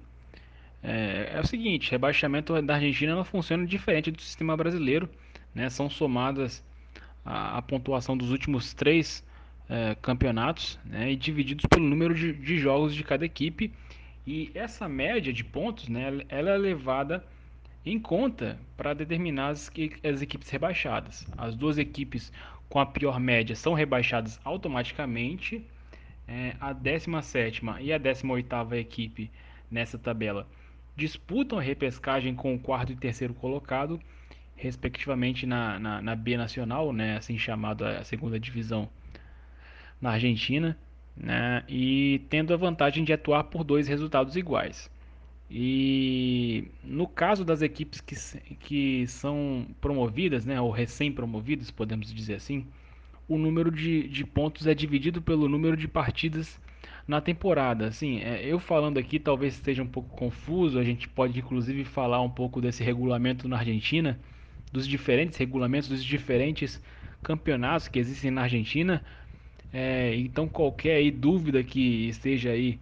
É, 0.82 1.30
é 1.34 1.40
o 1.40 1.46
seguinte, 1.46 1.90
rebaixamento 1.90 2.60
da 2.60 2.74
Argentina 2.74 3.14
não 3.14 3.24
funciona 3.24 3.64
diferente 3.64 4.10
do 4.10 4.20
sistema 4.20 4.56
brasileiro, 4.56 5.08
né? 5.54 5.70
São 5.70 5.88
somadas 5.88 6.64
a, 7.24 7.58
a 7.58 7.62
pontuação 7.62 8.16
dos 8.16 8.30
últimos 8.30 8.74
três 8.74 9.24
é, 9.68 9.94
campeonatos, 10.02 10.78
né? 10.84 11.12
E 11.12 11.16
divididos 11.16 11.66
pelo 11.66 11.84
número 11.84 12.14
de, 12.14 12.32
de, 12.32 12.58
jogos 12.58 12.94
de 12.94 13.04
cada 13.04 13.24
equipe. 13.24 13.72
E 14.26 14.50
essa 14.54 14.88
média 14.88 15.32
de 15.32 15.44
pontos, 15.44 15.88
né? 15.88 16.24
Ela 16.28 16.50
é 16.50 16.58
levada 16.58 17.24
em 17.86 17.98
conta 17.98 18.58
para 18.76 18.92
determinar 18.92 19.48
as, 19.48 19.70
as 20.02 20.22
equipes 20.22 20.50
rebaixadas. 20.50 21.26
As 21.38 21.54
duas 21.54 21.78
equipes 21.78 22.32
com 22.68 22.80
a 22.80 22.86
pior 22.86 23.20
média 23.20 23.54
são 23.54 23.72
rebaixadas 23.72 24.40
automaticamente. 24.44 25.64
É, 26.26 26.56
a 26.60 26.72
17 26.72 27.62
e 27.80 27.92
a 27.92 27.98
18 27.98 28.74
equipe 28.74 29.30
nessa 29.70 29.98
tabela 29.98 30.46
disputam 30.96 31.58
a 31.58 31.62
repescagem 31.62 32.34
com 32.34 32.54
o 32.54 32.58
quarto 32.58 32.92
e 32.92 32.96
terceiro 32.96 33.34
colocado, 33.34 34.00
respectivamente 34.54 35.46
na, 35.46 35.78
na, 35.78 36.02
na 36.02 36.14
B 36.14 36.36
Nacional, 36.36 36.92
né, 36.92 37.16
assim 37.16 37.38
chamada 37.38 37.98
a 37.98 38.04
segunda 38.04 38.38
divisão 38.38 38.88
na 40.00 40.10
Argentina, 40.10 40.76
né, 41.16 41.64
e 41.68 42.22
tendo 42.28 42.52
a 42.52 42.56
vantagem 42.56 43.04
de 43.04 43.12
atuar 43.12 43.44
por 43.44 43.64
dois 43.64 43.88
resultados 43.88 44.36
iguais. 44.36 44.90
E 45.50 46.68
no 46.82 47.06
caso 47.06 47.44
das 47.44 47.60
equipes 47.60 48.00
que, 48.00 48.16
que 48.56 49.06
são 49.06 49.66
promovidas, 49.80 50.46
né, 50.46 50.60
ou 50.60 50.70
recém-promovidas, 50.70 51.70
podemos 51.70 52.12
dizer 52.12 52.34
assim, 52.34 52.66
o 53.28 53.36
número 53.36 53.70
de, 53.70 54.08
de 54.08 54.24
pontos 54.24 54.66
é 54.66 54.74
dividido 54.74 55.20
pelo 55.20 55.48
número 55.48 55.76
de 55.76 55.86
partidas 55.86 56.58
na 57.06 57.20
temporada. 57.20 57.86
Assim, 57.86 58.20
é, 58.20 58.44
eu 58.44 58.58
falando 58.58 58.98
aqui 58.98 59.18
talvez 59.18 59.54
esteja 59.54 59.82
um 59.82 59.86
pouco 59.86 60.14
confuso. 60.16 60.78
A 60.78 60.84
gente 60.84 61.08
pode 61.08 61.38
inclusive 61.38 61.84
falar 61.84 62.20
um 62.20 62.30
pouco 62.30 62.60
desse 62.60 62.82
regulamento 62.82 63.48
na 63.48 63.58
Argentina, 63.58 64.18
dos 64.72 64.86
diferentes 64.86 65.38
regulamentos, 65.38 65.88
dos 65.88 66.04
diferentes 66.04 66.82
campeonatos 67.22 67.88
que 67.88 67.98
existem 67.98 68.30
na 68.30 68.42
Argentina. 68.42 69.02
É, 69.72 70.14
então 70.16 70.48
qualquer 70.48 70.96
aí, 70.96 71.10
dúvida 71.10 71.62
que 71.62 72.08
esteja 72.08 72.50
aí 72.50 72.78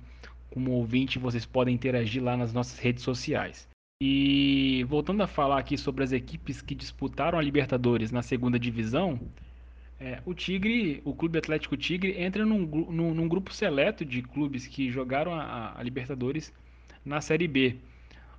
como 0.50 0.72
ouvinte, 0.72 1.18
vocês 1.18 1.46
podem 1.46 1.74
interagir 1.74 2.22
lá 2.22 2.36
nas 2.36 2.52
nossas 2.52 2.78
redes 2.78 3.04
sociais. 3.04 3.68
E 4.02 4.84
voltando 4.88 5.22
a 5.22 5.26
falar 5.26 5.58
aqui 5.58 5.76
sobre 5.76 6.02
as 6.02 6.10
equipes 6.10 6.62
que 6.62 6.74
disputaram 6.74 7.38
a 7.38 7.42
Libertadores 7.42 8.10
na 8.10 8.22
segunda 8.22 8.58
divisão, 8.58 9.20
é, 10.00 10.18
o 10.24 10.32
Tigre, 10.32 11.02
o 11.04 11.14
Clube 11.14 11.38
Atlético 11.38 11.76
Tigre, 11.76 12.18
entra 12.18 12.46
num, 12.46 12.60
num, 12.60 13.14
num 13.14 13.28
grupo 13.28 13.52
seleto 13.52 14.02
de 14.02 14.22
clubes 14.22 14.66
que 14.66 14.90
jogaram 14.90 15.34
a, 15.34 15.78
a, 15.78 15.82
Libertadores 15.82 16.50
na 17.04 17.20
Série 17.20 17.46
B. 17.46 17.76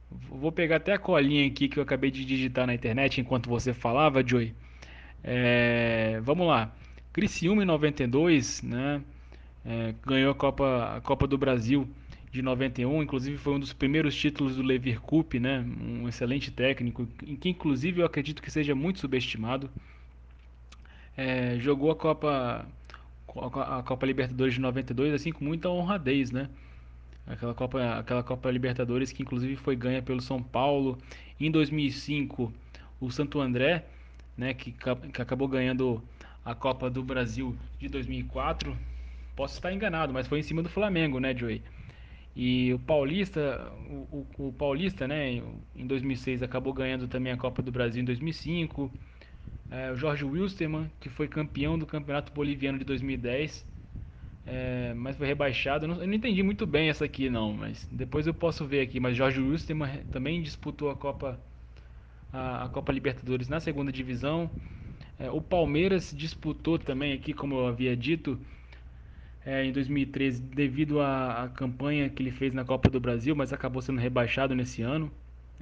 Vou 0.09 0.51
pegar 0.51 0.77
até 0.77 0.93
a 0.93 0.97
colinha 0.97 1.45
aqui 1.45 1.69
que 1.69 1.77
eu 1.77 1.83
acabei 1.83 2.09
de 2.09 2.25
digitar 2.25 2.65
na 2.65 2.73
internet 2.73 3.21
enquanto 3.21 3.47
você 3.47 3.73
falava, 3.75 4.27
Joey. 4.27 4.55
É, 5.23 6.19
vamos 6.23 6.47
lá. 6.47 6.73
Criciúma 7.13 7.61
em 7.61 7.65
92, 7.65 8.63
né? 8.63 9.01
É, 9.63 9.93
ganhou 10.03 10.31
a 10.31 10.35
Copa, 10.35 10.95
a 10.97 11.01
Copa 11.01 11.27
do 11.27 11.37
Brasil 11.37 11.87
de 12.31 12.41
91, 12.41 13.03
inclusive 13.03 13.37
foi 13.37 13.53
um 13.53 13.59
dos 13.59 13.71
primeiros 13.71 14.15
títulos 14.15 14.55
do 14.55 14.63
Levir 14.63 14.99
Cup, 14.99 15.35
né? 15.35 15.63
Um 15.79 16.07
excelente 16.09 16.49
técnico, 16.49 17.07
em 17.23 17.35
que 17.35 17.49
inclusive 17.49 18.01
eu 18.01 18.05
acredito 18.05 18.41
que 18.41 18.49
seja 18.49 18.73
muito 18.73 18.99
subestimado 18.99 19.69
é, 21.17 21.57
jogou 21.59 21.91
a 21.91 21.95
Copa 21.95 22.65
a 23.27 23.81
Copa 23.83 24.05
Libertadores 24.05 24.53
de 24.55 24.59
92 24.59 25.13
assim 25.13 25.31
com 25.31 25.45
muita 25.45 25.69
honradez, 25.69 26.31
né? 26.31 26.49
Aquela 27.25 27.53
Copa, 27.53 27.99
aquela 27.99 28.23
Copa 28.23 28.51
Libertadores 28.51 29.11
que 29.11 29.21
inclusive 29.21 29.55
foi 29.55 29.75
ganha 29.75 30.01
pelo 30.01 30.21
São 30.21 30.41
Paulo. 30.41 30.97
Em 31.39 31.49
2005, 31.49 32.51
o 32.99 33.09
Santo 33.09 33.39
André, 33.39 33.85
né, 34.37 34.53
que, 34.53 34.71
que 34.71 35.21
acabou 35.21 35.47
ganhando 35.47 36.03
a 36.43 36.53
Copa 36.53 36.89
do 36.89 37.03
Brasil 37.03 37.55
de 37.79 37.87
2004. 37.87 38.75
Posso 39.35 39.55
estar 39.55 39.71
enganado, 39.71 40.11
mas 40.13 40.27
foi 40.27 40.39
em 40.39 40.43
cima 40.43 40.61
do 40.61 40.69
Flamengo, 40.69 41.19
né, 41.19 41.35
Joey? 41.35 41.61
E 42.35 42.73
o 42.73 42.79
Paulista, 42.79 43.71
o, 43.89 44.25
o, 44.37 44.47
o 44.47 44.53
Paulista, 44.53 45.07
né, 45.07 45.41
em 45.75 45.87
2006 45.87 46.43
acabou 46.43 46.73
ganhando 46.73 47.07
também 47.07 47.31
a 47.31 47.37
Copa 47.37 47.61
do 47.61 47.71
Brasil 47.71 48.01
em 48.01 48.05
2005. 48.05 48.91
É, 49.71 49.89
o 49.89 49.95
Jorge 49.95 50.25
Wilstermann, 50.25 50.91
que 50.99 51.09
foi 51.09 51.29
campeão 51.29 51.79
do 51.79 51.85
Campeonato 51.85 52.33
Boliviano 52.33 52.77
de 52.77 52.83
2010, 52.83 53.65
é, 54.45 54.93
mas 54.93 55.15
foi 55.15 55.27
rebaixado. 55.27 55.85
Eu 55.85 55.89
não, 55.89 56.01
eu 56.01 56.07
não, 56.07 56.13
entendi 56.13 56.43
muito 56.43 56.67
bem 56.67 56.89
essa 56.89 57.05
aqui, 57.05 57.29
não, 57.29 57.53
mas 57.53 57.87
depois 57.89 58.27
eu 58.27 58.33
posso 58.33 58.65
ver 58.65 58.81
aqui. 58.81 58.99
Mas 58.99 59.15
Jorge 59.15 59.39
Wilstermann 59.39 60.03
também 60.11 60.41
disputou 60.41 60.89
a 60.89 60.95
Copa, 60.95 61.39
a, 62.33 62.65
a 62.65 62.69
Copa 62.69 62.91
Libertadores 62.91 63.47
na 63.47 63.61
segunda 63.61 63.93
divisão. 63.93 64.51
É, 65.17 65.31
o 65.31 65.41
Palmeiras 65.41 66.13
disputou 66.13 66.77
também 66.77 67.13
aqui, 67.13 67.33
como 67.33 67.55
eu 67.55 67.67
havia 67.67 67.95
dito, 67.95 68.37
é, 69.45 69.63
em 69.63 69.71
2013, 69.71 70.41
devido 70.41 70.99
à, 70.99 71.43
à 71.43 71.49
campanha 71.49 72.09
que 72.09 72.21
ele 72.21 72.31
fez 72.31 72.53
na 72.53 72.65
Copa 72.65 72.89
do 72.89 72.99
Brasil, 72.99 73.35
mas 73.35 73.53
acabou 73.53 73.81
sendo 73.81 73.99
rebaixado 74.01 74.53
nesse 74.53 74.81
ano. 74.81 75.09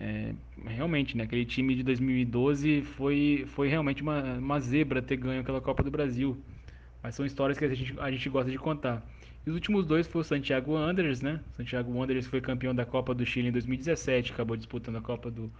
É, 0.01 0.33
realmente, 0.65 1.17
né, 1.17 1.25
aquele 1.25 1.43
time 1.43 1.75
de 1.75 1.83
2012 1.83 2.83
foi, 2.83 3.43
foi 3.47 3.67
realmente 3.67 4.01
uma, 4.01 4.35
uma 4.35 4.59
zebra 4.61 5.01
ter 5.01 5.17
ganho 5.17 5.41
aquela 5.41 5.59
Copa 5.59 5.83
do 5.83 5.91
Brasil. 5.91 6.37
Mas 7.03 7.15
são 7.15 7.25
histórias 7.25 7.59
que 7.59 7.65
a 7.65 7.75
gente, 7.75 7.93
a 7.99 8.09
gente 8.09 8.29
gosta 8.29 8.49
de 8.49 8.57
contar. 8.57 9.05
E 9.45 9.49
os 9.49 9.55
últimos 9.55 9.85
dois 9.85 10.07
foi 10.07 10.21
o 10.21 10.23
Santiago 10.23 10.73
Wanderers, 10.73 11.21
né? 11.21 11.41
Santiago 11.57 11.91
Wanderers 11.91 12.27
foi 12.27 12.39
campeão 12.39 12.73
da 12.73 12.85
Copa 12.85 13.13
do 13.13 13.25
Chile 13.25 13.49
em 13.49 13.51
2017, 13.51 14.31
acabou 14.31 14.55
disputando 14.55 14.97
a 14.97 15.01
Copa 15.01 15.29
do 15.29 15.51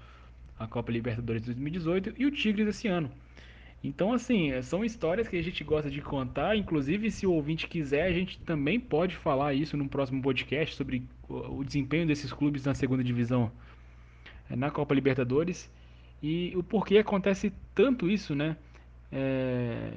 a 0.57 0.67
Copa 0.67 0.91
Libertadores 0.91 1.41
de 1.41 1.47
2018 1.47 2.13
e 2.17 2.25
o 2.25 2.31
Tigres 2.31 2.67
esse 2.67 2.87
ano. 2.87 3.09
Então, 3.81 4.11
assim, 4.11 4.51
são 4.61 4.83
histórias 4.83 5.29
que 5.29 5.37
a 5.37 5.41
gente 5.41 5.63
gosta 5.63 5.89
de 5.89 6.01
contar. 6.01 6.57
Inclusive, 6.57 7.09
se 7.09 7.25
o 7.25 7.31
ouvinte 7.31 7.65
quiser, 7.65 8.03
a 8.03 8.11
gente 8.11 8.37
também 8.39 8.77
pode 8.77 9.15
falar 9.15 9.53
isso 9.53 9.77
no 9.77 9.87
próximo 9.87 10.21
podcast 10.21 10.75
sobre 10.75 11.03
o 11.29 11.63
desempenho 11.63 12.05
desses 12.05 12.33
clubes 12.33 12.65
na 12.65 12.75
segunda 12.75 13.01
divisão 13.01 13.49
é, 13.49 13.68
na 14.55 14.71
Copa 14.71 14.93
Libertadores 14.93 15.69
e 16.21 16.53
o 16.55 16.63
porquê 16.63 16.97
acontece 16.97 17.53
tanto 17.73 18.09
isso, 18.09 18.35
né? 18.35 18.57
É, 19.11 19.91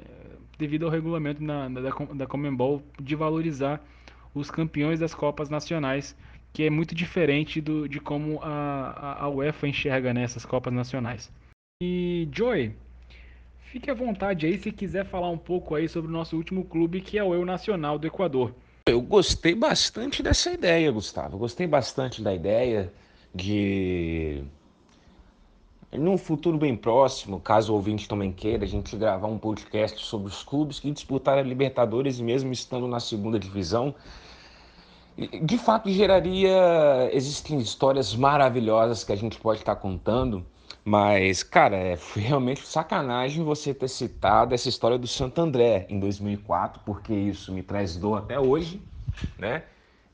devido 0.59 0.85
ao 0.85 0.91
regulamento 0.91 1.43
na, 1.43 1.69
da, 1.69 1.91
da 2.15 2.27
Comembol 2.27 2.83
de 3.01 3.15
valorizar 3.15 3.85
os 4.35 4.51
campeões 4.51 5.01
das 5.01 5.15
Copas 5.15 5.51
Nacionais, 5.51 6.17
que 6.53 6.63
é 6.63 6.71
muito 6.71 6.95
diferente 6.95 7.61
do, 7.61 7.89
de 7.89 8.01
como 8.01 8.41
a, 8.43 9.25
a 9.25 9.29
UEFA 9.29 9.69
enxerga 9.69 10.15
nessas 10.15 10.45
né, 10.45 10.51
Copas 10.51 10.73
Nacionais. 10.73 11.31
E 11.83 12.29
Joy, 12.33 12.73
fique 13.65 13.91
à 13.91 13.95
vontade 13.95 14.47
aí 14.47 14.59
se 14.59 14.71
quiser 14.71 15.05
falar 15.05 15.31
um 15.31 15.39
pouco 15.39 15.75
aí 15.75 15.89
sobre 15.89 16.09
o 16.09 16.13
nosso 16.13 16.37
último 16.37 16.65
clube, 16.65 17.01
que 17.01 17.19
é 17.19 17.25
o 17.25 17.35
Eu 17.35 17.45
Nacional 17.45 17.99
do 17.99 18.07
Equador. 18.07 18.55
Eu 18.87 19.01
gostei 19.01 19.55
bastante 19.55 20.23
dessa 20.23 20.53
ideia, 20.53 20.91
Gustavo. 20.91 21.39
gostei 21.39 21.67
bastante 21.67 22.23
da 22.23 22.35
ideia 22.35 22.93
de 23.35 24.45
num 25.93 26.17
futuro 26.17 26.57
bem 26.57 26.75
próximo, 26.75 27.39
caso 27.39 27.73
o 27.73 27.77
ouvinte 27.77 28.09
também 28.09 28.33
queira, 28.33 28.65
a 28.65 28.69
gente 28.69 28.97
gravar 28.97 29.29
um 29.29 29.37
podcast 29.37 30.03
sobre 30.05 30.29
os 30.29 30.43
clubes 30.43 30.81
que 30.81 30.91
disputaram 30.91 31.41
a 31.41 31.45
Libertadores 31.45 32.19
mesmo 32.19 32.51
estando 32.51 32.89
na 32.89 32.99
segunda 32.99 33.39
divisão. 33.39 33.95
De 35.43 35.59
fato, 35.59 35.91
geraria. 35.91 37.11
Existem 37.13 37.59
histórias 37.59 38.17
maravilhosas 38.17 39.05
que 39.05 39.13
a 39.13 39.17
gente 39.17 39.39
pode 39.39 39.61
estar 39.61 39.77
contando 39.77 40.45
Mas, 40.83 41.43
cara, 41.43 41.77
é, 41.77 41.99
realmente 42.17 42.67
sacanagem 42.67 43.45
você 43.45 43.75
ter 43.75 43.89
citado 43.89 44.55
essa 44.55 44.69
história 44.69 44.97
do 44.97 45.07
Santo 45.07 45.41
André 45.41 45.87
em 45.91 46.01
2004, 46.01 46.81
porque 46.87 47.13
isso 47.13 47.53
me 47.53 47.63
traz 47.63 47.97
dor 47.97 48.19
até 48.19 48.41
hoje, 48.41 48.81
né? 49.39 49.65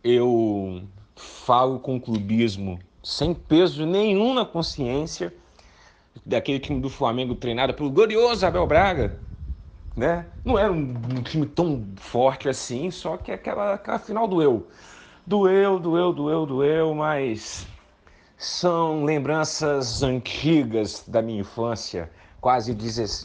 Eu 0.03 0.83
falo 1.15 1.79
com 1.79 2.01
clubismo 2.01 2.79
sem 3.03 3.35
peso 3.35 3.87
nenhum 3.87 4.35
na 4.35 4.45
consciência 4.45 5.33
daquele 6.25 6.59
time 6.59 6.81
do 6.81 6.91
Flamengo 6.91 7.35
treinado 7.35 7.75
pelo 7.75 7.91
glorioso 7.91 8.45
Abel 8.45 8.67
Braga, 8.67 9.19
né? 9.97 10.27
Não 10.45 10.59
era 10.59 10.73
um, 10.73 10.95
um 11.17 11.23
time 11.23 11.47
tão 11.47 11.87
forte 11.97 12.49
assim, 12.49 12.91
só 12.91 13.17
que 13.17 13.33
aquela, 13.33 13.75
aquela 13.75 13.99
final 13.99 14.27
doeu. 14.29 14.67
Doeu, 15.27 15.79
doeu, 15.79 16.13
doeu, 16.13 16.47
doeu, 16.47 16.95
mas 16.95 17.67
são 18.37 19.05
lembranças 19.05 20.03
antigas 20.03 21.05
da 21.07 21.21
minha 21.21 21.41
infância, 21.41 22.11
quase, 22.41 22.77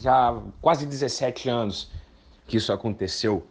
já, 0.02 0.36
quase 0.60 0.84
17 0.84 1.48
anos 1.48 1.90
que 2.46 2.56
isso 2.56 2.72
aconteceu. 2.72 3.46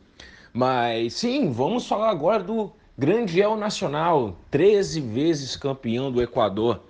Mas 0.51 1.13
sim, 1.13 1.51
vamos 1.51 1.87
falar 1.87 2.11
agora 2.11 2.43
do 2.43 2.71
grande 2.97 3.41
El 3.41 3.57
Nacional, 3.57 4.35
13 4.51 5.01
vezes 5.01 5.55
campeão 5.55 6.11
do 6.11 6.21
Equador. 6.21 6.81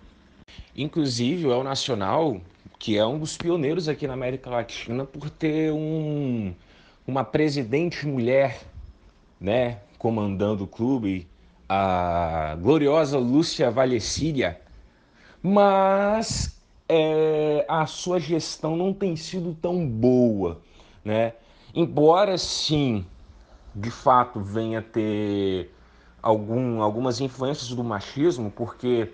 Inclusive, 0.75 1.47
o 1.47 1.53
El 1.53 1.63
Nacional, 1.63 2.41
que 2.77 2.97
é 2.97 3.05
um 3.05 3.17
dos 3.17 3.37
pioneiros 3.37 3.87
aqui 3.87 4.07
na 4.07 4.13
América 4.13 4.49
Latina 4.49 5.05
por 5.05 5.29
ter 5.29 5.71
um, 5.71 6.53
uma 7.07 7.23
presidente 7.23 8.05
mulher, 8.05 8.61
né, 9.39 9.79
comandando 9.97 10.65
o 10.65 10.67
clube, 10.67 11.27
a 11.69 12.57
gloriosa 12.61 13.17
Lúcia 13.17 13.71
Valecília, 13.71 14.59
mas 15.41 16.59
é, 16.89 17.65
a 17.67 17.85
sua 17.85 18.19
gestão 18.19 18.75
não 18.75 18.93
tem 18.93 19.15
sido 19.15 19.57
tão 19.61 19.87
boa, 19.87 20.61
né? 21.03 21.33
Embora 21.73 22.37
sim, 22.37 23.05
de 23.75 23.89
fato, 23.89 24.39
venha 24.39 24.81
ter 24.81 25.71
algum, 26.23 26.81
algumas 26.81 27.19
influências 27.19 27.69
do 27.69 27.83
machismo, 27.83 28.49
porque 28.49 29.11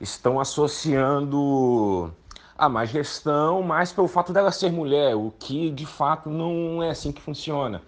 estão 0.00 0.40
associando 0.40 2.12
a 2.56 2.68
má 2.68 2.86
gestão 2.86 3.62
mais 3.62 3.92
pelo 3.92 4.08
fato 4.08 4.32
dela 4.32 4.50
ser 4.50 4.72
mulher, 4.72 5.14
o 5.14 5.30
que 5.38 5.70
de 5.70 5.84
fato 5.84 6.30
não 6.30 6.82
é 6.82 6.90
assim 6.90 7.12
que 7.12 7.20
funciona. 7.20 7.82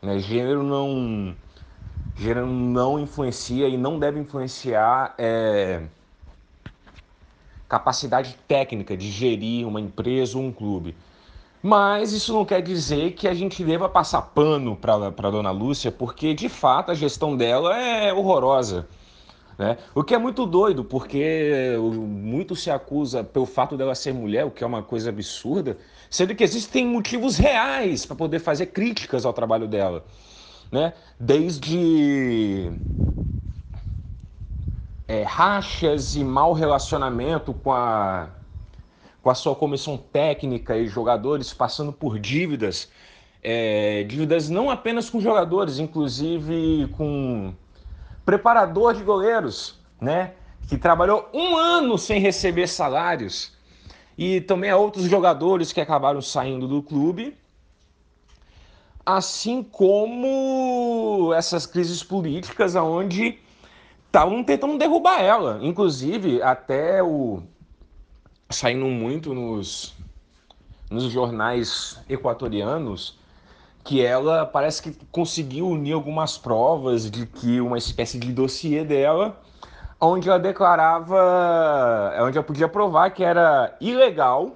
Né? 0.00 0.20
Gênero 0.20 0.62
não 0.62 1.36
gênero 2.14 2.46
não 2.46 3.00
influencia 3.00 3.66
e 3.68 3.76
não 3.76 3.98
deve 3.98 4.20
influenciar 4.20 5.14
é, 5.18 5.82
capacidade 7.68 8.36
técnica 8.46 8.96
de 8.96 9.10
gerir 9.10 9.66
uma 9.66 9.80
empresa 9.80 10.38
ou 10.38 10.44
um 10.44 10.52
clube. 10.52 10.94
Mas 11.62 12.12
isso 12.12 12.32
não 12.32 12.44
quer 12.44 12.60
dizer 12.60 13.12
que 13.12 13.28
a 13.28 13.34
gente 13.34 13.62
deva 13.62 13.88
passar 13.88 14.20
pano 14.22 14.76
para 14.76 15.30
dona 15.30 15.52
Lúcia, 15.52 15.92
porque 15.92 16.34
de 16.34 16.48
fato 16.48 16.90
a 16.90 16.94
gestão 16.94 17.36
dela 17.36 17.76
é 17.78 18.12
horrorosa. 18.12 18.88
Né? 19.56 19.78
O 19.94 20.02
que 20.02 20.12
é 20.12 20.18
muito 20.18 20.44
doido, 20.44 20.82
porque 20.82 21.76
muito 21.78 22.56
se 22.56 22.68
acusa 22.68 23.22
pelo 23.22 23.46
fato 23.46 23.76
dela 23.76 23.94
ser 23.94 24.12
mulher, 24.12 24.44
o 24.44 24.50
que 24.50 24.64
é 24.64 24.66
uma 24.66 24.82
coisa 24.82 25.10
absurda, 25.10 25.78
sendo 26.10 26.34
que 26.34 26.42
existem 26.42 26.84
motivos 26.84 27.36
reais 27.36 28.04
para 28.04 28.16
poder 28.16 28.40
fazer 28.40 28.66
críticas 28.66 29.24
ao 29.24 29.32
trabalho 29.32 29.68
dela. 29.68 30.04
Né? 30.70 30.94
Desde 31.20 32.72
é, 35.06 35.22
rachas 35.22 36.16
e 36.16 36.24
mau 36.24 36.52
relacionamento 36.54 37.54
com 37.54 37.72
a, 37.72 38.30
com 39.22 39.30
a 39.30 39.34
sua 39.34 39.54
comissão 39.54 39.96
técnica 39.96 40.76
e 40.76 40.88
jogadores, 40.88 41.54
passando 41.54 41.92
por 41.92 42.18
dívidas, 42.18 42.90
é, 43.42 44.02
dívidas 44.04 44.48
não 44.48 44.68
apenas 44.68 45.08
com 45.08 45.20
jogadores, 45.20 45.78
inclusive 45.78 46.88
com 46.96 47.54
preparador 48.24 48.94
de 48.94 49.02
goleiros, 49.02 49.78
né? 50.00 50.34
Que 50.68 50.76
trabalhou 50.76 51.28
um 51.32 51.56
ano 51.56 51.96
sem 51.96 52.20
receber 52.20 52.66
salários. 52.66 53.52
E 54.16 54.40
também 54.42 54.70
há 54.70 54.76
outros 54.76 55.04
jogadores 55.04 55.72
que 55.72 55.80
acabaram 55.80 56.20
saindo 56.20 56.68
do 56.68 56.82
clube. 56.82 57.36
Assim 59.04 59.62
como 59.62 61.32
essas 61.36 61.66
crises 61.66 62.02
políticas 62.04 62.76
onde 62.76 63.38
estavam 64.06 64.44
tentando 64.44 64.78
derrubar 64.78 65.20
ela. 65.20 65.58
Inclusive, 65.62 66.42
até 66.42 67.02
o. 67.02 67.42
saindo 68.52 68.86
muito 68.86 69.34
nos, 69.34 69.94
nos 70.90 71.04
jornais 71.04 71.98
equatorianos, 72.08 73.18
que 73.84 74.04
ela 74.04 74.46
parece 74.46 74.82
que 74.82 75.06
conseguiu 75.10 75.68
unir 75.68 75.92
algumas 75.92 76.38
provas 76.38 77.10
de 77.10 77.26
que 77.26 77.60
uma 77.60 77.78
espécie 77.78 78.18
de 78.18 78.32
dossiê 78.32 78.84
dela, 78.84 79.40
onde 80.00 80.28
ela 80.28 80.38
declarava, 80.38 82.14
onde 82.20 82.38
ela 82.38 82.46
podia 82.46 82.68
provar 82.68 83.10
que 83.10 83.24
era 83.24 83.76
ilegal, 83.80 84.52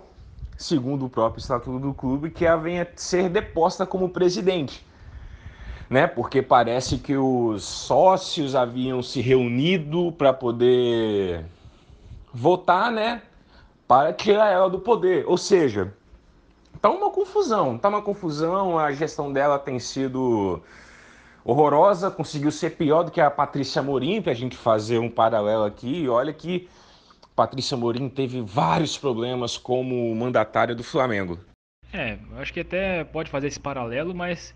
segundo 0.57 1.07
o 1.07 1.11
próprio 1.11 1.41
estatuto 1.41 1.79
do 1.79 1.93
clube, 1.93 2.31
que 2.31 2.45
ela 2.45 2.57
venha 2.57 2.87
ser 2.95 3.29
deposta 3.29 3.85
como 3.85 4.09
presidente 4.09 4.87
né? 5.89 6.07
Porque 6.07 6.43
parece 6.43 6.99
que 6.99 7.17
os 7.17 7.65
sócios 7.65 8.55
haviam 8.55 9.03
se 9.03 9.21
reunido 9.21 10.13
para 10.13 10.33
poder 10.33 11.45
votar, 12.33 12.91
né? 12.91 13.23
Para 13.87 14.13
tirar 14.13 14.51
ela 14.51 14.69
do 14.69 14.81
poder. 14.81 15.25
Ou 15.27 15.39
seja, 15.39 15.95
tá 16.81 16.91
uma 16.91 17.11
confusão, 17.11 17.79
tá 17.79 17.89
uma 17.89 18.03
confusão. 18.03 18.79
A 18.79 18.93
gestão 18.93 19.33
dela 19.33 19.59
tem 19.59 19.79
sido 19.79 20.63
horrorosa, 21.45 22.11
conseguiu 22.11 22.51
ser 22.51 22.71
pior 22.71 23.05
do 23.05 23.11
que 23.11 23.21
a 23.21 23.31
Patrícia 23.31 23.81
Morim, 23.81 24.21
para 24.21 24.33
a 24.33 24.35
gente 24.35 24.57
fazer 24.57 24.99
um 24.99 25.09
paralelo 25.09 25.65
aqui. 25.65 26.03
E 26.03 26.09
olha 26.09 26.33
que 26.33 26.69
Patrícia 27.37 27.77
Morim 27.77 28.09
teve 28.09 28.41
vários 28.41 28.97
problemas 28.97 29.59
como 29.59 30.15
mandatária 30.15 30.75
do 30.75 30.83
Flamengo. 30.83 31.39
É, 31.93 32.19
acho 32.39 32.53
que 32.53 32.61
até 32.61 33.05
pode 33.05 33.31
fazer 33.31 33.47
esse 33.47 33.61
paralelo, 33.61 34.15
mas 34.15 34.55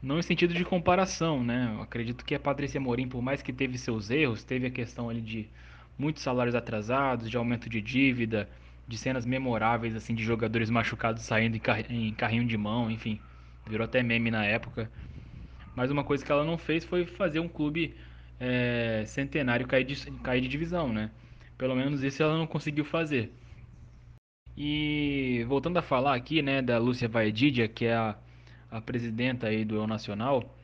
não 0.00 0.18
em 0.18 0.22
sentido 0.22 0.54
de 0.54 0.64
comparação, 0.64 1.42
né? 1.42 1.74
Eu 1.76 1.82
acredito 1.82 2.24
que 2.24 2.34
a 2.34 2.40
Patrícia 2.40 2.80
Morim, 2.80 3.08
por 3.08 3.20
mais 3.20 3.42
que 3.42 3.52
teve 3.52 3.76
seus 3.76 4.08
erros, 4.08 4.42
teve 4.42 4.68
a 4.68 4.70
questão 4.70 5.10
ali 5.10 5.20
de 5.20 5.50
muitos 5.98 6.22
salários 6.22 6.54
atrasados, 6.54 7.28
de 7.28 7.36
aumento 7.36 7.68
de 7.68 7.80
dívida, 7.80 8.48
de 8.92 8.98
cenas 8.98 9.24
memoráveis 9.26 9.96
assim 9.96 10.14
de 10.14 10.22
jogadores 10.22 10.70
machucados 10.70 11.22
saindo 11.22 11.56
em, 11.88 12.12
carrinho 12.14 12.46
de 12.46 12.56
mão, 12.56 12.90
enfim, 12.90 13.18
virou 13.66 13.84
até 13.84 14.02
meme 14.02 14.30
na 14.30 14.44
época. 14.44 14.90
Mas 15.74 15.90
uma 15.90 16.04
coisa 16.04 16.24
que 16.24 16.30
ela 16.30 16.44
não 16.44 16.58
fez 16.58 16.84
foi 16.84 17.06
fazer 17.06 17.40
um 17.40 17.48
clube 17.48 17.94
é, 18.38 19.04
centenário 19.06 19.66
cair 19.66 19.84
de, 19.84 20.10
cair 20.22 20.40
de 20.42 20.48
divisão, 20.48 20.92
né? 20.92 21.10
Pelo 21.56 21.74
menos 21.74 22.02
isso 22.02 22.22
ela 22.22 22.36
não 22.36 22.46
conseguiu 22.46 22.84
fazer. 22.84 23.32
E 24.56 25.44
voltando 25.48 25.78
a 25.78 25.82
falar 25.82 26.14
aqui, 26.14 26.42
né, 26.42 26.60
da 26.60 26.78
Lúcia 26.78 27.08
Vaedidia, 27.08 27.68
que 27.68 27.86
é 27.86 27.94
a 27.94 28.16
a 28.72 28.80
presidenta 28.80 29.48
aí 29.48 29.66
do 29.66 29.76
El 29.76 29.86
Nacional, 29.86 30.56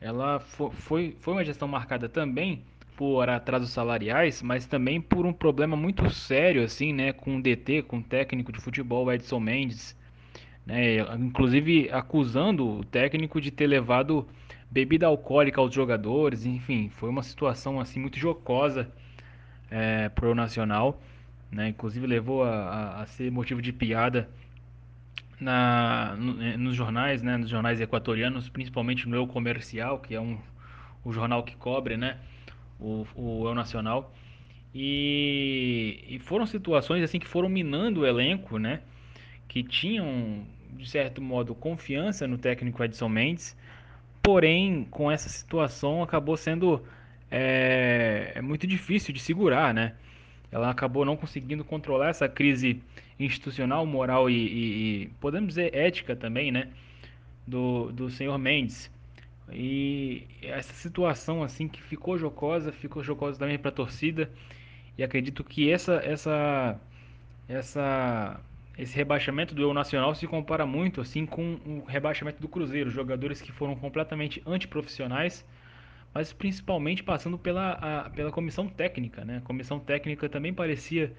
ela 0.00 0.40
foi, 0.40 1.16
foi 1.20 1.32
uma 1.32 1.44
gestão 1.44 1.68
marcada 1.68 2.08
também 2.08 2.64
por 2.96 3.28
atrasos 3.28 3.70
salariais, 3.70 4.42
mas 4.42 4.66
também 4.66 5.00
por 5.00 5.26
um 5.26 5.32
problema 5.32 5.76
muito 5.76 6.08
sério 6.10 6.64
assim, 6.64 6.92
né, 6.92 7.12
com 7.12 7.36
o 7.36 7.42
DT, 7.42 7.82
com 7.82 7.98
o 7.98 8.02
técnico 8.02 8.50
de 8.50 8.60
futebol 8.60 9.12
Edson 9.12 9.38
Mendes, 9.38 9.96
né, 10.64 10.98
inclusive 11.18 11.90
acusando 11.90 12.78
o 12.78 12.84
técnico 12.84 13.40
de 13.40 13.50
ter 13.50 13.66
levado 13.66 14.26
bebida 14.70 15.06
alcoólica 15.06 15.60
aos 15.60 15.72
jogadores, 15.72 16.46
enfim, 16.46 16.88
foi 16.88 17.10
uma 17.10 17.22
situação 17.22 17.78
assim 17.78 18.00
muito 18.00 18.18
jocosa 18.18 18.90
é, 19.70 20.08
pro 20.08 20.34
Nacional, 20.34 21.00
né, 21.52 21.68
inclusive 21.68 22.06
levou 22.06 22.42
a, 22.44 22.50
a, 22.50 23.02
a 23.02 23.06
ser 23.06 23.30
motivo 23.30 23.60
de 23.60 23.72
piada 23.72 24.28
na, 25.38 26.16
no, 26.16 26.58
nos 26.58 26.74
jornais, 26.74 27.22
né, 27.22 27.36
nos 27.36 27.50
jornais 27.50 27.80
equatorianos, 27.80 28.48
principalmente 28.48 29.08
no 29.08 29.16
Eu 29.16 29.26
Comercial, 29.26 29.98
que 29.98 30.14
é 30.14 30.20
um 30.20 30.38
o 31.04 31.12
jornal 31.12 31.44
que 31.44 31.54
cobre, 31.54 31.96
né, 31.96 32.16
o, 32.80 33.06
o 33.14 33.48
Eu 33.48 33.54
Nacional. 33.54 34.12
E, 34.74 36.04
e, 36.08 36.18
foram 36.18 36.46
situações 36.46 37.02
assim 37.02 37.18
que 37.18 37.26
foram 37.26 37.48
minando 37.48 38.00
o 38.00 38.06
elenco, 38.06 38.58
né, 38.58 38.82
que 39.48 39.62
tinham 39.62 40.44
de 40.72 40.88
certo 40.88 41.22
modo 41.22 41.54
confiança 41.54 42.26
no 42.26 42.36
técnico 42.36 42.84
Edson 42.84 43.08
Mendes, 43.08 43.56
porém 44.22 44.84
com 44.90 45.10
essa 45.10 45.30
situação 45.30 46.02
acabou 46.02 46.36
sendo 46.36 46.82
é, 47.30 48.32
é 48.34 48.42
muito 48.42 48.66
difícil 48.66 49.14
de 49.14 49.20
segurar, 49.20 49.72
né? 49.72 49.94
Ela 50.52 50.70
acabou 50.70 51.04
não 51.04 51.16
conseguindo 51.16 51.64
controlar 51.64 52.10
essa 52.10 52.28
crise 52.28 52.80
institucional, 53.18 53.84
moral 53.86 54.28
e, 54.30 54.34
e, 54.34 55.02
e 55.04 55.06
podemos 55.20 55.48
dizer 55.48 55.74
ética 55.74 56.14
também, 56.14 56.52
né, 56.52 56.68
do, 57.46 57.90
do 57.92 58.10
senhor 58.10 58.38
Mendes. 58.38 58.90
E 59.52 60.26
essa 60.42 60.72
situação 60.74 61.42
assim 61.42 61.68
que 61.68 61.82
ficou 61.82 62.18
jocosa, 62.18 62.72
ficou 62.72 63.02
jocosa 63.02 63.38
também 63.38 63.58
para 63.58 63.70
a 63.70 63.72
torcida. 63.74 64.30
E 64.98 65.02
acredito 65.04 65.44
que 65.44 65.70
essa 65.70 65.94
essa 66.04 66.80
essa 67.48 68.40
esse 68.78 68.94
rebaixamento 68.94 69.54
do 69.54 69.62
Eu 69.62 69.72
Nacional 69.72 70.14
se 70.14 70.26
compara 70.26 70.66
muito 70.66 71.00
assim 71.00 71.24
com 71.26 71.54
o 71.64 71.84
rebaixamento 71.86 72.40
do 72.40 72.48
Cruzeiro, 72.48 72.90
jogadores 72.90 73.40
que 73.40 73.52
foram 73.52 73.74
completamente 73.76 74.42
antiprofissionais, 74.46 75.44
mas 76.12 76.32
principalmente 76.32 77.02
passando 77.02 77.38
pela, 77.38 77.72
a, 77.72 78.10
pela 78.10 78.30
comissão 78.32 78.68
técnica, 78.68 79.24
né? 79.24 79.38
A 79.38 79.40
comissão 79.42 79.78
técnica 79.80 80.28
também 80.28 80.52
parecia 80.52 81.14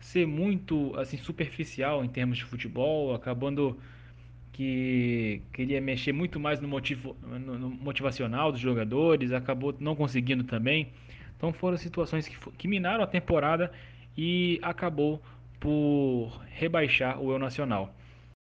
ser 0.00 0.26
muito 0.26 0.94
assim 0.96 1.16
superficial 1.16 2.04
em 2.04 2.08
termos 2.08 2.38
de 2.38 2.44
futebol, 2.44 3.14
acabando 3.14 3.78
que 4.58 5.40
queria 5.52 5.80
mexer 5.80 6.12
muito 6.12 6.40
mais 6.40 6.60
no, 6.60 6.66
motivo, 6.66 7.16
no, 7.22 7.56
no 7.56 7.70
motivacional 7.70 8.50
dos 8.50 8.60
jogadores, 8.60 9.30
acabou 9.30 9.72
não 9.78 9.94
conseguindo 9.94 10.42
também. 10.42 10.88
Então 11.36 11.52
foram 11.52 11.76
situações 11.76 12.26
que, 12.26 12.36
que 12.58 12.66
minaram 12.66 13.04
a 13.04 13.06
temporada 13.06 13.70
e 14.16 14.58
acabou 14.60 15.22
por 15.60 16.42
rebaixar 16.48 17.22
o 17.22 17.30
Eu 17.30 17.38
Nacional. 17.38 17.94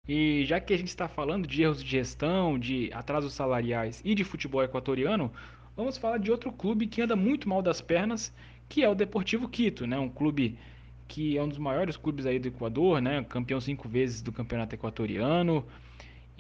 E 0.08 0.42
já 0.46 0.58
que 0.58 0.72
a 0.72 0.78
gente 0.78 0.88
está 0.88 1.06
falando 1.06 1.46
de 1.46 1.62
erros 1.62 1.84
de 1.84 1.90
gestão, 1.90 2.58
de 2.58 2.90
atrasos 2.94 3.34
salariais 3.34 4.00
e 4.02 4.14
de 4.14 4.24
futebol 4.24 4.64
equatoriano, 4.64 5.30
vamos 5.76 5.98
falar 5.98 6.16
de 6.16 6.30
outro 6.30 6.50
clube 6.50 6.86
que 6.86 7.02
anda 7.02 7.14
muito 7.14 7.46
mal 7.46 7.60
das 7.60 7.82
pernas, 7.82 8.34
que 8.70 8.82
é 8.82 8.88
o 8.88 8.94
Deportivo 8.94 9.46
Quito, 9.46 9.86
né? 9.86 9.98
Um 9.98 10.08
clube 10.08 10.58
que 11.06 11.36
é 11.36 11.42
um 11.42 11.48
dos 11.48 11.58
maiores 11.58 11.98
clubes 11.98 12.24
aí 12.24 12.38
do 12.38 12.48
Equador, 12.48 13.02
né? 13.02 13.22
Campeão 13.28 13.60
cinco 13.60 13.86
vezes 13.86 14.22
do 14.22 14.32
campeonato 14.32 14.74
equatoriano. 14.74 15.62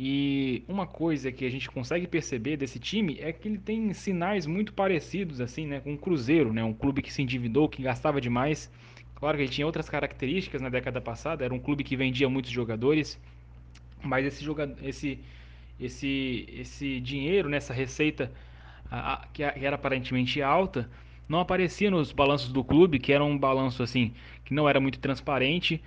E 0.02 0.64
uma 0.66 0.86
coisa 0.86 1.30
que 1.30 1.44
a 1.44 1.50
gente 1.50 1.70
consegue 1.70 2.06
perceber 2.06 2.56
desse 2.56 2.78
time 2.78 3.18
é 3.20 3.32
que 3.32 3.46
ele 3.46 3.58
tem 3.58 3.92
sinais 3.92 4.46
muito 4.46 4.72
parecidos 4.72 5.42
assim, 5.42 5.66
né, 5.66 5.80
com 5.80 5.92
o 5.92 5.98
Cruzeiro, 5.98 6.54
né? 6.54 6.64
Um 6.64 6.72
clube 6.72 7.02
que 7.02 7.12
se 7.12 7.20
endividou, 7.20 7.68
que 7.68 7.82
gastava 7.82 8.18
demais 8.18 8.70
Claro 9.20 9.36
que 9.36 9.42
ele 9.42 9.52
tinha 9.52 9.66
outras 9.66 9.88
características 9.88 10.62
na 10.62 10.70
década 10.70 10.98
passada, 10.98 11.44
era 11.44 11.52
um 11.52 11.58
clube 11.58 11.84
que 11.84 11.94
vendia 11.94 12.26
muitos 12.26 12.50
jogadores, 12.50 13.20
mas 14.02 14.24
esse 14.24 14.42
jogador, 14.42 14.74
esse 14.82 15.20
esse 15.78 16.46
esse 16.50 17.00
dinheiro 17.00 17.48
nessa 17.48 17.74
receita 17.74 18.32
a, 18.90 19.14
a, 19.14 19.26
que 19.26 19.42
era 19.42 19.76
aparentemente 19.76 20.40
alta, 20.40 20.90
não 21.28 21.38
aparecia 21.38 21.90
nos 21.90 22.12
balanços 22.12 22.50
do 22.50 22.64
clube, 22.64 22.98
que 22.98 23.12
era 23.12 23.22
um 23.22 23.36
balanço 23.38 23.82
assim 23.82 24.14
que 24.42 24.54
não 24.54 24.66
era 24.66 24.80
muito 24.80 24.98
transparente 24.98 25.82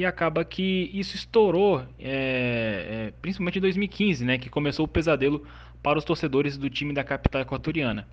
e 0.00 0.06
acaba 0.06 0.42
que 0.46 0.90
isso 0.94 1.14
estourou, 1.14 1.80
é, 1.98 3.08
é, 3.08 3.12
principalmente 3.20 3.58
em 3.58 3.60
2015, 3.60 4.24
né, 4.24 4.38
que 4.38 4.48
começou 4.48 4.86
o 4.86 4.88
pesadelo 4.88 5.46
para 5.82 5.98
os 5.98 6.04
torcedores 6.04 6.56
do 6.56 6.70
time 6.70 6.94
da 6.94 7.04
capital 7.04 7.42
equatoriana. 7.42 8.08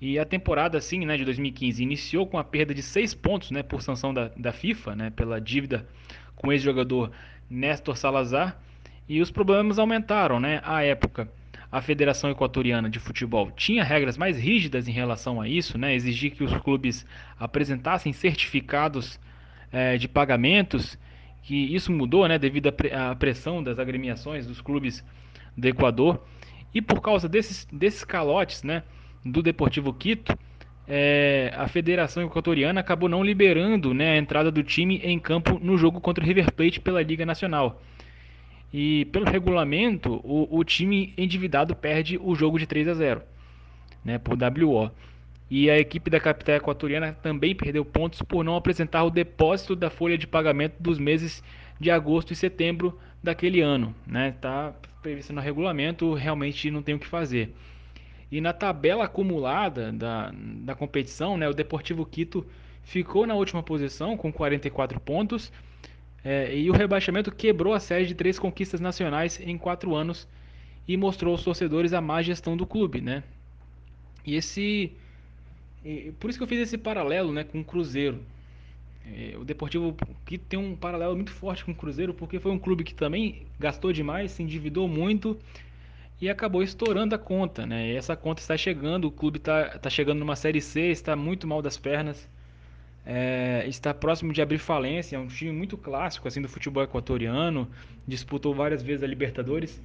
E 0.00 0.16
a 0.16 0.24
temporada 0.24 0.78
assim, 0.78 1.04
né, 1.04 1.16
de 1.16 1.24
2015 1.24 1.82
iniciou 1.82 2.24
com 2.24 2.38
a 2.38 2.44
perda 2.44 2.72
de 2.72 2.82
seis 2.82 3.14
pontos, 3.14 3.50
né, 3.50 3.64
por 3.64 3.82
sanção 3.82 4.14
da, 4.14 4.30
da 4.36 4.52
FIFA, 4.52 4.94
né, 4.94 5.10
pela 5.10 5.40
dívida 5.40 5.84
com 6.36 6.48
o 6.48 6.52
ex-jogador 6.52 7.10
Néstor 7.50 7.96
Salazar, 7.96 8.56
e 9.08 9.20
os 9.20 9.28
problemas 9.28 9.76
aumentaram, 9.80 10.38
né? 10.38 10.60
À 10.62 10.84
época, 10.84 11.28
a 11.72 11.80
Federação 11.80 12.30
Equatoriana 12.30 12.88
de 12.88 13.00
Futebol 13.00 13.50
tinha 13.50 13.82
regras 13.82 14.16
mais 14.16 14.38
rígidas 14.38 14.86
em 14.86 14.92
relação 14.92 15.40
a 15.40 15.48
isso, 15.48 15.78
né? 15.78 15.94
Exigir 15.94 16.32
que 16.32 16.44
os 16.44 16.54
clubes 16.58 17.06
apresentassem 17.40 18.12
certificados 18.12 19.18
é, 19.72 19.96
de 19.96 20.06
pagamentos, 20.06 20.98
que 21.48 21.74
isso 21.74 21.90
mudou, 21.90 22.28
né, 22.28 22.38
devido 22.38 22.68
à 22.68 23.14
pressão 23.14 23.62
das 23.62 23.78
agremiações 23.78 24.46
dos 24.46 24.60
clubes 24.60 25.02
do 25.56 25.66
Equador. 25.66 26.22
E 26.74 26.82
por 26.82 27.00
causa 27.00 27.26
desses, 27.26 27.66
desses 27.72 28.04
calotes, 28.04 28.62
né, 28.62 28.82
do 29.24 29.42
Deportivo 29.42 29.94
Quito, 29.94 30.38
é, 30.86 31.50
a 31.56 31.66
Federação 31.66 32.22
Equatoriana 32.22 32.80
acabou 32.80 33.08
não 33.08 33.24
liberando 33.24 33.94
né, 33.94 34.10
a 34.10 34.16
entrada 34.18 34.50
do 34.50 34.62
time 34.62 34.98
em 35.02 35.18
campo 35.18 35.58
no 35.58 35.78
jogo 35.78 36.02
contra 36.02 36.22
o 36.22 36.26
River 36.26 36.52
Plate 36.52 36.80
pela 36.80 37.00
Liga 37.00 37.24
Nacional. 37.24 37.80
E 38.70 39.06
pelo 39.06 39.24
regulamento, 39.24 40.20
o, 40.22 40.46
o 40.50 40.62
time 40.62 41.14
endividado 41.16 41.74
perde 41.74 42.18
o 42.22 42.34
jogo 42.34 42.58
de 42.58 42.66
3 42.66 42.88
a 42.88 42.92
0 42.94 43.22
né, 44.04 44.18
por 44.18 44.36
WO. 44.36 44.90
E 45.50 45.70
a 45.70 45.78
equipe 45.78 46.10
da 46.10 46.20
capital 46.20 46.56
equatoriana 46.56 47.12
também 47.12 47.54
perdeu 47.54 47.84
pontos 47.84 48.20
por 48.22 48.44
não 48.44 48.56
apresentar 48.56 49.04
o 49.04 49.10
depósito 49.10 49.74
da 49.74 49.88
folha 49.88 50.18
de 50.18 50.26
pagamento 50.26 50.74
dos 50.78 50.98
meses 50.98 51.42
de 51.80 51.90
agosto 51.90 52.32
e 52.32 52.36
setembro 52.36 52.98
daquele 53.22 53.60
ano. 53.60 53.94
Está 54.06 54.12
né? 54.12 54.34
Tá 54.40 54.74
previsto 55.00 55.32
no 55.32 55.40
regulamento, 55.40 56.12
realmente 56.12 56.70
não 56.70 56.82
tem 56.82 56.94
o 56.94 56.98
que 56.98 57.06
fazer. 57.06 57.54
E 58.30 58.40
na 58.40 58.52
tabela 58.52 59.04
acumulada 59.04 59.90
da, 59.90 60.30
da 60.34 60.74
competição, 60.74 61.36
né, 61.36 61.48
o 61.48 61.54
Deportivo 61.54 62.04
Quito 62.04 62.46
ficou 62.82 63.26
na 63.26 63.34
última 63.34 63.62
posição 63.62 64.16
com 64.16 64.32
44 64.32 65.00
pontos. 65.00 65.50
É, 66.22 66.54
e 66.54 66.68
o 66.68 66.72
rebaixamento 66.74 67.32
quebrou 67.32 67.72
a 67.72 67.80
série 67.80 68.04
de 68.04 68.14
três 68.14 68.38
conquistas 68.38 68.80
nacionais 68.80 69.40
em 69.40 69.56
quatro 69.56 69.94
anos 69.94 70.28
e 70.86 70.96
mostrou 70.96 71.32
aos 71.32 71.44
torcedores 71.44 71.92
a 71.92 72.00
má 72.00 72.20
gestão 72.20 72.56
do 72.56 72.66
clube, 72.66 73.00
né? 73.00 73.22
E 74.26 74.34
esse, 74.34 74.92
e, 75.88 76.12
por 76.12 76.28
isso 76.28 76.38
que 76.38 76.42
eu 76.42 76.48
fiz 76.48 76.60
esse 76.60 76.76
paralelo, 76.76 77.32
né, 77.32 77.44
com 77.44 77.60
o 77.60 77.64
Cruzeiro. 77.64 78.20
É, 79.06 79.36
o 79.38 79.44
Deportivo 79.44 79.96
Quito 80.26 80.44
tem 80.46 80.58
um 80.58 80.76
paralelo 80.76 81.14
muito 81.14 81.32
forte 81.32 81.64
com 81.64 81.72
o 81.72 81.74
Cruzeiro 81.74 82.12
porque 82.12 82.38
foi 82.38 82.52
um 82.52 82.58
clube 82.58 82.84
que 82.84 82.94
também 82.94 83.46
gastou 83.58 83.92
demais, 83.92 84.32
se 84.32 84.42
endividou 84.42 84.86
muito 84.86 85.38
e 86.20 86.28
acabou 86.28 86.62
estourando 86.62 87.14
a 87.14 87.18
conta, 87.18 87.64
né? 87.64 87.88
E 87.88 87.96
essa 87.96 88.14
conta 88.16 88.42
está 88.42 88.56
chegando, 88.56 89.06
o 89.06 89.10
clube 89.10 89.38
está 89.38 89.78
tá 89.78 89.88
chegando 89.88 90.18
numa 90.18 90.36
Série 90.36 90.60
C, 90.60 90.90
está 90.90 91.16
muito 91.16 91.46
mal 91.46 91.62
das 91.62 91.78
pernas, 91.78 92.28
é, 93.06 93.64
está 93.66 93.94
próximo 93.94 94.32
de 94.32 94.42
abrir 94.42 94.58
falência, 94.58 95.16
é 95.16 95.18
um 95.18 95.28
time 95.28 95.52
muito 95.52 95.78
clássico 95.78 96.28
assim 96.28 96.42
do 96.42 96.48
futebol 96.48 96.82
equatoriano, 96.82 97.66
disputou 98.06 98.54
várias 98.54 98.82
vezes 98.82 99.02
a 99.02 99.06
Libertadores 99.06 99.80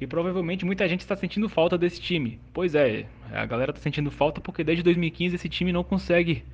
e 0.00 0.06
provavelmente 0.06 0.64
muita 0.64 0.88
gente 0.88 1.00
está 1.00 1.16
sentindo 1.16 1.48
falta 1.48 1.78
desse 1.78 2.00
time. 2.00 2.38
Pois 2.52 2.74
é, 2.74 3.06
a 3.32 3.46
galera 3.46 3.70
está 3.70 3.80
sentindo 3.82 4.10
falta 4.10 4.40
porque 4.40 4.62
desde 4.62 4.82
2015 4.82 5.36
esse 5.36 5.48
time 5.48 5.72
não 5.72 5.82
consegue 5.84 6.44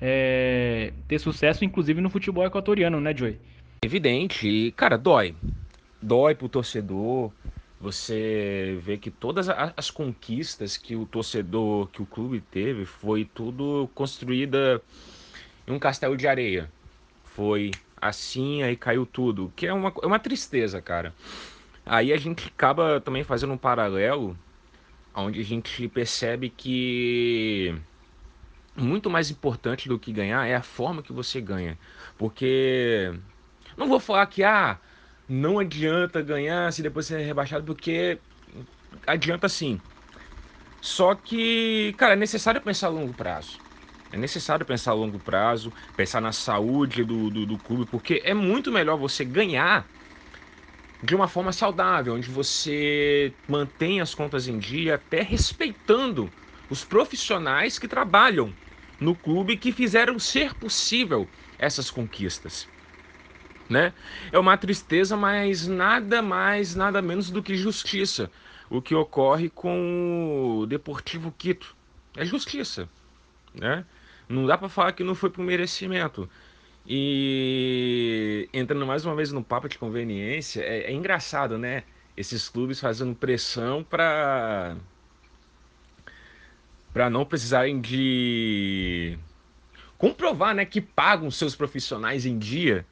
é, 0.00 0.92
ter 1.08 1.18
sucesso, 1.18 1.64
inclusive 1.64 2.00
no 2.00 2.10
futebol 2.10 2.44
equatoriano, 2.44 3.00
né, 3.00 3.14
Joey? 3.14 3.38
Evidente, 3.82 4.48
e 4.48 4.72
cara, 4.72 4.96
dói. 4.96 5.34
Dói 6.02 6.34
pro 6.34 6.48
torcedor, 6.48 7.32
você 7.80 8.78
vê 8.82 8.96
que 8.96 9.10
todas 9.10 9.48
as 9.48 9.90
conquistas 9.90 10.76
que 10.76 10.96
o 10.96 11.06
torcedor, 11.06 11.88
que 11.88 12.02
o 12.02 12.06
clube 12.06 12.40
teve, 12.40 12.84
foi 12.84 13.24
tudo 13.24 13.88
construída 13.94 14.80
em 15.66 15.72
um 15.72 15.78
castelo 15.78 16.16
de 16.16 16.26
areia. 16.26 16.70
Foi 17.24 17.70
assim, 18.00 18.62
aí 18.62 18.76
caiu 18.76 19.04
tudo. 19.04 19.52
Que 19.54 19.66
é 19.66 19.72
uma, 19.72 19.92
é 20.02 20.06
uma 20.06 20.18
tristeza, 20.18 20.80
cara. 20.80 21.14
Aí 21.86 22.12
a 22.12 22.18
gente 22.18 22.48
acaba 22.48 23.00
também 23.00 23.24
fazendo 23.24 23.54
um 23.54 23.58
paralelo, 23.58 24.38
onde 25.14 25.40
a 25.40 25.44
gente 25.44 25.88
percebe 25.88 26.50
que 26.50 27.74
muito 28.76 29.08
mais 29.10 29.30
importante 29.30 29.88
do 29.88 29.98
que 29.98 30.12
ganhar 30.12 30.46
é 30.46 30.54
a 30.54 30.62
forma 30.62 31.02
que 31.02 31.12
você 31.12 31.40
ganha. 31.40 31.78
Porque 32.16 33.10
não 33.76 33.88
vou 33.88 34.00
falar 34.00 34.26
que 34.26 34.44
ah, 34.44 34.80
não 35.28 35.58
adianta 35.58 36.22
ganhar 36.22 36.72
se 36.72 36.82
depois 36.82 37.06
ser 37.06 37.20
rebaixado, 37.20 37.64
porque 37.66 38.22
adianta 39.06 39.48
sim. 39.48 39.82
Só 40.80 41.14
que, 41.14 41.94
cara, 41.98 42.12
é 42.14 42.16
necessário 42.16 42.60
pensar 42.62 42.88
a 42.88 42.90
longo 42.90 43.14
prazo. 43.14 43.60
É 44.12 44.16
necessário 44.18 44.64
pensar 44.64 44.92
a 44.92 44.94
longo 44.94 45.18
prazo, 45.20 45.72
pensar 45.96 46.20
na 46.20 46.32
saúde 46.32 47.04
do, 47.04 47.30
do, 47.30 47.46
do 47.46 47.58
clube, 47.58 47.86
porque 47.86 48.22
é 48.24 48.34
muito 48.34 48.70
melhor 48.72 48.96
você 48.96 49.24
ganhar 49.24 49.90
de 51.02 51.14
uma 51.14 51.28
forma 51.28 51.52
saudável, 51.52 52.14
onde 52.14 52.28
você 52.30 53.36
mantém 53.46 54.00
as 54.00 54.14
contas 54.14 54.48
em 54.48 54.58
dia, 54.58 54.96
até 54.96 55.22
respeitando 55.22 56.34
os 56.68 56.84
profissionais 56.84 57.78
que 57.78 57.88
trabalham 57.88 58.56
no 58.98 59.14
clube 59.16 59.56
que 59.58 59.72
fizeram 59.72 60.18
ser 60.18 60.54
possível 60.54 61.30
essas 61.58 61.90
conquistas 61.90 62.70
né? 63.68 63.94
É 64.32 64.38
uma 64.38 64.56
tristeza, 64.56 65.16
mas 65.16 65.66
nada 65.66 66.22
mais, 66.22 66.74
nada 66.74 67.02
menos 67.02 67.30
do 67.30 67.42
que 67.42 67.56
justiça. 67.56 68.30
O 68.70 68.80
que 68.82 68.94
ocorre 68.94 69.48
com 69.50 70.58
o 70.60 70.66
Deportivo 70.66 71.32
Quito 71.32 71.76
é 72.16 72.24
justiça, 72.24 72.88
né? 73.54 73.86
Não 74.28 74.46
dá 74.46 74.58
para 74.58 74.68
falar 74.68 74.92
que 74.92 75.04
não 75.04 75.14
foi 75.14 75.30
por 75.30 75.42
merecimento. 75.44 76.30
E 76.88 78.48
entrando 78.52 78.86
mais 78.86 79.04
uma 79.04 79.14
vez 79.14 79.32
no 79.32 79.42
papo 79.42 79.68
de 79.68 79.78
conveniência, 79.78 80.62
é, 80.62 80.84
é 80.84 80.92
engraçado, 80.92 81.58
né? 81.58 81.82
Esses 82.16 82.48
clubes 82.48 82.80
fazendo 82.80 83.14
pressão 83.14 83.84
para 83.84 84.76
para 86.92 87.10
não 87.10 87.26
precisarem 87.26 87.80
de 87.80 89.18
comprovar, 89.98 90.54
né, 90.54 90.64
que 90.64 90.80
pagam 90.80 91.30
seus 91.30 91.54
profissionais 91.54 92.24
em 92.24 92.38
dia 92.38 92.86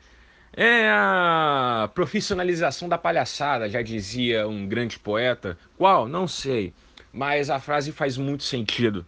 é 0.56 0.88
a 0.88 1.90
profissionalização 1.94 2.88
da 2.88 2.96
palhaçada, 2.96 3.68
já 3.68 3.82
dizia 3.82 4.46
um 4.46 4.66
grande 4.66 4.98
poeta. 4.98 5.58
Qual? 5.76 6.08
Não 6.08 6.28
sei. 6.28 6.72
Mas 7.12 7.50
a 7.50 7.58
frase 7.58 7.92
faz 7.92 8.16
muito 8.16 8.44
sentido. 8.44 9.04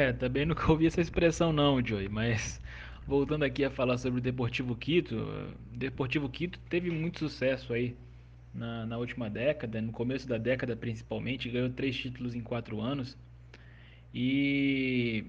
É, 0.00 0.12
também 0.12 0.46
nunca 0.46 0.70
ouvi 0.70 0.86
essa 0.86 1.00
expressão 1.00 1.52
não, 1.52 1.84
Joey, 1.84 2.08
mas 2.08 2.60
voltando 3.08 3.42
aqui 3.42 3.64
a 3.64 3.70
falar 3.70 3.96
sobre 3.96 4.20
o 4.20 4.22
Deportivo 4.22 4.76
Quito, 4.76 5.16
o 5.16 5.76
Deportivo 5.76 6.28
Quito 6.28 6.60
teve 6.68 6.90
muito 6.90 7.18
sucesso 7.18 7.72
aí 7.72 7.96
na, 8.52 8.84
na 8.84 8.98
última 8.98 9.30
década, 9.30 9.80
no 9.80 9.90
começo 9.90 10.28
da 10.28 10.36
década 10.36 10.76
principalmente, 10.76 11.48
ganhou 11.48 11.70
três 11.70 11.96
títulos 11.96 12.34
em 12.34 12.42
quatro 12.42 12.82
anos. 12.82 13.16
E, 14.12 15.24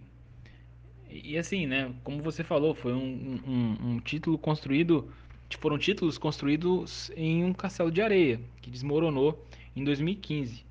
e 1.09 1.37
assim, 1.37 1.65
né, 1.65 1.93
como 2.03 2.21
você 2.21 2.43
falou, 2.43 2.75
foi 2.75 2.91
um, 2.91 3.39
um, 3.47 3.91
um 3.91 3.99
título 4.01 4.37
construído, 4.37 5.09
foram 5.57 5.77
títulos 5.77 6.17
construídos 6.17 7.09
em 7.15 7.45
um 7.45 7.53
castelo 7.53 7.89
de 7.89 8.01
areia, 8.01 8.41
que 8.61 8.69
desmoronou 8.69 9.41
em 9.73 9.85
2015. 9.85 10.65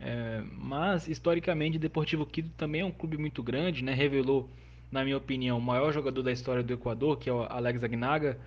É, 0.00 0.42
mas, 0.58 1.06
historicamente, 1.06 1.76
o 1.76 1.80
Deportivo 1.80 2.26
Quito 2.26 2.50
também 2.56 2.80
é 2.80 2.84
um 2.84 2.90
clube 2.90 3.16
muito 3.16 3.40
grande, 3.40 3.84
né, 3.84 3.94
revelou, 3.94 4.50
na 4.90 5.04
minha 5.04 5.16
opinião, 5.16 5.58
o 5.58 5.62
maior 5.62 5.92
jogador 5.92 6.22
da 6.22 6.32
história 6.32 6.62
do 6.62 6.72
Equador, 6.72 7.18
que 7.18 7.30
é 7.30 7.32
o 7.32 7.42
Alex 7.44 7.82
Agnaga, 7.84 8.38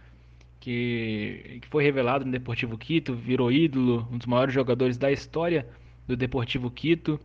que, 0.60 1.60
que 1.61 1.68
foi 1.68 1.84
revelado 1.84 2.26
no 2.26 2.32
Deportivo 2.32 2.78
Quito, 2.78 3.15
virou 3.15 3.52
ídolo, 3.52 4.07
um 4.11 4.18
dos 4.18 4.28
maiores 4.28 4.53
jogadores 4.53 4.98
da 4.98 5.11
história 5.11 5.68
do 6.07 6.15
Deportivo 6.15 6.70
Quito. 6.70 7.20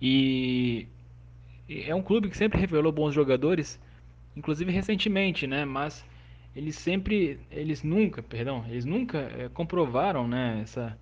E, 0.00 0.86
é 1.68 1.94
um 1.94 2.02
clube 2.02 2.28
que 2.28 2.36
sempre 2.36 2.60
revelou 2.60 2.92
bons 2.92 3.14
jogadores, 3.14 3.80
inclusive 4.36 4.70
recentemente, 4.70 5.46
né? 5.46 5.64
Mas 5.64 6.04
eles 6.54 6.76
sempre, 6.76 7.38
eles 7.50 7.82
nunca, 7.82 8.22
perdão, 8.22 8.64
eles 8.68 8.84
nunca 8.84 9.18
é, 9.18 9.48
comprovaram, 9.48 10.28
né? 10.28 10.60
Essa, 10.62 10.98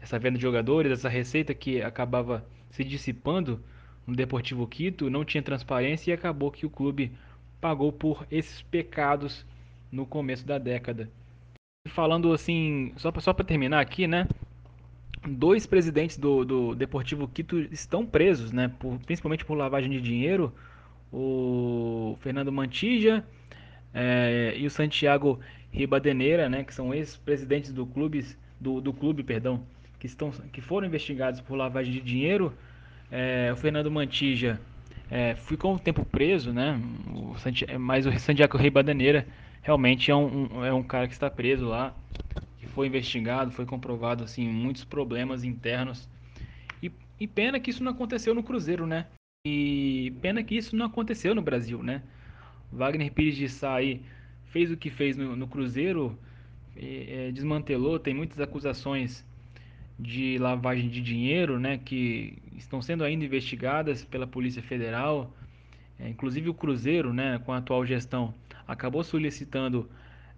essa 0.00 0.18
venda 0.18 0.36
de 0.36 0.42
jogadores, 0.42 0.92
essa 0.92 1.08
receita 1.08 1.54
que 1.54 1.80
acabava 1.82 2.44
se 2.70 2.82
dissipando 2.84 3.60
no 4.06 4.14
Deportivo 4.14 4.66
Quito, 4.66 5.10
não 5.10 5.24
tinha 5.24 5.42
transparência 5.42 6.10
e 6.10 6.14
acabou 6.14 6.50
que 6.50 6.66
o 6.66 6.70
clube 6.70 7.12
pagou 7.60 7.90
por 7.90 8.26
esses 8.30 8.62
pecados 8.62 9.44
no 9.90 10.04
começo 10.04 10.46
da 10.46 10.58
década. 10.58 11.08
Falando 11.88 12.32
assim, 12.32 12.92
só 12.96 13.10
para 13.10 13.20
só 13.20 13.32
terminar 13.32 13.80
aqui, 13.80 14.06
né? 14.06 14.26
Dois 15.26 15.66
presidentes 15.66 16.18
do, 16.18 16.44
do 16.44 16.74
Deportivo 16.74 17.26
Quito 17.28 17.58
estão 17.72 18.04
presos, 18.04 18.52
né? 18.52 18.70
Por, 18.78 18.98
principalmente 19.00 19.44
por 19.44 19.54
lavagem 19.54 19.90
de 19.90 20.00
dinheiro. 20.00 20.52
O 21.12 22.16
Fernando 22.20 22.50
Mantija 22.50 23.24
é, 23.92 24.54
e 24.56 24.66
o 24.66 24.70
Santiago 24.70 25.38
Ribadeneira, 25.70 26.48
né? 26.48 26.64
Que 26.64 26.74
são 26.74 26.92
ex-presidentes 26.92 27.72
do 27.72 27.86
clube, 27.86 28.26
do, 28.60 28.80
do 28.80 28.92
clube, 28.92 29.22
perdão, 29.22 29.62
que, 29.98 30.06
estão, 30.06 30.30
que 30.30 30.60
foram 30.60 30.86
investigados 30.86 31.40
por 31.40 31.54
lavagem 31.54 31.92
de 31.92 32.00
dinheiro. 32.00 32.52
É, 33.16 33.52
o 33.52 33.56
Fernando 33.56 33.88
Mantija 33.92 34.60
é, 35.08 35.36
ficou 35.36 35.72
um 35.72 35.78
tempo 35.78 36.04
preso, 36.04 36.52
né? 36.52 36.80
O 37.14 37.38
Santiago, 37.38 37.78
mas 37.78 38.06
o 38.06 38.18
Santiago 38.18 38.58
Ribadeneira 38.58 39.24
realmente 39.62 40.10
é 40.10 40.16
um, 40.16 40.48
um, 40.52 40.64
é 40.64 40.74
um 40.74 40.82
cara 40.82 41.06
que 41.06 41.12
está 41.12 41.30
preso 41.30 41.64
lá, 41.64 41.94
que 42.58 42.66
foi 42.66 42.88
investigado, 42.88 43.52
foi 43.52 43.64
comprovado 43.66 44.24
assim 44.24 44.48
muitos 44.48 44.82
problemas 44.84 45.44
internos. 45.44 46.08
E, 46.82 46.90
e 47.20 47.28
pena 47.28 47.60
que 47.60 47.70
isso 47.70 47.84
não 47.84 47.92
aconteceu 47.92 48.34
no 48.34 48.42
Cruzeiro, 48.42 48.84
né? 48.84 49.06
E 49.46 50.12
pena 50.20 50.42
que 50.42 50.56
isso 50.56 50.74
não 50.74 50.86
aconteceu 50.86 51.36
no 51.36 51.42
Brasil, 51.42 51.84
né? 51.84 52.02
Wagner 52.72 53.12
Pires 53.12 53.36
de 53.36 53.48
Sá 53.48 53.76
aí 53.76 54.02
fez 54.46 54.72
o 54.72 54.76
que 54.76 54.90
fez 54.90 55.16
no, 55.16 55.36
no 55.36 55.46
Cruzeiro, 55.46 56.18
é, 56.76 57.30
desmantelou, 57.30 58.00
tem 58.00 58.12
muitas 58.12 58.40
acusações 58.40 59.24
de 59.98 60.38
lavagem 60.38 60.88
de 60.88 61.00
dinheiro, 61.00 61.58
né, 61.58 61.78
que 61.78 62.36
estão 62.56 62.82
sendo 62.82 63.04
ainda 63.04 63.24
investigadas 63.24 64.04
pela 64.04 64.26
Polícia 64.26 64.62
Federal. 64.62 65.32
É, 65.98 66.08
inclusive 66.08 66.48
o 66.48 66.54
Cruzeiro, 66.54 67.12
né, 67.12 67.40
com 67.44 67.52
a 67.52 67.58
atual 67.58 67.86
gestão, 67.86 68.34
acabou 68.66 69.04
solicitando 69.04 69.88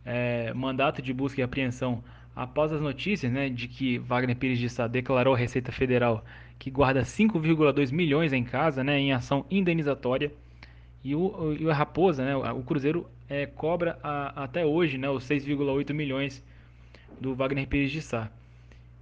é, 0.04 0.52
mandato 0.52 1.00
de 1.00 1.12
busca 1.12 1.40
e 1.40 1.44
apreensão 1.44 2.02
após 2.34 2.70
as 2.70 2.80
notícias 2.80 3.32
né, 3.32 3.48
de 3.48 3.66
que 3.66 3.98
Wagner 3.98 4.36
Pires 4.36 4.58
de 4.58 4.68
Sá 4.68 4.86
declarou 4.86 5.34
à 5.34 5.38
Receita 5.38 5.72
Federal 5.72 6.22
que 6.58 6.70
guarda 6.70 7.02
5,2 7.02 7.92
milhões 7.92 8.32
em 8.32 8.44
casa 8.44 8.84
né, 8.84 8.98
em 8.98 9.12
ação 9.12 9.44
indenizatória. 9.50 10.30
E 11.02 11.14
o, 11.14 11.56
e 11.58 11.68
a 11.70 11.74
Raposa, 11.74 12.24
né, 12.24 12.36
o 12.36 12.62
Cruzeiro, 12.62 13.08
é, 13.28 13.46
cobra 13.46 13.98
a, 14.02 14.44
até 14.44 14.66
hoje 14.66 14.98
né, 14.98 15.08
os 15.08 15.24
6,8 15.24 15.92
milhões 15.92 16.44
do 17.20 17.34
Wagner 17.34 17.66
Pires 17.66 17.90
de 17.90 18.02
Sá. 18.02 18.30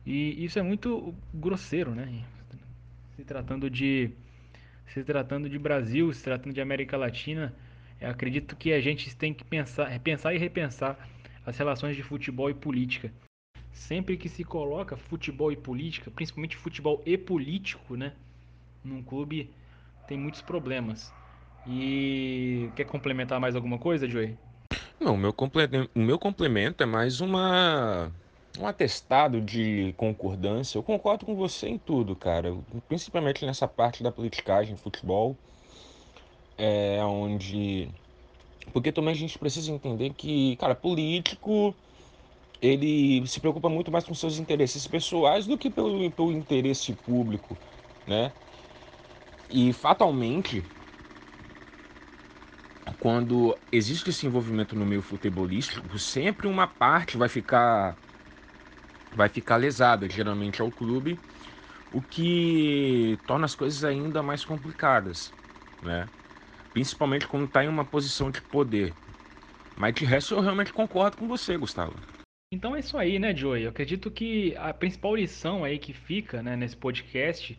E 0.07 0.45
isso 0.45 0.59
é 0.59 0.63
muito 0.63 1.15
grosseiro, 1.33 1.95
né? 1.95 2.25
Se 3.17 3.25
tratando 3.25 3.71
de 3.71 4.11
se 4.87 5.03
tratando 5.03 5.49
de 5.49 5.59
Brasil, 5.59 6.13
se 6.13 6.23
tratando 6.23 6.55
de 6.55 6.61
América 6.61 6.97
Latina, 6.97 7.55
acredito 8.01 8.55
que 8.55 8.73
a 8.73 8.81
gente 8.81 9.15
tem 9.17 9.33
que 9.33 9.45
pensar, 9.45 9.99
pensar 10.01 10.35
e 10.35 10.39
repensar 10.39 10.97
as 11.45 11.57
relações 11.57 11.97
de 11.97 12.03
futebol 12.03 12.51
e 12.51 12.55
política. 12.55 13.13
Sempre 13.73 14.17
que 14.17 14.29
se 14.29 14.45
coloca 14.45 14.97
futebol 14.97 15.51
e 15.51 15.57
política, 15.57 16.11
principalmente 16.11 16.57
futebol 16.57 17.03
e 17.05 17.19
político, 17.19 17.97
né, 17.97 18.13
num 18.85 19.03
clube, 19.03 19.51
tem 20.07 20.19
muitos 20.19 20.43
problemas. 20.43 21.13
E 21.67 22.71
quer 22.77 22.85
complementar 22.85 23.41
mais 23.41 23.57
alguma 23.57 23.79
coisa, 23.79 24.09
Joey? 24.09 24.37
Não, 25.01 25.15
o 25.15 25.19
meu, 25.19 25.35
o 25.95 26.01
meu 26.01 26.19
complemento 26.19 26.83
é 26.83 26.87
mais 26.87 27.21
uma 27.21 28.13
um 28.59 28.67
atestado 28.67 29.41
de 29.41 29.93
concordância. 29.97 30.79
Eu 30.79 30.83
concordo 30.83 31.27
com 31.27 31.35
você 31.35 31.69
em 31.69 31.79
tudo, 31.79 32.15
cara. 32.17 32.51
Principalmente 32.89 33.45
nessa 33.45 33.67
parte 33.67 34.03
da 34.03 34.13
politicagem, 34.13 34.77
futebol, 34.77 35.37
é 36.57 37.03
onde 37.05 37.89
porque 38.73 38.93
também 38.93 39.13
a 39.13 39.17
gente 39.17 39.39
precisa 39.39 39.71
entender 39.71 40.15
que, 40.15 40.57
cara, 40.57 40.75
político 40.75 41.75
ele 42.61 43.27
se 43.27 43.41
preocupa 43.41 43.69
muito 43.69 43.93
mais 43.93 44.05
com 44.05 44.15
seus 44.15 44.39
interesses 44.39 44.87
pessoais 44.87 45.47
do 45.47 45.59
que 45.59 45.71
pelo, 45.71 46.11
pelo 46.11 46.33
interesse 46.33 46.95
público, 46.95 47.59
né? 48.07 48.33
E 49.51 49.73
fatalmente, 49.73 50.65
quando 52.99 53.57
existe 53.71 54.11
esse 54.11 54.27
envolvimento 54.27 54.75
no 54.75 54.87
meio 54.87 55.03
futebolístico, 55.03 55.99
sempre 55.99 56.47
uma 56.47 56.67
parte 56.67 57.17
vai 57.19 57.29
ficar 57.29 57.99
vai 59.17 59.29
ficar 59.29 59.57
lesada, 59.57 60.09
geralmente 60.09 60.61
ao 60.61 60.71
clube, 60.71 61.19
o 61.93 62.03
que 62.03 63.19
torna 63.27 63.45
as 63.45 63.55
coisas 63.55 63.85
ainda 63.85 64.23
mais 64.23 64.45
complicadas, 64.45 65.33
né? 65.83 66.09
Principalmente 66.73 67.27
quando 67.29 67.45
está 67.45 67.65
em 67.65 67.69
uma 67.69 67.85
posição 67.85 68.31
de 68.31 68.41
poder. 68.43 68.93
Mas 69.77 69.95
de 69.95 70.05
resto 70.05 70.35
eu 70.35 70.41
realmente 70.41 70.73
concordo 70.73 71.17
com 71.17 71.29
você, 71.29 71.57
Gustavo. 71.57 71.95
Então 72.53 72.75
é 72.77 72.81
isso 72.81 72.97
aí, 72.97 73.19
né, 73.19 73.35
Joey? 73.35 73.65
Eu 73.65 73.71
acredito 73.71 74.11
que 74.11 74.57
a 74.57 74.73
principal 74.73 75.17
lição 75.17 75.65
aí 75.65 75.79
que 75.79 75.93
fica 75.93 76.43
né, 76.43 76.57
nesse 76.57 76.77
podcast 76.77 77.59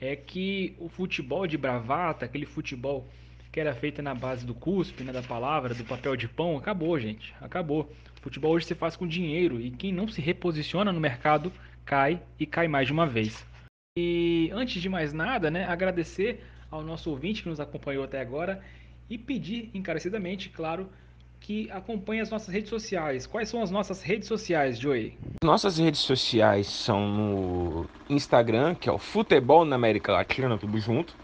é 0.00 0.14
que 0.16 0.74
o 0.78 0.88
futebol 0.88 1.46
de 1.46 1.58
bravata, 1.58 2.24
aquele 2.24 2.46
futebol 2.46 3.08
que 3.50 3.60
era 3.60 3.74
feito 3.74 4.02
na 4.02 4.14
base 4.14 4.44
do 4.44 4.54
cuspe, 4.54 5.04
né, 5.04 5.12
da 5.12 5.22
palavra, 5.22 5.74
do 5.74 5.84
papel 5.84 6.16
de 6.16 6.28
pão, 6.28 6.56
acabou, 6.56 6.98
gente. 6.98 7.34
Acabou. 7.40 7.90
O 8.18 8.20
futebol 8.20 8.52
hoje 8.52 8.66
se 8.66 8.74
faz 8.74 8.96
com 8.96 9.06
dinheiro 9.06 9.60
e 9.60 9.70
quem 9.70 9.92
não 9.92 10.08
se 10.08 10.20
reposiciona 10.20 10.92
no 10.92 11.00
mercado 11.00 11.52
cai 11.84 12.22
e 12.38 12.44
cai 12.44 12.68
mais 12.68 12.86
de 12.86 12.92
uma 12.92 13.06
vez. 13.06 13.46
E 13.98 14.50
antes 14.52 14.80
de 14.80 14.88
mais 14.88 15.12
nada, 15.12 15.50
né, 15.50 15.64
agradecer 15.64 16.44
ao 16.70 16.82
nosso 16.82 17.10
ouvinte 17.10 17.42
que 17.42 17.48
nos 17.48 17.60
acompanhou 17.60 18.04
até 18.04 18.20
agora 18.20 18.62
e 19.08 19.16
pedir 19.16 19.70
encarecidamente, 19.72 20.50
claro, 20.50 20.88
que 21.40 21.70
acompanhe 21.70 22.20
as 22.20 22.30
nossas 22.30 22.52
redes 22.52 22.68
sociais. 22.68 23.26
Quais 23.26 23.48
são 23.48 23.62
as 23.62 23.70
nossas 23.70 24.02
redes 24.02 24.28
sociais, 24.28 24.78
Joey? 24.78 25.16
Nossas 25.42 25.78
redes 25.78 26.00
sociais 26.00 26.66
são 26.66 27.08
no 27.08 27.86
Instagram, 28.08 28.74
que 28.74 28.88
é 28.88 28.92
o 28.92 28.98
Futebol 28.98 29.64
na 29.64 29.76
América 29.76 30.12
Latina, 30.12 30.58
tudo 30.58 30.78
junto, 30.78 31.16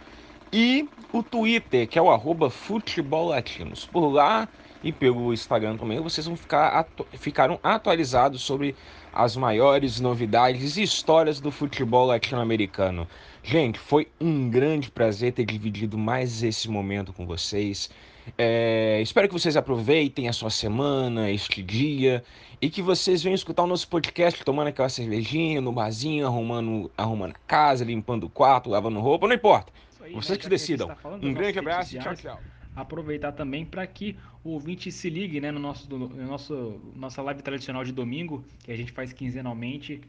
e 0.55 0.89
o 1.13 1.21
Twitter, 1.21 1.89
que 1.89 1.99
é 1.99 2.03
o 2.03 2.09
arroba 2.09 2.49
Futebol 2.49 3.27
Latinos. 3.31 3.87
Por 3.87 4.07
lá 4.07 4.49
e 4.85 4.93
pelo 4.93 5.35
Instagram 5.35 5.77
também, 5.77 5.99
vocês 5.99 6.29
vão 6.29 6.37
ficar 6.37 6.69
atu 6.69 7.05
ficaram 7.15 7.59
atualizados 7.61 8.43
sobre 8.43 8.77
as 9.13 9.37
maiores 9.37 9.99
novidades 9.99 10.77
e 10.77 10.83
histórias 10.85 11.41
do 11.41 11.51
futebol 11.51 12.07
latino-americano. 12.07 13.09
Gente, 13.43 13.81
foi 13.81 14.07
um 14.21 14.49
grande 14.49 14.93
prazer 14.93 15.33
ter 15.33 15.45
dividido 15.45 15.99
mais 15.99 16.41
esse 16.45 16.71
momento 16.71 17.13
com 17.13 17.27
vocês. 17.27 17.91
É, 18.39 19.01
espero 19.03 19.27
que 19.27 19.35
vocês 19.35 19.57
aproveitem 19.57 20.29
a 20.29 20.33
sua 20.33 20.51
semana, 20.51 21.33
este 21.33 21.65
dia, 21.65 22.23
e 22.63 22.71
que 22.71 22.81
vocês 22.81 23.25
venham 23.25 23.35
escutar 23.35 23.65
o 23.65 23.67
nosso 23.67 23.89
podcast 23.89 24.45
tomando 24.45 24.69
aquela 24.69 24.89
cervejinha 24.89 25.61
no 25.61 25.73
barzinho, 25.73 26.27
arrumando, 26.27 26.91
arrumando 26.97 27.33
a 27.33 27.39
casa, 27.45 27.85
limpando 27.85 28.25
o 28.25 28.31
quarto, 28.31 28.71
lavando 28.71 29.01
roupa, 29.01 29.27
não 29.27 29.35
importa. 29.35 29.73
Vocês 30.13 30.39
né, 30.39 30.43
que 30.43 30.49
decidam. 30.49 30.89
Tá 30.89 31.09
um 31.09 31.33
grande 31.33 31.59
abraço 31.59 31.97
e 31.97 31.99
tchau, 31.99 32.15
tchau 32.15 32.41
aproveitar 32.75 33.33
também 33.33 33.65
para 33.65 33.87
que 33.87 34.17
o 34.43 34.51
ouvinte 34.51 34.91
se 34.91 35.09
ligue 35.09 35.41
né, 35.41 35.51
no 35.51 35.61
nosso, 35.61 35.89
no 35.89 36.09
nosso 36.27 36.81
nossa 36.95 37.23
live 37.23 37.43
tradicional 37.43 37.85
de 37.85 37.93
domingo, 37.93 38.45
que 38.65 38.73
a 38.73 38.77
gente 38.77 38.93
faz 38.93 39.13
quinzenalmente. 39.13 40.01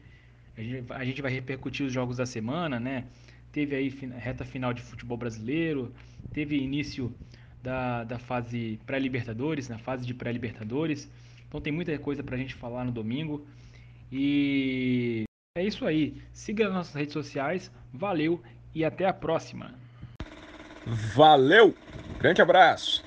A 0.56 0.62
gente, 0.62 0.92
a 0.92 1.04
gente 1.04 1.22
vai 1.22 1.30
repercutir 1.30 1.86
os 1.86 1.92
jogos 1.92 2.16
da 2.16 2.26
semana, 2.26 2.80
né? 2.80 3.04
Teve 3.52 3.76
aí 3.76 3.88
reta 4.18 4.44
final 4.44 4.72
de 4.72 4.82
futebol 4.82 5.16
brasileiro, 5.16 5.92
teve 6.32 6.56
início 6.56 7.14
da, 7.62 8.04
da 8.04 8.18
fase 8.18 8.78
pré-Libertadores, 8.86 9.68
na 9.68 9.78
fase 9.78 10.04
de 10.06 10.14
pré-Libertadores. 10.14 11.10
Então 11.46 11.60
tem 11.60 11.72
muita 11.72 11.96
coisa 11.98 12.22
pra 12.22 12.36
gente 12.36 12.54
falar 12.54 12.84
no 12.84 12.92
domingo. 12.92 13.46
E 14.10 15.24
é 15.56 15.64
isso 15.64 15.86
aí. 15.86 16.16
Siga 16.32 16.64
nas 16.64 16.74
nossas 16.74 16.94
redes 16.94 17.12
sociais. 17.12 17.70
Valeu 17.92 18.42
e 18.74 18.84
até 18.84 19.06
a 19.06 19.12
próxima. 19.12 19.74
Valeu! 20.86 21.74
Grande 22.20 22.40
abraço! 22.40 23.02